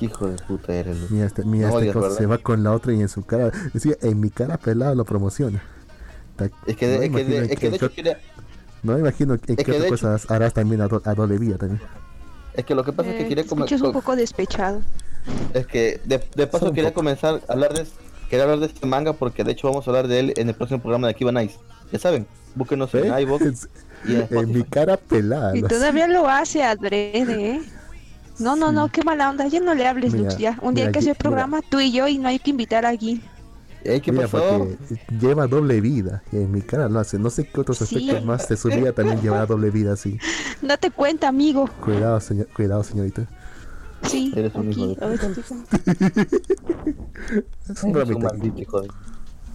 ¿Qué 0.08 0.12
hijo 0.12 0.26
de 0.28 0.36
puta 0.42 0.74
eres, 0.74 0.98
Lux? 0.98 1.10
Mira, 1.10 1.26
este, 1.26 1.44
mira 1.44 1.68
No 1.68 1.78
este 1.80 1.96
odias, 1.98 2.14
se 2.16 2.26
va 2.26 2.38
con 2.38 2.62
la 2.62 2.72
otra 2.72 2.92
y 2.92 3.00
en 3.00 3.08
su 3.08 3.24
cara. 3.24 3.50
Decía, 3.72 3.94
en 4.02 4.20
mi 4.20 4.30
cara 4.30 4.56
pelada 4.58 4.94
lo 4.94 5.04
promociona. 5.04 5.62
Es 6.66 6.76
que, 6.76 6.86
no 6.86 6.92
es 6.94 7.00
que, 7.00 7.06
imagino 7.06 7.30
de, 7.30 7.52
es 7.52 7.58
que 7.60 7.66
hecho 7.68 7.92
quería- 7.92 8.18
No 8.82 8.94
me 8.94 9.00
imagino 9.00 9.34
en 9.34 9.40
qué 9.40 9.56
que 9.56 9.64
de 9.72 9.76
otra 9.78 9.88
hecho- 9.88 10.08
cosa 10.08 10.34
harás 10.34 10.52
también 10.52 10.80
a, 10.80 10.88
do- 10.88 11.02
a 11.04 11.14
doble 11.14 11.38
vía 11.38 11.56
también. 11.56 11.80
es 12.54 12.64
que 12.64 12.74
lo 12.74 12.84
que 12.84 12.92
pasa 12.92 13.10
es 13.10 13.16
que 13.16 13.22
Eh, 13.24 13.28
quería 13.28 13.44
escuchas 13.44 13.80
un 13.80 13.92
poco 13.92 14.14
despechado. 14.16 14.80
Es 15.54 15.66
que 15.66 16.00
de, 16.04 16.20
de 16.34 16.46
paso 16.46 16.72
quería 16.72 16.90
poco. 16.90 17.00
comenzar 17.00 17.40
a 17.48 17.52
hablar 17.52 17.72
de 17.72 17.86
quería 18.28 18.44
hablar 18.44 18.58
de 18.60 18.66
este 18.66 18.86
manga 18.86 19.12
porque 19.12 19.44
de 19.44 19.52
hecho 19.52 19.68
vamos 19.68 19.86
a 19.86 19.90
hablar 19.90 20.08
de 20.08 20.18
él 20.20 20.34
en 20.36 20.48
el 20.48 20.54
próximo 20.54 20.80
programa 20.80 21.06
de 21.06 21.12
Akiba 21.12 21.32
Nice. 21.32 21.56
Ya 21.92 21.98
saben, 21.98 22.26
búsquenos 22.54 22.92
en 22.94 23.12
¿Eh? 23.14 23.22
iVoox 23.22 23.42
Es- 23.46 23.68
en 24.06 24.26
en 24.38 24.52
mi 24.52 24.64
cara 24.64 24.96
pelada. 24.98 25.56
Y 25.56 25.62
todavía 25.62 26.06
lo 26.08 26.28
hace 26.28 26.62
adrede, 26.62 27.50
¿eh? 27.52 27.62
No, 28.38 28.56
no, 28.56 28.72
no, 28.72 28.88
qué 28.90 29.02
mala 29.04 29.30
onda. 29.30 29.46
Ya 29.46 29.60
no 29.60 29.74
le 29.74 29.86
hables, 29.86 30.12
Mira, 30.12 30.24
Lux, 30.24 30.38
ya. 30.38 30.58
Un 30.62 30.74
día 30.74 30.84
mira, 30.84 30.86
hay 30.86 30.92
que 30.92 30.98
hacer 30.98 31.10
mira. 31.12 31.18
programa 31.20 31.60
tú 31.68 31.80
y 31.80 31.92
yo 31.92 32.08
y 32.08 32.18
no 32.18 32.28
hay 32.28 32.38
que 32.38 32.50
invitar 32.50 32.84
aquí. 32.86 33.22
Ey, 33.84 34.00
¿Qué 34.00 34.12
Mira, 34.12 34.26
pasó? 34.28 34.58
porque 34.58 34.78
lleva 35.20 35.46
doble 35.46 35.80
vida. 35.80 36.22
En 36.32 36.50
mi 36.50 36.62
cara 36.62 36.88
lo 36.88 36.98
hace. 37.00 37.18
No 37.18 37.28
sé 37.30 37.46
qué 37.46 37.60
otros 37.60 37.78
Sí. 37.78 37.84
aspectos 37.84 38.24
más 38.24 38.48
de 38.48 38.56
su 38.56 38.68
vida 38.68 38.92
también 38.92 39.20
llevará 39.20 39.44
doble 39.46 39.70
vida 39.70 39.92
así. 39.92 40.18
Date 40.62 40.90
cuenta, 40.90 41.28
amigo. 41.28 41.68
Cuidado, 41.84 42.18
señor, 42.20 42.48
cuidado, 42.48 42.82
señorita. 42.82 43.26
Sí, 44.02 44.32
Eres 44.36 44.54
un 44.54 44.70
hijo 44.70 44.86
de 44.86 44.92
Es 44.96 45.00
un 45.00 45.06
Eres 47.68 47.82
un 47.84 47.92
bromita. 47.92 48.28
maldito 48.28 48.60
hijo 48.60 48.80
de- 48.82 48.88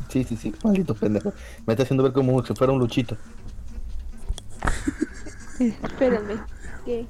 Sí, 0.09 0.23
sí, 0.23 0.35
sí, 0.37 0.53
maldito 0.63 0.93
pendejo. 0.99 1.33
Me 1.67 1.73
está 1.73 1.83
haciendo 1.83 2.03
ver 2.03 2.13
como 2.13 2.43
si 2.45 2.53
fuera 2.55 2.71
un 2.73 2.79
luchito. 2.79 3.15
Espérenme. 5.59 6.35
¿Qué? 6.85 7.05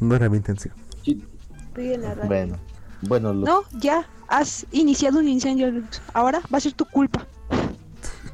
No 0.00 0.14
era 0.14 0.28
mi 0.28 0.36
intención. 0.36 0.74
Sí. 1.08 1.24
Estoy 1.68 1.92
en 1.94 2.02
la 2.02 2.14
radio. 2.14 2.26
Bueno, 2.28 2.58
bueno, 3.02 3.32
Lux, 3.32 3.46
No, 3.48 3.62
ya. 3.80 4.06
Has 4.28 4.66
iniciado 4.72 5.20
un 5.20 5.28
incendio, 5.28 5.70
Lux. 5.70 6.02
Ahora 6.12 6.40
va 6.52 6.58
a 6.58 6.60
ser 6.60 6.72
tu 6.74 6.84
culpa. 6.84 7.26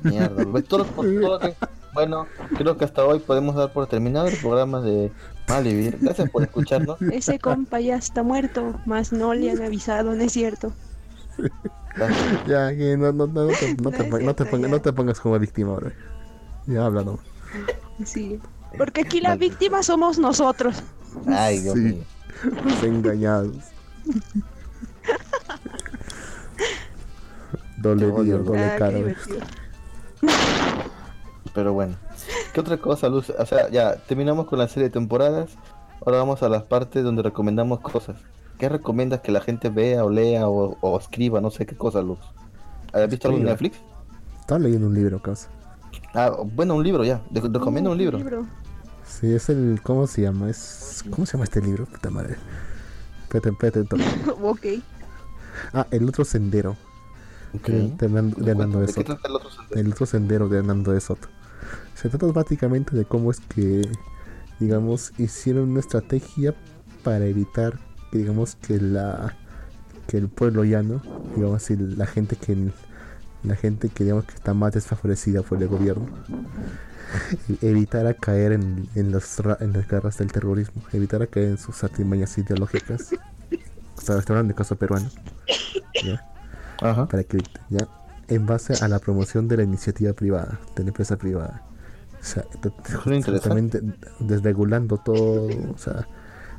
mierda. 0.03 0.43
Lux. 0.43 0.65
Todo- 0.67 0.85
todo 0.85 1.05
lo 1.05 1.39
que- 1.39 1.55
Bueno, 1.95 2.27
creo 2.59 2.77
que 2.77 2.85
hasta 2.85 3.05
hoy 3.05 3.21
podemos 3.21 3.55
dar 3.55 3.73
por 3.73 3.87
terminado 3.87 4.27
el 4.27 4.37
programa 4.39 4.81
de 4.81 5.13
Malivir. 5.49 5.97
Gracias 6.01 6.29
por 6.31 6.43
escucharnos. 6.43 7.01
Ese 7.03 7.39
compa 7.39 7.79
ya 7.79 7.95
está 7.97 8.25
muerto, 8.25 8.81
más 8.87 9.13
no 9.13 9.33
le 9.33 9.53
han 9.53 9.63
avisado, 9.63 10.13
¿no 10.13 10.23
es 10.25 10.33
cierto? 10.33 10.73
Ya, 12.49 12.75
que 12.77 12.97
no, 12.97 13.13
no, 13.13 13.29
no, 13.29 13.45
no 13.45 13.53
te, 13.53 13.75
no, 13.77 13.91
no, 13.91 13.91
pongas, 14.11 14.61
ya. 14.61 14.69
no 14.69 14.81
te 14.81 14.93
pongas 14.93 15.21
como 15.21 15.39
víctima 15.39 15.71
ahora. 15.71 15.93
Ya 16.67 16.85
habla, 16.85 17.05
no. 17.05 17.21
Sí. 18.05 18.41
Porque 18.77 19.03
aquí 19.03 19.21
la 19.21 19.37
víctima 19.37 19.83
somos 19.85 20.19
nosotros. 20.19 20.83
Ay, 21.29 21.61
Dios 21.61 21.75
Sí. 21.75 21.81
mío. 21.81 22.05
Los 22.45 22.83
engañados. 22.83 23.49
Luz. 23.49 23.65
doble 27.79 28.65
Ah, 28.65 28.77
cara. 28.79 28.99
Pero 31.55 31.73
bueno. 31.73 31.95
¿Qué 32.53 32.61
otra 32.61 32.79
cosa, 32.79 33.09
Luz? 33.09 33.31
O 33.31 33.47
sea, 33.47 33.69
ya 33.71 33.97
terminamos 33.97 34.47
con 34.47 34.59
la 34.59 34.69
serie 34.69 34.85
de 34.85 34.93
temporadas. 34.93 35.51
Ahora 36.05 36.19
vamos 36.19 36.43
a 36.43 36.49
las 36.49 36.62
partes 36.62 37.05
donde 37.05 37.23
recomendamos 37.23 37.81
cosas. 37.81 38.16
¿Qué 38.59 38.69
recomiendas 38.69 39.21
que 39.21 39.33
la 39.33 39.41
gente 39.41 39.69
vea 39.69 40.05
o 40.05 40.11
lea 40.11 40.49
o, 40.49 40.99
escriba? 40.99 41.41
No 41.41 41.51
sé 41.51 41.66
qué 41.66 41.77
cosa, 41.77 42.03
Luz. 42.03 42.19
¿Has 42.93 43.09
visto 43.09 43.29
algo 43.29 43.41
en 43.41 43.47
Netflix? 43.47 43.79
Estaba 44.41 44.61
leyendo 44.61 44.87
un 44.87 44.95
libro, 44.95 45.21
causa. 45.21 45.49
Ah, 46.15 46.31
bueno, 46.55 46.75
un 46.77 46.85
libro 46.85 47.05
ya. 47.05 47.21
recomiendo 47.33 47.91
un 47.91 47.99
libro. 47.99 48.19
Sí, 49.06 49.32
es 49.32 49.48
el. 49.48 49.81
¿Cómo 49.82 50.06
se 50.06 50.22
llama? 50.22 50.51
Es, 50.51 51.05
¿Cómo 51.10 51.26
se 51.26 51.32
llama 51.32 51.44
este 51.44 51.60
libro? 51.60 51.86
Puta 51.86 52.10
madre. 52.10 52.36
Pete, 53.28 53.52
pete, 53.52 53.81
ok. 54.43 54.66
Ah, 55.72 55.86
El 55.90 56.09
otro 56.09 56.24
sendero. 56.24 56.76
Okay. 57.55 57.94
De, 57.98 58.06
Hernando 58.06 58.81
de, 58.81 58.89
Soto. 58.89 59.18
el 59.24 59.32
otro 59.36 59.51
sendero? 59.51 59.81
El 59.81 59.93
otro 59.93 60.06
sendero 60.06 60.48
de 60.48 60.59
Hernando 60.59 60.93
de 60.93 61.01
Soto. 61.01 61.28
Se 61.94 62.09
trata 62.09 62.26
básicamente 62.26 62.97
de 62.97 63.05
cómo 63.05 63.31
es 63.31 63.40
que, 63.40 63.82
digamos, 64.59 65.12
hicieron 65.18 65.70
una 65.70 65.81
estrategia 65.81 66.55
para 67.05 67.24
evitar 67.26 67.78
que, 68.10 68.18
digamos, 68.18 68.56
que 68.56 68.81
la 68.81 69.36
que 70.06 70.18
el 70.18 70.28
pueblo 70.28 70.64
llano, 70.64 71.01
digamos 71.35 71.62
así, 71.62 71.76
la 71.76 72.06
gente 72.06 72.36
que 72.36 72.72
la 73.43 73.56
gente 73.56 73.89
que 73.89 74.05
digamos 74.05 74.24
que 74.24 74.35
está 74.35 74.55
más 74.55 74.72
desfavorecida 74.72 75.43
por 75.43 75.62
el 75.62 75.68
gobierno, 75.68 76.09
evitar 77.62 78.06
a 78.06 78.14
caer 78.14 78.52
en, 78.52 78.89
en, 78.94 79.12
los, 79.12 79.40
en 79.60 79.72
las 79.72 79.89
garras 79.89 80.18
del 80.18 80.32
terrorismo, 80.32 80.82
evitar 80.93 81.22
a 81.22 81.26
caer 81.26 81.48
en 81.48 81.59
sus 81.59 81.82
artimañas 81.85 82.36
ideológicas. 82.39 83.10
Estaba 83.98 84.20
hablando 84.20 84.52
de 84.52 84.55
caso 84.55 84.76
peruano. 84.76 85.09
Para 86.81 87.24
que, 87.24 87.39
ya, 87.70 87.89
en 88.28 88.47
base 88.47 88.74
a 88.85 88.89
la 88.89 88.98
promoción 88.98 89.48
de 89.48 89.59
la 89.59 89.62
iniciativa 89.62 90.12
privada, 90.12 90.60
de 90.76 90.82
la 90.82 90.89
empresa 90.89 91.16
privada. 91.16 91.62
O 92.20 92.24
sea, 92.24 92.44
justamente 93.02 93.81
desregulando 94.18 94.98
todo, 94.98 95.47
o 95.47 95.78
sea, 95.78 96.09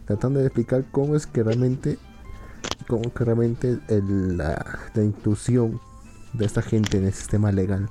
tratando 0.05 0.39
de 0.39 0.45
explicar 0.45 0.85
cómo 0.91 1.15
es 1.15 1.25
que 1.25 1.43
realmente, 1.43 1.97
cómo 2.87 3.11
que 3.13 3.25
realmente 3.25 3.79
la, 3.89 4.79
la 4.93 5.03
inclusión 5.03 5.79
de 6.33 6.45
esta 6.45 6.61
gente 6.61 6.97
en 6.97 7.05
el 7.05 7.13
sistema 7.13 7.51
legal 7.51 7.89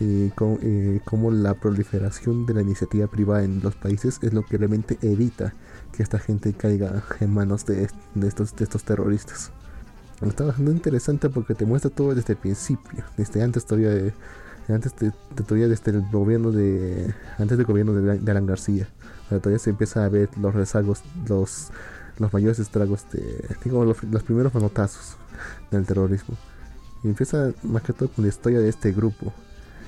eh, 0.00 1.00
cómo, 1.04 1.30
la 1.30 1.54
proliferación 1.54 2.46
de 2.46 2.54
la 2.54 2.62
iniciativa 2.62 3.06
privada 3.06 3.44
en 3.44 3.60
los 3.60 3.74
países 3.74 4.18
es 4.22 4.32
lo 4.32 4.44
que 4.44 4.56
realmente 4.56 4.98
evita 5.02 5.52
que 5.92 6.02
esta 6.02 6.18
gente 6.18 6.54
caiga 6.54 7.02
en 7.20 7.34
manos 7.34 7.66
de, 7.66 7.88
estos, 8.22 8.56
de 8.56 8.64
estos 8.64 8.82
terroristas. 8.84 9.50
Está 10.22 10.44
bastante 10.44 10.70
interesante 10.70 11.28
porque 11.28 11.54
te 11.54 11.66
muestra 11.66 11.90
todo 11.90 12.14
desde 12.14 12.32
el 12.32 12.38
principio, 12.38 13.04
desde 13.16 13.42
antes 13.42 13.66
todavía 13.66 13.90
de, 13.90 14.14
antes 14.68 14.94
de, 14.96 15.12
todavía 15.44 15.68
desde 15.68 15.90
el 15.90 16.02
gobierno 16.10 16.50
de 16.50 17.14
antes 17.38 17.58
del 17.58 17.66
gobierno 17.66 17.92
de, 17.92 18.30
Alan 18.30 18.46
García. 18.46 18.88
todavía 19.28 19.58
se 19.58 19.70
empieza 19.70 20.04
a 20.04 20.08
ver 20.08 20.30
los 20.38 20.54
rezagos, 20.54 21.02
los 21.28 21.70
los 22.18 22.32
mayores 22.34 22.58
estragos 22.58 23.06
de 23.12 23.44
digo, 23.64 23.84
los, 23.84 24.02
los 24.04 24.22
primeros 24.22 24.54
manotazos 24.54 25.16
del 25.70 25.86
terrorismo. 25.86 26.36
Y 27.02 27.08
empieza 27.08 27.52
más 27.62 27.82
que 27.82 27.94
todo 27.94 28.10
con 28.10 28.24
la 28.24 28.28
historia 28.28 28.60
de 28.60 28.68
este 28.68 28.92
grupo 28.92 29.32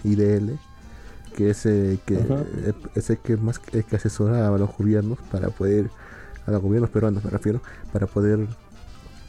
IDL, 0.04 0.58
que 1.36 1.50
es 1.50 1.66
el 1.66 2.00
que, 2.04 2.18
es 2.94 3.12
que 3.22 3.36
más 3.36 3.58
que 3.58 3.84
asesora 3.96 4.48
a 4.48 4.50
los 4.58 4.76
gobiernos 4.76 5.18
para 5.30 5.48
poder, 5.48 5.90
a 6.46 6.50
los 6.50 6.62
gobiernos 6.62 6.90
peruanos 6.90 7.24
me 7.24 7.30
refiero, 7.30 7.62
para 7.92 8.06
poder 8.06 8.46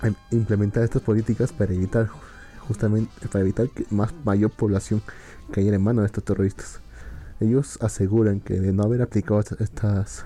em, 0.02 0.16
implementar 0.32 0.84
estas 0.84 1.02
políticas 1.02 1.52
para 1.52 1.74
evitar 1.74 2.10
justamente 2.68 3.12
para 3.28 3.42
evitar 3.42 3.70
que 3.70 3.86
más 3.90 4.14
mayor 4.24 4.52
población 4.52 5.02
cayera 5.52 5.76
en 5.76 5.84
manos 5.84 6.04
de 6.04 6.08
estos 6.08 6.24
terroristas. 6.24 6.80
Ellos 7.40 7.78
aseguran 7.82 8.40
que 8.40 8.60
de 8.60 8.72
no 8.72 8.84
haber 8.84 9.02
aplicado 9.02 9.42
estas 9.60 10.26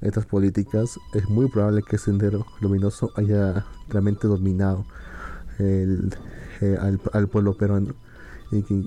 estas 0.00 0.26
políticas 0.26 0.98
es 1.14 1.28
muy 1.28 1.48
probable 1.48 1.82
que 1.82 1.98
Sendero 1.98 2.46
Luminoso 2.60 3.10
haya 3.16 3.64
realmente 3.88 4.26
dominado 4.26 4.84
el, 5.58 6.14
eh, 6.60 6.76
al, 6.80 7.00
al 7.12 7.28
pueblo 7.28 7.56
peruano 7.56 7.94
y 8.52 8.62
que, 8.62 8.84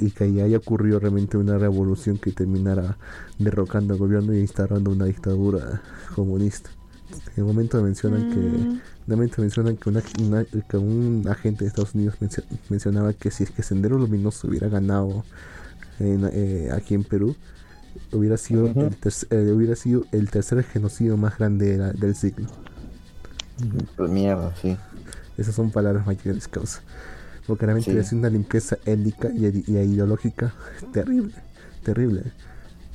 y 0.00 0.10
que, 0.10 0.42
haya 0.42 0.58
ocurrido 0.58 0.98
realmente 0.98 1.36
una 1.36 1.56
revolución 1.58 2.18
que 2.18 2.32
terminara 2.32 2.98
derrocando 3.38 3.94
al 3.94 4.00
gobierno 4.00 4.34
y 4.34 4.40
instalando 4.40 4.90
una 4.90 5.04
dictadura 5.04 5.80
comunista. 6.14 6.70
En 7.36 7.44
un 7.44 7.50
momento 7.50 7.80
mencionan 7.80 8.30
que 8.30 8.36
mm. 8.36 8.80
momento 9.06 9.40
mencionan 9.40 9.76
que, 9.76 9.88
una, 9.88 10.02
que 10.02 10.76
un 10.76 11.24
agente 11.30 11.64
de 11.64 11.68
Estados 11.68 11.94
Unidos 11.94 12.16
mencionaba 12.68 13.12
que 13.12 13.30
si 13.30 13.44
es 13.44 13.52
que 13.52 13.62
Sendero 13.62 13.96
Luminoso 13.96 14.48
hubiera 14.48 14.68
ganado 14.68 15.24
eh, 16.00 16.68
aquí 16.74 16.94
en 16.94 17.04
Perú 17.04 17.36
hubiera 18.12 18.36
sido 18.36 18.66
el 18.66 18.96
eh, 19.30 19.52
hubiera 19.52 19.76
sido 19.76 20.04
el 20.12 20.28
tercer 20.30 20.62
genocidio 20.64 21.16
más 21.16 21.38
grande 21.38 21.78
del 21.78 22.14
siglo. 22.16 22.48
Pues 23.96 24.10
mierda, 24.10 24.54
sí. 24.60 24.76
Esas 25.38 25.54
son 25.54 25.70
palabras 25.70 26.06
mayores, 26.06 26.48
causa 26.48 26.82
porque 27.46 27.66
realmente 27.66 27.98
es 27.98 28.12
una 28.12 28.28
limpieza 28.28 28.78
étnica 28.84 29.30
y, 29.32 29.46
ideológica 29.46 30.54
terrible, 30.92 31.32
terrible. 31.82 32.22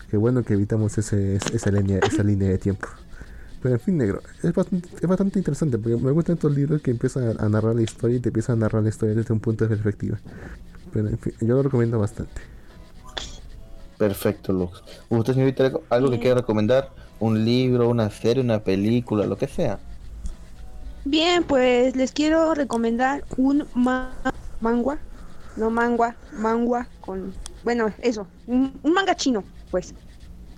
Qué 0.10 0.18
bueno 0.18 0.44
que 0.44 0.54
evitamos 0.54 0.98
ese, 0.98 1.38
esa, 1.38 1.72
línea, 1.72 2.00
esa 2.00 2.24
línea 2.24 2.50
de 2.50 2.58
tiempo. 2.58 2.88
Pero 3.62 3.76
en 3.76 3.80
fin, 3.80 3.98
negro, 3.98 4.22
es 4.44 4.54
bastante, 4.54 4.90
es 4.94 5.08
bastante 5.08 5.40
interesante 5.40 5.78
porque 5.78 5.96
me 5.96 6.12
gustan 6.12 6.36
estos 6.36 6.54
libros 6.54 6.82
que 6.82 6.92
empiezan 6.92 7.36
a, 7.40 7.48
narrar 7.48 7.76
la 7.76 7.84
historia 7.84 8.18
y 8.18 8.20
te 8.20 8.30
empiezan 8.30 8.58
a 8.58 8.62
narrar 8.62 8.84
la 8.84 8.90
historia 8.90 9.16
desde 9.16 9.34
un 9.34 9.40
punto 9.40 9.64
de 9.64 9.70
perspectiva. 9.70 10.20
Pero 10.92 11.08
en 11.08 11.18
fin, 11.18 11.34
yo 11.40 11.56
lo 11.56 11.64
recomiendo 11.64 12.00
bastante. 12.00 12.42
Perfecto, 13.98 14.52
Lux. 14.52 14.84
¿Usted, 15.10 15.34
señorita, 15.34 15.72
algo 15.90 16.10
que 16.10 16.20
quiera 16.20 16.38
recomendar? 16.38 16.90
¿Un 17.20 17.46
libro, 17.46 17.88
una 17.88 18.10
serie, 18.10 18.44
una 18.44 18.64
película, 18.64 19.28
lo 19.28 19.38
que 19.38 19.48
sea? 19.48 19.80
Bien, 21.04 21.44
pues 21.44 21.96
les 21.96 22.12
quiero 22.12 22.54
recomendar 22.54 23.24
un 23.38 23.66
manga, 23.74 25.00
no 25.56 25.70
manga, 25.72 26.16
manga 26.32 26.88
con, 27.02 27.34
bueno, 27.64 27.92
eso, 28.02 28.28
un, 28.46 28.80
manga 28.84 29.16
chino, 29.16 29.44
pues, 29.72 29.96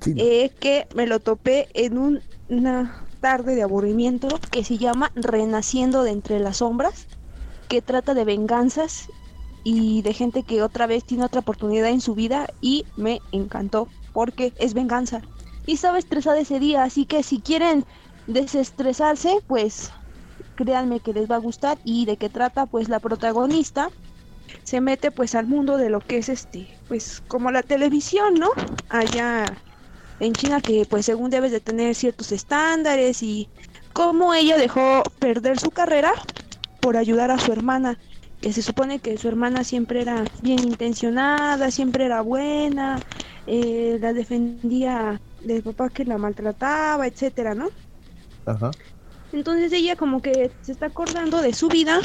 eh, 0.06 0.52
que 0.60 0.86
me 0.95 1.07
lo 1.07 1.20
topé 1.20 1.70
en 1.74 2.22
una 2.49 3.06
tarde 3.22 3.56
de 3.56 3.64
aburrimiento 3.64 4.28
que 4.52 4.65
se 4.65 4.78
llama 4.78 5.14
Renaciendo 5.15 6.03
de 6.03 6.11
entre 6.11 6.40
las 6.40 6.57
sombras, 6.57 7.07
que 7.70 7.82
trata 7.82 8.14
de 8.14 8.26
venganzas 8.26 9.07
y 9.64 10.02
de 10.02 10.14
gente 10.14 10.44
que 10.44 10.61
otra 10.61 10.88
vez 10.88 11.06
tiene 11.06 11.24
otra 11.24 11.40
oportunidad 11.40 11.90
en 11.90 12.02
su 12.02 12.15
vida 12.15 12.48
y 12.60 12.86
me 12.98 13.22
encantó 13.32 13.88
porque 14.11 14.52
es 14.57 14.74
venganza. 14.74 15.22
Y 15.65 15.76
estaba 15.76 15.98
estresada 15.98 16.38
ese 16.40 16.60
día, 16.60 16.84
así 16.84 17.06
que 17.06 17.24
si 17.24 17.40
quieren 17.40 17.86
desestresarse, 18.28 19.40
pues 19.48 19.90
créanme 20.56 21.00
que 21.00 21.14
les 21.14 21.30
va 21.30 21.36
a 21.36 21.40
gustar 21.40 21.78
y 21.84 22.06
de 22.06 22.18
qué 22.18 22.30
trata 22.30 22.66
pues 22.66 22.90
la 22.90 23.00
protagonista 23.00 23.90
se 24.64 24.82
mete 24.82 25.12
pues 25.12 25.36
al 25.36 25.48
mundo 25.48 25.78
de 25.78 25.90
lo 25.90 26.00
que 26.00 26.18
es 26.18 26.30
este 26.30 26.70
pues 26.88 27.22
como 27.28 27.52
la 27.52 27.64
televisión 27.64 28.36
no 28.36 28.50
allá 28.90 29.46
en 30.20 30.34
China 30.34 30.62
que 30.62 30.86
pues 30.90 31.06
según 31.06 31.30
debes 31.30 31.52
de 31.52 31.60
tener 31.60 31.96
ciertos 31.96 32.32
estándares 32.32 33.24
y 33.24 33.50
cómo 33.94 34.34
ella 34.34 34.58
dejó 34.58 35.04
perder 35.20 35.60
su 35.60 35.72
carrera 35.72 36.14
por 36.80 36.98
ayudar 36.98 37.32
a 37.32 37.40
su 37.40 37.52
hermana 37.52 37.98
que 38.42 38.54
se 38.54 38.62
supone 38.62 39.00
que 39.00 39.18
su 39.18 39.28
hermana 39.28 39.64
siempre 39.64 40.02
era 40.02 40.24
bien 40.42 40.60
intencionada 40.60 41.72
siempre 41.72 42.06
era 42.06 42.22
buena 42.22 43.00
eh, 43.48 43.98
la 44.02 44.14
defendía 44.14 45.20
del 45.40 45.64
papá 45.64 45.90
que 45.90 46.06
la 46.06 46.18
maltrataba 46.18 47.08
etcétera 47.08 47.56
no 47.56 47.70
Ajá. 48.46 48.72
Entonces 49.34 49.73
ella 49.73 49.95
como 49.95 50.22
que 50.22 50.51
se 50.61 50.72
está 50.72 50.85
acordando 50.85 51.41
de 51.41 51.53
su 51.53 51.68
vida 51.68 51.99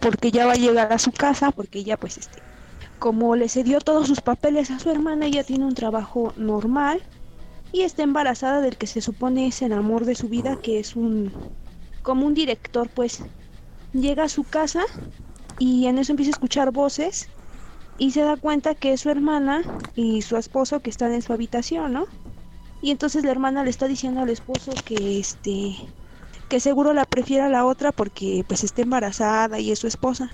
porque 0.00 0.30
ya 0.30 0.46
va 0.46 0.52
a 0.52 0.56
llegar 0.56 0.92
a 0.92 0.98
su 0.98 1.12
casa, 1.12 1.52
porque 1.52 1.78
ella 1.78 1.96
pues 1.96 2.18
este, 2.18 2.42
como 2.98 3.36
le 3.36 3.48
cedió 3.48 3.80
todos 3.80 4.08
sus 4.08 4.20
papeles 4.20 4.70
a 4.70 4.78
su 4.78 4.90
hermana, 4.90 5.26
ella 5.26 5.44
tiene 5.44 5.64
un 5.64 5.74
trabajo 5.74 6.32
normal 6.36 7.02
y 7.72 7.82
está 7.82 8.02
embarazada 8.02 8.60
del 8.60 8.76
que 8.76 8.86
se 8.86 9.00
supone 9.00 9.46
es 9.46 9.62
el 9.62 9.72
amor 9.72 10.04
de 10.04 10.14
su 10.14 10.28
vida, 10.28 10.58
que 10.62 10.78
es 10.80 10.96
un 10.96 11.32
como 12.02 12.26
un 12.26 12.34
director, 12.34 12.88
pues 12.88 13.20
llega 13.92 14.24
a 14.24 14.28
su 14.28 14.44
casa 14.44 14.84
y 15.58 15.86
en 15.86 15.98
eso 15.98 16.12
empieza 16.12 16.30
a 16.30 16.36
escuchar 16.38 16.70
voces 16.70 17.28
y 17.98 18.10
se 18.10 18.20
da 18.20 18.36
cuenta 18.36 18.74
que 18.74 18.92
es 18.92 19.00
su 19.00 19.10
hermana 19.10 19.62
y 19.94 20.22
su 20.22 20.36
esposo 20.36 20.80
que 20.80 20.90
están 20.90 21.12
en 21.12 21.22
su 21.22 21.32
habitación, 21.32 21.92
¿no? 21.92 22.06
Y 22.82 22.90
entonces 22.90 23.24
la 23.24 23.30
hermana 23.30 23.64
le 23.64 23.70
está 23.70 23.88
diciendo 23.88 24.20
al 24.20 24.28
esposo 24.28 24.72
que 24.84 25.18
este 25.18 25.76
que 26.48 26.60
seguro 26.60 26.92
la 26.92 27.04
prefiere 27.04 27.42
a 27.42 27.48
la 27.48 27.64
otra 27.66 27.92
porque 27.92 28.44
pues 28.46 28.64
está 28.64 28.82
embarazada 28.82 29.58
y 29.58 29.72
es 29.72 29.78
su 29.78 29.86
esposa. 29.86 30.30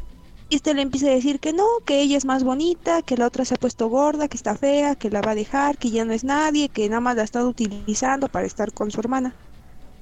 Y 0.49 0.57
este 0.57 0.75
le 0.75 0.83
empieza 0.83 1.07
a 1.07 1.11
decir 1.11 1.41
que 1.41 1.53
no, 1.55 1.65
que 1.87 2.03
ella 2.03 2.19
es 2.19 2.27
más 2.27 2.45
bonita, 2.45 3.01
que 3.03 3.17
la 3.17 3.27
otra 3.27 3.45
se 3.47 3.55
ha 3.55 3.57
puesto 3.57 3.89
gorda, 3.89 4.29
que 4.29 4.37
está 4.37 4.55
fea, 4.55 4.95
que 4.97 5.09
la 5.11 5.23
va 5.23 5.31
a 5.31 5.35
dejar, 5.35 5.79
que 5.79 5.91
ya 5.91 6.05
no 6.05 6.13
es 6.13 6.25
nadie, 6.25 6.69
que 6.69 6.89
nada 6.89 7.01
más 7.01 7.17
la 7.17 7.23
ha 7.23 7.25
estado 7.25 7.49
utilizando 7.49 8.29
para 8.29 8.47
estar 8.47 8.73
con 8.73 8.91
su 8.91 9.01
hermana. 9.01 9.35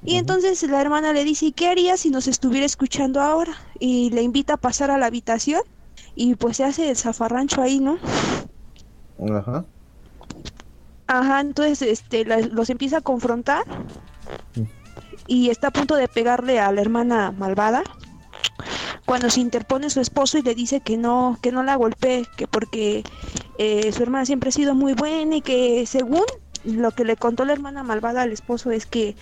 Y 0.03 0.15
entonces 0.15 0.61
la 0.63 0.81
hermana 0.81 1.13
le 1.13 1.23
dice, 1.23 1.45
¿y 1.45 1.51
qué 1.53 1.69
haría 1.69 1.95
si 1.95 2.09
nos 2.09 2.27
estuviera 2.27 2.65
escuchando 2.65 3.21
ahora? 3.21 3.53
Y 3.79 4.09
le 4.09 4.23
invita 4.23 4.55
a 4.55 4.57
pasar 4.57 4.91
a 4.91 4.97
la 4.97 5.05
habitación 5.05 5.61
y 6.15 6.35
pues 6.35 6.57
se 6.57 6.65
hace 6.65 6.89
el 6.89 6.97
zafarrancho 6.97 7.61
ahí, 7.61 7.79
¿no? 7.79 7.97
Ajá. 9.19 9.63
Ajá, 11.07 11.41
entonces 11.41 11.81
este, 11.81 12.25
la- 12.25 12.39
los 12.39 12.69
empieza 12.69 12.97
a 12.97 13.01
confrontar. 13.01 13.63
Y 15.31 15.49
está 15.49 15.67
a 15.67 15.71
punto 15.71 15.95
de 15.95 16.09
pegarle 16.09 16.59
a 16.59 16.73
la 16.73 16.81
hermana 16.81 17.31
malvada 17.31 17.83
cuando 19.05 19.29
se 19.29 19.39
interpone 19.39 19.89
su 19.89 20.01
esposo 20.01 20.37
y 20.37 20.41
le 20.41 20.55
dice 20.55 20.81
que 20.81 20.97
no, 20.97 21.39
que 21.41 21.53
no 21.53 21.63
la 21.63 21.77
golpee, 21.77 22.25
que 22.35 22.47
porque 22.47 23.05
eh, 23.57 23.93
su 23.93 24.03
hermana 24.03 24.25
siempre 24.25 24.49
ha 24.49 24.51
sido 24.51 24.75
muy 24.75 24.91
buena 24.93 25.37
y 25.37 25.41
que 25.41 25.85
según 25.85 26.25
lo 26.65 26.91
que 26.91 27.05
le 27.05 27.15
contó 27.15 27.45
la 27.45 27.53
hermana 27.53 27.81
malvada 27.81 28.23
al 28.23 28.33
esposo 28.33 28.71
es 28.71 28.85
que 28.85 29.15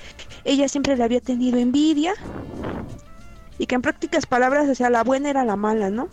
ella 0.46 0.68
siempre 0.68 0.98
le 0.98 1.04
había 1.04 1.22
tenido 1.22 1.60
envidia 1.60 2.16
y 3.60 3.68
que 3.68 3.76
en 3.76 3.84
prácticas 3.84 4.26
palabras, 4.26 4.68
o 4.68 4.74
sea, 4.74 4.90
la 4.90 5.04
buena 5.04 5.30
era 5.30 5.46
la 5.46 5.58
mala, 5.58 5.92
¿no? 5.92 6.08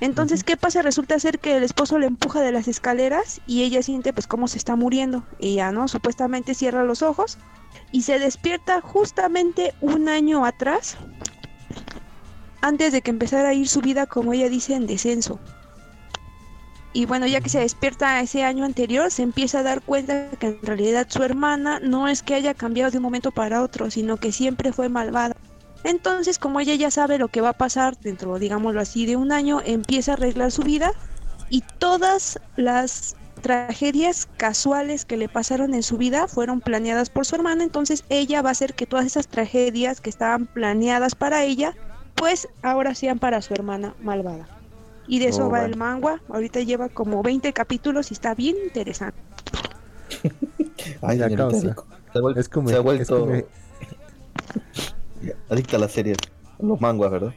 Entonces, 0.00 0.44
¿qué 0.44 0.56
pasa? 0.56 0.82
Resulta 0.82 1.18
ser 1.18 1.40
que 1.40 1.56
el 1.56 1.64
esposo 1.64 1.98
le 1.98 2.06
empuja 2.06 2.42
de 2.42 2.52
las 2.52 2.68
escaleras 2.68 3.40
y 3.48 3.64
ella 3.64 3.82
siente 3.82 4.12
pues 4.12 4.28
cómo 4.28 4.46
se 4.46 4.58
está 4.58 4.76
muriendo. 4.76 5.24
Ella, 5.40 5.72
¿no? 5.72 5.88
Supuestamente 5.88 6.54
cierra 6.54 6.84
los 6.84 7.02
ojos 7.02 7.38
y 7.96 8.02
se 8.02 8.18
despierta 8.18 8.82
justamente 8.82 9.72
un 9.80 10.10
año 10.10 10.44
atrás, 10.44 10.98
antes 12.60 12.92
de 12.92 13.00
que 13.00 13.10
empezara 13.10 13.48
a 13.48 13.54
ir 13.54 13.68
su 13.68 13.80
vida, 13.80 14.04
como 14.04 14.34
ella 14.34 14.50
dice, 14.50 14.74
en 14.74 14.86
descenso. 14.86 15.40
Y 16.92 17.06
bueno, 17.06 17.26
ya 17.26 17.40
que 17.40 17.48
se 17.48 17.60
despierta 17.60 18.20
ese 18.20 18.44
año 18.44 18.66
anterior, 18.66 19.10
se 19.10 19.22
empieza 19.22 19.60
a 19.60 19.62
dar 19.62 19.80
cuenta 19.80 20.28
que 20.38 20.48
en 20.48 20.60
realidad 20.60 21.06
su 21.08 21.22
hermana 21.22 21.80
no 21.80 22.06
es 22.06 22.22
que 22.22 22.34
haya 22.34 22.52
cambiado 22.52 22.90
de 22.90 22.98
un 22.98 23.04
momento 23.04 23.30
para 23.30 23.62
otro, 23.62 23.90
sino 23.90 24.18
que 24.18 24.30
siempre 24.30 24.74
fue 24.74 24.90
malvada. 24.90 25.34
Entonces, 25.82 26.38
como 26.38 26.60
ella 26.60 26.74
ya 26.74 26.90
sabe 26.90 27.16
lo 27.16 27.28
que 27.28 27.40
va 27.40 27.48
a 27.48 27.58
pasar 27.64 27.98
dentro, 27.98 28.38
digámoslo 28.38 28.78
así, 28.78 29.06
de 29.06 29.16
un 29.16 29.32
año, 29.32 29.62
empieza 29.64 30.10
a 30.10 30.14
arreglar 30.16 30.52
su 30.52 30.60
vida 30.60 30.92
y 31.48 31.62
todas 31.78 32.38
las 32.56 33.16
tragedias 33.46 34.26
casuales 34.36 35.04
que 35.04 35.16
le 35.16 35.28
pasaron 35.28 35.72
en 35.72 35.84
su 35.84 35.96
vida 35.98 36.26
fueron 36.26 36.60
planeadas 36.60 37.10
por 37.10 37.24
su 37.26 37.36
hermana, 37.36 37.62
entonces 37.62 38.02
ella 38.08 38.42
va 38.42 38.48
a 38.48 38.52
hacer 38.52 38.74
que 38.74 38.86
todas 38.86 39.06
esas 39.06 39.28
tragedias 39.28 40.00
que 40.00 40.10
estaban 40.10 40.46
planeadas 40.46 41.14
para 41.14 41.44
ella, 41.44 41.72
pues 42.16 42.48
ahora 42.62 42.96
sean 42.96 43.20
para 43.20 43.40
su 43.42 43.54
hermana 43.54 43.94
malvada. 44.02 44.48
Y 45.06 45.20
de 45.20 45.28
eso 45.28 45.42
Oh, 45.46 45.50
va 45.50 45.60
vale. 45.60 45.72
el 45.72 45.76
manga, 45.76 46.20
ahorita 46.28 46.58
lleva 46.62 46.88
como 46.88 47.22
20 47.22 47.52
capítulos 47.52 48.10
y 48.10 48.14
está 48.14 48.34
bien 48.34 48.56
interesante. 48.64 49.20
Ay, 51.02 51.18
señorita 51.18 51.36
causa. 51.36 51.60
Se 51.60 51.68
ha, 51.70 51.74
se 52.66 52.78
vuelto 52.80 53.28
adicta 55.48 55.76
a 55.76 55.80
las 55.80 55.92
series. 55.92 56.18
Los 56.58 56.80
manguas, 56.80 57.12
¿verdad? 57.12 57.32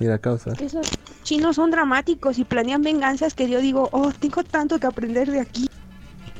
Mira, 0.00 0.18
causa. 0.18 0.52
Esos 0.60 0.86
chinos 1.22 1.56
son 1.56 1.70
dramáticos 1.70 2.38
y 2.38 2.44
planean 2.44 2.82
venganzas 2.82 3.34
que 3.34 3.48
yo 3.48 3.60
digo, 3.60 3.88
oh, 3.92 4.12
tengo 4.12 4.42
tanto 4.44 4.78
que 4.78 4.86
aprender 4.86 5.30
de 5.30 5.40
aquí. 5.40 5.68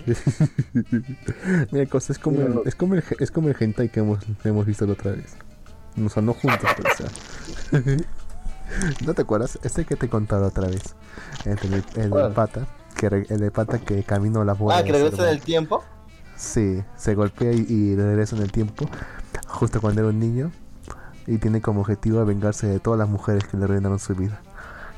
Mira, 1.72 1.86
cosa, 1.86 2.12
es 2.12 2.18
como, 2.18 2.40
el, 2.40 2.60
es 2.64 2.74
como 2.74 2.94
el, 2.94 3.04
es 3.18 3.30
como 3.30 3.48
el 3.48 3.56
hentai 3.58 3.88
que 3.88 4.00
hemos, 4.00 4.20
hemos 4.44 4.64
visto 4.66 4.86
la 4.86 4.92
otra 4.92 5.12
vez. 5.12 5.34
O 6.04 6.08
sea, 6.08 6.22
no 6.22 6.32
juntos, 6.34 6.68
pero 6.76 6.90
o 6.92 6.96
sea. 6.96 7.82
¿No 9.06 9.14
te 9.14 9.22
acuerdas? 9.22 9.58
Este 9.62 9.84
que 9.84 9.96
te 9.96 10.08
contaba 10.08 10.48
otra 10.48 10.68
vez. 10.68 10.94
El, 11.44 11.56
de- 11.56 12.02
el 12.02 12.32
pata. 12.34 12.66
Que 12.96 13.08
re- 13.08 13.26
el 13.30 13.40
de 13.40 13.50
pata 13.50 13.78
que 13.78 14.02
camino 14.02 14.40
a 14.42 14.44
la 14.44 14.52
boda. 14.54 14.78
Ah, 14.78 14.84
que 14.84 14.92
regresa 14.92 15.14
hermano. 15.16 15.30
del 15.30 15.40
tiempo. 15.40 15.84
Sí, 16.36 16.82
se 16.96 17.14
golpea 17.14 17.52
y, 17.52 17.66
y 17.68 17.96
regresa 17.96 18.36
en 18.36 18.42
el 18.42 18.52
tiempo. 18.52 18.88
Justo 19.48 19.80
cuando 19.80 20.02
era 20.02 20.10
un 20.10 20.18
niño. 20.20 20.50
Y 21.26 21.38
tiene 21.38 21.60
como 21.60 21.80
objetivo 21.80 22.24
vengarse 22.24 22.66
de 22.66 22.80
todas 22.80 22.98
las 22.98 23.08
mujeres 23.08 23.44
que 23.46 23.56
le 23.56 23.64
arruinaron 23.64 23.98
su 23.98 24.14
vida. 24.14 24.40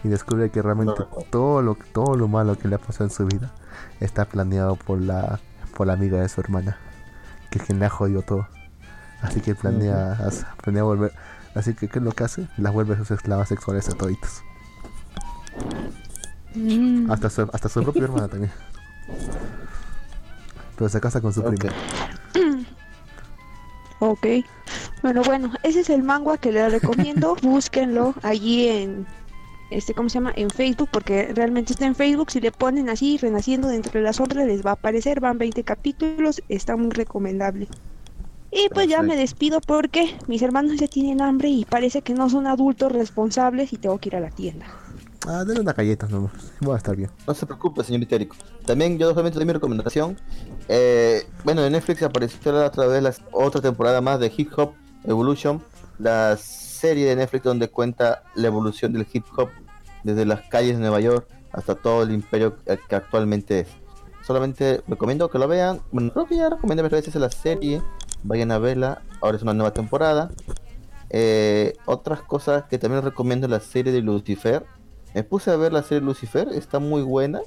Y 0.04 0.08
descubre 0.08 0.50
que 0.50 0.62
realmente 0.62 1.02
todo 1.30 1.62
lo, 1.62 1.76
todo 1.92 2.16
lo 2.16 2.28
malo 2.28 2.56
que 2.56 2.68
le 2.68 2.76
ha 2.76 2.78
pasado 2.78 3.04
en 3.06 3.10
su 3.10 3.26
vida 3.26 3.52
está 4.00 4.26
planeado 4.26 4.76
por 4.76 5.00
la, 5.00 5.40
por 5.76 5.86
la 5.86 5.94
amiga 5.94 6.20
de 6.20 6.28
su 6.28 6.40
hermana. 6.40 6.76
Que 7.50 7.58
es 7.58 7.64
quien 7.64 7.78
le 7.78 7.86
ha 7.86 7.90
jodido 7.90 8.22
todo. 8.22 8.46
Así 9.22 9.40
que 9.40 9.54
planea, 9.54 10.18
planea 10.62 10.82
volver. 10.84 11.12
Así 11.54 11.74
que, 11.74 11.88
¿qué 11.88 11.98
es 11.98 12.04
lo 12.04 12.12
que 12.12 12.24
hace? 12.24 12.46
Las 12.56 12.72
vuelve 12.72 12.96
sus 12.96 13.10
esclavas 13.10 13.48
sexuales 13.48 13.88
a 13.88 13.92
toditos. 13.94 14.42
Mm. 16.54 17.10
Hasta 17.10 17.30
su, 17.30 17.48
hasta 17.52 17.68
su 17.68 17.82
propia 17.82 18.04
hermana 18.04 18.28
también. 18.28 18.52
Pero 20.76 20.88
se 20.88 21.00
casa 21.00 21.20
con 21.20 21.32
su 21.32 21.40
Ok. 21.40 21.54
prima. 21.54 21.74
Ok. 24.00 24.26
Bueno, 25.08 25.22
bueno, 25.22 25.50
ese 25.62 25.80
es 25.80 25.88
el 25.88 26.02
manga 26.02 26.36
que 26.36 26.52
les 26.52 26.70
recomiendo. 26.70 27.34
Búsquenlo 27.42 28.14
allí 28.22 28.68
en 28.68 29.06
este, 29.70 29.94
¿cómo 29.94 30.10
se 30.10 30.16
llama? 30.16 30.34
En 30.36 30.50
Facebook, 30.50 30.90
porque 30.92 31.32
realmente 31.34 31.72
está 31.72 31.86
en 31.86 31.94
Facebook. 31.94 32.30
Si 32.30 32.42
le 32.42 32.52
ponen 32.52 32.90
así, 32.90 33.16
renaciendo 33.16 33.68
de 33.68 33.76
entre 33.76 34.02
las 34.02 34.16
sombras, 34.16 34.46
les 34.46 34.62
va 34.62 34.72
a 34.72 34.72
aparecer. 34.74 35.20
Van 35.20 35.38
20 35.38 35.64
capítulos, 35.64 36.42
está 36.50 36.76
muy 36.76 36.90
recomendable. 36.90 37.68
Y 38.52 38.68
pues 38.68 38.86
ya 38.86 39.00
me 39.00 39.16
despido 39.16 39.62
porque 39.62 40.14
mis 40.26 40.42
hermanos 40.42 40.76
ya 40.76 40.88
tienen 40.88 41.22
hambre 41.22 41.48
y 41.48 41.64
parece 41.64 42.02
que 42.02 42.12
no 42.12 42.28
son 42.28 42.46
adultos 42.46 42.92
responsables 42.92 43.72
y 43.72 43.78
tengo 43.78 43.96
que 43.96 44.10
ir 44.10 44.16
a 44.16 44.20
la 44.20 44.28
tienda. 44.28 44.66
Ah, 45.26 45.42
dale 45.42 45.62
una 45.62 45.72
galleta 45.72 46.06
nomás. 46.06 46.32
Voy 46.60 46.74
a 46.74 46.76
estar 46.76 46.94
bien. 46.94 47.10
No 47.26 47.32
se 47.32 47.46
preocupe, 47.46 47.82
señorita 47.82 48.18
Rico. 48.18 48.36
También 48.66 48.98
yo 48.98 49.08
solamente 49.08 49.38
doy 49.38 49.46
mi 49.46 49.54
recomendación. 49.54 50.18
Eh, 50.68 51.26
bueno, 51.44 51.64
en 51.64 51.72
Netflix 51.72 52.02
apareció 52.02 52.52
la 52.52 52.66
otra 52.66 52.86
vez 52.86 53.02
la 53.02 53.14
otra 53.32 53.62
temporada 53.62 54.02
más 54.02 54.20
de 54.20 54.30
Hip 54.36 54.50
Hop 54.58 54.74
Evolution, 55.04 55.62
la 55.98 56.36
serie 56.36 57.06
de 57.06 57.16
Netflix 57.16 57.44
donde 57.44 57.68
cuenta 57.68 58.22
la 58.34 58.46
evolución 58.46 58.92
del 58.92 59.06
hip 59.12 59.24
hop 59.36 59.48
desde 60.04 60.24
las 60.24 60.42
calles 60.48 60.76
de 60.76 60.80
Nueva 60.80 61.00
York 61.00 61.26
hasta 61.52 61.74
todo 61.74 62.02
el 62.02 62.12
imperio 62.12 62.56
que 62.88 62.96
actualmente 62.96 63.60
es. 63.60 63.68
Solamente 64.26 64.82
recomiendo 64.86 65.30
que 65.30 65.38
lo 65.38 65.48
vean. 65.48 65.80
Bueno, 65.90 66.12
creo 66.12 66.26
que 66.26 66.36
ya 66.36 66.50
recomendé 66.50 66.82
varias 66.82 67.06
veces 67.06 67.20
la 67.20 67.30
serie. 67.30 67.82
Vayan 68.22 68.52
a 68.52 68.58
verla. 68.58 69.02
Ahora 69.22 69.36
es 69.36 69.42
una 69.42 69.54
nueva 69.54 69.72
temporada. 69.72 70.30
Eh, 71.10 71.74
otras 71.86 72.20
cosas 72.20 72.64
que 72.64 72.78
también 72.78 73.02
recomiendo 73.02 73.48
la 73.48 73.60
serie 73.60 73.92
de 73.92 74.02
Lucifer. 74.02 74.66
Me 75.14 75.24
puse 75.24 75.50
a 75.50 75.56
ver 75.56 75.72
la 75.72 75.82
serie 75.82 76.02
Lucifer, 76.02 76.48
está 76.52 76.78
muy 76.78 77.02
buena. 77.02 77.40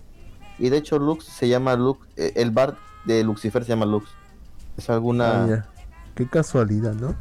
Y 0.58 0.70
de 0.70 0.78
hecho 0.78 0.98
Lux 0.98 1.26
se 1.26 1.48
llama 1.48 1.76
Lux, 1.76 2.08
eh, 2.18 2.34
el 2.36 2.52
bar 2.52 2.78
de 3.06 3.24
Lucifer 3.24 3.64
se 3.64 3.70
llama 3.70 3.86
Lux. 3.86 4.10
¿Es 4.78 4.90
alguna. 4.90 5.68
Qué 6.16 6.28
casualidad, 6.28 6.94
¿no? 6.94 7.16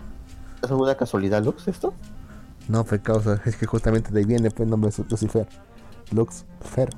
¿Es 0.62 0.70
alguna 0.70 0.94
casualidad 0.96 1.44
Lux 1.44 1.68
esto? 1.68 1.94
No 2.68 2.84
fue 2.84 3.00
causa, 3.00 3.40
es 3.44 3.56
que 3.56 3.66
justamente 3.66 4.10
de 4.10 4.20
ahí 4.20 4.24
viene 4.24 4.50
pues, 4.50 4.60
el 4.60 4.70
nombre 4.70 4.90
de 4.90 5.04
Lucifer. 5.08 5.48
Luxfer, 6.12 6.90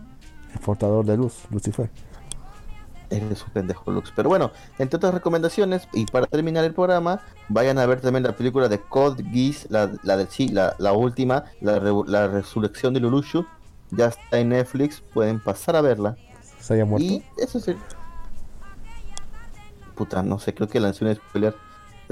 el 0.52 0.60
portador 0.60 1.04
de 1.04 1.16
luz, 1.16 1.44
Lucifer. 1.50 1.90
Eres 3.10 3.42
un 3.44 3.50
pendejo 3.50 3.90
Lux. 3.90 4.10
Pero 4.16 4.28
bueno, 4.28 4.52
entre 4.78 4.96
otras 4.96 5.12
recomendaciones, 5.12 5.86
y 5.92 6.06
para 6.06 6.26
terminar 6.26 6.64
el 6.64 6.72
programa, 6.72 7.20
vayan 7.48 7.78
a 7.78 7.86
ver 7.86 8.00
también 8.00 8.22
la 8.22 8.34
película 8.34 8.68
de 8.68 8.80
Code 8.80 9.22
Geass, 9.24 9.66
la, 9.70 9.90
la 10.02 10.16
de 10.16 10.26
sí, 10.26 10.48
la, 10.48 10.74
la 10.78 10.92
última, 10.94 11.44
la, 11.60 11.78
re- 11.78 11.92
la 12.06 12.28
resurrección 12.28 12.94
de 12.94 13.00
Lulushu. 13.00 13.44
Ya 13.90 14.06
está 14.06 14.38
en 14.38 14.48
Netflix, 14.48 15.02
pueden 15.12 15.40
pasar 15.40 15.76
a 15.76 15.82
verla. 15.82 16.16
¿Se 16.58 16.72
haya 16.72 16.86
muerto? 16.86 17.04
Y 17.06 17.22
eso 17.36 17.60
sí. 17.60 17.76
Puta, 19.94 20.22
no 20.22 20.38
sé, 20.38 20.54
creo 20.54 20.68
que 20.68 20.80
lancé 20.80 21.04
un 21.04 21.14
spoiler. 21.14 21.54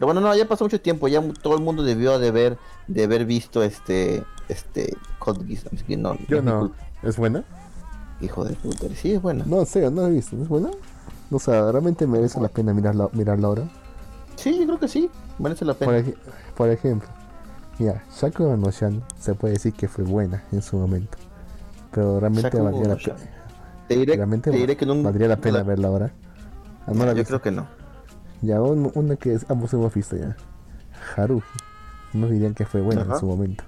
Pero 0.01 0.15
bueno, 0.15 0.23
no, 0.23 0.35
ya 0.35 0.49
pasó 0.49 0.65
mucho 0.65 0.81
tiempo, 0.81 1.09
ya 1.09 1.23
todo 1.43 1.55
el 1.57 1.61
mundo 1.63 1.83
debió 1.83 2.19
de 2.19 2.31
ver, 2.31 2.57
de 2.87 3.05
haber 3.05 3.27
visto 3.27 3.63
este, 3.63 4.25
este 4.49 4.97
Code 5.19 5.45
Geass, 5.47 5.67
no, 5.99 6.17
Yo 6.27 6.41
no. 6.41 6.73
¿Es 7.03 7.19
buena? 7.19 7.45
hijo 8.23 8.43
de 8.47 8.55
puta, 8.55 8.87
sí 8.95 9.13
es 9.13 9.21
buena. 9.21 9.45
No, 9.47 9.63
serio, 9.67 9.91
no 9.91 10.01
la 10.01 10.09
he 10.09 10.13
visto. 10.13 10.41
¿Es 10.41 10.49
buena? 10.49 10.71
O 11.31 11.39
sea, 11.39 11.71
realmente 11.71 12.07
merece 12.07 12.41
la 12.41 12.49
pena 12.49 12.73
mirarla, 12.73 13.11
mirarla 13.13 13.49
ahora. 13.49 13.69
Sí, 14.37 14.59
yo 14.61 14.65
creo 14.69 14.79
que 14.81 14.89
sí, 14.89 15.11
merece 15.39 15.67
la 15.67 15.75
Por, 15.75 15.89
pena. 15.89 15.99
ej- 15.99 16.17
por 16.57 16.71
ejemplo, 16.71 17.07
mira, 17.79 18.03
Shaku 18.19 18.57
no 18.57 18.71
Shan 18.71 19.03
se 19.19 19.35
puede 19.35 19.53
decir 19.53 19.75
que 19.75 19.87
fue 19.87 20.05
buena 20.05 20.45
en 20.51 20.63
su 20.63 20.79
momento. 20.79 21.19
Pero 21.91 22.21
realmente 22.21 22.59
valdría 22.59 22.89
la 22.89 22.95
no 22.95 23.01
pena. 23.03 23.17
Te 23.87 23.97
diré, 23.99 24.17
te 24.17 24.51
diré 24.51 24.77
que 24.79 24.87
nunca 24.87 25.11
valdría 25.11 25.29
la 25.29 25.37
pena 25.37 25.59
la- 25.59 25.65
verla 25.65 25.89
ahora. 25.89 26.11
Ah, 26.87 26.93
no 26.95 27.13
Yo 27.13 27.23
creo 27.25 27.43
que 27.43 27.51
no. 27.51 27.80
Ya, 28.43 28.61
un- 28.63 28.91
una 28.95 29.17
que 29.17 29.35
es- 29.35 29.47
ambos 29.51 29.73
hemos 29.75 29.93
visto 29.95 30.17
ya. 30.17 30.37
Haruhi. 31.17 31.43
No 32.13 32.27
dirían 32.29 32.55
que 32.55 32.65
fue 32.67 32.81
buena 32.81 33.03
Ajá. 33.03 33.15
en 33.15 33.21
su 33.21 33.27
momento. 33.27 33.65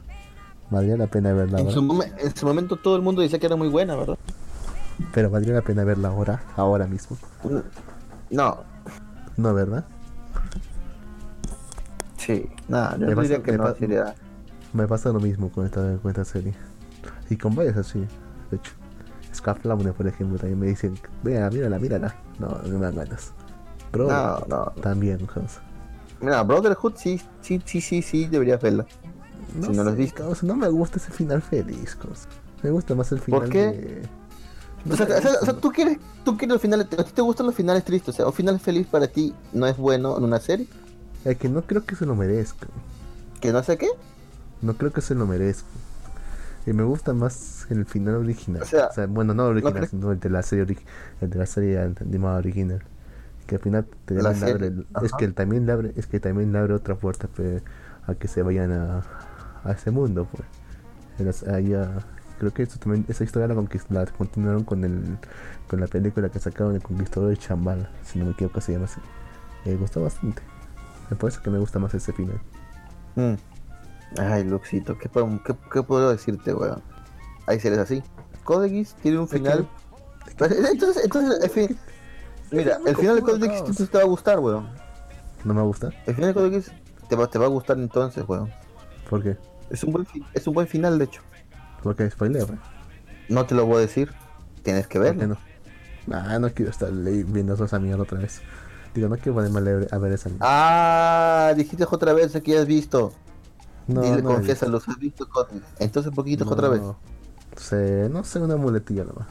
Valdría 0.70 0.96
la 0.96 1.06
pena 1.06 1.32
verla 1.32 1.58
En 1.58 1.66
ahora. 1.66 1.74
su, 1.74 1.82
momen- 1.82 2.12
en 2.18 2.34
su 2.36 2.46
momento 2.46 2.76
todo 2.76 2.96
el 2.96 3.02
mundo 3.02 3.20
decía 3.22 3.38
que 3.38 3.46
era 3.46 3.56
muy 3.56 3.68
buena, 3.68 3.94
¿verdad? 3.94 4.18
Pero 5.14 5.30
valdría 5.30 5.54
la 5.54 5.62
pena 5.62 5.84
verla 5.84 6.08
ahora, 6.08 6.42
ahora 6.56 6.86
mismo. 6.86 7.16
No, 8.30 8.56
No, 9.36 9.54
¿verdad? 9.54 9.84
sí, 12.16 12.48
nada, 12.68 12.96
yo 12.98 13.06
Me 13.06 13.16
pasa- 13.16 13.22
diría 13.28 13.42
que 13.42 13.52
me 13.52 13.58
no, 13.58 13.64
pa- 13.64 14.14
Me 14.72 14.86
pasa 14.88 15.10
lo 15.10 15.20
mismo 15.20 15.50
con 15.50 15.66
esta, 15.66 15.98
con 15.98 16.10
esta 16.10 16.24
serie. 16.24 16.54
Y 17.28 17.36
con 17.36 17.54
varias 17.54 17.76
así, 17.76 17.98
de 18.50 18.56
hecho. 18.56 18.72
Scaflaune, 19.34 19.92
por 19.92 20.06
ejemplo, 20.06 20.38
también 20.38 20.58
me 20.58 20.66
dicen, 20.66 20.94
vea, 21.22 21.48
mírala, 21.50 21.78
mírala. 21.78 22.14
No, 22.38 22.48
no 22.48 22.78
me 22.78 22.84
dan 22.86 22.96
ganas. 22.96 23.32
Pero 23.92 24.08
No, 24.08 24.38
no. 24.48 24.72
también, 24.82 25.28
Hans. 25.34 25.60
Mira, 26.20 26.42
Brotherhood 26.42 26.94
sí, 26.96 27.20
sí, 27.40 27.60
sí, 27.64 27.80
sí, 27.80 28.02
sí, 28.02 28.26
deberías 28.26 28.60
verla. 28.60 28.86
Si 29.60 29.68
no 29.72 29.84
lo 29.84 29.90
has 29.90 29.96
visto. 29.96 30.34
no 30.42 30.56
me 30.56 30.68
gusta 30.68 30.96
ese 30.98 31.10
final 31.12 31.42
feliz, 31.42 31.94
cosa. 31.94 32.28
Me 32.62 32.70
gusta 32.70 32.94
más 32.94 33.12
el 33.12 33.20
final 33.20 33.40
¿Por 33.40 33.48
qué? 33.50 33.58
de... 33.66 34.02
O 34.90 34.96
sea, 34.96 35.06
o 35.06 35.20
sea, 35.20 35.30
o 35.42 35.44
sea, 35.44 35.54
tú 35.54 35.70
quieres, 35.70 35.98
tú 36.24 36.36
quieres 36.36 36.54
los 36.54 36.62
finales, 36.62 36.86
a 36.98 37.04
ti 37.04 37.12
te 37.12 37.22
gustan 37.22 37.46
los 37.46 37.54
finales 37.54 37.84
tristes, 37.84 38.14
o 38.14 38.16
sea, 38.16 38.26
un 38.26 38.32
final 38.32 38.58
feliz 38.58 38.86
para 38.86 39.06
ti 39.06 39.32
no 39.52 39.66
es 39.66 39.76
bueno 39.76 40.16
en 40.18 40.24
una 40.24 40.40
serie, 40.40 40.66
Es 41.24 41.36
que 41.38 41.48
no 41.48 41.62
creo 41.62 41.84
que 41.84 41.94
se 41.94 42.04
lo 42.06 42.16
merezca. 42.16 42.66
que 43.40 43.52
no 43.52 43.62
sé 43.62 43.76
qué. 43.78 43.88
No 44.60 44.74
creo 44.74 44.92
que 44.92 45.00
se 45.00 45.14
lo 45.14 45.26
merezca. 45.26 45.68
Y 46.66 46.72
me 46.72 46.84
gusta 46.84 47.12
más 47.12 47.66
el 47.70 47.84
final 47.86 48.16
original. 48.16 48.62
O 48.62 48.66
sea, 48.66 48.90
bueno, 49.08 49.34
no 49.34 49.46
original, 49.46 49.88
sino 49.88 50.12
el 50.12 50.20
de 50.20 50.30
la 50.30 50.42
serie 50.42 50.76
el 51.20 51.30
de 51.30 51.38
la 51.38 51.46
serie 51.46 51.78
animada 52.00 52.38
original. 52.38 52.82
Que 53.52 53.56
al 53.56 53.62
final 53.62 53.86
te 54.06 54.14
La 54.14 54.32
le 54.32 54.50
abre, 54.50 54.66
el- 54.68 54.86
es 55.02 55.12
que 55.12 55.26
él 55.26 55.34
también 55.34 55.66
le 55.66 55.72
abre, 55.72 55.92
es 55.96 56.06
que 56.06 56.18
también 56.20 56.52
le 56.54 56.58
abre 56.58 56.72
otra 56.72 56.94
puerta 56.94 57.28
pe- 57.28 57.62
a 58.06 58.14
que 58.14 58.26
se 58.26 58.42
vayan 58.42 58.72
a, 58.72 59.02
a 59.62 59.72
ese 59.72 59.90
mundo, 59.90 60.26
pues. 60.32 60.42
En 61.18 61.28
ah, 61.74 61.98
creo 62.38 62.54
que 62.54 62.62
eso 62.62 62.78
también, 62.78 63.04
esa 63.08 63.24
historia 63.24 63.46
la, 63.48 63.54
la 63.90 64.06
continuaron 64.06 64.64
con 64.64 64.84
el 64.84 65.18
con 65.68 65.80
la 65.80 65.86
película 65.86 66.30
que 66.30 66.38
sacaron 66.38 66.74
el 66.76 66.82
Conquistador 66.82 67.28
de 67.28 67.36
Chambala, 67.36 67.90
si 68.02 68.18
no 68.18 68.24
me 68.24 68.30
equivoco 68.30 68.58
se 68.62 68.72
llama 68.72 68.86
así. 68.86 69.02
Me 69.66 69.74
gustó 69.76 70.02
bastante. 70.02 70.40
Me 71.10 71.16
parece 71.16 71.40
que 71.42 71.50
me 71.50 71.58
gusta 71.58 71.78
más 71.78 71.92
ese 71.92 72.14
final. 72.14 72.40
Mm. 73.16 73.34
Ay, 74.18 74.44
Luxito, 74.44 74.96
¿qué, 74.96 75.10
puedo- 75.10 75.42
qué, 75.44 75.54
qué 75.70 75.82
puedo 75.82 76.10
decirte, 76.10 76.54
weón? 76.54 76.80
Hay 77.46 77.60
series 77.60 77.80
así. 77.80 78.02
Code 78.44 78.70
Geass 78.70 78.94
tiene 79.02 79.18
un 79.18 79.28
final. 79.28 79.68
Pero, 80.38 80.54
Entonces, 80.54 81.04
entonces, 81.04 81.38
el 81.44 81.50
fin- 81.50 81.78
Mira, 82.52 82.78
el 82.86 82.96
final 82.96 83.16
de 83.16 83.22
Code 83.22 83.48
Geass 83.48 83.90
te 83.90 83.98
va 83.98 84.04
a 84.04 84.06
gustar, 84.06 84.38
weón. 84.40 84.68
¿No 85.44 85.54
me 85.54 85.62
gusta? 85.62 85.90
El 86.06 86.14
final 86.14 86.30
de 86.30 86.34
Code 86.34 86.50
Geass 86.50 86.70
te 87.08 87.16
va, 87.16 87.26
te 87.26 87.38
va 87.38 87.46
a 87.46 87.48
gustar 87.48 87.78
entonces, 87.78 88.24
weón. 88.28 88.50
¿Por 89.08 89.22
qué? 89.22 89.36
Es 89.70 89.82
un 89.84 89.92
buen, 89.92 90.06
fi- 90.06 90.24
es 90.34 90.46
un 90.46 90.54
buen 90.54 90.66
final, 90.68 90.98
de 90.98 91.06
hecho. 91.06 91.22
Porque 91.82 92.08
spoiler, 92.10 92.46
pues. 92.46 92.58
No 93.28 93.46
te 93.46 93.54
lo 93.54 93.66
voy 93.66 93.76
a 93.76 93.80
decir. 93.80 94.12
Tienes 94.62 94.86
que 94.86 94.98
¿Por 94.98 95.08
qué 95.08 95.14
verlo. 95.16 95.36
no? 96.06 96.14
Ah, 96.16 96.38
no 96.38 96.50
quiero 96.50 96.70
estar 96.70 96.90
viendo 96.92 97.54
esa 97.64 97.78
mierda 97.78 98.02
otra 98.02 98.18
vez. 98.18 98.40
Digo, 98.94 99.08
no 99.08 99.16
quiero 99.16 99.34
ponerme 99.34 99.58
a, 99.58 99.62
leer- 99.62 99.88
a 99.92 99.98
ver 99.98 100.12
esa 100.12 100.28
mierda. 100.28 100.46
Ah, 100.48 101.52
dijiste 101.56 101.84
otra 101.90 102.12
vez 102.12 102.32
que 102.42 102.58
has 102.58 102.66
visto. 102.66 103.12
no, 103.86 104.02
Dile, 104.02 104.22
no 104.22 104.28
confiesa, 104.34 104.66
los 104.66 104.86
has 104.88 104.98
visto. 104.98 105.26
Entonces, 105.78 106.12
poquito 106.12 106.44
visto. 106.44 106.54
otra 106.54 106.68
vez. 106.68 106.82
No 106.82 106.96
sé, 107.56 108.08
no 108.10 108.24
sé, 108.24 108.38
una 108.40 108.56
muletilla 108.56 109.04
nomás. 109.04 109.26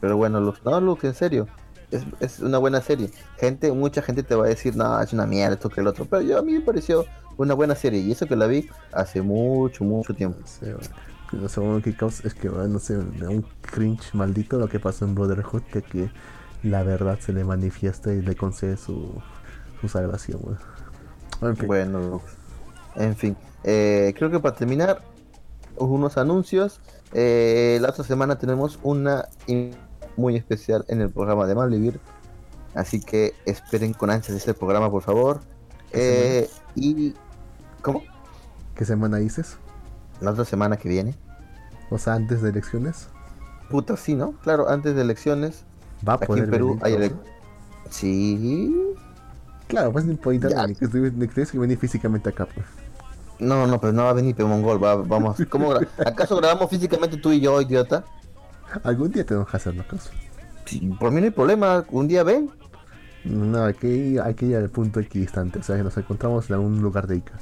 Pero 0.00 0.16
bueno, 0.16 0.40
Lux, 0.40 0.62
no, 0.64 0.80
Lux, 0.80 1.04
en 1.04 1.14
serio. 1.14 1.48
Es, 1.90 2.04
es 2.20 2.40
una 2.40 2.58
buena 2.58 2.80
serie. 2.82 3.10
Gente, 3.38 3.72
mucha 3.72 4.02
gente 4.02 4.22
te 4.22 4.34
va 4.34 4.44
a 4.44 4.48
decir, 4.48 4.76
no, 4.76 5.00
es 5.00 5.12
una 5.12 5.26
mierda 5.26 5.54
esto 5.54 5.70
que 5.70 5.80
el 5.80 5.86
otro. 5.86 6.06
Pero 6.06 6.22
yo 6.22 6.38
a 6.38 6.42
mí 6.42 6.52
me 6.52 6.60
pareció 6.60 7.06
una 7.36 7.54
buena 7.54 7.74
serie. 7.74 8.00
Y 8.00 8.12
eso 8.12 8.26
que 8.26 8.36
la 8.36 8.46
vi 8.46 8.68
hace 8.92 9.22
mucho, 9.22 9.84
mucho 9.84 10.14
tiempo. 10.14 10.38
No 10.40 10.46
sé, 10.46 10.74
bueno. 10.74 10.90
Lo 11.32 11.48
segundo 11.48 11.82
que 11.82 11.94
causa 11.94 12.26
es 12.26 12.34
que, 12.34 12.48
bueno, 12.48 12.68
no 12.68 12.78
sé, 12.78 12.96
me 12.96 13.18
da 13.18 13.28
un 13.30 13.44
cringe 13.60 14.14
maldito 14.14 14.58
lo 14.58 14.68
que 14.68 14.80
pasó 14.80 15.04
en 15.04 15.14
Brotherhood, 15.14 15.62
que, 15.64 15.82
que 15.82 16.10
la 16.62 16.82
verdad 16.82 17.18
se 17.20 17.32
le 17.34 17.44
manifiesta 17.44 18.12
y 18.14 18.22
le 18.22 18.34
concede 18.34 18.76
su, 18.78 19.20
su 19.80 19.88
salvación, 19.88 20.40
weón. 20.42 20.58
En 21.42 21.56
fin, 21.56 21.66
Bueno. 21.66 22.22
En 22.96 23.14
fin. 23.16 23.36
eh, 23.62 24.14
creo 24.16 24.30
que 24.30 24.40
para 24.40 24.56
terminar, 24.56 25.02
unos 25.76 26.16
anuncios. 26.18 26.80
Eh, 27.12 27.78
la 27.80 27.90
otra 27.90 28.04
semana 28.04 28.38
tenemos 28.38 28.78
una 28.82 29.28
muy 30.18 30.36
especial 30.36 30.84
en 30.88 31.00
el 31.00 31.10
programa 31.10 31.46
de 31.46 31.54
Malvivir. 31.54 32.00
Así 32.74 33.00
que 33.00 33.34
esperen 33.46 33.94
con 33.94 34.10
ansias 34.10 34.36
este 34.36 34.52
programa, 34.52 34.90
por 34.90 35.02
favor. 35.02 35.40
¿Qué 35.92 36.40
Eh, 36.40 36.50
y. 36.74 37.14
¿Cómo? 37.80 38.02
¿qué 38.74 38.84
semana 38.84 39.16
dices? 39.16 39.56
La 40.20 40.32
otra 40.32 40.44
semana 40.44 40.76
que 40.76 40.88
viene. 40.88 41.14
O 41.90 41.98
sea, 41.98 42.14
antes 42.14 42.42
de 42.42 42.50
elecciones. 42.50 43.08
Puta, 43.70 43.96
sí, 43.96 44.14
¿no? 44.14 44.32
Claro, 44.42 44.68
antes 44.68 44.94
de 44.94 45.00
elecciones. 45.02 45.64
Va 46.06 46.12
a 46.12 46.16
Aquí 46.16 46.26
poder 46.26 46.44
en 46.44 46.50
Perú 46.50 46.66
venir, 46.68 46.82
hay 46.84 46.92
¿no? 46.92 46.98
ele- 46.98 47.14
Sí. 47.90 48.94
Claro, 49.66 49.92
pues 49.92 50.04
no 50.04 50.12
que 50.78 50.88
que 51.28 51.34
tienes 51.34 51.50
que 51.52 51.58
venir 51.58 51.78
físicamente 51.78 52.28
acá, 52.28 52.46
pues. 52.46 52.66
No, 53.38 53.66
no, 53.66 53.80
pero 53.80 53.92
no 53.92 54.04
va 54.04 54.10
a 54.10 54.14
venir 54.14 54.34
Mongol. 54.48 54.82
Va, 54.82 54.96
vamos. 54.96 55.36
¿Cómo 55.50 55.72
¿Acaso 56.04 56.36
grabamos 56.36 56.68
físicamente 56.70 57.16
tú 57.16 57.30
y 57.32 57.40
yo, 57.40 57.60
idiota? 57.60 58.04
Algún 58.82 59.10
día 59.10 59.24
tenemos 59.24 59.48
que 59.48 59.56
hacerlo, 59.56 59.84
caso. 59.88 60.10
Sí, 60.64 60.80
por 61.00 61.10
mí 61.10 61.20
no 61.20 61.26
hay 61.26 61.30
problema. 61.30 61.84
Un 61.90 62.08
día 62.08 62.22
ven. 62.22 62.50
No, 63.24 63.64
hay 63.64 63.74
que, 63.74 63.88
ir, 63.88 64.20
hay 64.20 64.34
que 64.34 64.46
ir 64.46 64.56
al 64.56 64.70
punto 64.70 65.00
equidistante, 65.00 65.58
o 65.58 65.62
sea, 65.62 65.76
que 65.76 65.82
nos 65.82 65.96
encontramos 65.96 66.48
en 66.48 66.54
algún 66.54 66.80
lugar 66.80 67.06
de 67.06 67.16
Ica. 67.16 67.34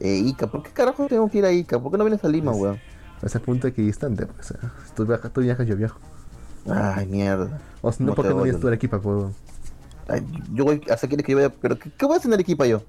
Eh, 0.00 0.16
Ica, 0.16 0.46
¿por 0.46 0.62
qué 0.62 0.70
carajo 0.70 1.06
tengo 1.06 1.28
que 1.28 1.38
ir 1.38 1.44
a 1.44 1.52
Ica? 1.52 1.78
¿Por 1.78 1.92
qué 1.92 1.98
no 1.98 2.04
vienes 2.04 2.24
a 2.24 2.28
Lima, 2.28 2.52
weón? 2.52 2.80
A 3.22 3.26
ese 3.26 3.38
punto 3.38 3.68
equidistante, 3.68 4.26
pues. 4.26 4.46
sea, 4.46 4.58
tú, 4.96 5.04
viajas, 5.04 5.32
tú 5.32 5.42
viajas, 5.42 5.66
yo 5.66 5.76
viajo. 5.76 5.98
Ay, 6.68 7.06
mierda. 7.06 7.60
O 7.82 7.92
no, 7.98 8.14
¿por 8.14 8.26
qué 8.26 8.34
no 8.34 8.42
vienes 8.42 8.60
tú 8.60 8.66
a 8.66 8.70
Arequipa? 8.70 9.00
Ay, 10.08 10.26
yo 10.52 10.64
voy. 10.64 10.82
¿Hasta 10.90 11.06
quieres 11.06 11.24
que 11.24 11.32
yo 11.32 11.38
vaya? 11.38 11.50
¿Pero 11.60 11.78
qué, 11.78 11.90
qué 11.92 12.06
voy 12.06 12.14
a 12.14 12.18
hacer 12.18 12.30
en 12.30 12.34
Arequipa 12.34 12.66
yo? 12.66 12.82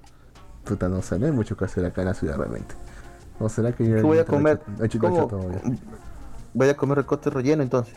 Puta, 0.64 0.88
no 0.88 1.02
sé, 1.02 1.20
no 1.20 1.26
hay 1.26 1.32
mucho 1.32 1.58
que 1.58 1.66
hacer 1.66 1.86
acá 1.86 2.02
en 2.02 2.08
la 2.08 2.14
ciudad 2.14 2.38
realmente. 2.38 2.76
¿O 3.40 3.50
será 3.50 3.72
que 3.74 3.88
yo 3.88 3.96
¿Qué 3.96 4.02
voy 4.04 4.20
a 4.20 4.26
comer? 4.26 4.62
He 4.80 4.86
hecho, 4.86 5.00
¿Cómo? 5.00 5.28
Voy 6.54 6.70
a 6.70 6.76
comer 6.76 6.98
recote 6.98 7.30
relleno 7.30 7.64
entonces. 7.64 7.96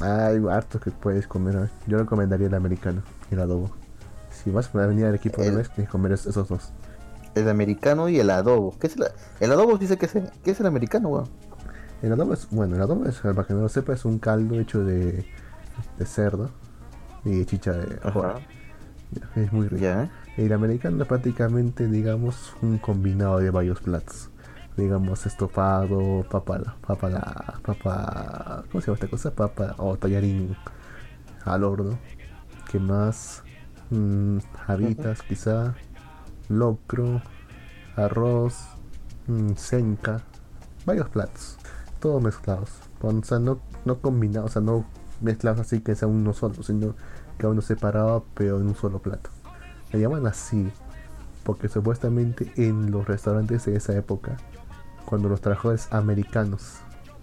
Hay 0.00 0.42
harto 0.50 0.80
que 0.80 0.90
puedes 0.90 1.26
comer. 1.26 1.54
¿eh? 1.56 1.68
Yo 1.86 1.98
recomendaría 1.98 2.46
el 2.48 2.54
americano 2.54 3.02
y 3.30 3.34
el 3.34 3.40
adobo. 3.40 3.70
Si 4.30 4.50
vas 4.50 4.74
a 4.74 4.86
venir 4.86 5.06
al 5.06 5.14
equipo 5.14 5.42
de 5.42 5.48
El- 5.48 5.56
vez, 5.56 5.68
tienes 5.70 5.88
que 5.88 5.92
comer 5.92 6.12
es- 6.12 6.26
esos 6.26 6.48
dos. 6.48 6.72
El 7.34 7.48
americano 7.48 8.08
y 8.08 8.18
el 8.20 8.30
adobo. 8.30 8.76
¿Qué 8.78 8.86
es 8.86 8.96
el, 8.96 9.04
el 9.40 9.52
adobo? 9.52 9.76
Dice 9.78 9.96
que 9.98 10.06
es 10.06 10.14
el, 10.14 10.30
¿qué 10.42 10.52
es 10.52 10.60
el 10.60 10.66
americano, 10.66 11.08
weón. 11.08 11.28
El 12.02 12.12
adobo 12.12 12.34
es, 12.34 12.48
bueno, 12.50 12.76
el 12.76 12.82
adobo 12.82 13.06
es, 13.06 13.18
para 13.20 13.44
que 13.44 13.54
no 13.54 13.60
lo 13.62 13.68
sepa, 13.68 13.92
es 13.92 14.04
un 14.04 14.18
caldo 14.18 14.58
hecho 14.60 14.84
de, 14.84 15.24
de 15.98 16.06
cerdo 16.06 16.50
y 17.24 17.38
de 17.38 17.46
chicha 17.46 17.72
de 17.72 17.98
Ajá. 18.02 18.34
Es 19.36 19.52
muy 19.52 19.68
rico. 19.68 19.82
Ya. 19.82 20.10
El 20.36 20.52
americano 20.52 21.00
es 21.02 21.08
prácticamente, 21.08 21.86
digamos, 21.88 22.54
un 22.62 22.78
combinado 22.78 23.38
de 23.38 23.50
varios 23.50 23.80
platos. 23.80 24.30
Digamos, 24.76 25.24
estofado, 25.26 26.24
papa, 26.28 26.76
papa, 26.84 27.60
papa, 27.62 28.64
¿cómo 28.70 28.80
se 28.80 28.86
llama 28.86 28.94
esta 28.94 29.08
cosa? 29.08 29.30
Papa 29.30 29.74
o 29.78 29.96
tallarín 29.96 30.56
al 31.44 31.62
horno. 31.62 31.98
¿Qué 32.70 32.80
más? 32.80 33.44
Mm, 33.90 34.38
habitas, 34.66 35.22
quizá, 35.22 35.74
locro, 36.48 37.22
arroz, 37.96 38.66
mm, 39.28 39.52
senca, 39.54 40.22
varios 40.84 41.08
platos, 41.08 41.56
todos 42.00 42.22
mezclados. 42.22 42.70
O 43.00 43.22
sea, 43.22 43.38
no, 43.38 43.60
no 43.84 44.00
combinados, 44.00 44.50
o 44.50 44.52
sea, 44.54 44.62
no 44.62 44.84
mezclados 45.20 45.60
así 45.60 45.80
que 45.80 45.94
sea 45.94 46.08
uno 46.08 46.32
solo, 46.32 46.62
sino 46.62 46.94
cada 47.38 47.52
uno 47.52 47.62
separado, 47.62 48.24
pero 48.34 48.60
en 48.60 48.68
un 48.68 48.74
solo 48.74 49.00
plato. 49.00 49.30
Le 49.92 50.00
llaman 50.00 50.26
así 50.26 50.72
porque 51.44 51.68
supuestamente 51.68 52.50
en 52.56 52.90
los 52.90 53.06
restaurantes 53.06 53.66
de 53.66 53.76
esa 53.76 53.94
época, 53.94 54.36
cuando 55.06 55.28
los 55.28 55.40
trabajadores 55.40 55.88
americanos, 55.92 56.78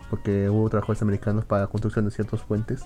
porque 0.10 0.50
hubo 0.50 0.70
trabajadores 0.70 1.02
americanos 1.02 1.46
para 1.46 1.64
la 1.64 1.68
construcción 1.68 2.06
de 2.06 2.12
ciertos 2.12 2.42
puentes, 2.44 2.84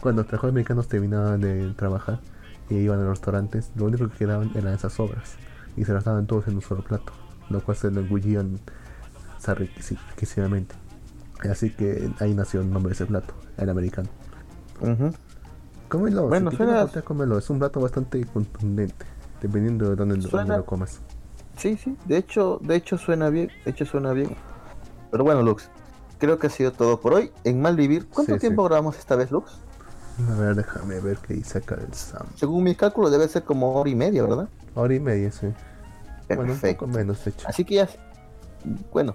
cuando 0.00 0.22
los 0.22 0.28
trabajadores 0.28 0.52
americanos 0.54 0.88
terminaban 0.88 1.40
de 1.40 1.72
trabajar 1.74 2.20
y 2.68 2.76
iban 2.76 2.98
a 3.00 3.02
los 3.02 3.10
restaurantes, 3.10 3.70
lo 3.76 3.86
único 3.86 4.08
que 4.08 4.16
quedaban 4.18 4.50
eran 4.54 4.74
esas 4.74 4.98
obras 5.00 5.34
y 5.76 5.84
se 5.84 5.92
las 5.92 6.04
daban 6.04 6.26
todos 6.26 6.48
en 6.48 6.54
un 6.56 6.62
solo 6.62 6.82
plato, 6.82 7.12
lo 7.50 7.60
cual 7.62 7.76
se 7.76 7.90
lo 7.90 8.00
engullían 8.00 8.58
riquísimamente. 9.46 10.74
Así 11.50 11.70
que 11.70 12.10
ahí 12.20 12.34
nació 12.34 12.60
el 12.60 12.70
nombre 12.70 12.90
de 12.90 12.94
ese 12.94 13.06
plato, 13.06 13.34
el 13.56 13.68
americano. 13.68 14.08
Ujú. 14.80 15.12
Cómelo, 15.88 16.28
Bueno, 16.28 16.50
si 16.50 16.56
suena- 16.56 16.82
es 17.38 17.50
un 17.50 17.58
plato 17.58 17.80
bastante 17.80 18.24
contundente, 18.26 19.04
dependiendo 19.40 19.90
de 19.90 19.96
dónde, 19.96 20.14
dónde 20.16 20.56
lo 20.56 20.64
comas. 20.64 21.00
Sí, 21.56 21.76
sí. 21.76 21.96
De 22.06 22.16
hecho, 22.16 22.58
de 22.62 22.76
hecho 22.76 22.98
suena 22.98 23.28
bien. 23.30 23.50
De 23.64 23.70
hecho 23.70 23.84
suena 23.86 24.12
bien. 24.12 24.34
Pero 25.10 25.24
bueno, 25.24 25.42
Lux. 25.42 25.68
Creo 26.18 26.38
que 26.38 26.46
ha 26.46 26.50
sido 26.50 26.72
todo 26.72 27.00
por 27.00 27.14
hoy. 27.14 27.30
En 27.44 27.60
Malvivir. 27.60 28.08
¿Cuánto 28.08 28.34
Sí, 28.34 28.40
tiempo 28.40 28.62
sí. 28.62 28.68
grabamos 28.68 28.98
esta 28.98 29.16
vez, 29.16 29.30
Lux? 29.30 29.52
A 30.30 30.34
ver, 30.34 30.54
déjame 30.54 31.00
ver 31.00 31.18
qué 31.18 31.34
dice 31.34 31.58
acá 31.58 31.76
el 31.76 31.92
Sam. 31.94 32.26
Según 32.36 32.64
mis 32.64 32.76
cálculos 32.76 33.10
debe 33.10 33.26
ser 33.28 33.42
como 33.44 33.74
hora 33.74 33.88
y 33.90 33.94
media, 33.94 34.22
¿verdad? 34.22 34.48
Hora 34.74 34.94
y 34.94 35.00
media, 35.00 35.30
sí. 35.32 35.48
Bueno, 36.28 36.42
un 36.42 36.48
Perfecto. 36.48 36.86
poco 36.86 36.96
menos, 36.98 37.24
de 37.24 37.30
hecho. 37.30 37.48
Así 37.48 37.64
que 37.64 37.74
ya. 37.76 37.88
Bueno. 38.92 39.14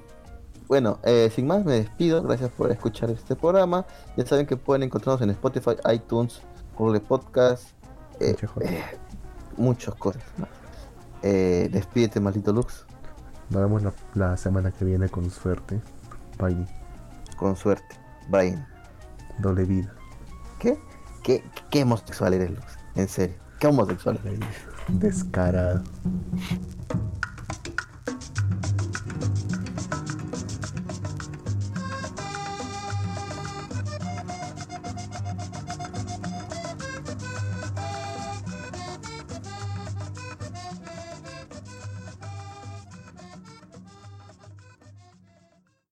Bueno, 0.68 1.00
eh, 1.04 1.32
sin 1.34 1.48
más 1.48 1.64
me 1.64 1.74
despido. 1.74 2.22
Gracias 2.24 2.50
por 2.52 2.70
escuchar 2.72 3.10
este 3.10 3.36
programa. 3.36 3.86
Ya 4.18 4.26
saben 4.26 4.46
que 4.46 4.58
pueden 4.58 4.84
encontrarnos 4.84 5.22
en 5.22 5.30
Spotify, 5.30 5.72
iTunes, 5.94 6.42
Google 6.78 7.00
Podcast, 7.00 7.70
eh, 8.20 8.32
Muchas 8.36 8.52
cosas. 8.52 8.72
eh, 8.72 8.84
muchas 9.56 9.96
cosas 9.96 10.24
más. 10.38 10.50
Eh, 11.24 11.70
despídete, 11.72 12.20
maldito 12.20 12.54
Lux. 12.54 12.86
Nos 13.50 13.62
vemos 13.62 13.84
la, 13.84 13.94
la 14.14 14.38
semana 14.38 14.72
que 14.72 14.86
viene 14.86 15.10
con 15.10 15.30
suerte. 15.30 15.82
Bye. 16.38 16.68
Con 17.38 17.56
suerte. 17.56 17.96
Bye. 18.30 18.58
Doble 19.40 19.66
vida. 19.66 19.94
¿Qué? 20.60 20.78
¿Qué, 21.24 21.44
qué 21.70 21.84
homosexual 21.84 22.34
eres, 22.34 22.52
Lux? 22.52 22.78
En 22.96 23.08
serio. 23.08 23.36
¿Qué 23.60 23.68
homosexual? 23.68 24.20
Descarado. 24.88 25.84